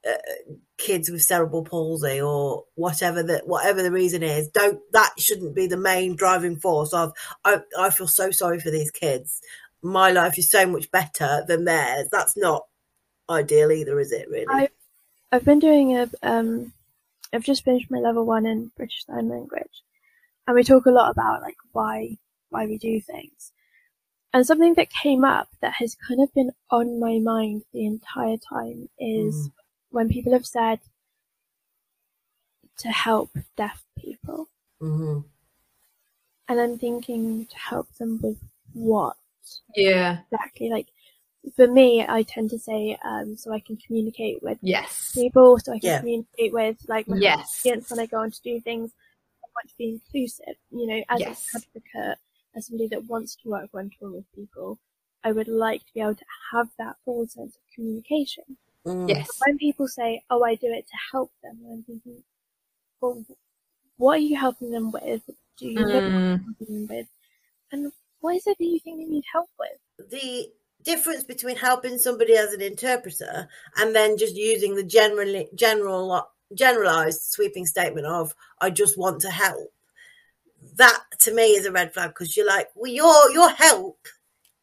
uh, 0.08 0.52
kids 0.78 1.10
with 1.10 1.22
cerebral 1.22 1.64
palsy, 1.64 2.20
or 2.20 2.64
whatever 2.74 3.22
the 3.22 3.42
whatever 3.44 3.82
the 3.82 3.92
reason 3.92 4.22
is. 4.22 4.48
Don't 4.48 4.80
that 4.92 5.14
shouldn't 5.18 5.54
be 5.54 5.66
the 5.66 5.76
main 5.76 6.16
driving 6.16 6.56
force 6.56 6.92
of. 6.92 7.12
I 7.44 7.60
I 7.78 7.90
feel 7.90 8.08
so 8.08 8.30
sorry 8.30 8.60
for 8.60 8.70
these 8.70 8.90
kids. 8.90 9.40
My 9.82 10.10
life 10.10 10.38
is 10.38 10.50
so 10.50 10.66
much 10.66 10.90
better 10.90 11.44
than 11.46 11.64
theirs. 11.64 12.08
That's 12.10 12.36
not 12.36 12.64
ideal 13.28 13.70
either, 13.72 13.98
is 14.00 14.12
it? 14.12 14.28
Really? 14.30 14.46
I- 14.48 14.68
I've 15.32 15.44
been 15.44 15.58
doing 15.58 15.96
a 15.96 16.08
um 16.22 16.72
I've 17.32 17.44
just 17.44 17.64
finished 17.64 17.90
my 17.90 17.98
level 17.98 18.24
one 18.24 18.46
in 18.46 18.70
British 18.76 19.04
Sign 19.06 19.28
Language 19.28 19.82
and 20.46 20.54
we 20.54 20.62
talk 20.64 20.86
a 20.86 20.90
lot 20.90 21.10
about 21.10 21.42
like 21.42 21.56
why 21.72 22.18
why 22.50 22.66
we 22.66 22.78
do 22.78 23.00
things. 23.00 23.52
And 24.32 24.46
something 24.46 24.74
that 24.74 24.90
came 24.90 25.24
up 25.24 25.48
that 25.60 25.74
has 25.74 25.96
kind 26.08 26.20
of 26.22 26.32
been 26.34 26.52
on 26.70 27.00
my 27.00 27.18
mind 27.18 27.62
the 27.72 27.86
entire 27.86 28.36
time 28.36 28.88
is 28.98 29.50
when 29.96 30.10
people 30.10 30.32
have 30.34 30.46
said 30.46 30.78
to 32.78 32.88
help 32.88 33.30
deaf 33.56 33.82
people. 33.98 34.48
hmm 34.78 35.20
And 36.48 36.60
I'm 36.60 36.78
thinking 36.78 37.46
to 37.46 37.56
help 37.70 37.88
them 37.98 38.20
with 38.22 38.38
what? 38.74 39.16
Yeah. 39.74 40.18
exactly 40.30 40.68
like 40.70 40.88
for 41.56 41.66
me 41.78 42.04
I 42.16 42.22
tend 42.24 42.50
to 42.50 42.58
say 42.58 42.98
um 43.10 43.36
so 43.36 43.52
I 43.52 43.60
can 43.60 43.76
communicate 43.84 44.42
with 44.42 44.58
Yes. 44.60 45.12
people 45.14 45.58
so 45.58 45.72
I 45.72 45.78
can 45.78 45.90
Yeah. 45.90 45.98
communicate 46.00 46.52
with 46.52 46.76
like 46.88 47.08
my 47.08 47.16
Yes. 47.18 47.60
audience 47.60 47.90
when 47.90 48.00
I 48.00 48.06
go 48.06 48.18
on 48.18 48.30
to 48.30 48.42
do 48.42 48.60
things. 48.60 48.90
I 49.44 49.46
want 49.56 49.68
to 49.70 49.76
be 49.78 49.88
inclusive, 49.96 50.56
you 50.78 50.86
know, 50.90 51.00
as 51.08 51.20
Yes. 51.20 51.48
an 51.54 51.62
advocate, 51.62 52.18
as 52.54 52.66
somebody 52.66 52.88
that 52.88 53.04
wants 53.12 53.36
to 53.36 53.48
work 53.48 53.68
one 53.72 53.88
to 53.90 53.96
one 54.00 54.12
with 54.16 54.32
people. 54.34 54.78
I 55.24 55.32
would 55.32 55.48
like 55.48 55.80
to 55.86 55.94
be 55.94 56.00
able 56.00 56.14
to 56.14 56.30
have 56.52 56.68
that 56.78 56.96
full 57.04 57.26
sense 57.26 57.56
of 57.56 57.62
communication. 57.74 58.58
Mm. 58.86 59.08
Yes. 59.08 59.28
When 59.44 59.58
people 59.58 59.88
say, 59.88 60.22
"Oh, 60.30 60.42
I 60.44 60.54
do 60.54 60.68
it 60.68 60.86
to 60.86 60.96
help 61.12 61.32
them," 61.42 61.58
I'm 61.70 61.82
thinking, 61.82 62.22
"Well, 63.00 63.24
what 63.96 64.18
are 64.18 64.22
you 64.22 64.36
helping 64.36 64.70
them 64.70 64.90
with? 64.92 65.22
Do 65.58 65.66
you 65.68 65.80
know 65.80 66.00
Mm. 66.00 66.56
you're 66.58 66.68
them 66.68 66.86
with? 66.86 67.08
And 67.72 67.92
what 68.20 68.36
is 68.36 68.46
it 68.46 68.58
that 68.58 68.64
you 68.64 68.78
think 68.80 68.98
they 68.98 69.04
need 69.04 69.24
help 69.32 69.50
with?" 69.58 69.78
the 70.10 70.52
difference 70.82 71.24
between 71.24 71.56
helping 71.56 71.98
somebody 71.98 72.36
as 72.36 72.52
an 72.52 72.60
interpreter 72.60 73.48
and 73.76 73.94
then 73.94 74.16
just 74.16 74.36
using 74.36 74.74
the 74.76 74.84
generally 74.84 75.48
general 75.54 76.28
generalized 76.54 77.22
sweeping 77.22 77.66
statement 77.66 78.06
of 78.06 78.32
i 78.60 78.70
just 78.70 78.96
want 78.96 79.20
to 79.20 79.30
help 79.30 79.72
that 80.76 81.02
to 81.18 81.32
me 81.34 81.54
is 81.56 81.66
a 81.66 81.72
red 81.72 81.92
flag 81.92 82.10
because 82.10 82.36
you're 82.36 82.46
like 82.46 82.68
well 82.76 82.92
your 82.92 83.30
your 83.32 83.50
help 83.50 84.06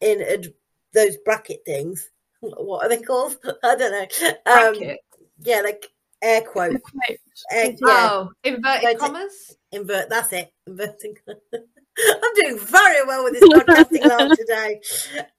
in 0.00 0.22
ad- 0.22 0.54
those 0.94 1.16
bracket 1.26 1.60
things 1.66 2.10
what 2.56 2.84
are 2.84 2.88
they 2.88 3.00
called? 3.00 3.36
I 3.62 3.74
don't 3.76 3.92
know. 3.92 4.30
Um 4.46 4.74
Bracket. 4.78 4.98
yeah 5.42 5.60
like 5.62 5.86
air 6.22 6.40
quote 6.42 6.80
Quote. 6.82 7.18
air, 7.52 7.66
yeah. 7.66 7.76
Oh, 8.12 8.30
inverted 8.44 8.84
Like- 8.84 8.98
commas. 8.98 9.56
invert 9.72 10.08
that's 10.08 10.32
it. 10.32 10.52
Inverting 10.66 11.16
i'm 11.26 12.34
doing 12.42 12.58
very 12.58 13.04
well 13.06 13.22
with 13.24 13.34
this 13.34 13.48
podcasting 13.48 14.04
line 14.06 14.36
today. 14.36 14.80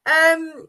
Um 0.06 0.68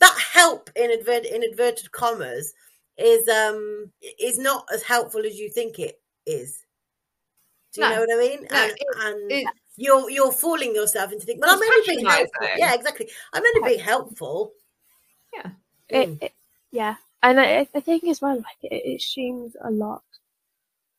that 0.00 0.18
help 0.32 0.70
in 0.76 0.90
advert 0.90 1.24
in 1.24 1.42
inverted 1.44 1.90
commas 1.92 2.52
is 2.98 3.28
um 3.28 3.90
is 4.20 4.38
not 4.38 4.66
as 4.72 4.82
helpful 4.82 5.24
as 5.26 5.36
you 5.38 5.50
think 5.50 5.78
it 5.78 6.00
is. 6.26 6.62
Do 7.72 7.80
you 7.82 7.88
No. 7.88 7.94
know 7.94 8.00
what 8.00 8.14
i 8.14 8.18
mean? 8.18 8.46
No, 8.50 8.56
and, 8.62 8.72
it- 8.72 8.86
and 9.04 9.32
it- 9.32 9.46
you're 9.76 10.08
you're 10.08 10.30
fooling 10.32 10.72
yourself 10.74 11.10
into 11.12 11.26
thinking 11.26 11.40
well 11.40 11.56
i'm 11.56 11.60
only 11.60 11.82
being 11.86 12.06
helpful. 12.06 12.46
yeah 12.56 12.74
exactly. 12.74 13.08
I'm 13.32 13.42
only 13.44 13.68
being 13.70 13.80
helpful 13.84 14.52
Yeah. 15.34 15.50
It, 15.88 16.08
Mm. 16.08 16.18
it, 16.22 16.32
yeah, 16.72 16.96
and 17.22 17.40
I, 17.40 17.68
I 17.74 17.80
think 17.80 18.04
as 18.04 18.20
well, 18.20 18.36
like 18.36 18.58
it, 18.62 18.72
it 18.84 18.96
assumes 18.96 19.56
a 19.62 19.70
lot. 19.70 20.02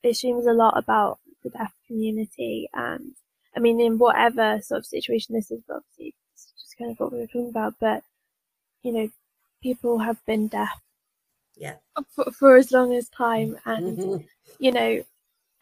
It 0.03 0.09
assumes 0.09 0.45
a 0.45 0.53
lot 0.53 0.77
about 0.77 1.19
the 1.43 1.49
deaf 1.49 1.73
community, 1.87 2.69
and 2.73 3.15
I 3.55 3.59
mean, 3.59 3.79
in 3.81 3.97
whatever 3.97 4.61
sort 4.61 4.79
of 4.79 4.85
situation 4.85 5.35
this 5.35 5.51
is, 5.51 5.61
but 5.67 5.77
obviously, 5.77 6.15
it's 6.33 6.53
just 6.61 6.77
kind 6.77 6.91
of 6.91 6.99
what 6.99 7.11
we 7.13 7.19
were 7.19 7.27
talking 7.27 7.49
about. 7.49 7.75
But 7.79 8.03
you 8.83 8.93
know, 8.93 9.09
people 9.63 9.99
have 9.99 10.23
been 10.25 10.47
deaf, 10.47 10.79
Yeah. 11.57 11.77
for, 12.15 12.31
for 12.31 12.57
as 12.57 12.71
long 12.71 12.93
as 12.93 13.09
time, 13.09 13.57
and 13.65 13.97
Mhm. 13.97 14.27
you 14.59 14.71
know, 14.71 15.03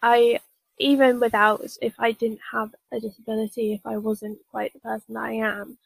I 0.02 0.42
even 0.80 1.20
without 1.20 1.66
if 1.82 1.96
I 2.00 2.14
didn't 2.14 2.42
have 2.52 2.76
a 2.92 3.00
disability, 3.00 3.74
if 3.74 3.86
I 3.86 3.98
wasn't 3.98 4.40
quite 4.52 4.74
the 4.74 4.80
person 4.82 5.16
that 5.16 5.24
I 5.26 5.34
am, 5.34 5.78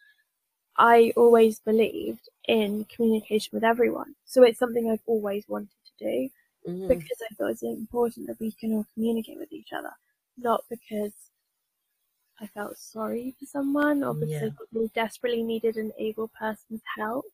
I 0.77 1.13
always 1.15 1.59
believed 1.59 2.29
in 2.47 2.85
communication 2.85 3.51
with 3.53 3.63
everyone. 3.63 4.15
So 4.25 4.43
it's 4.43 4.59
something 4.59 4.89
I've 4.89 5.01
always 5.05 5.47
wanted 5.47 5.69
to 5.85 6.05
do 6.05 6.29
Mhm. 6.67 6.87
because 6.87 7.21
I 7.29 7.33
thought 7.35 7.51
it's 7.51 7.63
important 7.63 8.27
that 8.27 8.39
we 8.39 8.51
can 8.51 8.73
all 8.73 8.85
communicate 8.93 9.37
with 9.37 9.51
each 9.51 9.73
other, 9.73 9.91
not 10.37 10.63
because 10.69 11.13
I 12.39 12.47
felt 12.47 12.77
sorry 12.77 13.35
for 13.39 13.45
someone 13.45 14.03
or 14.03 14.13
because 14.13 14.41
Yeah. 14.41 14.49
thought 14.49 14.67
we 14.71 14.87
desperately 14.89 15.41
needed 15.41 15.77
an 15.77 15.91
able 15.97 16.27
person's 16.29 16.83
help. 16.95 17.25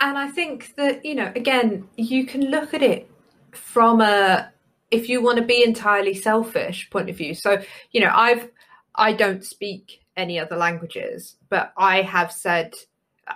And 0.00 0.16
I 0.16 0.28
think 0.28 0.74
that, 0.76 1.04
you 1.04 1.14
know, 1.14 1.32
again, 1.34 1.88
you 1.96 2.26
can 2.26 2.50
look 2.50 2.74
at 2.74 2.82
it 2.82 3.10
from 3.52 4.00
a, 4.00 4.52
if 4.90 5.08
you 5.08 5.22
want 5.22 5.38
to 5.38 5.44
be 5.44 5.64
entirely 5.64 6.14
selfish 6.14 6.88
point 6.90 7.10
of 7.10 7.16
view. 7.16 7.34
So, 7.34 7.62
you 7.90 8.00
know, 8.00 8.12
I've, 8.12 8.50
I 8.94 9.12
don't 9.12 9.44
speak 9.44 10.03
any 10.16 10.38
other 10.38 10.56
languages, 10.56 11.36
but 11.48 11.72
I 11.76 12.02
have 12.02 12.32
said, 12.32 12.74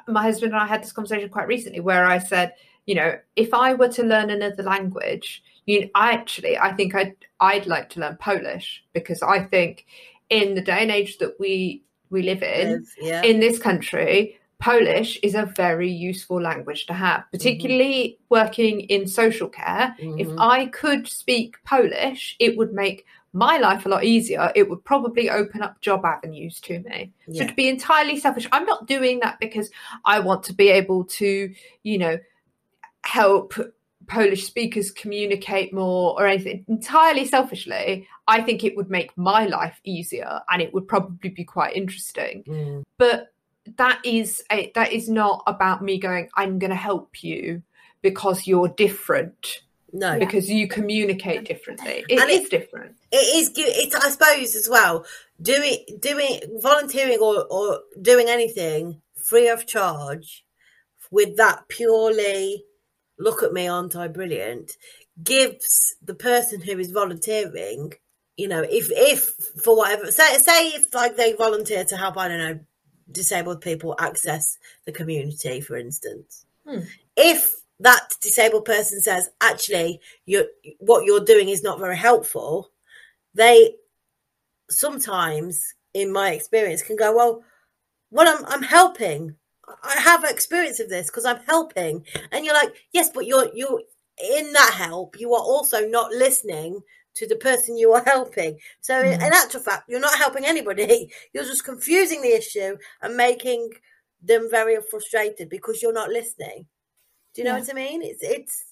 my 0.07 0.23
husband 0.23 0.53
and 0.53 0.61
I 0.61 0.67
had 0.67 0.83
this 0.83 0.93
conversation 0.93 1.29
quite 1.29 1.49
recently 1.49 1.81
where 1.81 2.07
I 2.07 2.19
said, 2.19 2.55
you 2.87 2.95
know, 2.95 3.19
if 3.37 3.53
I 3.55 3.75
were 3.75 3.89
to 3.89 4.03
learn 4.03 4.31
another 4.31 4.63
language, 4.63 5.43
you 5.67 5.91
I 5.95 6.13
actually, 6.13 6.59
I 6.59 6.73
think 6.73 6.95
I'd, 6.95 7.17
I'd 7.41 7.67
like 7.67 7.91
to 7.91 8.01
learn 8.01 8.17
Polish 8.17 8.85
because 8.93 9.23
I 9.23 9.45
think 9.45 9.87
in 10.31 10.55
the 10.55 10.61
day 10.61 10.79
and 10.83 10.91
age 10.91 11.19
that 11.19 11.35
we, 11.39 11.83
we 12.11 12.23
live 12.23 12.43
in, 12.43 12.87
yeah 13.01 13.23
in 13.23 13.41
this 13.41 13.59
country, 13.59 14.39
Polish 14.61 15.19
is 15.23 15.35
a 15.35 15.53
very 15.57 15.91
useful 15.91 16.41
language 16.41 16.87
to 16.87 16.93
have, 16.93 17.25
particularly 17.31 18.19
working 18.29 18.81
in 18.81 19.07
social 19.07 19.49
care. 19.49 19.95
If 20.19 20.29
Mhm. 20.29 20.37
I 20.39 20.67
could 20.67 21.07
speak 21.07 21.63
Polish, 21.65 22.35
it 22.41 22.57
would 22.57 22.73
make 22.73 23.07
my 23.33 23.59
life 23.59 23.85
a 23.87 23.89
lot 23.89 24.05
easier. 24.05 24.51
It 24.55 24.69
would 24.71 24.85
probably 24.85 25.29
open 25.31 25.63
up 25.63 25.81
job 25.81 26.05
avenues 26.05 26.61
to 26.63 26.81
me. 26.81 27.13
So 27.33 27.47
to 27.47 27.55
be 27.55 27.69
entirely 27.69 28.19
selfish, 28.19 28.49
I'm 28.53 28.65
not 28.65 28.87
doing 28.87 29.21
that 29.21 29.39
because 29.41 29.71
I 30.05 30.19
want 30.21 30.43
to 30.45 30.53
be 30.55 30.69
able 30.71 31.05
to, 31.05 31.53
you 31.83 31.99
know, 31.99 32.19
help 33.05 33.55
Polish 34.07 34.47
speakers 34.47 34.91
communicate 34.91 35.73
more 35.73 36.13
or 36.21 36.27
anything. 36.27 36.65
Entirely 36.69 37.27
selfishly, 37.27 38.09
I 38.27 38.41
think 38.43 38.65
it 38.65 38.77
would 38.77 38.89
make 38.91 39.17
my 39.17 39.45
life 39.47 39.79
easier 39.85 40.41
and 40.51 40.63
it 40.63 40.73
would 40.73 40.89
probably 40.89 41.31
be 41.31 41.45
quite 41.45 41.75
interesting 41.77 42.45
Mm. 42.49 42.85
but 42.99 43.33
that 43.77 44.01
is 44.05 44.43
a, 44.51 44.73
that 44.75 44.93
is 44.93 45.11
not 45.11 45.43
about 45.47 45.83
me 45.83 45.99
going 45.99 46.27
i'm 46.37 46.59
going 46.59 46.71
to 46.71 46.77
help 46.77 47.23
you 47.23 47.63
because 48.01 48.47
you're 48.47 48.69
different 48.69 49.61
no 49.93 50.19
because 50.19 50.49
you 50.49 50.67
communicate 50.67 51.45
differently 51.45 52.03
It 52.09 52.19
And 52.19 52.31
is 52.31 52.45
it- 52.47 52.51
different 52.51 52.97
it 53.13 53.37
is 53.37 53.49
good 53.51 53.67
it's 53.69 53.95
i 53.95 54.09
suppose 54.11 54.55
as 54.55 54.69
well 54.69 55.05
doing 55.41 55.79
doing 56.01 56.41
volunteering 56.61 57.19
or, 57.19 57.47
or 57.51 57.81
doing 58.03 58.29
anything 58.29 59.01
free 59.15 59.49
of 59.49 59.67
charge 59.67 60.45
with 61.11 61.37
that 61.37 61.67
purely 61.69 62.65
look 63.19 63.43
at 63.43 63.53
me 63.53 63.67
aren't 63.69 63.97
i 63.97 64.09
brilliant 64.09 64.77
gives 65.25 65.97
the 66.03 66.15
person 66.15 66.61
who 66.61 66.79
is 66.79 66.91
volunteering 66.93 67.93
you 68.37 68.47
know 68.47 68.63
if 68.63 68.89
if 68.93 69.31
for 69.63 69.77
whatever 69.77 70.11
say 70.11 70.37
say 70.39 70.69
if 70.69 70.95
like 70.95 71.17
they 71.17 71.33
volunteer 71.35 71.85
to 71.85 71.97
help 71.97 72.17
i 72.17 72.29
don't 72.29 72.39
know 72.39 72.61
disabled 73.11 73.61
people 73.61 73.95
access 73.99 74.59
the 74.85 74.93
community 74.93 75.61
for 75.61 75.77
instance 75.77 76.45
Hmm. 76.67 76.81
if 77.17 77.55
that 77.81 78.11
disabled 78.21 78.67
person 78.67 79.01
says 79.01 79.31
actually 79.41 80.01
you 80.27 80.47
what 80.79 81.05
you're 81.07 81.25
doing 81.25 81.49
is 81.49 81.63
not 81.63 81.79
very 81.81 81.97
helpful 81.97 82.71
they 83.35 83.75
sometimes 84.71 85.75
in 85.95 86.13
my 86.13 86.33
experience 86.33 86.83
can 86.83 86.97
go 86.97 87.15
well 87.15 87.43
well 88.11 88.29
i'm, 88.39 88.45
I'm 88.47 88.63
helping. 88.63 89.35
I 89.85 90.01
have 90.01 90.25
experience 90.25 90.81
of 90.81 90.89
this 90.89 91.09
because 91.09 91.25
i'm 91.27 91.41
helping. 91.47 92.05
And 92.33 92.45
you're 92.45 92.55
like 92.55 92.73
yes 92.93 93.11
but 93.15 93.27
you're 93.27 93.51
you're 93.55 93.83
in 94.23 94.53
that 94.53 94.75
help 94.75 95.19
you 95.21 95.35
are 95.35 95.43
also 95.43 95.87
not 95.89 96.13
listening 96.13 96.81
to 97.15 97.27
the 97.29 97.37
person 97.37 97.77
you 97.79 97.93
are 97.93 98.05
helping. 98.15 98.59
So 98.81 99.01
in, 99.01 99.19
Mm. 99.21 99.27
in 99.27 99.33
actual 99.35 99.61
fact 99.61 99.89
you're 99.89 100.01
not 100.01 100.19
helping 100.19 100.45
anybody. 100.47 101.11
You're 101.33 101.45
just 101.45 101.65
confusing 101.65 102.23
the 102.23 102.37
issue 102.37 102.77
and 103.03 103.17
making 103.17 103.71
them 104.23 104.49
very 104.51 104.77
frustrated 104.91 105.49
because 105.49 105.83
you're 105.83 105.93
not 105.93 106.11
listening. 106.11 106.67
Do 107.35 107.43
you 107.43 107.47
know 107.49 107.55
Yeah. 107.55 107.61
what 107.61 107.71
i 107.71 107.75
mean? 107.75 108.03
It's 108.03 108.23
it's 108.23 108.33
it, 108.33 108.68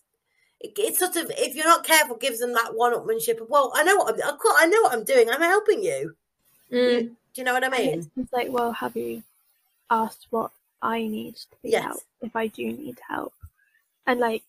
it's 0.79 0.99
sort 0.99 1.17
of 1.17 1.31
if 1.37 1.55
you're 1.55 1.67
not 1.67 1.85
careful 1.85 2.17
gives 2.17 2.41
them 2.41 2.53
that 2.53 2.75
one-upmanship 2.75 3.41
of 3.41 3.49
well 3.49 3.73
i 3.75 3.83
know 3.83 3.97
what 3.97 4.15
i'm 4.15 4.35
of 4.35 4.41
i 4.59 4.67
know 4.67 4.83
what 4.83 4.93
i'm 4.93 5.05
doing 5.05 5.29
i'm 5.31 5.41
helping 5.41 5.83
you 5.83 6.15
Mm. 6.73 7.01
do 7.09 7.17
you 7.37 7.45
know 7.45 7.53
what 7.55 7.65
i 7.65 7.69
mean 7.69 7.99
it's, 8.01 8.09
it's 8.17 8.33
like, 8.33 8.49
well, 8.51 8.73
have 8.73 8.97
you 8.97 9.23
asked 9.91 10.27
what 10.31 10.51
I 10.83 11.07
need 11.07 11.37
to 11.37 11.47
be 11.63 11.71
Yes. 11.71 11.85
help 11.85 12.03
if 12.23 12.35
I 12.37 12.49
do 12.49 12.65
need 12.73 12.99
help? 13.09 13.35
And 14.07 14.21
like, 14.21 14.43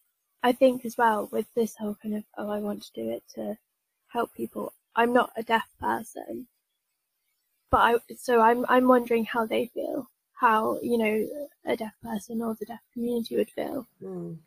I 0.43 0.51
think 0.51 0.85
as 0.85 0.97
well 0.97 1.27
with 1.31 1.45
this 1.55 1.75
whole 1.75 1.95
kind 2.01 2.15
of, 2.15 2.23
oh, 2.37 2.49
I 2.49 2.59
want 2.59 2.83
to 2.83 2.93
do 2.93 3.09
it 3.11 3.23
to 3.35 3.57
help 4.07 4.33
people. 4.33 4.73
I'm 4.95 5.13
not 5.13 5.31
a 5.35 5.43
deaf 5.43 5.67
person, 5.79 6.47
but 7.69 7.77
I, 7.77 7.95
so 8.17 8.41
I'm, 8.41 8.65
I'm 8.67 8.87
wondering 8.87 9.25
how 9.25 9.45
they 9.45 9.67
feel, 9.67 10.09
how, 10.33 10.79
you 10.81 10.97
know, 10.97 11.47
a 11.65 11.75
deaf 11.75 11.93
person 12.01 12.41
or 12.41 12.55
the 12.55 12.65
deaf 12.65 12.81
community 12.93 13.35
would 13.37 13.49
feel 13.51 13.85
Mm. 14.03 14.37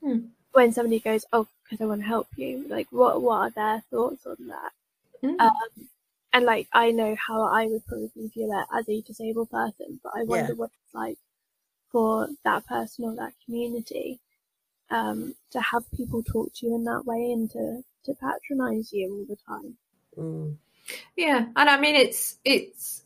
When 0.52 0.72
somebody 0.72 1.00
goes, 1.00 1.24
oh, 1.32 1.46
because 1.64 1.80
I 1.80 1.86
want 1.86 2.00
to 2.02 2.06
help 2.06 2.28
you. 2.36 2.66
Like, 2.68 2.88
what, 2.90 3.22
what 3.22 3.36
are 3.38 3.50
their 3.50 3.82
thoughts 3.90 4.26
on 4.26 4.36
that? 4.48 4.72
Mm. 5.24 5.40
Um, 5.40 5.88
and 6.32 6.44
like 6.44 6.68
I 6.72 6.92
know 6.92 7.16
how 7.16 7.42
I 7.42 7.66
would 7.66 7.86
probably 7.86 8.28
feel 8.28 8.52
it 8.52 8.66
as 8.78 8.88
a 8.88 9.00
disabled 9.02 9.50
person, 9.50 10.00
but 10.02 10.12
I 10.16 10.24
wonder 10.24 10.52
Yeah. 10.52 10.54
what 10.54 10.70
it's 10.84 10.94
like 10.94 11.18
for 11.92 12.28
that 12.44 12.66
person 12.66 13.04
or 13.04 13.14
that 13.16 13.34
community 13.44 14.20
um, 14.90 15.34
to 15.52 15.60
have 15.60 15.84
people 15.96 16.22
talk 16.22 16.52
to 16.54 16.66
you 16.66 16.74
in 16.74 16.84
that 16.84 17.04
way 17.06 17.32
and 17.32 17.50
to 17.52 17.84
to 18.04 18.14
patronize 18.14 18.92
you 18.92 19.12
all 19.12 19.24
the 19.28 19.36
time. 19.46 19.76
Mm. 20.18 20.56
yeah 21.16 21.46
and 21.56 21.70
i 21.70 21.78
mean 21.78 21.94
it's 21.94 22.38
it's 22.44 23.02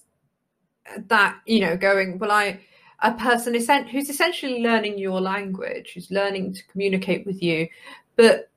that 0.97 1.39
you 1.47 1.61
know 1.61 1.77
going 1.77 2.19
well 2.19 2.31
i 2.31 2.61
a 3.05 3.13
person 3.13 3.55
who's 3.55 4.09
essentially 4.09 4.63
learning 4.63 4.99
your 4.99 5.21
language, 5.21 5.93
who's 5.95 6.11
learning 6.11 6.55
to 6.55 6.67
communicate 6.69 7.25
with 7.27 7.43
you, 7.43 7.69
but 8.17 8.51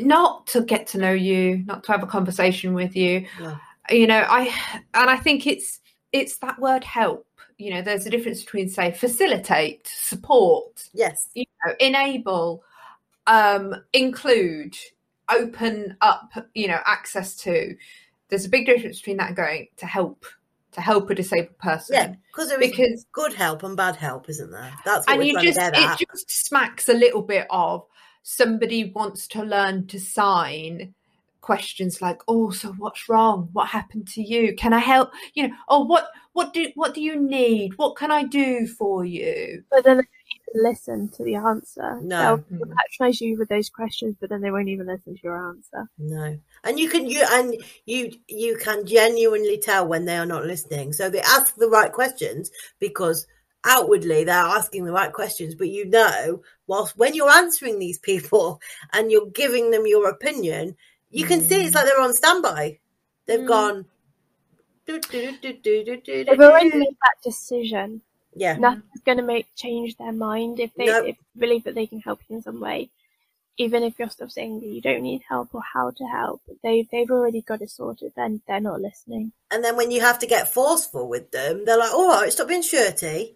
not 0.00 0.46
to 0.46 0.62
get 0.62 0.86
to 0.86 0.98
know 0.98 1.12
you, 1.12 1.64
not 1.66 1.82
to 1.84 1.92
have 1.92 2.02
a 2.02 2.06
conversation 2.06 2.72
with 2.72 2.94
you. 2.94 3.26
No. 3.40 3.58
You 3.90 4.06
know, 4.06 4.24
I 4.28 4.54
and 4.94 5.10
I 5.10 5.16
think 5.16 5.46
it's 5.46 5.80
it's 6.12 6.38
that 6.38 6.58
word 6.60 6.84
help. 6.84 7.26
You 7.58 7.74
know, 7.74 7.82
there's 7.82 8.06
a 8.06 8.10
difference 8.10 8.44
between 8.44 8.68
say 8.68 8.92
facilitate, 8.92 9.88
support, 9.88 10.88
Yes. 10.94 11.28
you 11.34 11.44
know, 11.64 11.74
enable, 11.80 12.62
um, 13.26 13.74
include, 13.92 14.76
open 15.28 15.96
up, 16.00 16.30
you 16.54 16.68
know, 16.68 16.78
access 16.86 17.34
to. 17.38 17.76
There's 18.28 18.44
a 18.44 18.48
big 18.48 18.66
difference 18.66 18.98
between 18.98 19.16
that 19.16 19.28
and 19.28 19.36
going 19.36 19.68
to 19.78 19.86
help 19.86 20.24
to 20.78 20.84
help 20.84 21.10
a 21.10 21.14
disabled 21.14 21.58
person. 21.58 21.94
Yeah, 21.94 22.14
because 22.32 22.48
there 22.48 22.60
is 22.60 22.70
Because 22.70 23.06
good 23.12 23.34
help 23.34 23.62
and 23.62 23.76
bad 23.76 23.96
help, 23.96 24.28
isn't 24.28 24.50
there? 24.50 24.72
That's 24.84 25.06
what 25.06 25.16
and 25.16 25.26
you 25.26 25.40
just 25.40 25.58
to 25.58 25.70
it 25.74 25.98
just 25.98 26.30
smacks 26.30 26.88
a 26.88 26.94
little 26.94 27.22
bit 27.22 27.46
of 27.50 27.84
somebody 28.22 28.92
wants 28.94 29.26
to 29.28 29.42
learn 29.42 29.86
to 29.88 29.98
sign 29.98 30.94
questions 31.40 32.02
like 32.02 32.20
oh 32.28 32.50
so 32.50 32.72
what's 32.72 33.08
wrong? 33.08 33.48
What 33.52 33.68
happened 33.68 34.06
to 34.08 34.22
you? 34.22 34.54
Can 34.54 34.72
i 34.72 34.78
help? 34.78 35.10
You 35.34 35.48
know 35.48 35.54
oh 35.68 35.84
what 35.84 36.08
what 36.32 36.52
do 36.52 36.70
what 36.74 36.94
do 36.94 37.00
you 37.00 37.20
need? 37.20 37.76
What 37.76 37.96
can 37.96 38.10
i 38.10 38.22
do 38.22 38.66
for 38.66 39.04
you? 39.04 39.64
But 39.70 39.84
then 39.84 39.96
they 39.96 40.02
don't 40.02 40.08
even 40.14 40.17
listen 40.54 41.08
to 41.10 41.24
the 41.24 41.36
answer. 41.36 42.00
No. 42.00 42.42
They'll, 42.50 42.58
they'll 42.58 42.74
patronise 42.76 43.20
you 43.20 43.38
with 43.38 43.48
those 43.48 43.68
questions, 43.70 44.16
but 44.20 44.30
then 44.30 44.40
they 44.40 44.50
won't 44.50 44.68
even 44.68 44.86
listen 44.86 45.14
to 45.14 45.20
your 45.22 45.48
answer. 45.48 45.88
No, 45.98 46.38
and 46.64 46.78
you 46.78 46.88
can 46.88 47.08
you 47.08 47.24
and 47.30 47.56
you 47.86 48.12
you 48.28 48.56
can 48.56 48.86
genuinely 48.86 49.58
tell 49.58 49.86
when 49.86 50.04
they 50.04 50.16
are 50.16 50.26
not 50.26 50.44
listening. 50.46 50.92
So 50.92 51.10
they 51.10 51.20
ask 51.20 51.54
the 51.56 51.68
right 51.68 51.92
questions 51.92 52.50
because 52.78 53.26
outwardly 53.64 54.24
they're 54.24 54.34
asking 54.34 54.84
the 54.84 54.92
right 54.92 55.12
questions, 55.12 55.54
but 55.54 55.68
you 55.68 55.84
know, 55.84 56.42
whilst 56.66 56.96
when 56.96 57.14
you're 57.14 57.30
answering 57.30 57.78
these 57.78 57.98
people 57.98 58.60
and 58.92 59.10
you're 59.10 59.30
giving 59.30 59.70
them 59.70 59.86
your 59.86 60.08
opinion, 60.08 60.76
you 61.10 61.24
can 61.24 61.40
see 61.40 61.56
it's 61.56 61.74
like 61.74 61.84
they're 61.86 62.00
on 62.00 62.14
standby. 62.14 62.78
They've 63.26 63.40
Mm. 63.40 63.46
gone. 63.48 63.86
"Do, 64.86 64.98
do, 65.00 65.32
do, 65.42 65.52
do, 65.52 65.84
do, 65.84 65.96
do, 66.00 66.24
They've 66.24 66.40
already 66.40 66.70
made 66.74 66.96
that 67.02 67.22
decision. 67.22 68.00
Yeah, 68.38 68.56
Nothing's 68.56 69.02
going 69.04 69.18
to 69.18 69.24
make 69.24 69.46
change 69.56 69.96
their 69.96 70.12
mind 70.12 70.60
if 70.60 70.70
they 70.74 70.86
Nope. 70.86 71.06
if 71.08 71.16
they 71.34 71.40
believe 71.46 71.64
that 71.64 71.74
they 71.74 71.86
can 71.86 72.00
help 72.00 72.20
you 72.28 72.36
in 72.36 72.42
some 72.42 72.60
way. 72.60 72.90
Even 73.60 73.82
if 73.82 73.98
you're 73.98 74.08
still 74.08 74.28
saying 74.28 74.60
that 74.60 74.66
you 74.68 74.80
don't 74.80 75.02
need 75.02 75.22
help 75.28 75.52
or 75.52 75.62
how 75.74 75.90
to 75.90 76.04
help, 76.04 76.40
they 76.62 76.86
they've 76.92 77.10
already 77.10 77.42
got 77.42 77.60
it 77.60 77.70
sorted. 77.70 78.12
Then 78.14 78.40
they're 78.46 78.60
not 78.60 78.80
listening. 78.80 79.32
and 79.50 79.64
then 79.64 79.76
when 79.76 79.90
you 79.90 80.00
have 80.00 80.20
to 80.20 80.26
get 80.28 80.52
forceful 80.54 81.08
with 81.08 81.32
them, 81.32 81.64
they're 81.64 81.76
like, 81.78 81.92
"All 81.92 82.08
right, 82.08 82.32
stop 82.32 82.46
being 82.48 82.62
shirty." 82.62 83.34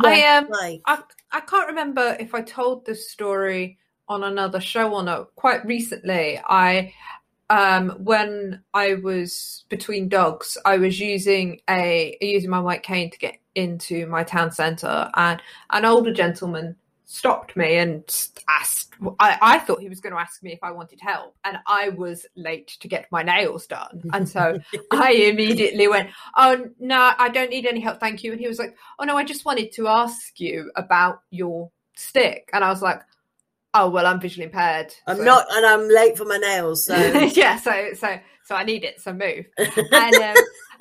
i 0.00 0.36
um 0.38 0.48
Like, 0.48 0.80
I, 0.86 1.02
I 1.30 1.40
can't 1.40 1.68
remember 1.68 2.16
if 2.18 2.34
I 2.34 2.40
told 2.40 2.86
this 2.86 3.10
story 3.10 3.78
on 4.08 4.24
another 4.24 4.60
show 4.60 4.94
or 4.94 5.02
not. 5.02 5.34
Quite 5.36 5.66
recently, 5.66 6.40
I 6.42 6.94
um 7.50 7.90
when 8.10 8.62
I 8.72 8.94
was 8.94 9.64
between 9.68 10.08
dogs, 10.08 10.56
I 10.64 10.78
was 10.78 10.98
using 10.98 11.60
a 11.68 12.16
using 12.22 12.50
my 12.50 12.60
white 12.60 12.82
cane 12.82 13.10
to 13.10 13.18
get 13.18 13.36
into 13.58 14.06
my 14.06 14.22
town 14.22 14.52
centre, 14.52 15.10
and 15.14 15.42
an 15.70 15.84
older 15.84 16.12
gentleman 16.12 16.76
stopped 17.06 17.56
me 17.56 17.76
and 17.76 18.04
asked. 18.48 18.94
I, 19.18 19.38
I 19.40 19.58
thought 19.58 19.80
he 19.80 19.88
was 19.88 20.00
going 20.00 20.12
to 20.12 20.20
ask 20.20 20.42
me 20.42 20.52
if 20.52 20.60
I 20.62 20.70
wanted 20.70 21.00
help, 21.00 21.36
and 21.44 21.58
I 21.66 21.88
was 21.88 22.24
late 22.36 22.68
to 22.80 22.86
get 22.88 23.06
my 23.10 23.22
nails 23.24 23.66
done, 23.66 24.02
and 24.12 24.28
so 24.28 24.60
I 24.92 25.10
immediately 25.12 25.88
went, 25.88 26.10
"Oh 26.36 26.68
no, 26.78 27.12
I 27.18 27.28
don't 27.30 27.50
need 27.50 27.66
any 27.66 27.80
help, 27.80 27.98
thank 27.98 28.22
you." 28.22 28.30
And 28.30 28.40
he 28.40 28.46
was 28.46 28.60
like, 28.60 28.76
"Oh 29.00 29.04
no, 29.04 29.16
I 29.16 29.24
just 29.24 29.44
wanted 29.44 29.72
to 29.72 29.88
ask 29.88 30.38
you 30.38 30.70
about 30.76 31.22
your 31.30 31.70
stick," 31.96 32.48
and 32.52 32.62
I 32.62 32.68
was 32.68 32.80
like, 32.82 33.00
"Oh 33.74 33.90
well, 33.90 34.06
I'm 34.06 34.20
visually 34.20 34.44
impaired. 34.44 34.94
I'm 35.08 35.16
so- 35.16 35.24
not, 35.24 35.46
and 35.50 35.66
I'm 35.66 35.88
late 35.88 36.16
for 36.16 36.26
my 36.26 36.36
nails, 36.38 36.84
so 36.84 36.96
yeah, 37.34 37.56
so 37.58 37.90
so 37.94 38.20
so 38.44 38.54
I 38.54 38.62
need 38.62 38.84
it, 38.84 39.00
so 39.00 39.12
move." 39.12 39.46
And 39.58 40.14
um, 40.14 40.36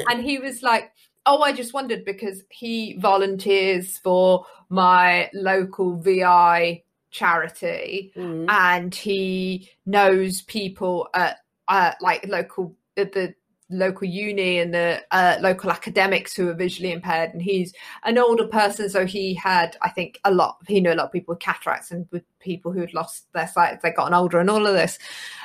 and 0.10 0.22
he 0.24 0.38
was 0.38 0.62
like, 0.62 0.92
"Oh, 1.28 1.42
I 1.42 1.52
just 1.52 1.74
wondered 1.74 2.06
because 2.06 2.44
he 2.50 2.98
volunteers 2.98 3.98
for 4.00 4.46
my 4.70 5.30
local 5.34 5.98
VI 5.98 6.84
charity." 7.12 8.12
Mm. 8.16 8.50
and 8.50 8.96
he 8.96 9.70
knows 9.86 10.42
people 10.42 11.10
at 11.14 11.38
uh, 11.68 11.92
like 12.02 12.26
local 12.28 12.76
at 12.98 13.12
the 13.14 13.36
local 13.70 14.08
uni 14.08 14.60
and 14.60 14.74
the 14.74 15.02
uh, 15.12 15.38
local 15.42 15.70
academics 15.72 16.34
who 16.34 16.48
are 16.48 16.54
visually 16.54 16.92
impaired 16.92 17.32
and 17.34 17.42
he's 17.42 17.74
an 18.04 18.18
older 18.18 18.48
person 18.48 18.90
so 18.90 19.06
he 19.06 19.34
had 19.34 19.76
i 19.82 19.90
think 19.90 20.18
a 20.24 20.34
lot 20.34 20.58
he 20.68 20.80
knew 20.80 20.94
a 20.94 20.96
lot 20.96 21.08
of 21.08 21.12
people 21.12 21.34
with 21.34 21.42
cataracts 21.42 21.92
and 21.92 22.08
with 22.12 22.24
people 22.40 22.72
who 22.72 22.80
had 22.80 22.94
lost 22.94 23.26
their 23.34 23.48
sight 23.48 23.74
as 23.74 23.82
they 23.82 23.92
gotten 23.92 24.14
older 24.14 24.40
and 24.40 24.50
all 24.50 24.66
of 24.66 24.74
this 24.74 24.98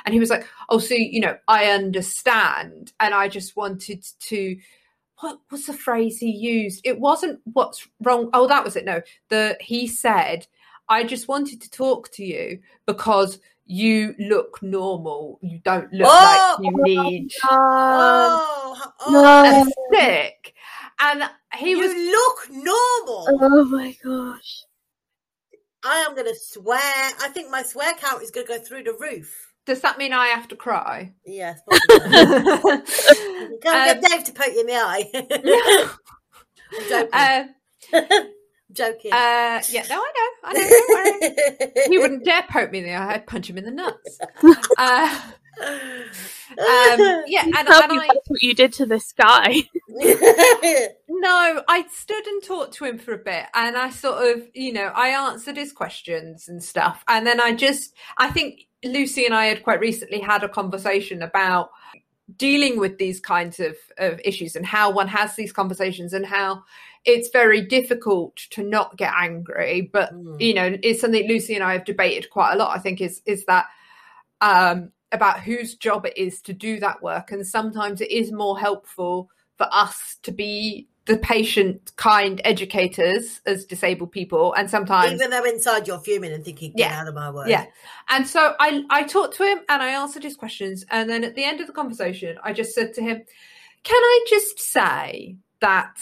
and 0.05 0.13
he 0.13 0.19
was 0.21 0.29
like 0.29 0.47
oh 0.69 0.79
so 0.79 0.93
you 0.93 1.19
know 1.19 1.37
i 1.49 1.65
understand 1.65 2.93
and 3.01 3.13
i 3.13 3.27
just 3.27 3.57
wanted 3.57 4.05
to 4.21 4.55
what 5.19 5.39
was 5.51 5.65
the 5.65 5.73
phrase 5.73 6.17
he 6.17 6.31
used 6.31 6.81
it 6.83 6.99
wasn't 6.99 7.39
what's 7.53 7.87
wrong 8.01 8.29
oh 8.33 8.47
that 8.47 8.63
was 8.63 8.75
it 8.75 8.85
no 8.85 9.01
the 9.29 9.57
he 9.61 9.87
said 9.87 10.47
I 10.89 11.03
just 11.03 11.27
wanted 11.27 11.61
to 11.61 11.69
talk 11.71 12.11
to 12.13 12.23
you 12.25 12.59
because 12.85 13.39
you 13.65 14.15
look 14.19 14.61
normal. 14.61 15.39
You 15.41 15.59
don't 15.63 15.91
look 15.93 16.09
Oh! 16.11 16.57
like 16.59 16.65
you 16.65 16.83
need 16.83 17.31
Um, 17.43 17.49
Oh, 17.51 18.91
oh, 18.99 19.63
no. 19.65 19.71
stick. 19.95 20.53
And 20.99 21.23
he 21.55 21.71
you 21.71 21.79
was 21.79 21.93
look 21.93 22.49
normal. 22.51 23.25
Oh 23.41 23.65
my 23.65 23.95
gosh. 24.03 24.63
I 25.85 25.97
am 26.07 26.15
going 26.15 26.27
to 26.27 26.35
swear. 26.35 26.79
I 26.79 27.29
think 27.33 27.49
my 27.49 27.63
swear 27.63 27.93
count 27.95 28.23
is 28.23 28.31
going 28.31 28.47
to 28.47 28.57
go 28.57 28.63
through 28.63 28.83
the 28.83 28.95
roof. 28.99 29.52
Does 29.65 29.81
that 29.81 29.97
mean 29.97 30.13
I 30.13 30.27
have 30.27 30.47
to 30.49 30.55
cry? 30.55 31.13
Yes, 31.25 31.59
possibly. 31.69 32.11
um, 32.71 32.83
Go 33.61 33.71
and 33.71 34.01
get 34.01 34.03
Dave 34.03 34.23
to 34.25 34.33
poke 34.33 34.53
you 34.53 34.61
in 34.61 34.67
the 34.67 34.75
eye. 34.75 35.09
I'm 36.73 36.89
joking. 36.89 37.09
uh, 37.13 37.43
joking. 38.71 39.13
uh, 39.13 39.61
yeah, 39.69 39.85
no, 39.89 40.01
I 40.01 40.11
know. 40.15 40.29
I 40.43 40.53
know. 40.53 40.69
Don't 40.69 41.71
worry. 41.75 41.87
He 41.89 41.97
wouldn't 41.97 42.25
dare 42.25 42.43
poke 42.49 42.71
me 42.71 42.79
in 42.79 42.85
the 42.85 42.93
eye. 42.93 43.13
I'd 43.15 43.27
punch 43.27 43.49
him 43.49 43.57
in 43.57 43.65
the 43.65 43.71
nuts. 43.71 44.19
Uh, 44.77 45.21
um, 45.61 47.23
yeah, 47.27 47.43
and, 47.43 47.67
Tell 47.67 47.83
and 47.83 47.91
me 47.91 47.99
I, 47.99 48.09
what 48.27 48.41
you 48.41 48.53
did 48.53 48.73
to 48.73 48.85
this 48.85 49.13
guy. 49.13 49.63
No, 51.23 51.63
I 51.69 51.85
stood 51.91 52.25
and 52.27 52.43
talked 52.43 52.73
to 52.75 52.85
him 52.85 52.97
for 52.97 53.13
a 53.13 53.17
bit 53.17 53.45
and 53.53 53.77
I 53.77 53.91
sort 53.91 54.35
of, 54.35 54.43
you 54.53 54.73
know, 54.73 54.91
I 54.93 55.09
answered 55.09 55.55
his 55.55 55.71
questions 55.71 56.49
and 56.49 56.61
stuff. 56.61 57.03
And 57.07 57.25
then 57.25 57.39
I 57.39 57.53
just, 57.53 57.93
I 58.17 58.29
think 58.29 58.67
Lucy 58.83 59.25
and 59.25 59.33
I 59.33 59.45
had 59.45 59.63
quite 59.63 59.79
recently 59.79 60.19
had 60.19 60.43
a 60.43 60.49
conversation 60.49 61.21
about 61.21 61.71
dealing 62.37 62.79
with 62.79 62.97
these 62.97 63.19
kinds 63.19 63.59
of, 63.59 63.75
of 63.97 64.19
issues 64.23 64.55
and 64.55 64.65
how 64.65 64.89
one 64.89 65.07
has 65.07 65.35
these 65.35 65.51
conversations 65.51 66.13
and 66.13 66.25
how 66.25 66.63
it's 67.05 67.29
very 67.29 67.61
difficult 67.61 68.35
to 68.51 68.63
not 68.63 68.95
get 68.97 69.13
angry. 69.17 69.89
But, 69.91 70.13
Mm. 70.13 70.39
you 70.39 70.53
know, 70.53 70.77
it's 70.81 71.01
something 71.01 71.27
Lucy 71.27 71.55
and 71.55 71.63
I 71.63 71.73
have 71.73 71.85
debated 71.85 72.29
quite 72.29 72.53
a 72.53 72.57
lot, 72.57 72.75
I 72.75 72.79
think, 72.79 73.01
is, 73.01 73.21
is 73.25 73.45
that, 73.45 73.65
um, 74.41 74.91
about 75.11 75.41
whose 75.41 75.75
job 75.75 76.05
it 76.05 76.17
is 76.17 76.41
to 76.41 76.53
do 76.53 76.79
that 76.79 77.01
work. 77.03 77.31
And 77.31 77.45
sometimes 77.45 78.01
it 78.01 78.09
is 78.09 78.31
more 78.31 78.57
helpful 78.57 79.29
for 79.57 79.67
us 79.71 80.17
to 80.23 80.31
be 80.31 80.87
the 81.05 81.17
patient 81.17 81.91
kind 81.97 82.39
educators 82.45 83.41
as 83.45 83.65
disabled 83.65 84.11
people. 84.11 84.53
And 84.53 84.69
sometimes, 84.69 85.13
Even 85.13 85.31
though 85.31 85.43
inside 85.43 85.85
you're 85.87 85.99
fuming 85.99 86.31
and 86.31 86.45
thinking, 86.45 86.71
get 86.71 86.91
Yeah. 86.91 87.01
out 87.01 87.07
of 87.09 87.13
my 87.15 87.29
way. 87.29 87.45
yeah. 87.49 87.65
And 88.09 88.25
so 88.25 88.55
I, 88.59 88.83
I 88.89 89.03
talked 89.03 89.35
to 89.37 89.43
him 89.45 89.59
and 89.67 89.81
I 89.83 89.89
answered 89.89 90.23
his 90.23 90.35
questions. 90.35 90.85
And 90.89 91.09
then 91.09 91.23
at 91.25 91.35
the 91.35 91.43
end 91.43 91.59
of 91.59 91.67
the 91.67 91.73
conversation, 91.73 92.37
I 92.41 92.53
just 92.53 92.73
said 92.73 92.93
to 92.93 93.01
him, 93.01 93.21
can 93.83 94.01
I 94.01 94.25
just 94.29 94.59
say 94.61 95.35
that, 95.59 95.97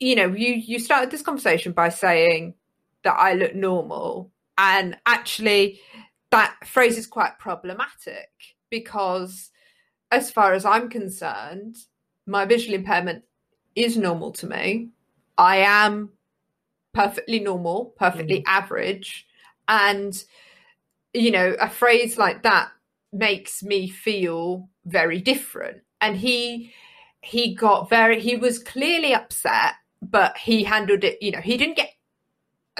you 0.00 0.16
know, 0.16 0.32
you, 0.32 0.54
you 0.54 0.80
started 0.80 1.12
this 1.12 1.22
conversation 1.22 1.70
by 1.72 1.90
saying 1.90 2.54
that 3.04 3.14
I 3.14 3.34
look 3.34 3.54
normal. 3.54 4.32
And 4.58 4.96
actually, 5.06 5.80
that 6.30 6.56
phrase 6.66 6.98
is 6.98 7.06
quite 7.06 7.38
problematic 7.38 8.30
because, 8.70 9.50
as 10.10 10.30
far 10.30 10.54
as 10.54 10.64
I'm 10.64 10.88
concerned, 10.88 11.76
my 12.26 12.44
visual 12.46 12.74
impairment 12.74 13.22
is 13.74 13.96
normal 13.96 14.32
to 14.32 14.46
me. 14.46 14.90
I 15.36 15.58
am 15.58 16.10
perfectly 16.92 17.40
normal, 17.40 17.94
perfectly 17.98 18.44
average. 18.46 19.26
And, 19.66 20.22
you 21.12 21.30
know, 21.30 21.56
a 21.60 21.68
phrase 21.68 22.16
like 22.18 22.42
that 22.44 22.70
makes 23.12 23.62
me 23.62 23.88
feel 23.88 24.68
very 24.84 25.20
different. 25.20 25.82
And 26.00 26.16
he, 26.16 26.72
he 27.20 27.54
got 27.54 27.88
very, 27.90 28.20
he 28.20 28.36
was 28.36 28.58
clearly 28.58 29.14
upset, 29.14 29.74
but 30.02 30.36
he 30.36 30.64
handled 30.64 31.04
it, 31.04 31.18
you 31.22 31.30
know, 31.32 31.40
he 31.40 31.56
didn't 31.56 31.76
get 31.76 31.90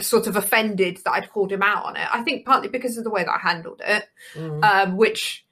sort 0.01 0.27
of 0.27 0.37
offended 0.37 0.99
that 1.05 1.13
I'd 1.13 1.31
called 1.31 1.53
him 1.53 1.63
out 1.63 1.85
on 1.85 1.97
it. 1.97 2.07
I 2.13 2.23
think 2.23 2.45
partly 2.45 2.69
because 2.69 2.99
of 2.99 3.05
the 3.05 3.11
way 3.11 3.25
that 3.25 3.33
I 3.33 3.39
handled 3.39 3.81
it, 3.85 4.05
Mm. 4.35 4.65
um, 4.65 4.97
which 4.97 5.44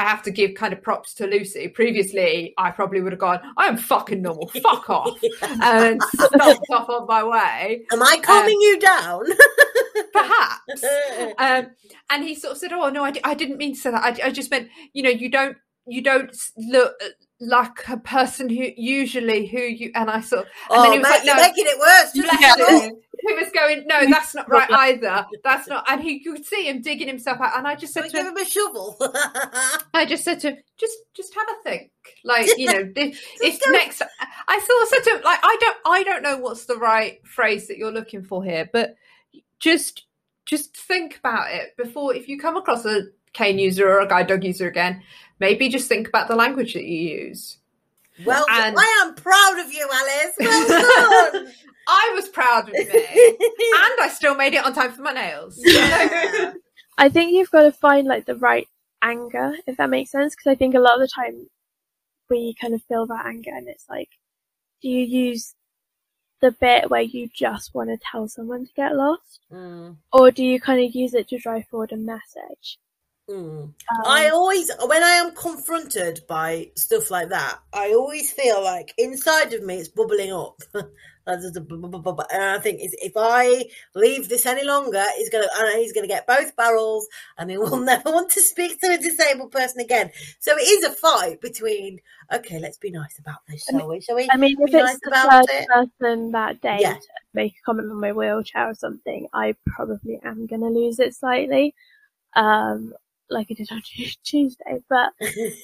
I 0.00 0.04
have 0.04 0.22
to 0.22 0.30
give 0.30 0.54
kind 0.54 0.72
of 0.72 0.82
props 0.82 1.12
to 1.14 1.26
Lucy. 1.26 1.68
Previously, 1.68 2.54
I 2.56 2.70
probably 2.70 3.02
would 3.02 3.12
have 3.12 3.18
gone, 3.18 3.38
I 3.58 3.66
am 3.66 3.76
fucking 3.76 4.22
normal, 4.22 4.48
fuck 4.48 4.88
off, 4.90 5.18
and 5.42 6.00
stomped 6.02 6.70
off 6.70 6.88
on 6.88 7.06
my 7.06 7.22
way. 7.22 7.82
Am 7.92 8.02
I 8.02 8.18
calming 8.22 8.58
you 8.62 8.78
down? 8.80 9.24
Perhaps. 10.12 10.84
Um, 11.38 11.70
and 12.10 12.24
he 12.24 12.34
sort 12.34 12.52
of 12.52 12.58
said, 12.58 12.72
"Oh 12.72 12.88
no, 12.90 13.04
I, 13.04 13.34
didn't 13.34 13.56
mean 13.56 13.74
to 13.74 13.80
say 13.80 13.90
that. 13.90 14.02
I, 14.02 14.28
I 14.28 14.30
just 14.30 14.50
meant, 14.50 14.68
you 14.92 15.02
know, 15.02 15.10
you 15.10 15.30
don't 15.30 15.56
you 15.86 16.02
don't 16.02 16.30
s- 16.30 16.52
look 16.56 16.94
like 17.40 17.88
a 17.88 17.96
person 17.96 18.48
who 18.48 18.68
usually 18.76 19.46
who 19.46 19.60
you." 19.60 19.90
And 19.94 20.10
I 20.10 20.20
sort 20.20 20.42
of, 20.42 20.48
and 20.70 20.78
oh, 20.78 20.82
then 20.82 20.92
he 20.92 20.98
was 20.98 21.08
mate, 21.08 21.10
like, 21.10 21.24
you're 21.24 21.36
"No." 21.36 21.42
making 21.42 21.66
it 21.66 21.78
worse. 21.78 22.88
Stop. 22.88 22.92
He 23.26 23.34
was 23.34 23.50
going, 23.52 23.84
no, 23.86 24.08
that's 24.08 24.34
not 24.34 24.48
right 24.48 24.70
either. 24.70 25.26
That's 25.44 25.68
not, 25.68 25.84
and 25.88 26.00
he 26.00 26.20
could 26.20 26.44
see 26.44 26.68
him 26.68 26.80
digging 26.80 27.08
himself 27.08 27.40
out. 27.40 27.56
And 27.56 27.66
I 27.66 27.74
just 27.74 27.92
said 27.92 28.04
to 28.04 28.10
give 28.10 28.26
him, 28.26 28.36
him 28.36 28.36
a 28.36 28.44
shovel? 28.44 28.96
I 29.94 30.06
just 30.06 30.24
said 30.24 30.40
to 30.40 30.50
him, 30.50 30.58
just, 30.78 30.96
just 31.14 31.34
have 31.34 31.46
a 31.48 31.62
think. 31.62 31.90
Like, 32.24 32.48
you 32.56 32.66
know, 32.66 32.90
if, 32.96 33.20
if 33.40 33.60
next, 33.70 34.02
I 34.48 34.58
sort 34.58 34.82
of 34.82 34.88
said 34.88 35.10
to 35.10 35.16
him, 35.16 35.22
like, 35.24 35.40
I 35.42 35.56
don't, 35.60 35.76
I 35.86 36.02
don't 36.02 36.22
know 36.22 36.38
what's 36.38 36.64
the 36.64 36.76
right 36.76 37.18
phrase 37.26 37.68
that 37.68 37.76
you're 37.76 37.92
looking 37.92 38.22
for 38.22 38.42
here, 38.42 38.68
but 38.72 38.94
just, 39.58 40.06
just 40.46 40.76
think 40.76 41.18
about 41.18 41.52
it 41.52 41.76
before, 41.76 42.14
if 42.14 42.28
you 42.28 42.38
come 42.38 42.56
across 42.56 42.84
a 42.86 43.02
cane 43.32 43.58
user 43.58 43.88
or 43.88 44.00
a 44.00 44.08
guide 44.08 44.26
dog 44.26 44.44
user 44.44 44.68
again, 44.68 45.02
maybe 45.38 45.68
just 45.68 45.88
think 45.88 46.08
about 46.08 46.28
the 46.28 46.34
language 46.36 46.74
that 46.74 46.84
you 46.84 46.98
use. 47.26 47.58
well, 48.24 48.44
And- 48.50 48.76
I 48.78 49.02
am 49.06 49.14
proud 49.14 49.58
of 49.64 49.72
you, 49.72 49.88
Alice. 49.92 50.34
Well 50.38 50.68
done. 51.32 51.52
I 51.88 52.12
was 52.14 52.28
proud 52.28 52.68
of 52.68 52.74
me, 52.74 52.80
and 52.88 54.00
I 54.00 54.10
still 54.14 54.34
made 54.36 54.54
it 54.54 54.64
on 54.64 54.72
time 54.74 54.92
for 54.92 55.02
my 55.02 55.12
nails. 55.12 55.58
Yeah. 55.64 56.52
I 56.98 57.08
think 57.08 57.32
you've 57.32 57.50
got 57.50 57.62
to 57.62 57.72
find 57.72 58.06
like 58.06 58.26
the 58.26 58.36
right 58.36 58.68
anger, 59.02 59.54
if 59.66 59.78
that 59.78 59.88
makes 59.90 60.10
sense. 60.10 60.34
Because 60.36 60.50
I 60.50 60.54
think 60.54 60.74
a 60.74 60.78
lot 60.80 60.94
of 60.96 61.00
the 61.00 61.08
time 61.08 61.48
we 62.28 62.54
kind 62.60 62.74
of 62.74 62.82
feel 62.82 63.06
that 63.06 63.24
anger, 63.24 63.50
and 63.54 63.66
it's 63.68 63.86
like, 63.88 64.10
do 64.82 64.88
you 64.88 65.04
use 65.06 65.54
the 66.42 66.52
bit 66.52 66.90
where 66.90 67.00
you 67.00 67.28
just 67.34 67.74
want 67.74 67.88
to 67.88 67.96
tell 68.10 68.28
someone 68.28 68.66
to 68.66 68.72
get 68.74 68.94
lost, 68.94 69.40
Mm, 69.50 69.96
or 70.12 70.30
do 70.30 70.44
you 70.44 70.60
kind 70.60 70.84
of 70.84 70.94
use 70.94 71.14
it 71.14 71.28
to 71.28 71.38
drive 71.38 71.66
forward 71.68 71.92
a 71.92 71.96
message? 71.96 72.78
Mm. 73.30 73.62
Um, 73.62 73.74
I 74.06 74.30
always, 74.30 74.70
when 74.86 75.02
I 75.02 75.10
am 75.10 75.34
confronted 75.34 76.20
by 76.28 76.70
stuff 76.76 77.10
like 77.10 77.28
that, 77.30 77.58
I 77.72 77.92
always 77.92 78.32
feel 78.32 78.62
like 78.62 78.92
inside 78.98 79.52
of 79.52 79.62
me 79.62 79.76
it's 79.76 79.88
bubbling 79.88 80.32
up. 80.32 80.62
And 81.26 82.42
I 82.42 82.58
think 82.58 82.80
if 82.80 83.12
I 83.16 83.64
leave 83.94 84.28
this 84.28 84.46
any 84.46 84.64
longer, 84.64 85.04
he's 85.16 85.30
gonna, 85.30 85.46
and 85.58 85.78
he's 85.78 85.92
gonna 85.92 86.08
get 86.08 86.26
both 86.26 86.56
barrels, 86.56 87.06
and 87.38 87.50
he 87.50 87.58
will 87.58 87.76
never 87.80 88.10
want 88.10 88.30
to 88.32 88.40
speak 88.40 88.80
to 88.80 88.94
a 88.94 88.98
disabled 88.98 89.52
person 89.52 89.80
again. 89.80 90.10
So 90.40 90.56
it 90.56 90.62
is 90.62 90.84
a 90.84 90.90
fight 90.90 91.40
between. 91.40 92.00
Okay, 92.32 92.58
let's 92.58 92.78
be 92.78 92.90
nice 92.90 93.18
about 93.18 93.40
this, 93.48 93.64
shall 93.64 93.88
we? 93.88 94.00
Shall 94.00 94.16
we? 94.16 94.28
I 94.30 94.36
mean, 94.36 94.56
if 94.58 94.70
be 94.70 94.78
it's 94.78 94.84
nice 94.84 94.98
the 95.02 95.08
about 95.10 95.48
third 95.48 95.54
it. 95.54 95.68
person 95.68 96.32
that 96.32 96.60
day 96.60 96.78
Yeah. 96.80 96.94
to 96.94 97.00
make 97.34 97.52
a 97.52 97.62
comment 97.64 97.90
on 97.90 98.00
my 98.00 98.12
wheelchair 98.12 98.68
or 98.70 98.74
something, 98.74 99.28
I 99.32 99.54
probably 99.66 100.20
am 100.24 100.46
going 100.46 100.62
to 100.62 100.68
lose 100.68 100.98
it 100.98 101.14
slightly, 101.14 101.74
um, 102.34 102.94
like 103.30 103.48
I 103.50 103.54
did 103.54 103.70
on 103.72 103.82
Tuesday. 104.24 104.82
But 104.88 105.12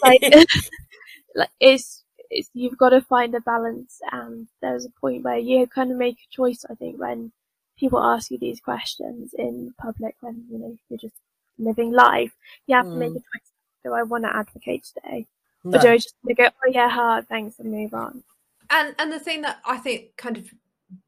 like, 0.02 0.22
like 1.34 1.50
it's, 1.60 2.04
it's 2.30 2.50
you've 2.54 2.78
got 2.78 2.90
to 2.90 3.00
find 3.00 3.34
a 3.34 3.40
balance, 3.40 4.00
and 4.12 4.48
there's 4.62 4.84
a 4.84 4.90
point 5.00 5.22
where 5.24 5.38
you 5.38 5.66
kind 5.66 5.90
of 5.90 5.98
make 5.98 6.16
a 6.16 6.34
choice. 6.34 6.64
I 6.68 6.74
think 6.74 6.98
when 6.98 7.32
people 7.78 8.00
ask 8.00 8.30
you 8.30 8.38
these 8.38 8.60
questions 8.60 9.34
in 9.38 9.74
public, 9.78 10.16
when 10.20 10.44
you 10.50 10.58
know 10.58 10.76
you're 10.88 10.98
just 10.98 11.14
living 11.58 11.92
life, 11.92 12.32
you 12.66 12.76
have 12.76 12.90
to 12.92 12.98
make 12.98 13.10
a 13.10 13.14
Mm. 13.18 13.22
choice. 13.32 13.52
Do 13.84 13.92
I 13.92 14.02
want 14.02 14.24
to 14.24 14.34
advocate 14.36 14.84
today, 14.84 15.26
No. 15.64 15.78
or 15.78 15.82
do 15.82 15.88
I 15.90 15.96
just 15.96 16.14
want 16.24 16.36
to 16.36 16.42
go, 16.42 16.48
oh 16.48 16.70
yeah, 16.70 16.88
hard, 16.88 17.28
thanks, 17.28 17.58
and 17.60 17.70
move 17.70 17.94
on? 17.94 18.22
and 18.70 18.94
and 18.98 19.12
the 19.12 19.20
thing 19.20 19.42
that 19.42 19.58
I 19.64 19.76
think 19.76 20.16
kind 20.16 20.36
of 20.36 20.52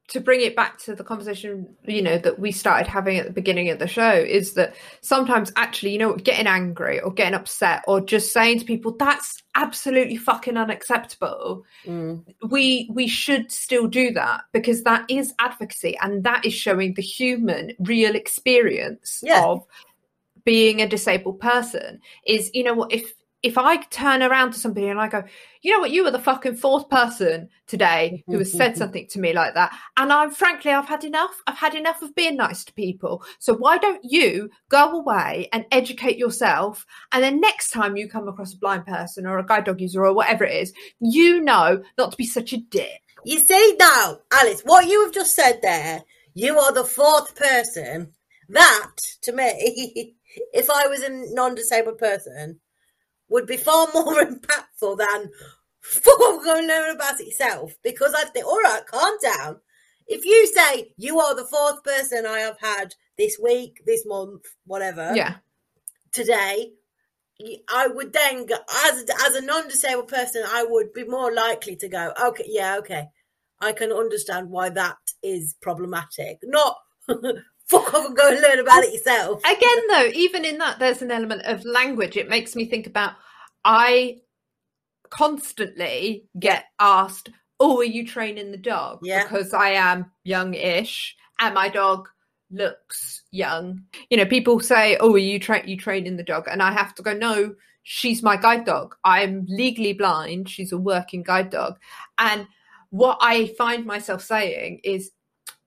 to 0.09 0.19
bring 0.19 0.41
it 0.41 0.55
back 0.55 0.77
to 0.79 0.93
the 0.93 1.03
conversation 1.03 1.73
you 1.85 2.01
know 2.01 2.17
that 2.17 2.39
we 2.39 2.51
started 2.51 2.87
having 2.87 3.17
at 3.17 3.25
the 3.25 3.31
beginning 3.31 3.69
of 3.69 3.79
the 3.79 3.87
show 3.87 4.11
is 4.11 4.53
that 4.53 4.75
sometimes 5.01 5.51
actually 5.55 5.91
you 5.91 5.97
know 5.97 6.15
getting 6.15 6.47
angry 6.47 6.99
or 6.99 7.13
getting 7.13 7.33
upset 7.35 7.83
or 7.87 8.01
just 8.01 8.33
saying 8.33 8.59
to 8.59 8.65
people 8.65 8.93
that's 8.97 9.41
absolutely 9.55 10.17
fucking 10.17 10.57
unacceptable 10.57 11.63
Mm. 11.85 12.25
we 12.49 12.89
we 12.93 13.07
should 13.07 13.51
still 13.51 13.87
do 13.87 14.11
that 14.11 14.41
because 14.51 14.83
that 14.83 15.05
is 15.09 15.33
advocacy 15.39 15.97
and 16.01 16.23
that 16.25 16.45
is 16.45 16.53
showing 16.53 16.93
the 16.95 17.01
human 17.01 17.71
real 17.79 18.15
experience 18.15 19.21
Yeah. 19.23 19.45
of 19.45 19.65
being 20.43 20.81
a 20.81 20.87
disabled 20.87 21.39
person 21.39 22.01
is 22.25 22.49
you 22.53 22.63
know 22.63 22.73
what 22.73 22.91
if 22.91 23.13
if 23.41 23.57
I 23.57 23.77
turn 23.77 24.21
around 24.21 24.51
to 24.51 24.59
somebody 24.59 24.89
and 24.89 24.99
I 24.99 25.07
go, 25.07 25.23
you 25.61 25.71
know 25.71 25.79
what, 25.79 25.91
you 25.91 26.03
were 26.03 26.11
the 26.11 26.19
fucking 26.19 26.55
fourth 26.55 26.89
person 26.89 27.49
today 27.67 28.23
who 28.27 28.37
has 28.37 28.51
said 28.51 28.77
something 28.77 29.07
to 29.07 29.19
me 29.19 29.33
like 29.33 29.53
that. 29.53 29.77
And 29.95 30.11
I'm 30.11 30.31
frankly, 30.31 30.71
I've 30.71 30.89
had 30.89 31.05
enough. 31.05 31.41
I've 31.47 31.57
had 31.57 31.73
enough 31.73 32.01
of 32.01 32.15
being 32.15 32.35
nice 32.35 32.65
to 32.65 32.73
people. 32.73 33.23
So 33.39 33.53
why 33.53 33.77
don't 33.77 34.03
you 34.03 34.49
go 34.69 34.91
away 34.99 35.47
and 35.53 35.65
educate 35.71 36.17
yourself? 36.17 36.85
And 37.11 37.23
then 37.23 37.39
next 37.39 37.69
time 37.69 37.95
you 37.95 38.09
come 38.09 38.27
across 38.27 38.53
a 38.53 38.57
blind 38.57 38.85
person 38.85 39.25
or 39.25 39.39
a 39.39 39.45
guide 39.45 39.65
dog 39.65 39.79
user 39.79 40.05
or 40.05 40.13
whatever 40.13 40.43
it 40.43 40.55
is, 40.55 40.73
you 40.99 41.41
know 41.41 41.81
not 41.97 42.11
to 42.11 42.17
be 42.17 42.25
such 42.25 42.51
a 42.51 42.57
dick. 42.57 43.01
You 43.25 43.39
see 43.39 43.75
now, 43.79 44.19
Alice, 44.31 44.61
what 44.63 44.87
you 44.87 45.03
have 45.03 45.13
just 45.13 45.35
said 45.35 45.59
there, 45.61 46.03
you 46.33 46.57
are 46.57 46.73
the 46.73 46.85
fourth 46.85 47.35
person. 47.35 48.13
That, 48.49 48.95
to 49.23 49.31
me, 49.31 50.15
if 50.53 50.69
I 50.69 50.87
was 50.87 51.01
a 51.01 51.09
non 51.09 51.55
disabled 51.55 51.97
person, 51.97 52.59
would 53.29 53.45
be 53.45 53.57
far 53.57 53.87
more 53.93 54.15
impactful 54.23 54.97
than 54.97 55.31
fuck 55.81 56.19
off, 56.19 56.43
go 56.43 56.57
and 56.57 56.69
about 56.95 57.19
itself. 57.19 57.75
Because 57.83 58.13
I'd 58.17 58.33
think, 58.33 58.45
all 58.45 58.59
right, 58.61 58.85
calm 58.85 59.15
down. 59.21 59.57
If 60.07 60.25
you 60.25 60.47
say 60.47 60.93
you 60.97 61.19
are 61.19 61.35
the 61.35 61.45
fourth 61.45 61.83
person 61.83 62.25
I 62.25 62.39
have 62.39 62.59
had 62.59 62.95
this 63.17 63.37
week, 63.41 63.81
this 63.85 64.05
month, 64.05 64.43
whatever, 64.65 65.13
Yeah. 65.15 65.35
today, 66.11 66.73
I 67.69 67.87
would 67.87 68.11
then 68.11 68.45
go 68.45 68.55
as 68.85 69.05
as 69.27 69.35
a 69.35 69.41
non-disabled 69.41 70.07
person, 70.09 70.43
I 70.45 70.63
would 70.63 70.93
be 70.93 71.03
more 71.05 71.31
likely 71.33 71.75
to 71.77 71.87
go, 71.87 72.11
okay, 72.21 72.45
yeah, 72.47 72.77
okay, 72.79 73.07
I 73.61 73.71
can 73.71 73.91
understand 73.91 74.49
why 74.49 74.69
that 74.69 74.97
is 75.23 75.55
problematic. 75.61 76.39
Not 76.43 76.77
fuck 77.69 77.93
off 77.93 78.07
and 78.07 78.17
go 78.17 78.27
and 78.29 78.41
learn 78.41 78.59
about 78.59 78.83
it 78.83 78.93
yourself. 78.93 79.41
Again, 79.43 79.87
though, 79.89 80.09
even 80.13 80.43
in 80.43 80.57
that, 80.57 80.79
there's 80.79 81.01
an 81.01 81.11
element 81.11 81.43
of 81.45 81.63
language. 81.65 82.17
It 82.17 82.29
makes 82.29 82.55
me 82.55 82.65
think 82.65 82.87
about 82.87 83.13
I 83.63 84.17
constantly 85.09 86.25
get 86.39 86.65
asked, 86.79 87.29
"Oh, 87.59 87.79
are 87.79 87.83
you 87.83 88.05
training 88.05 88.51
the 88.51 88.57
dog?" 88.57 88.99
Yeah. 89.03 89.23
Because 89.23 89.53
I 89.53 89.69
am 89.69 90.11
young-ish, 90.23 91.15
and 91.39 91.53
my 91.53 91.69
dog 91.69 92.09
looks 92.51 93.23
young. 93.31 93.83
You 94.09 94.17
know, 94.17 94.25
people 94.25 94.59
say, 94.59 94.97
"Oh, 94.99 95.13
are 95.13 95.17
you 95.17 95.39
tra- 95.39 95.67
you 95.67 95.77
training 95.77 96.17
the 96.17 96.23
dog?" 96.23 96.47
And 96.49 96.61
I 96.63 96.71
have 96.71 96.95
to 96.95 97.03
go, 97.03 97.13
"No, 97.13 97.55
she's 97.83 98.23
my 98.23 98.37
guide 98.37 98.65
dog. 98.65 98.95
I'm 99.03 99.45
legally 99.47 99.93
blind. 99.93 100.49
She's 100.49 100.71
a 100.71 100.77
working 100.77 101.23
guide 101.23 101.51
dog." 101.51 101.77
And 102.17 102.47
what 102.89 103.19
I 103.21 103.47
find 103.57 103.85
myself 103.85 104.23
saying 104.23 104.81
is, 104.83 105.11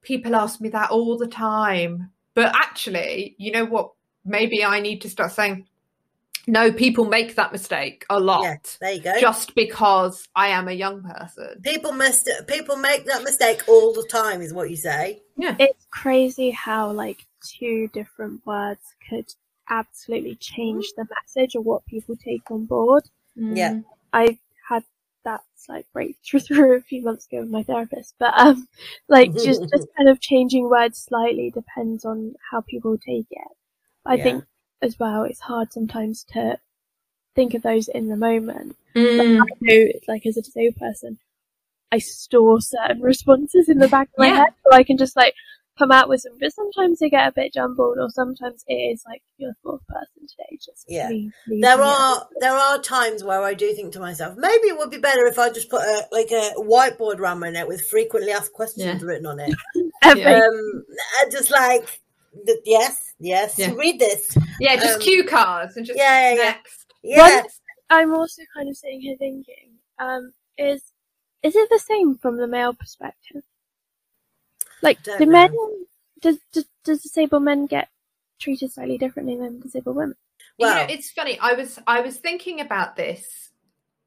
people 0.02 0.34
ask 0.34 0.60
me 0.60 0.68
that 0.70 0.90
all 0.90 1.16
the 1.16 1.26
time. 1.26 2.10
But 2.34 2.54
actually, 2.54 3.34
you 3.38 3.52
know 3.52 3.64
what? 3.64 3.92
Maybe 4.24 4.64
I 4.64 4.80
need 4.80 5.00
to 5.02 5.10
start 5.10 5.32
saying, 5.32 5.66
no, 6.46 6.72
people 6.72 7.04
make 7.04 7.36
that 7.36 7.52
mistake 7.52 8.04
a 8.10 8.18
lot 8.18 8.42
Yeah, 8.42 8.56
there 8.80 8.92
you 8.92 9.00
go. 9.00 9.20
just 9.20 9.54
because 9.54 10.28
I 10.34 10.48
am 10.48 10.66
a 10.68 10.72
young 10.72 11.02
person. 11.02 11.60
people 11.62 11.92
must 11.92 12.28
people 12.48 12.76
make 12.76 13.06
that 13.06 13.22
mistake 13.22 13.62
all 13.68 13.92
the 13.92 14.06
time, 14.08 14.42
is 14.42 14.52
what 14.52 14.68
you 14.70 14.76
say. 14.76 15.20
Yeah, 15.36 15.54
it's 15.58 15.86
crazy 15.90 16.50
how 16.50 16.90
like 16.90 17.26
two 17.44 17.88
different 17.92 18.44
words 18.44 18.82
could 19.08 19.32
absolutely 19.70 20.34
change 20.36 20.86
mm. 20.86 20.96
the 20.96 21.06
message 21.20 21.54
or 21.54 21.62
what 21.62 21.86
people 21.86 22.16
take 22.16 22.50
on 22.50 22.64
board. 22.64 23.04
Mm. 23.38 23.56
Yeah. 23.56 23.80
I 24.12 24.38
had 25.24 25.32
that 25.32 25.40
like 25.68 25.86
breakthrough 25.92 26.40
through 26.40 26.76
a 26.76 26.80
few 26.80 27.02
months 27.02 27.26
ago 27.26 27.40
with 27.40 27.50
my 27.50 27.62
therapist, 27.62 28.14
but 28.18 28.32
um, 28.38 28.68
like 29.08 29.32
just 29.32 29.60
just 29.74 29.88
kind 29.96 30.08
of 30.08 30.20
changing 30.20 30.68
words 30.68 30.98
slightly 30.98 31.50
depends 31.50 32.04
on 32.04 32.34
how 32.50 32.60
people 32.62 32.98
take 32.98 33.26
it. 33.30 33.48
I 34.04 34.16
Yeah. 34.16 34.22
think 34.24 34.44
as 34.82 34.98
well, 34.98 35.22
it's 35.24 35.40
hard 35.40 35.72
sometimes 35.72 36.24
to 36.32 36.58
think 37.34 37.54
of 37.54 37.62
those 37.62 37.88
in 37.88 38.08
the 38.08 38.16
moment. 38.16 38.76
Mm. 38.96 39.40
I 39.40 39.44
know, 39.60 39.92
like 40.08 40.26
as 40.26 40.36
a 40.36 40.42
disabled 40.42 40.76
person, 40.76 41.18
I 41.92 41.98
store 41.98 42.60
certain 42.60 43.00
responses 43.02 43.68
in 43.68 43.78
the 43.78 43.88
back 43.88 44.08
of 44.08 44.18
my 44.18 44.28
Yeah. 44.28 44.36
head, 44.44 44.54
so 44.64 44.76
I 44.76 44.82
can 44.84 44.96
just 44.98 45.16
like 45.16 45.34
come 45.78 45.90
out 45.92 46.08
with 46.08 46.22
them. 46.22 46.34
But 46.40 46.52
sometimes 46.52 46.98
they 46.98 47.08
get 47.10 47.26
a 47.28 47.32
bit 47.32 47.52
jumbled, 47.52 47.98
or 47.98 48.10
sometimes 48.10 48.64
it 48.68 48.74
is 48.74 49.02
like 49.06 49.22
you're 49.38 49.50
the 49.52 49.56
fourth 49.62 49.86
person 49.86 50.26
today. 50.28 50.58
Just 50.64 50.84
Yeah. 50.88 51.08
leave, 51.08 51.32
leave 51.48 51.62
There 51.62 51.76
me 51.78 51.82
are 51.84 52.28
there 52.40 52.52
are 52.56 52.78
times 52.78 53.24
where 53.24 53.42
I 53.42 53.54
do 53.54 53.72
think 53.74 53.92
to 53.94 54.00
myself, 54.00 54.36
maybe 54.36 54.68
it 54.68 54.78
would 54.78 54.90
be 54.90 54.98
better 54.98 55.26
if 55.26 55.38
I 55.38 55.50
just 55.50 55.70
put 55.70 55.82
a 55.82 56.06
like 56.12 56.30
a 56.30 56.52
whiteboard 56.58 57.18
around 57.18 57.38
my 57.40 57.50
neck 57.50 57.66
with 57.68 57.86
frequently 57.88 58.32
asked 58.32 58.52
questions 58.52 58.84
Yeah. 58.86 58.98
written 59.06 59.26
on 59.26 59.40
it. 59.40 59.54
Yeah. 60.04 60.40
Um, 60.40 60.84
and 61.20 61.30
just 61.30 61.50
like 61.52 62.00
th- 62.44 62.58
yes, 62.64 63.14
yes, 63.20 63.56
Yeah. 63.56 63.72
read 63.74 64.00
this. 64.00 64.36
Yeah, 64.58 64.74
just 64.74 64.96
Um, 64.96 65.00
cue 65.00 65.24
cards 65.24 65.76
and 65.76 65.86
just 65.86 65.96
yeah, 65.96 66.30
yeah, 66.30 66.34
yeah. 66.34 66.42
next. 66.42 66.86
Yeah. 67.04 67.42
I'm 67.88 68.12
also 68.12 68.42
kind 68.54 68.68
of 68.68 68.76
sitting 68.76 69.00
here 69.00 69.16
thinking, 69.18 69.78
um, 70.00 70.32
is 70.58 70.82
is 71.44 71.54
it 71.54 71.68
the 71.70 71.78
same 71.78 72.16
from 72.18 72.36
the 72.36 72.46
male 72.48 72.74
perspective? 72.74 73.42
Like, 74.82 75.02
Don't 75.02 75.20
know. 75.20 75.26
men 75.26 75.54
does, 76.20 76.38
does 76.52 76.66
does 76.84 77.02
disabled 77.02 77.42
men 77.44 77.66
get 77.66 77.88
treated 78.40 78.72
slightly 78.72 78.98
differently 78.98 79.36
than 79.36 79.60
disabled 79.60 79.96
women? 79.96 80.16
you 80.58 80.66
know, 80.66 80.74
Well- 80.74 80.86
it's 80.90 81.10
funny. 81.12 81.38
I 81.40 81.54
was 81.54 81.78
I 81.86 82.00
was 82.00 82.16
thinking 82.18 82.60
about 82.60 82.96
this 82.96 83.50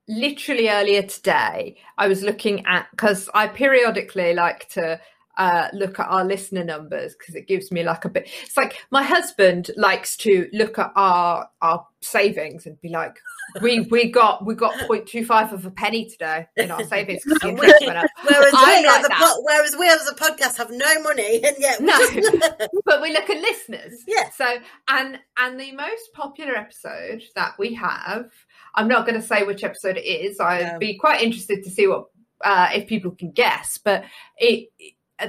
literally 0.07 0.69
earlier 0.69 1.01
today. 1.03 1.77
I 1.97 2.07
was 2.07 2.21
looking 2.23 2.65
at 2.65 2.87
because 2.91 3.29
I 3.33 3.47
periodically 3.47 4.33
like 4.33 4.69
to 4.69 4.99
uh, 5.37 5.67
look 5.73 5.99
at 5.99 6.07
our 6.07 6.23
listener 6.23 6.63
numbers 6.63 7.15
because 7.17 7.35
it 7.35 7.47
gives 7.47 7.71
me 7.71 7.83
like 7.83 8.05
a 8.05 8.09
bit. 8.09 8.29
It's 8.43 8.55
like 8.55 8.77
my 8.91 9.03
husband 9.03 9.71
likes 9.75 10.15
to 10.17 10.47
look 10.53 10.79
at 10.79 10.91
our 10.95 11.49
our 11.61 11.85
savings 12.01 12.65
and 12.65 12.79
be 12.81 12.89
like, 12.89 13.17
"We 13.61 13.81
we 13.91 14.09
got 14.11 14.45
we 14.45 14.55
got 14.55 14.73
0.25 14.87 15.51
of 15.51 15.65
a 15.65 15.71
penny 15.71 16.09
today 16.09 16.47
in 16.55 16.71
our 16.71 16.83
savings 16.83 17.23
the 17.23 17.39
interest 17.47 17.75
went 17.85 17.97
up." 17.97 18.09
Whereas 18.23 18.53
we, 18.53 18.85
like 18.85 19.11
po- 19.11 19.41
whereas 19.41 19.75
we 19.77 19.89
as 19.89 20.07
a 20.07 20.15
podcast 20.15 20.57
have 20.57 20.71
no 20.71 21.01
money, 21.01 21.43
and 21.43 21.55
yet 21.59 21.81
No. 21.81 21.97
but 22.85 23.01
we 23.01 23.11
look 23.11 23.29
at 23.29 23.41
listeners. 23.41 24.03
Yeah. 24.07 24.29
So 24.29 24.57
and 24.87 25.19
and 25.37 25.59
the 25.59 25.73
most 25.73 26.13
popular 26.13 26.55
episode 26.55 27.23
that 27.35 27.53
we 27.59 27.73
have, 27.73 28.31
I'm 28.73 28.87
not 28.87 29.05
going 29.05 29.19
to 29.19 29.25
say 29.25 29.43
which 29.43 29.63
episode 29.63 29.97
it 29.97 30.05
is. 30.05 30.39
I'd 30.39 30.79
be 30.79 30.97
quite 30.97 31.21
interested 31.21 31.63
to 31.63 31.69
see 31.69 31.87
what 31.87 32.05
uh, 32.43 32.69
if 32.73 32.87
people 32.87 33.11
can 33.11 33.31
guess. 33.31 33.77
But 33.77 34.05
it, 34.37 34.69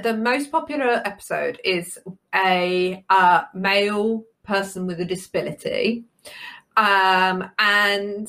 the 0.03 0.15
most 0.15 0.51
popular 0.51 1.01
episode 1.05 1.59
is 1.63 1.97
a 2.33 3.03
uh, 3.09 3.43
male 3.53 4.23
person 4.43 4.87
with 4.87 4.99
a 4.99 5.05
disability, 5.05 6.05
um, 6.75 7.49
and 7.59 8.27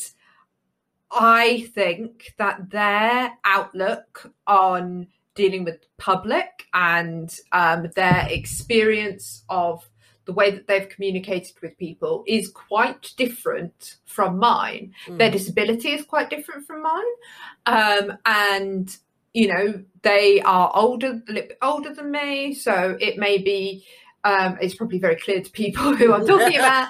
I 1.11 1.69
think 1.75 2.35
that 2.39 2.71
their 2.71 3.33
outlook 3.45 4.33
on 4.47 5.09
dealing 5.35 5.65
with 5.65 5.87
public 5.97 6.67
and 6.75 7.35
um, 7.53 7.89
their 7.95 8.27
experience 8.29 9.45
of 9.49 9.89
the 10.29 10.33
way 10.35 10.51
that 10.51 10.67
they've 10.67 10.89
communicated 10.91 11.57
with 11.63 11.79
people 11.79 12.23
is 12.27 12.51
quite 12.51 13.13
different 13.17 13.97
from 14.05 14.39
mine. 14.39 14.93
Their 15.09 15.31
disability 15.31 15.93
is 15.93 16.05
quite 16.05 16.29
different 16.29 16.67
from 16.67 16.83
mine. 16.83 17.05
Um, 17.65 18.19
and, 18.27 18.95
you 19.39 19.47
know, 19.47 19.85
they 20.03 20.41
are 20.41 20.69
older, 20.75 21.23
a 21.29 21.33
little 21.33 21.49
bit 21.49 21.59
older 21.63 21.95
than 21.95 22.11
me. 22.11 22.55
So 22.55 22.97
it 23.01 23.19
may 23.19 23.39
be, 23.39 23.87
um, 24.25 24.59
it's 24.61 24.75
probably 24.75 24.99
very 24.99 25.15
clear 25.15 25.41
to 25.41 25.51
people 25.53 25.95
who 25.97 26.13
I'm 26.13 26.27
talking 26.27 26.57
about, 26.59 26.89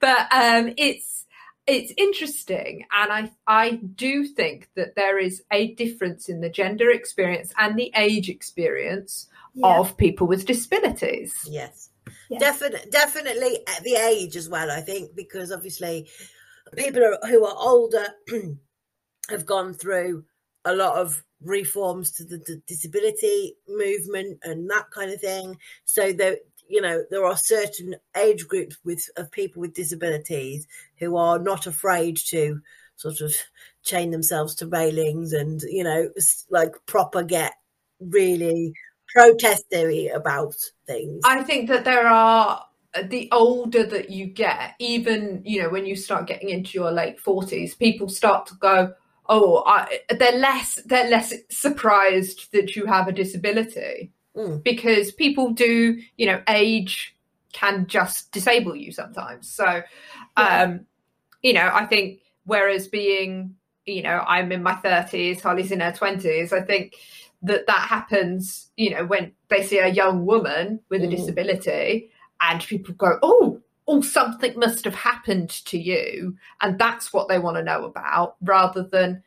but 0.00 0.20
um, 0.32 0.72
it's, 0.78 1.26
it's 1.66 1.92
interesting 1.98 2.86
and 2.90 3.12
I, 3.12 3.30
I 3.46 3.72
do 3.94 4.24
think 4.24 4.70
that 4.76 4.94
there 4.96 5.18
is 5.18 5.42
a 5.52 5.74
difference 5.74 6.30
in 6.30 6.40
the 6.40 6.48
gender 6.48 6.90
experience 6.90 7.52
and 7.58 7.78
the 7.78 7.92
age 7.94 8.30
experience 8.30 9.28
of 9.62 9.98
people 9.98 10.26
with 10.26 10.46
disabilities. 10.46 11.34
Yes. 11.46 11.90
Yeah. 12.30 12.38
Definitely, 12.38 12.90
definitely 12.90 13.58
at 13.68 13.84
the 13.84 13.96
age 13.96 14.36
as 14.36 14.48
well. 14.48 14.70
I 14.70 14.80
think 14.80 15.14
because 15.14 15.52
obviously 15.52 16.08
people 16.74 17.02
are, 17.04 17.28
who 17.28 17.44
are 17.44 17.54
older 17.58 18.06
have 19.28 19.44
gone 19.44 19.74
through 19.74 20.24
a 20.64 20.74
lot 20.74 20.96
of 20.96 21.22
reforms 21.42 22.12
to 22.12 22.24
the, 22.24 22.38
the 22.38 22.62
disability 22.66 23.56
movement 23.68 24.40
and 24.42 24.68
that 24.70 24.90
kind 24.90 25.10
of 25.10 25.20
thing. 25.20 25.56
So 25.84 26.12
there, 26.12 26.36
you 26.68 26.80
know, 26.80 27.02
there 27.10 27.24
are 27.24 27.36
certain 27.36 27.96
age 28.16 28.46
groups 28.46 28.76
with 28.84 29.08
of 29.16 29.30
people 29.30 29.60
with 29.60 29.74
disabilities 29.74 30.66
who 30.98 31.16
are 31.16 31.38
not 31.38 31.66
afraid 31.66 32.16
to 32.28 32.60
sort 32.96 33.20
of 33.20 33.34
chain 33.82 34.10
themselves 34.10 34.54
to 34.56 34.66
railings 34.66 35.32
and 35.32 35.62
you 35.62 35.84
know, 35.84 36.10
like 36.50 36.74
proper 36.86 37.22
get 37.22 37.54
really 37.98 38.74
protestery 39.16 40.14
about 40.14 40.54
things. 40.86 41.22
I 41.24 41.42
think 41.42 41.68
that 41.68 41.84
there 41.84 42.06
are 42.06 42.64
uh, 42.94 43.02
the 43.08 43.28
older 43.32 43.84
that 43.86 44.10
you 44.10 44.26
get, 44.26 44.74
even 44.78 45.42
you 45.44 45.62
know 45.62 45.68
when 45.68 45.86
you 45.86 45.96
start 45.96 46.26
getting 46.26 46.50
into 46.50 46.78
your 46.78 46.90
late 46.90 47.20
forties, 47.20 47.74
people 47.74 48.08
start 48.08 48.46
to 48.46 48.54
go, 48.54 48.94
"Oh, 49.30 49.62
I, 49.66 50.00
they're 50.18 50.36
less 50.38 50.80
they're 50.84 51.08
less 51.08 51.32
surprised 51.48 52.52
that 52.52 52.76
you 52.76 52.84
have 52.86 53.08
a 53.08 53.12
disability 53.12 54.12
Mm. 54.36 54.62
because 54.62 55.10
people 55.10 55.50
do, 55.52 55.98
you 56.16 56.26
know, 56.26 56.40
age 56.48 57.16
can 57.52 57.86
just 57.86 58.30
disable 58.32 58.76
you 58.76 58.92
sometimes." 58.92 59.48
So, 59.50 59.82
um, 60.36 60.86
you 61.42 61.52
know, 61.54 61.70
I 61.72 61.86
think 61.86 62.20
whereas 62.44 62.88
being, 62.88 63.54
you 63.86 64.02
know, 64.02 64.22
I'm 64.26 64.52
in 64.52 64.62
my 64.62 64.74
thirties, 64.74 65.40
Holly's 65.40 65.72
in 65.72 65.80
her 65.80 65.92
twenties, 65.92 66.52
I 66.52 66.60
think 66.60 66.94
that 67.42 67.66
that 67.66 67.88
happens 67.88 68.70
you 68.76 68.90
know 68.90 69.06
when 69.06 69.32
they 69.48 69.62
see 69.62 69.78
a 69.78 69.88
young 69.88 70.26
woman 70.26 70.80
with 70.90 71.02
a 71.02 71.06
Mhm. 71.06 71.10
disability 71.16 72.10
and 72.42 72.62
people 72.62 72.92
go 72.94 73.18
oh 73.22 73.59
oh 73.90 74.00
something 74.00 74.58
must 74.58 74.84
have 74.84 74.94
happened 74.94 75.50
to 75.50 75.78
you 75.78 76.36
and 76.60 76.78
that's 76.78 77.12
what 77.12 77.28
they 77.28 77.38
want 77.38 77.56
to 77.56 77.62
know 77.62 77.84
about 77.84 78.36
rather 78.42 78.82
than 78.82 79.22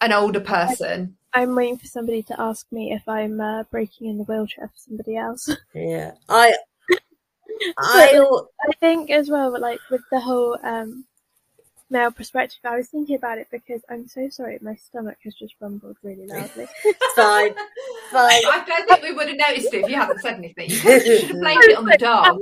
an 0.00 0.12
older 0.12 0.40
person 0.40 1.16
I'm 1.34 1.54
waiting 1.54 1.78
for 1.78 1.86
somebody 1.86 2.22
to 2.24 2.40
ask 2.40 2.66
me 2.72 2.92
if 2.92 3.06
I'm 3.08 3.40
uh, 3.40 3.64
breaking 3.64 4.08
in 4.08 4.18
the 4.18 4.24
wheelchair 4.24 4.68
for 4.68 4.76
somebody 4.76 5.16
else. 5.16 5.48
Yeah, 5.74 6.12
I, 6.28 6.54
I, 7.78 8.20
I 8.20 8.72
think 8.80 9.10
as 9.10 9.28
well, 9.28 9.58
like 9.58 9.78
with 9.90 10.02
the 10.10 10.20
whole 10.20 10.58
um, 10.62 11.04
male 11.90 12.10
perspective, 12.10 12.60
I 12.64 12.76
was 12.76 12.88
thinking 12.88 13.16
about 13.16 13.38
it 13.38 13.48
because 13.50 13.82
I'm 13.88 14.08
so 14.08 14.28
sorry, 14.30 14.58
my 14.60 14.74
stomach 14.74 15.18
has 15.24 15.34
just 15.34 15.54
rumbled 15.60 15.96
really 16.02 16.26
loudly. 16.26 16.66
fine, 17.14 17.54
fine. 18.10 18.42
i 18.46 18.64
don't 18.66 18.88
think 18.88 19.02
we 19.02 19.12
would 19.12 19.28
have 19.28 19.36
noticed 19.36 19.72
it 19.72 19.84
if 19.84 19.90
you 19.90 19.96
hadn't 19.96 20.20
said 20.20 20.34
anything 20.34 20.70
you 20.70 20.76
should 20.76 21.22
have 21.22 21.40
blamed 21.40 21.64
it 21.64 21.76
on 21.76 21.84
the 21.84 21.98
dog 21.98 22.40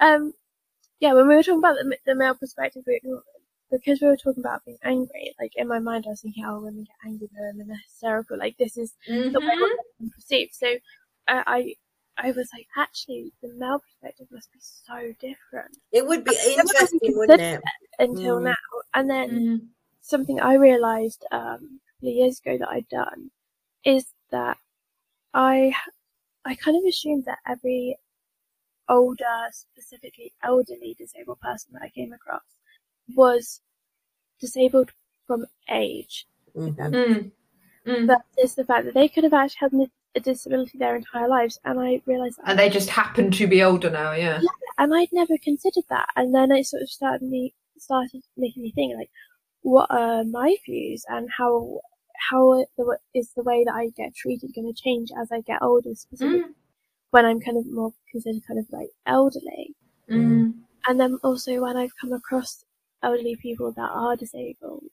um, 0.00 0.32
yeah, 1.00 1.14
when 1.14 1.28
we 1.28 1.34
were 1.36 1.42
talking 1.42 1.58
about 1.58 1.76
the, 1.76 1.96
the 2.06 2.14
male 2.14 2.34
perspective, 2.34 2.84
we, 2.86 3.00
because 3.70 4.00
we 4.00 4.08
were 4.08 4.16
talking 4.16 4.42
about 4.42 4.64
being 4.64 4.78
angry, 4.84 5.34
like 5.40 5.52
in 5.56 5.68
my 5.68 5.78
mind, 5.78 6.04
I 6.06 6.10
was 6.10 6.20
thinking, 6.22 6.44
oh, 6.46 6.60
women 6.60 6.84
get 6.84 6.96
angry, 7.06 7.28
they're 7.32 7.52
women 7.54 7.72
are 7.72 7.80
hysterical. 7.84 8.38
Like 8.38 8.56
this 8.58 8.76
is 8.76 8.94
the 9.32 9.40
way 9.40 9.46
Mhm. 9.46 9.60
women 9.60 10.10
perceive. 10.14 10.50
So 10.52 10.68
uh, 11.28 11.42
I, 11.46 11.74
I 12.18 12.32
was 12.32 12.48
like, 12.54 12.66
actually, 12.76 13.32
the 13.42 13.48
male 13.56 13.80
perspective 13.80 14.28
must 14.30 14.52
be 14.52 14.60
so 14.60 15.12
different 15.20 15.76
It 15.92 16.06
would 16.06 16.24
be 16.24 16.32
never 16.56 16.68
interesting, 16.70 17.16
wouldn't 17.16 17.40
it? 17.40 17.60
until 17.98 18.40
Mm. 18.40 18.44
now. 18.44 18.54
And 18.94 19.10
then 19.10 19.28
Mhm. 19.30 19.68
something 20.02 20.40
I 20.40 20.54
realised 20.54 21.24
um, 21.32 21.80
a 21.88 21.92
couple 21.96 22.08
of 22.10 22.14
years 22.14 22.40
ago 22.40 22.58
that 22.58 22.68
I'd 22.68 22.88
done 22.88 23.30
is 23.84 24.06
that 24.30 24.58
I 25.34 25.74
I 26.44 26.54
kind 26.56 26.76
of 26.76 26.84
assumed 26.84 27.24
that 27.26 27.38
every 27.46 27.98
older, 28.88 29.48
specifically 29.50 30.32
elderly 30.42 30.94
disabled 30.98 31.40
person 31.40 31.72
that 31.74 31.82
I 31.82 31.88
came 31.90 32.12
across 32.12 32.42
was 33.14 33.60
disabled 34.40 34.92
from 35.26 35.46
age. 35.70 36.26
Mhm. 36.54 36.76
Mm. 36.76 37.32
Mm. 37.86 38.06
But 38.06 38.22
it's 38.36 38.54
the 38.54 38.64
fact 38.64 38.84
that 38.86 38.94
they 38.94 39.08
could 39.08 39.24
have 39.24 39.34
actually 39.34 39.80
had 39.80 39.90
a 40.14 40.20
disability 40.20 40.78
their 40.78 40.96
entire 40.96 41.28
lives, 41.28 41.58
and 41.64 41.80
I 41.80 42.00
realised 42.06 42.38
and 42.44 42.58
they 42.58 42.68
just 42.68 42.90
happen 42.90 43.30
to 43.32 43.46
be 43.46 43.62
older 43.62 43.90
now 43.90 44.12
yeah 44.12 44.40
and 44.78 44.94
I'd 44.94 45.12
never 45.12 45.38
considered 45.38 45.84
that. 45.90 46.08
And 46.16 46.34
then 46.34 46.50
it 46.50 46.66
sort 46.66 46.82
of 46.82 46.90
started 46.90 47.22
me 47.22 47.54
started 47.78 48.22
making 48.36 48.62
me 48.62 48.72
think 48.72 48.94
like, 48.96 49.10
what 49.62 49.86
are 49.90 50.24
my 50.24 50.56
views 50.64 51.04
and 51.08 51.28
how 51.36 51.80
how 52.30 52.64
the, 52.76 52.98
is 53.14 53.32
the 53.36 53.42
way 53.42 53.64
that 53.64 53.74
I 53.74 53.88
get 53.96 54.14
treated 54.14 54.54
going 54.54 54.72
to 54.72 54.82
change 54.82 55.10
as 55.20 55.30
I 55.32 55.40
get 55.40 55.62
older, 55.62 55.94
specifically 55.94 56.40
Mm. 56.40 56.54
When 57.12 57.24
I'm 57.24 57.40
kind 57.40 57.56
of 57.56 57.66
more 57.66 57.92
considered 58.10 58.42
kind 58.46 58.58
of 58.58 58.66
like 58.70 58.90
elderly. 59.06 59.74
Mm. 60.10 60.54
And 60.88 61.00
then 61.00 61.18
also 61.22 61.60
when 61.62 61.76
I've 61.76 61.96
come 62.00 62.12
across 62.12 62.64
elderly 63.02 63.36
people 63.36 63.70
that 63.72 63.90
are 63.92 64.16
disabled, 64.16 64.90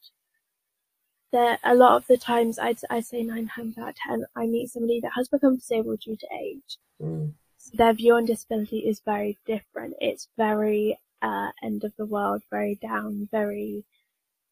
there 1.32 1.58
a 1.64 1.76
lot 1.76 1.96
of 1.96 2.06
the 2.08 2.18
times 2.18 2.60
I'd 2.60 2.80
I'd 2.90 3.06
say 3.06 3.24
nine 3.24 3.48
times 3.56 3.78
out 3.78 3.90
of 3.90 3.96
ten 3.96 4.26
I 4.36 4.46
meet 4.48 4.70
somebody 4.70 5.00
that 5.02 5.12
has 5.16 5.28
become 5.28 5.56
disabled 5.58 6.02
due 6.02 6.16
to 6.18 6.28
age 6.46 6.78
Mm. 7.02 7.34
their 7.74 7.94
view 7.94 8.14
on 8.16 8.26
disability 8.26 8.80
is 8.80 9.00
very 9.06 9.38
different. 9.46 9.94
It's 10.02 10.28
very 10.38 11.00
uh, 11.22 11.50
end 11.64 11.84
of 11.86 11.94
the 11.98 12.06
world, 12.06 12.42
very 12.52 12.76
down, 12.76 13.28
very 13.32 13.86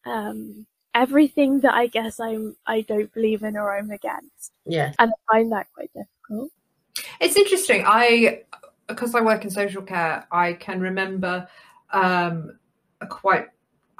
um, 0.05 0.65
everything 0.95 1.59
that 1.61 1.73
I 1.73 1.87
guess 1.87 2.19
I'm 2.19 2.55
I 2.65 2.81
don't 2.81 3.13
believe 3.13 3.43
in 3.43 3.57
or 3.57 3.77
I'm 3.77 3.91
against, 3.91 4.51
Yeah. 4.65 4.93
and 4.99 5.11
I 5.11 5.33
find 5.33 5.51
that 5.51 5.67
quite 5.73 5.91
difficult. 5.93 6.51
It's 7.19 7.35
interesting. 7.35 7.83
I 7.85 8.43
because 8.87 9.13
I 9.15 9.21
work 9.21 9.43
in 9.43 9.49
social 9.49 9.81
care, 9.81 10.25
I 10.31 10.53
can 10.53 10.79
remember 10.79 11.47
um, 11.91 12.57
quite 13.09 13.47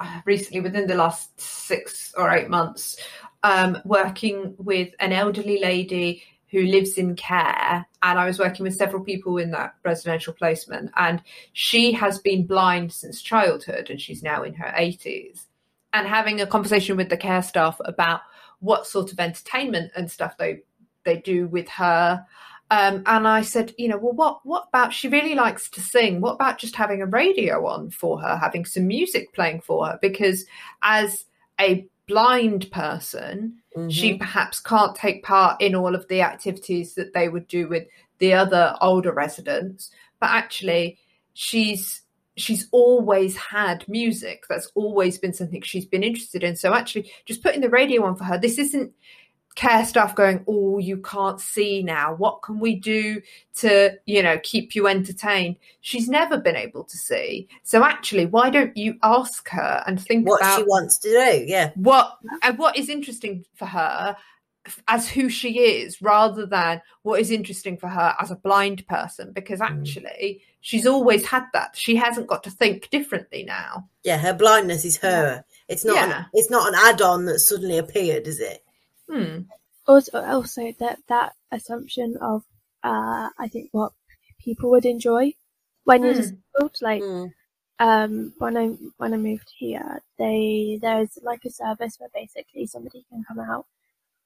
uh, 0.00 0.20
recently, 0.24 0.60
within 0.60 0.86
the 0.86 0.94
last 0.94 1.38
six 1.40 2.14
or 2.16 2.30
eight 2.30 2.48
months, 2.48 2.96
um, 3.42 3.78
working 3.84 4.54
with 4.58 4.94
an 5.00 5.12
elderly 5.12 5.60
lady 5.60 6.22
who 6.50 6.62
lives 6.62 6.96
in 6.96 7.14
care. 7.16 7.86
And 8.02 8.18
I 8.18 8.24
was 8.24 8.38
working 8.38 8.64
with 8.64 8.76
several 8.76 9.04
people 9.04 9.36
in 9.38 9.50
that 9.50 9.74
residential 9.84 10.32
placement. 10.32 10.90
And 10.96 11.22
she 11.52 11.92
has 11.92 12.18
been 12.18 12.46
blind 12.46 12.92
since 12.92 13.20
childhood 13.20 13.90
and 13.90 14.00
she's 14.00 14.22
now 14.22 14.42
in 14.42 14.54
her 14.54 14.72
80s 14.76 15.44
and 15.92 16.06
having 16.06 16.40
a 16.40 16.46
conversation 16.46 16.96
with 16.96 17.10
the 17.10 17.16
care 17.16 17.42
staff 17.42 17.78
about 17.84 18.20
what 18.60 18.86
sort 18.86 19.12
of 19.12 19.20
entertainment 19.20 19.92
and 19.96 20.10
stuff 20.10 20.36
they 20.36 20.60
they 21.04 21.18
do 21.18 21.46
with 21.46 21.68
her 21.68 22.24
um, 22.70 23.02
and 23.06 23.26
I 23.26 23.42
said, 23.42 23.74
you 23.78 23.88
know, 23.88 23.96
well, 23.96 24.12
what 24.12 24.40
what 24.44 24.66
about 24.68 24.92
she 24.92 25.08
really 25.08 25.34
likes 25.34 25.70
to 25.70 25.80
sing? 25.80 26.20
What 26.20 26.34
about 26.34 26.58
just 26.58 26.76
having 26.76 27.00
a 27.00 27.06
radio 27.06 27.66
on 27.66 27.90
for 27.90 28.20
her, 28.20 28.36
having 28.36 28.66
some 28.66 28.86
music 28.86 29.32
playing 29.32 29.62
for 29.62 29.86
her? 29.86 29.98
Because 30.02 30.44
as 30.82 31.24
a 31.58 31.86
blind 32.06 32.70
person, 32.70 33.54
mm-hmm. 33.74 33.88
she 33.88 34.18
perhaps 34.18 34.60
can't 34.60 34.94
take 34.94 35.22
part 35.22 35.60
in 35.62 35.74
all 35.74 35.94
of 35.94 36.06
the 36.08 36.20
activities 36.20 36.94
that 36.94 37.14
they 37.14 37.28
would 37.28 37.48
do 37.48 37.68
with 37.68 37.86
the 38.18 38.34
other 38.34 38.74
older 38.82 39.12
residents. 39.12 39.90
But 40.20 40.30
actually, 40.30 40.98
she's 41.32 42.02
she's 42.36 42.68
always 42.70 43.34
had 43.36 43.88
music. 43.88 44.44
That's 44.46 44.70
always 44.74 45.16
been 45.16 45.32
something 45.32 45.62
she's 45.62 45.86
been 45.86 46.02
interested 46.02 46.44
in. 46.44 46.54
So 46.54 46.74
actually, 46.74 47.10
just 47.24 47.42
putting 47.42 47.62
the 47.62 47.70
radio 47.70 48.04
on 48.04 48.14
for 48.14 48.24
her, 48.24 48.38
this 48.38 48.58
isn't 48.58 48.92
care 49.58 49.84
staff 49.84 50.14
going, 50.14 50.44
Oh, 50.46 50.78
you 50.78 50.98
can't 50.98 51.40
see 51.40 51.82
now. 51.82 52.14
What 52.14 52.42
can 52.42 52.60
we 52.60 52.76
do 52.76 53.20
to, 53.56 53.98
you 54.06 54.22
know, 54.22 54.38
keep 54.44 54.76
you 54.76 54.86
entertained? 54.86 55.56
She's 55.80 56.08
never 56.08 56.38
been 56.38 56.54
able 56.54 56.84
to 56.84 56.96
see. 56.96 57.48
So 57.64 57.84
actually, 57.84 58.26
why 58.26 58.50
don't 58.50 58.76
you 58.76 58.94
ask 59.02 59.48
her 59.48 59.82
and 59.84 60.00
think 60.00 60.22
about 60.22 60.30
what 60.30 60.40
about 60.42 60.58
she 60.58 60.64
wants 60.64 60.98
to 60.98 61.08
do? 61.08 61.44
Yeah. 61.46 61.72
What 61.74 62.18
and 62.42 62.56
what 62.56 62.76
is 62.76 62.88
interesting 62.88 63.44
for 63.56 63.66
her 63.66 64.16
as 64.86 65.08
who 65.08 65.28
she 65.28 65.58
is 65.58 66.00
rather 66.00 66.46
than 66.46 66.80
what 67.02 67.20
is 67.20 67.30
interesting 67.30 67.76
for 67.76 67.88
her 67.88 68.14
as 68.20 68.30
a 68.30 68.36
blind 68.36 68.86
person 68.86 69.32
because 69.32 69.60
mm. 69.60 69.66
actually 69.66 70.40
mm. 70.40 70.40
she's 70.60 70.86
always 70.86 71.26
had 71.26 71.44
that 71.54 71.74
she 71.74 71.96
hasn't 71.96 72.26
got 72.26 72.42
to 72.44 72.50
think 72.50 72.90
differently 72.90 73.42
now 73.44 73.88
yeah 74.04 74.18
her 74.18 74.34
blindness 74.34 74.84
is 74.84 74.98
her 74.98 75.42
it's 75.68 75.86
not 75.86 75.94
yeah. 75.94 76.18
an, 76.18 76.26
it's 76.34 76.50
not 76.50 76.68
an 76.68 76.74
add-on 76.74 77.24
that 77.24 77.38
suddenly 77.38 77.78
appeared 77.78 78.26
is 78.26 78.40
it 78.40 78.62
Hmm. 79.10 79.40
Also, 79.86 80.22
also 80.22 80.72
that 80.80 80.98
that 81.08 81.34
assumption 81.50 82.16
of 82.20 82.44
uh, 82.82 83.30
I 83.38 83.48
think 83.48 83.70
what 83.72 83.92
people 84.38 84.70
would 84.70 84.84
enjoy 84.84 85.32
when 85.84 86.04
you're 86.04 86.14
hmm. 86.14 86.20
disabled, 86.20 86.76
like 86.82 87.02
mm. 87.02 87.32
um, 87.78 88.34
when 88.38 88.56
I 88.56 88.66
when 88.98 89.14
I 89.14 89.16
moved 89.16 89.50
here, 89.56 90.02
they 90.18 90.78
there's 90.82 91.18
like 91.22 91.44
a 91.46 91.50
service 91.50 91.96
where 91.98 92.10
basically 92.14 92.66
somebody 92.66 93.04
can 93.10 93.24
come 93.26 93.40
out 93.40 93.66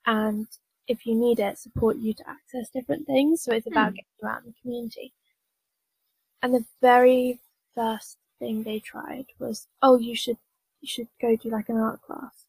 and 0.07 0.49
if 0.89 1.07
you 1.07 1.15
need 1.15 1.39
it, 1.39 1.59
support 1.59 1.97
you 1.97 2.13
to 2.15 2.29
access 2.29 2.69
different 2.71 3.07
things. 3.07 3.43
So 3.43 3.53
it's 3.53 3.67
about 3.67 3.93
mm. 3.93 3.97
getting 3.97 4.11
you 4.23 4.29
out 4.29 4.43
in 4.43 4.49
the 4.49 4.61
community. 4.61 5.13
And 6.43 6.55
the 6.55 6.65
very 6.81 7.39
first 7.75 8.19
thing 8.39 8.63
they 8.63 8.81
tried 8.81 9.27
was, 9.39 9.69
oh, 9.81 9.99
you 9.99 10.17
should 10.17 10.39
you 10.81 10.89
should 10.89 11.09
go 11.21 11.37
do 11.37 11.51
like 11.51 11.69
an 11.69 11.77
art 11.77 12.03
class. 12.03 12.42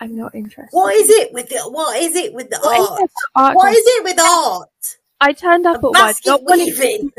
I'm 0.00 0.16
not 0.16 0.34
interested. 0.34 0.74
What 0.74 0.94
is 0.94 1.10
it 1.10 1.32
with 1.32 1.50
the 1.50 1.60
what 1.68 2.00
is 2.02 2.16
it 2.16 2.32
with 2.32 2.48
the 2.48 2.56
art? 2.56 3.10
art? 3.34 3.56
What 3.56 3.72
is 3.72 3.82
it 3.84 4.04
with 4.04 4.18
art? 4.18 4.96
I 5.20 5.32
turned 5.34 5.66
up 5.66 5.76
at 5.76 5.82
work. 5.82 6.16
Not 6.24 6.42
weaving. 6.46 7.10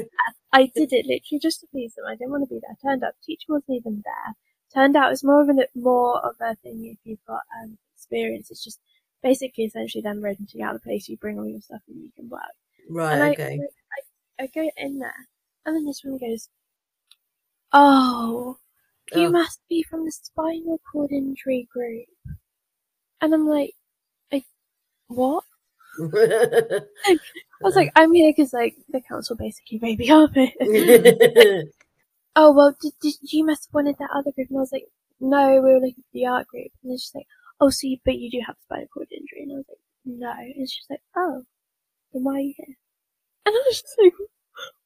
I 0.53 0.63
did 0.75 0.91
it 0.91 1.05
literally 1.05 1.39
just 1.39 1.61
to 1.61 1.67
please 1.67 1.93
them. 1.93 2.05
I 2.07 2.15
didn't 2.15 2.31
want 2.31 2.43
to 2.43 2.53
be 2.53 2.59
there. 2.59 2.71
I 2.71 2.89
turned 2.89 3.03
up. 3.03 3.13
Teacher 3.23 3.45
wasn't 3.49 3.77
even 3.77 4.03
there. 4.03 4.35
Turned 4.73 4.95
out 4.95 5.11
it's 5.11 5.23
more 5.23 5.41
of 5.41 5.49
a 5.49 5.67
more 5.75 6.19
of 6.25 6.35
a 6.41 6.55
thing 6.55 6.85
if 6.85 6.97
you've 7.03 7.23
got 7.27 7.41
um, 7.61 7.77
experience. 7.95 8.49
It's 8.49 8.63
just 8.63 8.79
basically 9.21 9.65
essentially 9.65 10.01
them 10.01 10.21
renting 10.21 10.63
out 10.63 10.73
the 10.73 10.79
place. 10.79 11.07
You 11.07 11.17
bring 11.17 11.37
all 11.37 11.47
your 11.47 11.61
stuff 11.61 11.81
and 11.87 12.01
you 12.01 12.09
can 12.15 12.29
work. 12.29 12.41
Right. 12.89 13.13
And 13.13 13.33
okay. 13.33 13.59
I, 13.59 14.43
I, 14.43 14.45
I 14.45 14.47
go 14.47 14.69
in 14.77 14.99
there, 14.99 15.27
and 15.65 15.75
then 15.75 15.85
this 15.85 16.01
one 16.03 16.17
goes, 16.17 16.49
"Oh, 17.71 18.57
you 19.13 19.27
oh. 19.27 19.31
must 19.31 19.59
be 19.69 19.83
from 19.83 20.05
the 20.05 20.11
spinal 20.11 20.79
cord 20.91 21.11
injury 21.11 21.67
group." 21.71 22.05
And 23.21 23.33
I'm 23.33 23.47
like, 23.47 23.73
like, 24.31 24.45
what? 25.07 25.43
I 26.01 26.81
was 27.61 27.75
like, 27.75 27.91
I'm 27.95 28.13
here 28.13 28.33
because 28.35 28.53
like 28.53 28.75
the 28.89 29.01
council 29.01 29.35
basically 29.35 29.79
made 29.79 29.99
me 29.99 30.09
up 30.09 30.31
oh 32.35 32.53
well, 32.53 32.75
did, 32.81 32.93
did 33.01 33.15
you 33.31 33.45
must 33.45 33.67
have 33.67 33.73
wanted 33.73 33.97
that 33.99 34.09
other 34.15 34.31
group? 34.31 34.49
And 34.49 34.57
I 34.57 34.61
was 34.61 34.71
like, 34.71 34.87
no, 35.19 35.61
we 35.61 35.73
were 35.73 35.79
looking 35.79 35.95
for 35.95 36.13
the 36.13 36.25
art 36.25 36.47
group. 36.47 36.71
And 36.83 36.99
she's 36.99 37.13
like, 37.13 37.27
oh, 37.59 37.69
so 37.69 37.87
you, 37.87 37.97
but 38.03 38.17
you 38.17 38.31
do 38.31 38.41
have 38.45 38.55
spinal 38.63 38.87
cord 38.87 39.07
injury. 39.11 39.43
And 39.43 39.53
I 39.53 39.55
was 39.55 39.65
like, 39.69 39.77
no. 40.05 40.31
And 40.31 40.69
she's 40.69 40.85
like, 40.89 41.01
oh, 41.15 41.43
then 42.13 42.23
why 42.23 42.35
are 42.35 42.39
you 42.39 42.53
here? 42.57 42.75
And 43.45 43.55
I 43.55 43.63
was 43.67 43.81
just 43.81 43.95
like, 44.01 44.13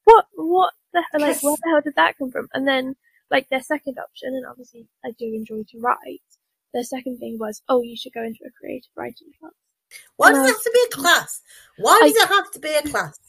what, 0.03 0.26
what 0.36 0.74
the 0.94 1.03
hell, 1.12 1.22
like, 1.22 1.41
where 1.41 1.56
the 1.56 1.70
hell 1.70 1.82
did 1.82 1.95
that 1.95 2.18
come 2.18 2.32
from? 2.32 2.48
And 2.53 2.68
then, 2.68 2.95
like, 3.32 3.49
their 3.49 3.62
second 3.62 3.98
option, 3.98 4.30
and 4.30 4.45
obviously 4.45 4.88
I 5.03 5.12
do 5.12 5.34
enjoy 5.34 5.64
to 5.70 5.80
write, 5.80 6.22
the 6.76 6.84
second 6.84 7.18
thing 7.19 7.38
was, 7.39 7.61
oh, 7.69 7.81
you 7.81 7.95
should 7.95 8.14
go 8.14 8.23
into 8.23 8.41
a 8.45 8.52
creative 8.52 8.91
writing 8.95 9.30
class. 9.39 9.53
Why 10.18 10.34
does 10.34 10.45
it 10.45 10.52
have 10.52 10.61
to 10.61 10.72
be 10.72 10.85
a 10.85 11.02
class? 11.02 11.41
Why 11.77 11.99
does 12.03 12.14
I, 12.18 12.23
it 12.23 12.27
have 12.27 12.52
to 12.52 12.60
be 12.60 12.76
a 12.76 12.81
class? 12.81 13.19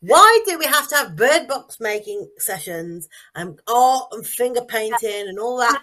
Why 0.00 0.40
do 0.46 0.58
we 0.58 0.64
have 0.64 0.88
to 0.88 0.96
have 0.96 1.16
bird 1.16 1.46
box 1.46 1.78
making 1.80 2.28
sessions 2.38 3.08
and 3.34 3.60
art 3.68 4.08
and 4.12 4.26
finger 4.26 4.62
painting 4.62 5.28
and 5.28 5.38
all 5.38 5.58
that? 5.58 5.82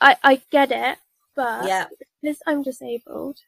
I, 0.00 0.16
I 0.22 0.42
get 0.50 0.72
it, 0.72 0.98
but 1.36 1.66
yeah. 1.66 1.86
because 2.22 2.38
I'm 2.46 2.62
disabled, 2.62 3.38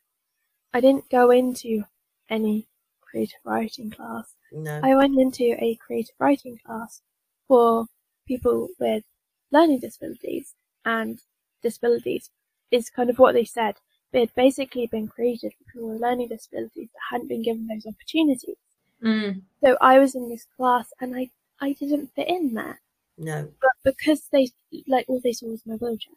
I 0.74 0.80
didn't 0.80 1.08
go 1.08 1.30
into 1.30 1.84
any 2.28 2.68
creative 3.00 3.40
writing 3.44 3.90
class. 3.90 4.34
No. 4.52 4.80
I 4.82 4.94
went 4.96 5.18
into 5.18 5.56
a 5.58 5.76
creative 5.76 6.14
writing 6.18 6.58
class 6.64 7.00
for 7.48 7.86
people 8.26 8.68
with 8.78 9.02
learning 9.50 9.80
disabilities 9.80 10.54
and 10.84 11.18
disabilities 11.64 12.30
is 12.70 12.90
kind 12.90 13.10
of 13.10 13.18
what 13.18 13.34
they 13.34 13.44
said. 13.44 13.74
They 14.12 14.20
had 14.20 14.34
basically 14.36 14.86
been 14.86 15.08
created 15.08 15.52
for 15.52 15.64
people 15.72 15.88
with 15.88 16.00
learning 16.00 16.28
disabilities 16.28 16.88
that 16.92 17.00
hadn't 17.10 17.28
been 17.28 17.42
given 17.42 17.66
those 17.66 17.84
opportunities. 17.84 18.56
Mm. 19.02 19.42
So 19.62 19.76
I 19.80 19.98
was 19.98 20.14
in 20.14 20.28
this 20.28 20.46
class 20.56 20.92
and 21.00 21.16
I, 21.16 21.30
I 21.60 21.72
didn't 21.72 22.12
fit 22.14 22.28
in 22.28 22.54
there. 22.54 22.80
No. 23.18 23.48
But 23.60 23.72
because 23.84 24.28
they, 24.30 24.50
like, 24.86 25.06
all 25.08 25.20
they 25.22 25.32
saw 25.32 25.46
was 25.46 25.66
my 25.66 25.74
wheelchair. 25.74 26.14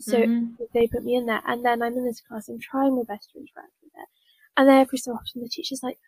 So 0.00 0.18
mm-hmm. 0.18 0.62
they 0.74 0.86
put 0.86 1.04
me 1.04 1.16
in 1.16 1.26
there 1.26 1.42
and 1.46 1.64
then 1.64 1.82
I'm 1.82 1.96
in 1.96 2.04
this 2.04 2.20
class, 2.20 2.48
I'm 2.48 2.60
trying 2.60 2.94
my 2.94 3.02
best 3.02 3.30
to 3.32 3.38
interact 3.38 3.72
with 3.82 3.92
it. 3.96 4.08
And 4.56 4.68
then 4.68 4.80
every 4.80 4.98
so 4.98 5.12
often 5.12 5.42
the 5.42 5.48
teacher's 5.48 5.82
like, 5.82 5.98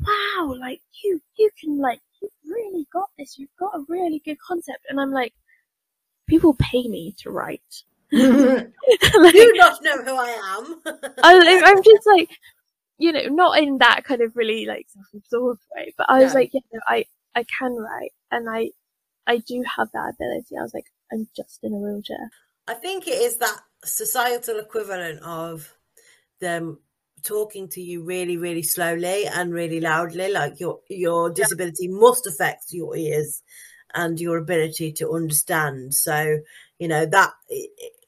wow, 0.00 0.54
like, 0.58 0.80
you, 1.04 1.20
you 1.36 1.50
can, 1.60 1.78
like, 1.78 2.00
you've 2.20 2.32
really 2.46 2.86
got 2.92 3.10
this, 3.18 3.38
you've 3.38 3.56
got 3.58 3.74
a 3.74 3.84
really 3.88 4.20
good 4.24 4.38
concept. 4.40 4.86
And 4.88 5.00
I'm 5.00 5.12
like, 5.12 5.34
people 6.26 6.54
pay 6.58 6.88
me 6.88 7.14
to 7.18 7.30
write. 7.30 7.84
like, 8.12 9.34
you 9.34 9.54
not 9.56 9.82
know 9.82 10.02
who 10.02 10.16
I 10.16 10.56
am. 10.58 10.80
I, 11.22 11.62
I'm 11.64 11.82
just 11.82 12.06
like, 12.06 12.30
you 12.98 13.12
know, 13.12 13.28
not 13.28 13.58
in 13.58 13.78
that 13.78 14.04
kind 14.04 14.22
of 14.22 14.36
really 14.36 14.66
like 14.66 14.86
self-absorbed 14.88 15.60
way, 15.74 15.94
but 15.96 16.06
I 16.08 16.22
was 16.24 16.34
like, 16.34 16.50
yeah, 16.52 16.60
no, 16.72 16.80
I 16.88 17.06
I 17.34 17.44
can 17.44 17.74
write, 17.74 18.12
and 18.30 18.48
I 18.48 18.70
I 19.26 19.38
do 19.38 19.62
have 19.76 19.88
that 19.92 20.14
ability. 20.14 20.56
I 20.58 20.62
was 20.62 20.74
like, 20.74 20.86
I'm 21.12 21.28
just 21.36 21.60
in 21.62 21.72
a 21.72 21.76
wheelchair. 21.76 22.30
I 22.66 22.74
think 22.74 23.06
it 23.06 23.20
is 23.22 23.36
that 23.36 23.60
societal 23.84 24.58
equivalent 24.58 25.22
of 25.22 25.74
them 26.40 26.78
talking 27.22 27.68
to 27.68 27.80
you 27.80 28.04
really, 28.04 28.36
really 28.36 28.62
slowly 28.62 29.26
and 29.26 29.52
really 29.52 29.80
loudly. 29.80 30.32
Like 30.32 30.60
your 30.60 30.80
your 30.88 31.30
disability 31.30 31.86
yeah. 31.86 31.98
must 31.98 32.26
affect 32.26 32.72
your 32.72 32.96
ears 32.96 33.42
and 33.94 34.20
your 34.20 34.38
ability 34.38 34.92
to 34.92 35.12
understand. 35.12 35.94
So 35.94 36.40
you 36.78 36.88
know 36.88 37.06
that 37.06 37.32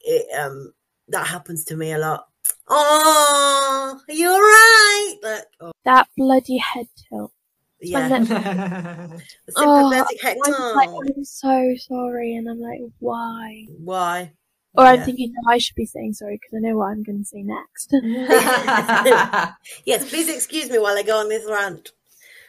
it, 0.03 0.39
um 0.39 0.73
that 1.07 1.27
happens 1.27 1.65
to 1.65 1.75
me 1.75 1.91
a 1.91 1.97
lot. 1.97 2.27
Oh, 2.67 3.99
you're 4.07 4.31
right. 4.31 5.15
Like, 5.21 5.43
oh. 5.59 5.71
That 5.85 6.07
bloody 6.17 6.57
head 6.57 6.87
tilt. 7.09 7.33
Yeah. 7.81 8.07
the 8.19 9.21
sympathetic 9.49 9.57
oh. 9.57 10.79
I'm, 10.79 10.93
like, 10.95 11.15
I'm 11.17 11.25
so 11.25 11.73
sorry, 11.77 12.35
and 12.35 12.49
I'm 12.49 12.61
like, 12.61 12.79
why? 12.99 13.65
Why? 13.77 14.31
Or 14.73 14.85
yeah. 14.85 14.91
I'm 14.91 15.03
thinking, 15.03 15.33
no, 15.33 15.51
I 15.51 15.57
should 15.57 15.75
be 15.75 15.85
saying 15.85 16.13
sorry 16.13 16.39
because 16.41 16.55
I 16.55 16.59
know 16.59 16.77
what 16.77 16.91
I'm 16.91 17.03
going 17.03 17.19
to 17.19 17.25
say 17.25 17.43
next. 17.43 17.91
yes, 19.85 20.09
please 20.09 20.29
excuse 20.29 20.69
me 20.69 20.79
while 20.79 20.97
I 20.97 21.03
go 21.03 21.19
on 21.19 21.27
this 21.27 21.45
rant. 21.49 21.91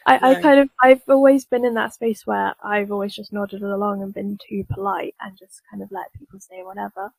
I, 0.05 0.31
I 0.31 0.41
kind 0.41 0.59
of 0.59 0.69
I've 0.81 1.01
always 1.07 1.45
been 1.45 1.65
in 1.65 1.75
that 1.75 1.93
space 1.93 2.25
where 2.25 2.55
I've 2.63 2.91
always 2.91 3.13
just 3.13 3.31
nodded 3.31 3.61
along 3.61 4.01
and 4.01 4.13
been 4.13 4.37
too 4.49 4.65
polite 4.69 5.15
and 5.21 5.37
just 5.37 5.61
kind 5.69 5.81
of 5.81 5.91
let 5.91 6.11
people 6.17 6.39
say 6.39 6.61
whatever. 6.61 7.11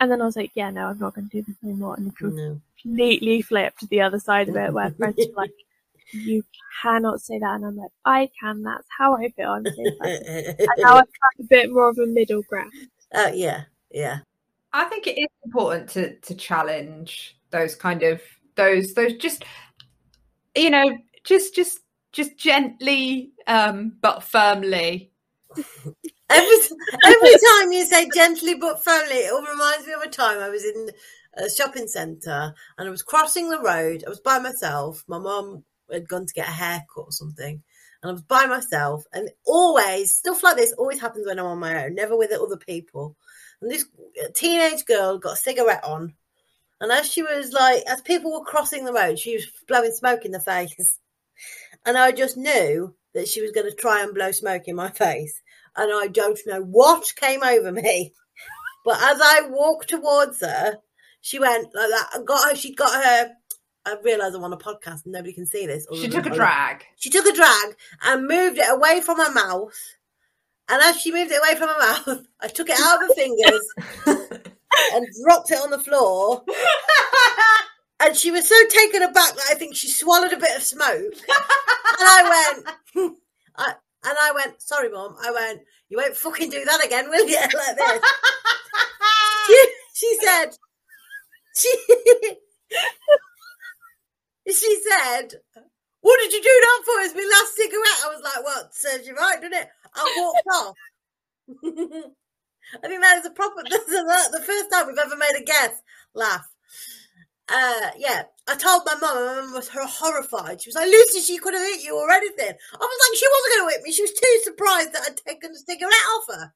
And 0.00 0.10
then 0.10 0.20
I 0.20 0.26
was 0.26 0.36
like, 0.36 0.50
yeah, 0.54 0.70
no, 0.70 0.86
I'm 0.86 0.98
not 0.98 1.14
going 1.14 1.28
to 1.28 1.40
do 1.40 1.42
this 1.46 1.56
anymore. 1.62 1.94
And 1.94 2.12
no. 2.20 2.60
completely 2.82 3.42
flipped 3.42 3.80
to 3.80 3.86
the 3.86 4.00
other 4.00 4.18
side 4.18 4.48
of 4.48 4.56
it 4.56 4.72
where 4.72 4.90
friends 4.98 5.18
are 5.18 5.36
like, 5.36 5.52
you 6.12 6.44
cannot 6.82 7.20
say 7.20 7.38
that. 7.38 7.54
And 7.54 7.64
I'm 7.64 7.76
like, 7.76 7.90
I 8.04 8.30
can. 8.40 8.62
That's 8.62 8.86
how 8.96 9.14
I 9.16 9.30
feel. 9.30 9.50
I'm 9.50 9.64
saying 9.64 9.98
and 10.00 10.68
now 10.78 10.96
I've 10.96 11.06
tried 11.06 11.40
a 11.40 11.44
bit 11.48 11.72
more 11.72 11.88
of 11.88 11.98
a 11.98 12.06
middle 12.06 12.42
ground. 12.42 12.72
Uh, 13.12 13.30
yeah, 13.32 13.62
yeah. 13.90 14.18
I 14.72 14.84
think 14.84 15.06
it 15.06 15.18
is 15.18 15.28
important 15.44 15.88
to 15.90 16.16
to 16.16 16.34
challenge 16.34 17.38
those 17.50 17.76
kind 17.76 18.02
of 18.02 18.20
those 18.56 18.92
those 18.94 19.14
just 19.14 19.44
you 20.56 20.70
know, 20.70 20.98
just 21.22 21.54
just 21.54 21.80
just 22.12 22.36
gently 22.36 23.32
um 23.46 23.94
but 24.00 24.22
firmly. 24.22 25.12
Every 26.30 26.56
every 27.04 27.30
time 27.30 27.72
you 27.72 27.84
say 27.84 28.08
gently 28.14 28.54
but 28.54 28.82
firmly, 28.82 29.16
it 29.16 29.32
all 29.32 29.42
reminds 29.42 29.86
me 29.86 29.92
of 29.92 30.02
a 30.02 30.08
time 30.08 30.38
I 30.38 30.48
was 30.48 30.64
in 30.64 30.90
a 31.34 31.50
shopping 31.50 31.88
centre 31.88 32.54
and 32.78 32.88
I 32.88 32.90
was 32.90 33.02
crossing 33.02 33.50
the 33.50 33.60
road. 33.60 34.04
I 34.06 34.08
was 34.08 34.20
by 34.20 34.38
myself. 34.38 35.04
My 35.06 35.18
mum 35.18 35.64
had 35.92 36.08
gone 36.08 36.26
to 36.26 36.34
get 36.34 36.48
a 36.48 36.52
haircut 36.52 37.04
or 37.06 37.12
something, 37.12 37.62
and 38.02 38.10
I 38.10 38.12
was 38.12 38.22
by 38.22 38.46
myself. 38.46 39.04
And 39.12 39.30
always 39.44 40.16
stuff 40.16 40.42
like 40.42 40.56
this 40.56 40.72
always 40.72 41.00
happens 41.00 41.26
when 41.26 41.38
I'm 41.38 41.46
on 41.46 41.58
my 41.58 41.84
own, 41.84 41.94
never 41.94 42.16
with 42.16 42.32
other 42.32 42.56
people. 42.56 43.16
And 43.60 43.70
this 43.70 43.84
teenage 44.34 44.84
girl 44.84 45.18
got 45.18 45.34
a 45.34 45.36
cigarette 45.36 45.84
on, 45.84 46.14
and 46.80 46.90
as 46.90 47.10
she 47.10 47.22
was 47.22 47.52
like, 47.52 47.82
as 47.86 48.00
people 48.00 48.32
were 48.32 48.44
crossing 48.44 48.84
the 48.84 48.92
road, 48.92 49.18
she 49.18 49.34
was 49.34 49.46
blowing 49.68 49.92
smoke 49.92 50.24
in 50.24 50.32
the 50.32 50.40
face, 50.40 50.98
and 51.86 51.98
I 51.98 52.12
just 52.12 52.36
knew 52.36 52.94
that 53.14 53.28
she 53.28 53.42
was 53.42 53.52
going 53.52 53.70
to 53.70 53.76
try 53.76 54.02
and 54.02 54.14
blow 54.14 54.32
smoke 54.32 54.68
in 54.68 54.76
my 54.76 54.90
face 55.04 55.40
and 55.76 55.92
I 55.92 56.08
don't 56.08 56.38
know 56.46 56.60
what 56.60 57.12
came 57.16 57.42
over 57.42 57.72
me. 57.72 58.12
But 58.84 58.96
as 59.02 59.20
I 59.22 59.48
walked 59.48 59.88
towards 59.88 60.40
her, 60.40 60.78
she 61.20 61.38
went 61.38 61.74
like 61.74 61.90
that. 61.90 62.10
I 62.14 62.22
got 62.22 62.50
her. 62.50 62.56
She 62.56 62.74
got 62.74 63.02
her. 63.02 63.30
I 63.86 63.96
realise 64.02 64.34
I'm 64.34 64.44
on 64.44 64.52
a 64.52 64.58
podcast 64.58 65.04
and 65.04 65.12
nobody 65.12 65.32
can 65.32 65.46
see 65.46 65.66
this. 65.66 65.86
She 65.94 66.08
took 66.08 66.26
a 66.26 66.30
drag. 66.30 66.84
She 66.96 67.10
took 67.10 67.26
a 67.26 67.34
drag 67.34 67.76
and 68.02 68.26
moved 68.26 68.58
it 68.58 68.70
away 68.70 69.00
from 69.00 69.18
her 69.18 69.32
mouth. 69.32 69.74
And 70.68 70.82
as 70.82 71.00
she 71.00 71.12
moved 71.12 71.30
it 71.30 71.40
away 71.42 71.58
from 71.58 71.68
her 71.68 71.78
mouth, 71.78 72.26
I 72.40 72.48
took 72.48 72.68
it 72.70 72.80
out 72.80 73.02
of 73.02 73.08
her 73.08 73.14
fingers 73.14 73.64
and 74.94 75.06
dropped 75.22 75.50
it 75.50 75.60
on 75.60 75.70
the 75.70 75.78
floor. 75.78 76.42
And 78.00 78.16
she 78.16 78.30
was 78.30 78.48
so 78.48 78.54
taken 78.68 79.02
aback 79.02 79.34
that 79.34 79.46
I 79.50 79.54
think 79.54 79.76
she 79.76 79.88
swallowed 79.88 80.32
a 80.32 80.38
bit 80.38 80.56
of 80.56 80.62
smoke. 80.62 81.14
And 81.96 82.08
I 82.08 82.52
went, 82.94 83.16
I, 83.56 83.74
and 84.04 84.16
I 84.20 84.32
went, 84.34 84.60
sorry, 84.60 84.90
mom. 84.90 85.16
I 85.22 85.30
went, 85.30 85.62
you 85.88 85.96
won't 85.96 86.16
fucking 86.16 86.50
do 86.50 86.64
that 86.64 86.84
again, 86.84 87.08
will 87.08 87.26
you? 87.28 87.36
Like 87.40 87.76
this. 87.76 88.02
she, 89.46 89.66
she 89.94 90.18
said, 90.22 90.50
she, 91.56 91.72
she 94.52 94.80
said, 94.82 95.34
what 96.00 96.20
did 96.20 96.32
you 96.32 96.42
do 96.42 96.60
that 96.60 96.82
for? 96.84 97.00
It's 97.00 97.14
my 97.14 97.28
last 97.32 97.56
cigarette. 97.56 98.04
I 98.04 98.08
was 98.08 98.22
like, 98.22 98.44
what? 98.44 98.74
serves 98.74 99.06
you 99.06 99.14
right, 99.14 99.40
didn't 99.40 99.62
it? 99.62 99.68
I 99.94 100.14
walked 100.18 100.48
off. 100.52 100.76
I 102.82 102.88
think 102.88 103.00
that 103.00 103.18
is 103.18 103.26
a 103.26 103.30
proper, 103.30 103.62
that's 103.68 103.86
the 103.86 104.42
first 104.44 104.70
time 104.70 104.86
we've 104.86 104.98
ever 104.98 105.16
made 105.16 105.40
a 105.40 105.44
guest 105.44 105.82
laugh. 106.14 106.46
Uh, 107.48 107.90
yeah, 107.98 108.24
I 108.48 108.56
told 108.56 108.82
my 108.86 108.94
mum, 108.96 109.18
and 109.18 109.26
my 109.26 109.42
mum 109.42 109.54
was 109.54 109.68
horrified. 109.68 110.62
She 110.62 110.70
was 110.70 110.76
like, 110.76 110.88
Lucy, 110.88 111.20
she 111.20 111.38
could 111.38 111.54
have 111.54 111.62
hit 111.62 111.84
you 111.84 111.96
or 111.96 112.10
anything. 112.10 112.50
I 112.72 112.76
was 112.78 113.00
like, 113.10 113.18
she 113.18 113.26
wasn't 113.30 113.54
going 113.56 113.68
to 113.68 113.74
hit 113.76 113.82
me. 113.84 113.92
She 113.92 114.02
was 114.02 114.12
too 114.12 114.40
surprised 114.44 114.92
that 114.94 115.02
I'd 115.06 115.16
taken 115.18 115.52
the 115.52 115.58
cigarette 115.58 115.92
off 116.16 116.24
her. 116.36 116.54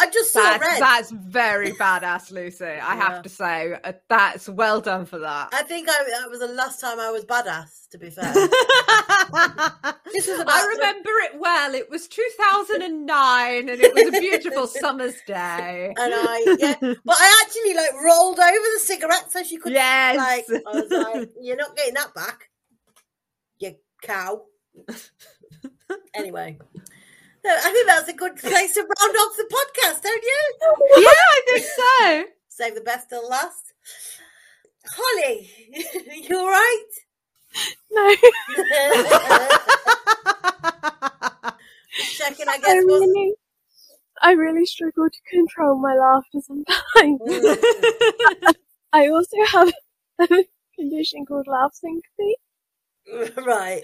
I 0.00 0.08
just 0.10 0.32
saw 0.32 0.40
That's, 0.42 0.62
red. 0.64 0.80
that's 0.80 1.10
very 1.10 1.72
badass, 1.72 2.30
Lucy. 2.30 2.64
I 2.64 2.70
Yeah. 2.76 2.96
have 2.96 3.22
to 3.22 3.28
say, 3.28 3.74
uh, 3.82 3.92
that's 4.08 4.48
well 4.48 4.80
done 4.80 5.06
for 5.06 5.18
that. 5.18 5.48
I 5.52 5.62
think 5.64 5.88
I, 5.90 6.04
that 6.20 6.30
was 6.30 6.40
the 6.40 6.48
last 6.48 6.80
time 6.80 7.00
I 7.00 7.10
was 7.10 7.24
badass, 7.24 7.88
to 7.90 7.98
be 7.98 8.10
fair. 8.10 8.24
I 9.30 10.66
remember 10.76 11.10
it 11.24 11.38
well. 11.38 11.74
It 11.74 11.90
was 11.90 12.08
2009 12.08 13.68
and 13.68 13.80
it 13.80 13.94
was 13.94 14.08
a 14.14 14.20
beautiful 14.20 14.66
summer's 14.80 15.16
day. 15.26 15.94
And 15.98 16.14
I, 16.14 16.56
yeah, 16.58 16.74
but 16.80 17.16
I 17.18 17.44
actually 17.46 17.74
like 17.74 17.94
rolled 18.04 18.38
over 18.38 18.66
the 18.74 18.80
cigarette 18.80 19.30
so 19.32 19.42
she 19.42 19.56
could, 19.58 19.72
Yes. 19.72 20.16
like, 20.16 20.62
I 20.66 20.80
was 20.80 20.90
like, 20.90 21.30
you're 21.40 21.56
not 21.56 21.76
getting 21.76 21.94
that 21.94 22.14
back, 22.14 22.50
you 23.58 23.74
cow. 24.02 24.42
anyway, 26.14 26.58
I 27.46 27.70
think 27.72 27.86
that's 27.86 28.08
a 28.08 28.12
good 28.12 28.36
place 28.36 28.74
to 28.74 28.80
round 28.80 29.16
off 29.16 29.36
the 29.36 29.44
podcast, 29.44 30.02
don't 30.02 30.22
you? 30.22 30.42
yeah, 30.96 31.08
I 31.08 31.42
think 31.46 31.66
so. 31.66 32.24
Save 32.48 32.74
the 32.74 32.80
best 32.80 33.08
till 33.08 33.28
last. 33.28 33.72
Holly, 34.90 35.50
you 36.28 36.36
all 36.38 36.48
right? 36.48 36.84
No, 37.90 38.14
checking, 42.16 42.48
I 42.48 42.52
I 42.54 42.58
guess. 42.58 42.84
what's- 42.84 43.00
really, 43.06 43.34
I 44.22 44.32
really 44.32 44.66
struggle 44.66 45.08
to 45.08 45.18
control 45.30 45.78
my 45.78 45.94
laughter 45.94 46.40
sometimes. 46.42 47.20
Mm, 47.20 48.54
I 48.92 49.08
also 49.08 49.36
have 49.52 49.72
a 50.20 50.44
condition 50.76 51.24
called 51.26 51.46
laugh 51.46 51.72
syncope. 51.74 53.36
right. 53.46 53.82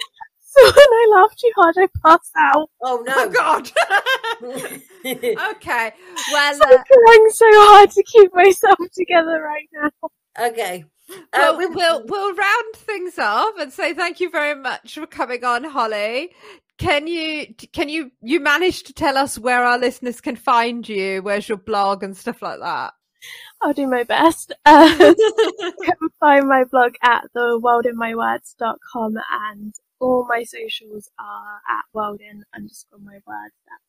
So 0.56 0.64
when 0.64 0.74
I 0.76 1.08
laugh 1.14 1.34
too 1.36 1.50
hard, 1.56 1.74
I 1.78 1.88
pass 2.04 2.30
out. 2.38 2.70
Oh 2.82 3.02
no! 3.06 3.14
Oh. 3.26 3.30
God. 3.30 3.70
okay. 5.56 5.92
Well, 6.32 6.54
I'm 6.54 6.62
uh, 6.62 6.66
trying 6.66 7.30
so 7.30 7.46
hard 7.50 7.90
to 7.90 8.02
keep 8.04 8.34
myself 8.34 8.78
together 8.92 9.42
right 9.42 9.68
now. 9.72 10.46
okay. 10.48 10.84
Uh, 11.10 11.16
well, 11.34 11.58
we- 11.58 11.66
we'll 11.66 12.04
we'll 12.06 12.34
round 12.34 12.74
things 12.76 13.18
off 13.18 13.54
and 13.58 13.72
say 13.72 13.94
thank 13.94 14.20
you 14.20 14.30
very 14.30 14.54
much 14.54 14.94
for 14.94 15.06
coming 15.06 15.44
on, 15.44 15.64
Holly. 15.64 16.30
Can 16.78 17.06
you 17.06 17.54
can 17.72 17.88
you 17.88 18.10
you 18.22 18.40
manage 18.40 18.82
to 18.84 18.92
tell 18.92 19.16
us 19.16 19.38
where 19.38 19.64
our 19.64 19.78
listeners 19.78 20.20
can 20.20 20.36
find 20.36 20.88
you? 20.88 21.22
Where's 21.22 21.48
your 21.48 21.58
blog 21.58 22.02
and 22.02 22.16
stuff 22.16 22.42
like 22.42 22.60
that? 22.60 22.92
I'll 23.62 23.72
do 23.72 23.86
my 23.86 24.02
best. 24.02 24.52
Uh, 24.66 25.14
you 25.16 25.72
can 25.82 26.08
find 26.20 26.48
my 26.48 26.64
blog 26.64 26.94
at 27.02 27.24
theworldinmywords.com 27.36 29.14
and 29.30 29.74
all 30.04 30.26
my 30.28 30.44
socials 30.44 31.08
are 31.18 31.60
at 31.68 31.84
worldin 31.94 32.42
underscore 32.54 32.98
my 32.98 33.20
words. 33.26 33.54
That's 33.66 33.82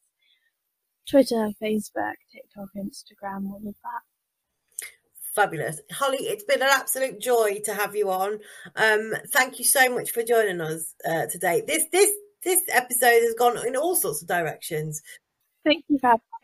Twitter, 1.10 1.52
Facebook, 1.62 2.16
TikTok, 2.32 2.70
Instagram, 2.76 3.52
all 3.52 3.62
of 3.68 3.76
that. 3.84 4.88
Fabulous. 5.36 5.82
Holly, 5.92 6.20
it's 6.20 6.46
been 6.46 6.62
an 6.62 6.70
absolute 6.72 7.20
joy 7.20 7.60
to 7.66 7.74
have 7.74 7.96
you 7.96 8.10
on. 8.10 8.40
Um, 8.78 9.14
thank 9.34 9.60
you 9.60 9.66
so 9.66 9.94
much 9.94 10.12
for 10.12 10.24
joining 10.24 10.62
us 10.62 10.94
uh, 11.08 11.26
today. 11.26 11.62
This 11.68 11.86
this 11.92 12.12
this 12.44 12.62
episode 12.72 13.22
has 13.22 13.36
gone 13.38 13.68
in 13.68 13.76
all 13.76 13.96
sorts 13.96 14.22
of 14.22 14.30
directions. 14.30 15.02
Thank 15.66 15.84
you 15.90 16.00
for 16.00 16.08
having 16.08 16.20
me. 16.20 16.35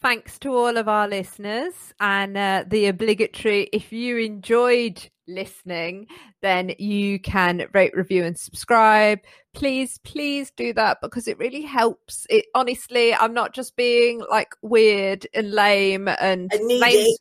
Thanks 0.00 0.38
to 0.40 0.54
all 0.54 0.76
of 0.76 0.86
our 0.86 1.08
listeners 1.08 1.74
and 1.98 2.36
uh, 2.36 2.64
the 2.68 2.86
obligatory. 2.86 3.68
If 3.72 3.92
you 3.92 4.18
enjoyed 4.18 5.04
listening, 5.26 6.06
then 6.40 6.72
you 6.78 7.18
can 7.18 7.66
rate, 7.74 7.96
review, 7.96 8.22
and 8.24 8.38
subscribe. 8.38 9.18
Please, 9.54 9.98
please 10.04 10.52
do 10.56 10.72
that 10.74 10.98
because 11.02 11.26
it 11.26 11.36
really 11.38 11.62
helps. 11.62 12.28
It 12.30 12.44
honestly, 12.54 13.12
I'm 13.12 13.34
not 13.34 13.54
just 13.54 13.74
being 13.74 14.22
like 14.30 14.54
weird 14.62 15.26
and 15.34 15.50
lame 15.50 16.06
and 16.06 16.52
And 16.52 16.66
needy. 16.66 17.16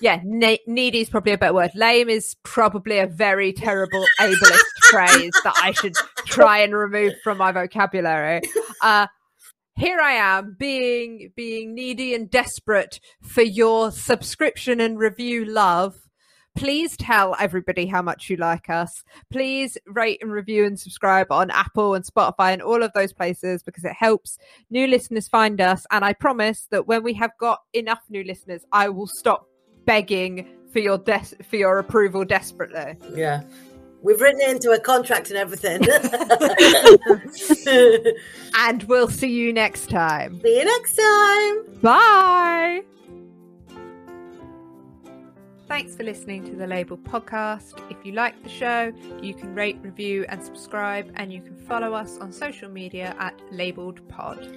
yeah, 0.00 0.20
ne- 0.24 0.58
needy 0.66 1.02
is 1.02 1.08
probably 1.10 1.32
a 1.32 1.38
better 1.38 1.54
word. 1.54 1.70
Lame 1.76 2.08
is 2.08 2.34
probably 2.42 2.98
a 2.98 3.06
very 3.06 3.52
terrible 3.52 4.04
ableist 4.18 4.90
phrase 4.90 5.30
that 5.44 5.54
I 5.62 5.70
should 5.70 5.94
try 6.26 6.58
and 6.58 6.74
remove 6.74 7.12
from 7.22 7.38
my 7.38 7.52
vocabulary. 7.52 8.40
Uh, 8.82 9.06
here 9.78 10.00
I 10.00 10.14
am 10.14 10.56
being 10.58 11.32
being 11.36 11.74
needy 11.74 12.12
and 12.14 12.28
desperate 12.28 12.98
for 13.22 13.42
your 13.42 13.92
subscription 13.92 14.80
and 14.80 14.98
review 14.98 15.44
love. 15.44 15.96
Please 16.56 16.96
tell 16.96 17.36
everybody 17.38 17.86
how 17.86 18.02
much 18.02 18.28
you 18.28 18.36
like 18.36 18.68
us. 18.68 19.04
Please 19.30 19.78
rate 19.86 20.18
and 20.20 20.32
review 20.32 20.64
and 20.64 20.78
subscribe 20.78 21.30
on 21.30 21.52
Apple 21.52 21.94
and 21.94 22.04
Spotify 22.04 22.52
and 22.52 22.60
all 22.60 22.82
of 22.82 22.92
those 22.94 23.12
places 23.12 23.62
because 23.62 23.84
it 23.84 23.92
helps 23.92 24.36
new 24.68 24.88
listeners 24.88 25.28
find 25.28 25.60
us. 25.60 25.86
And 25.92 26.04
I 26.04 26.12
promise 26.12 26.66
that 26.72 26.88
when 26.88 27.04
we 27.04 27.14
have 27.14 27.30
got 27.38 27.60
enough 27.72 28.00
new 28.08 28.24
listeners, 28.24 28.64
I 28.72 28.88
will 28.88 29.06
stop 29.06 29.46
begging 29.84 30.48
for 30.72 30.80
your 30.80 30.98
des- 30.98 31.40
for 31.48 31.54
your 31.54 31.78
approval 31.78 32.24
desperately. 32.24 32.96
Yeah. 33.14 33.42
We've 34.02 34.20
written 34.20 34.40
it 34.40 34.50
into 34.50 34.70
a 34.70 34.78
contract 34.78 35.30
and 35.30 35.38
everything. 35.38 35.82
And 38.60 38.82
we'll 38.84 39.08
see 39.08 39.30
you 39.30 39.52
next 39.52 39.88
time. 39.88 40.40
See 40.40 40.58
you 40.58 40.64
next 40.64 40.96
time. 40.96 41.80
Bye. 41.80 42.82
Thanks 45.68 45.94
for 45.94 46.02
listening 46.02 46.44
to 46.46 46.56
the 46.56 46.66
Label 46.66 46.96
podcast. 46.96 47.80
If 47.90 48.04
you 48.04 48.12
like 48.12 48.42
the 48.42 48.48
show, 48.48 48.92
you 49.22 49.34
can 49.34 49.54
rate, 49.54 49.78
review, 49.82 50.24
and 50.28 50.42
subscribe, 50.42 51.12
and 51.14 51.32
you 51.32 51.40
can 51.40 51.56
follow 51.56 51.92
us 51.92 52.18
on 52.18 52.32
social 52.32 52.68
media 52.68 53.14
at 53.18 53.38
lABLEd 53.52 54.08
Pod. 54.08 54.48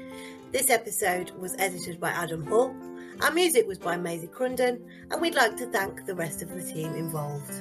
This 0.52 0.70
episode 0.70 1.32
was 1.32 1.56
edited 1.60 2.00
by 2.00 2.10
Adam 2.10 2.46
Hull. 2.48 2.76
Our 3.22 3.32
music 3.32 3.68
was 3.68 3.78
by 3.78 3.98
Maisy 3.98 4.32
Crunden, 4.32 4.82
and 5.12 5.22
we'd 5.22 5.36
like 5.36 5.58
to 5.58 5.68
thank 5.68 6.06
the 6.06 6.16
rest 6.16 6.42
of 6.42 6.50
the 6.56 6.64
team 6.64 6.96
involved. 6.96 7.54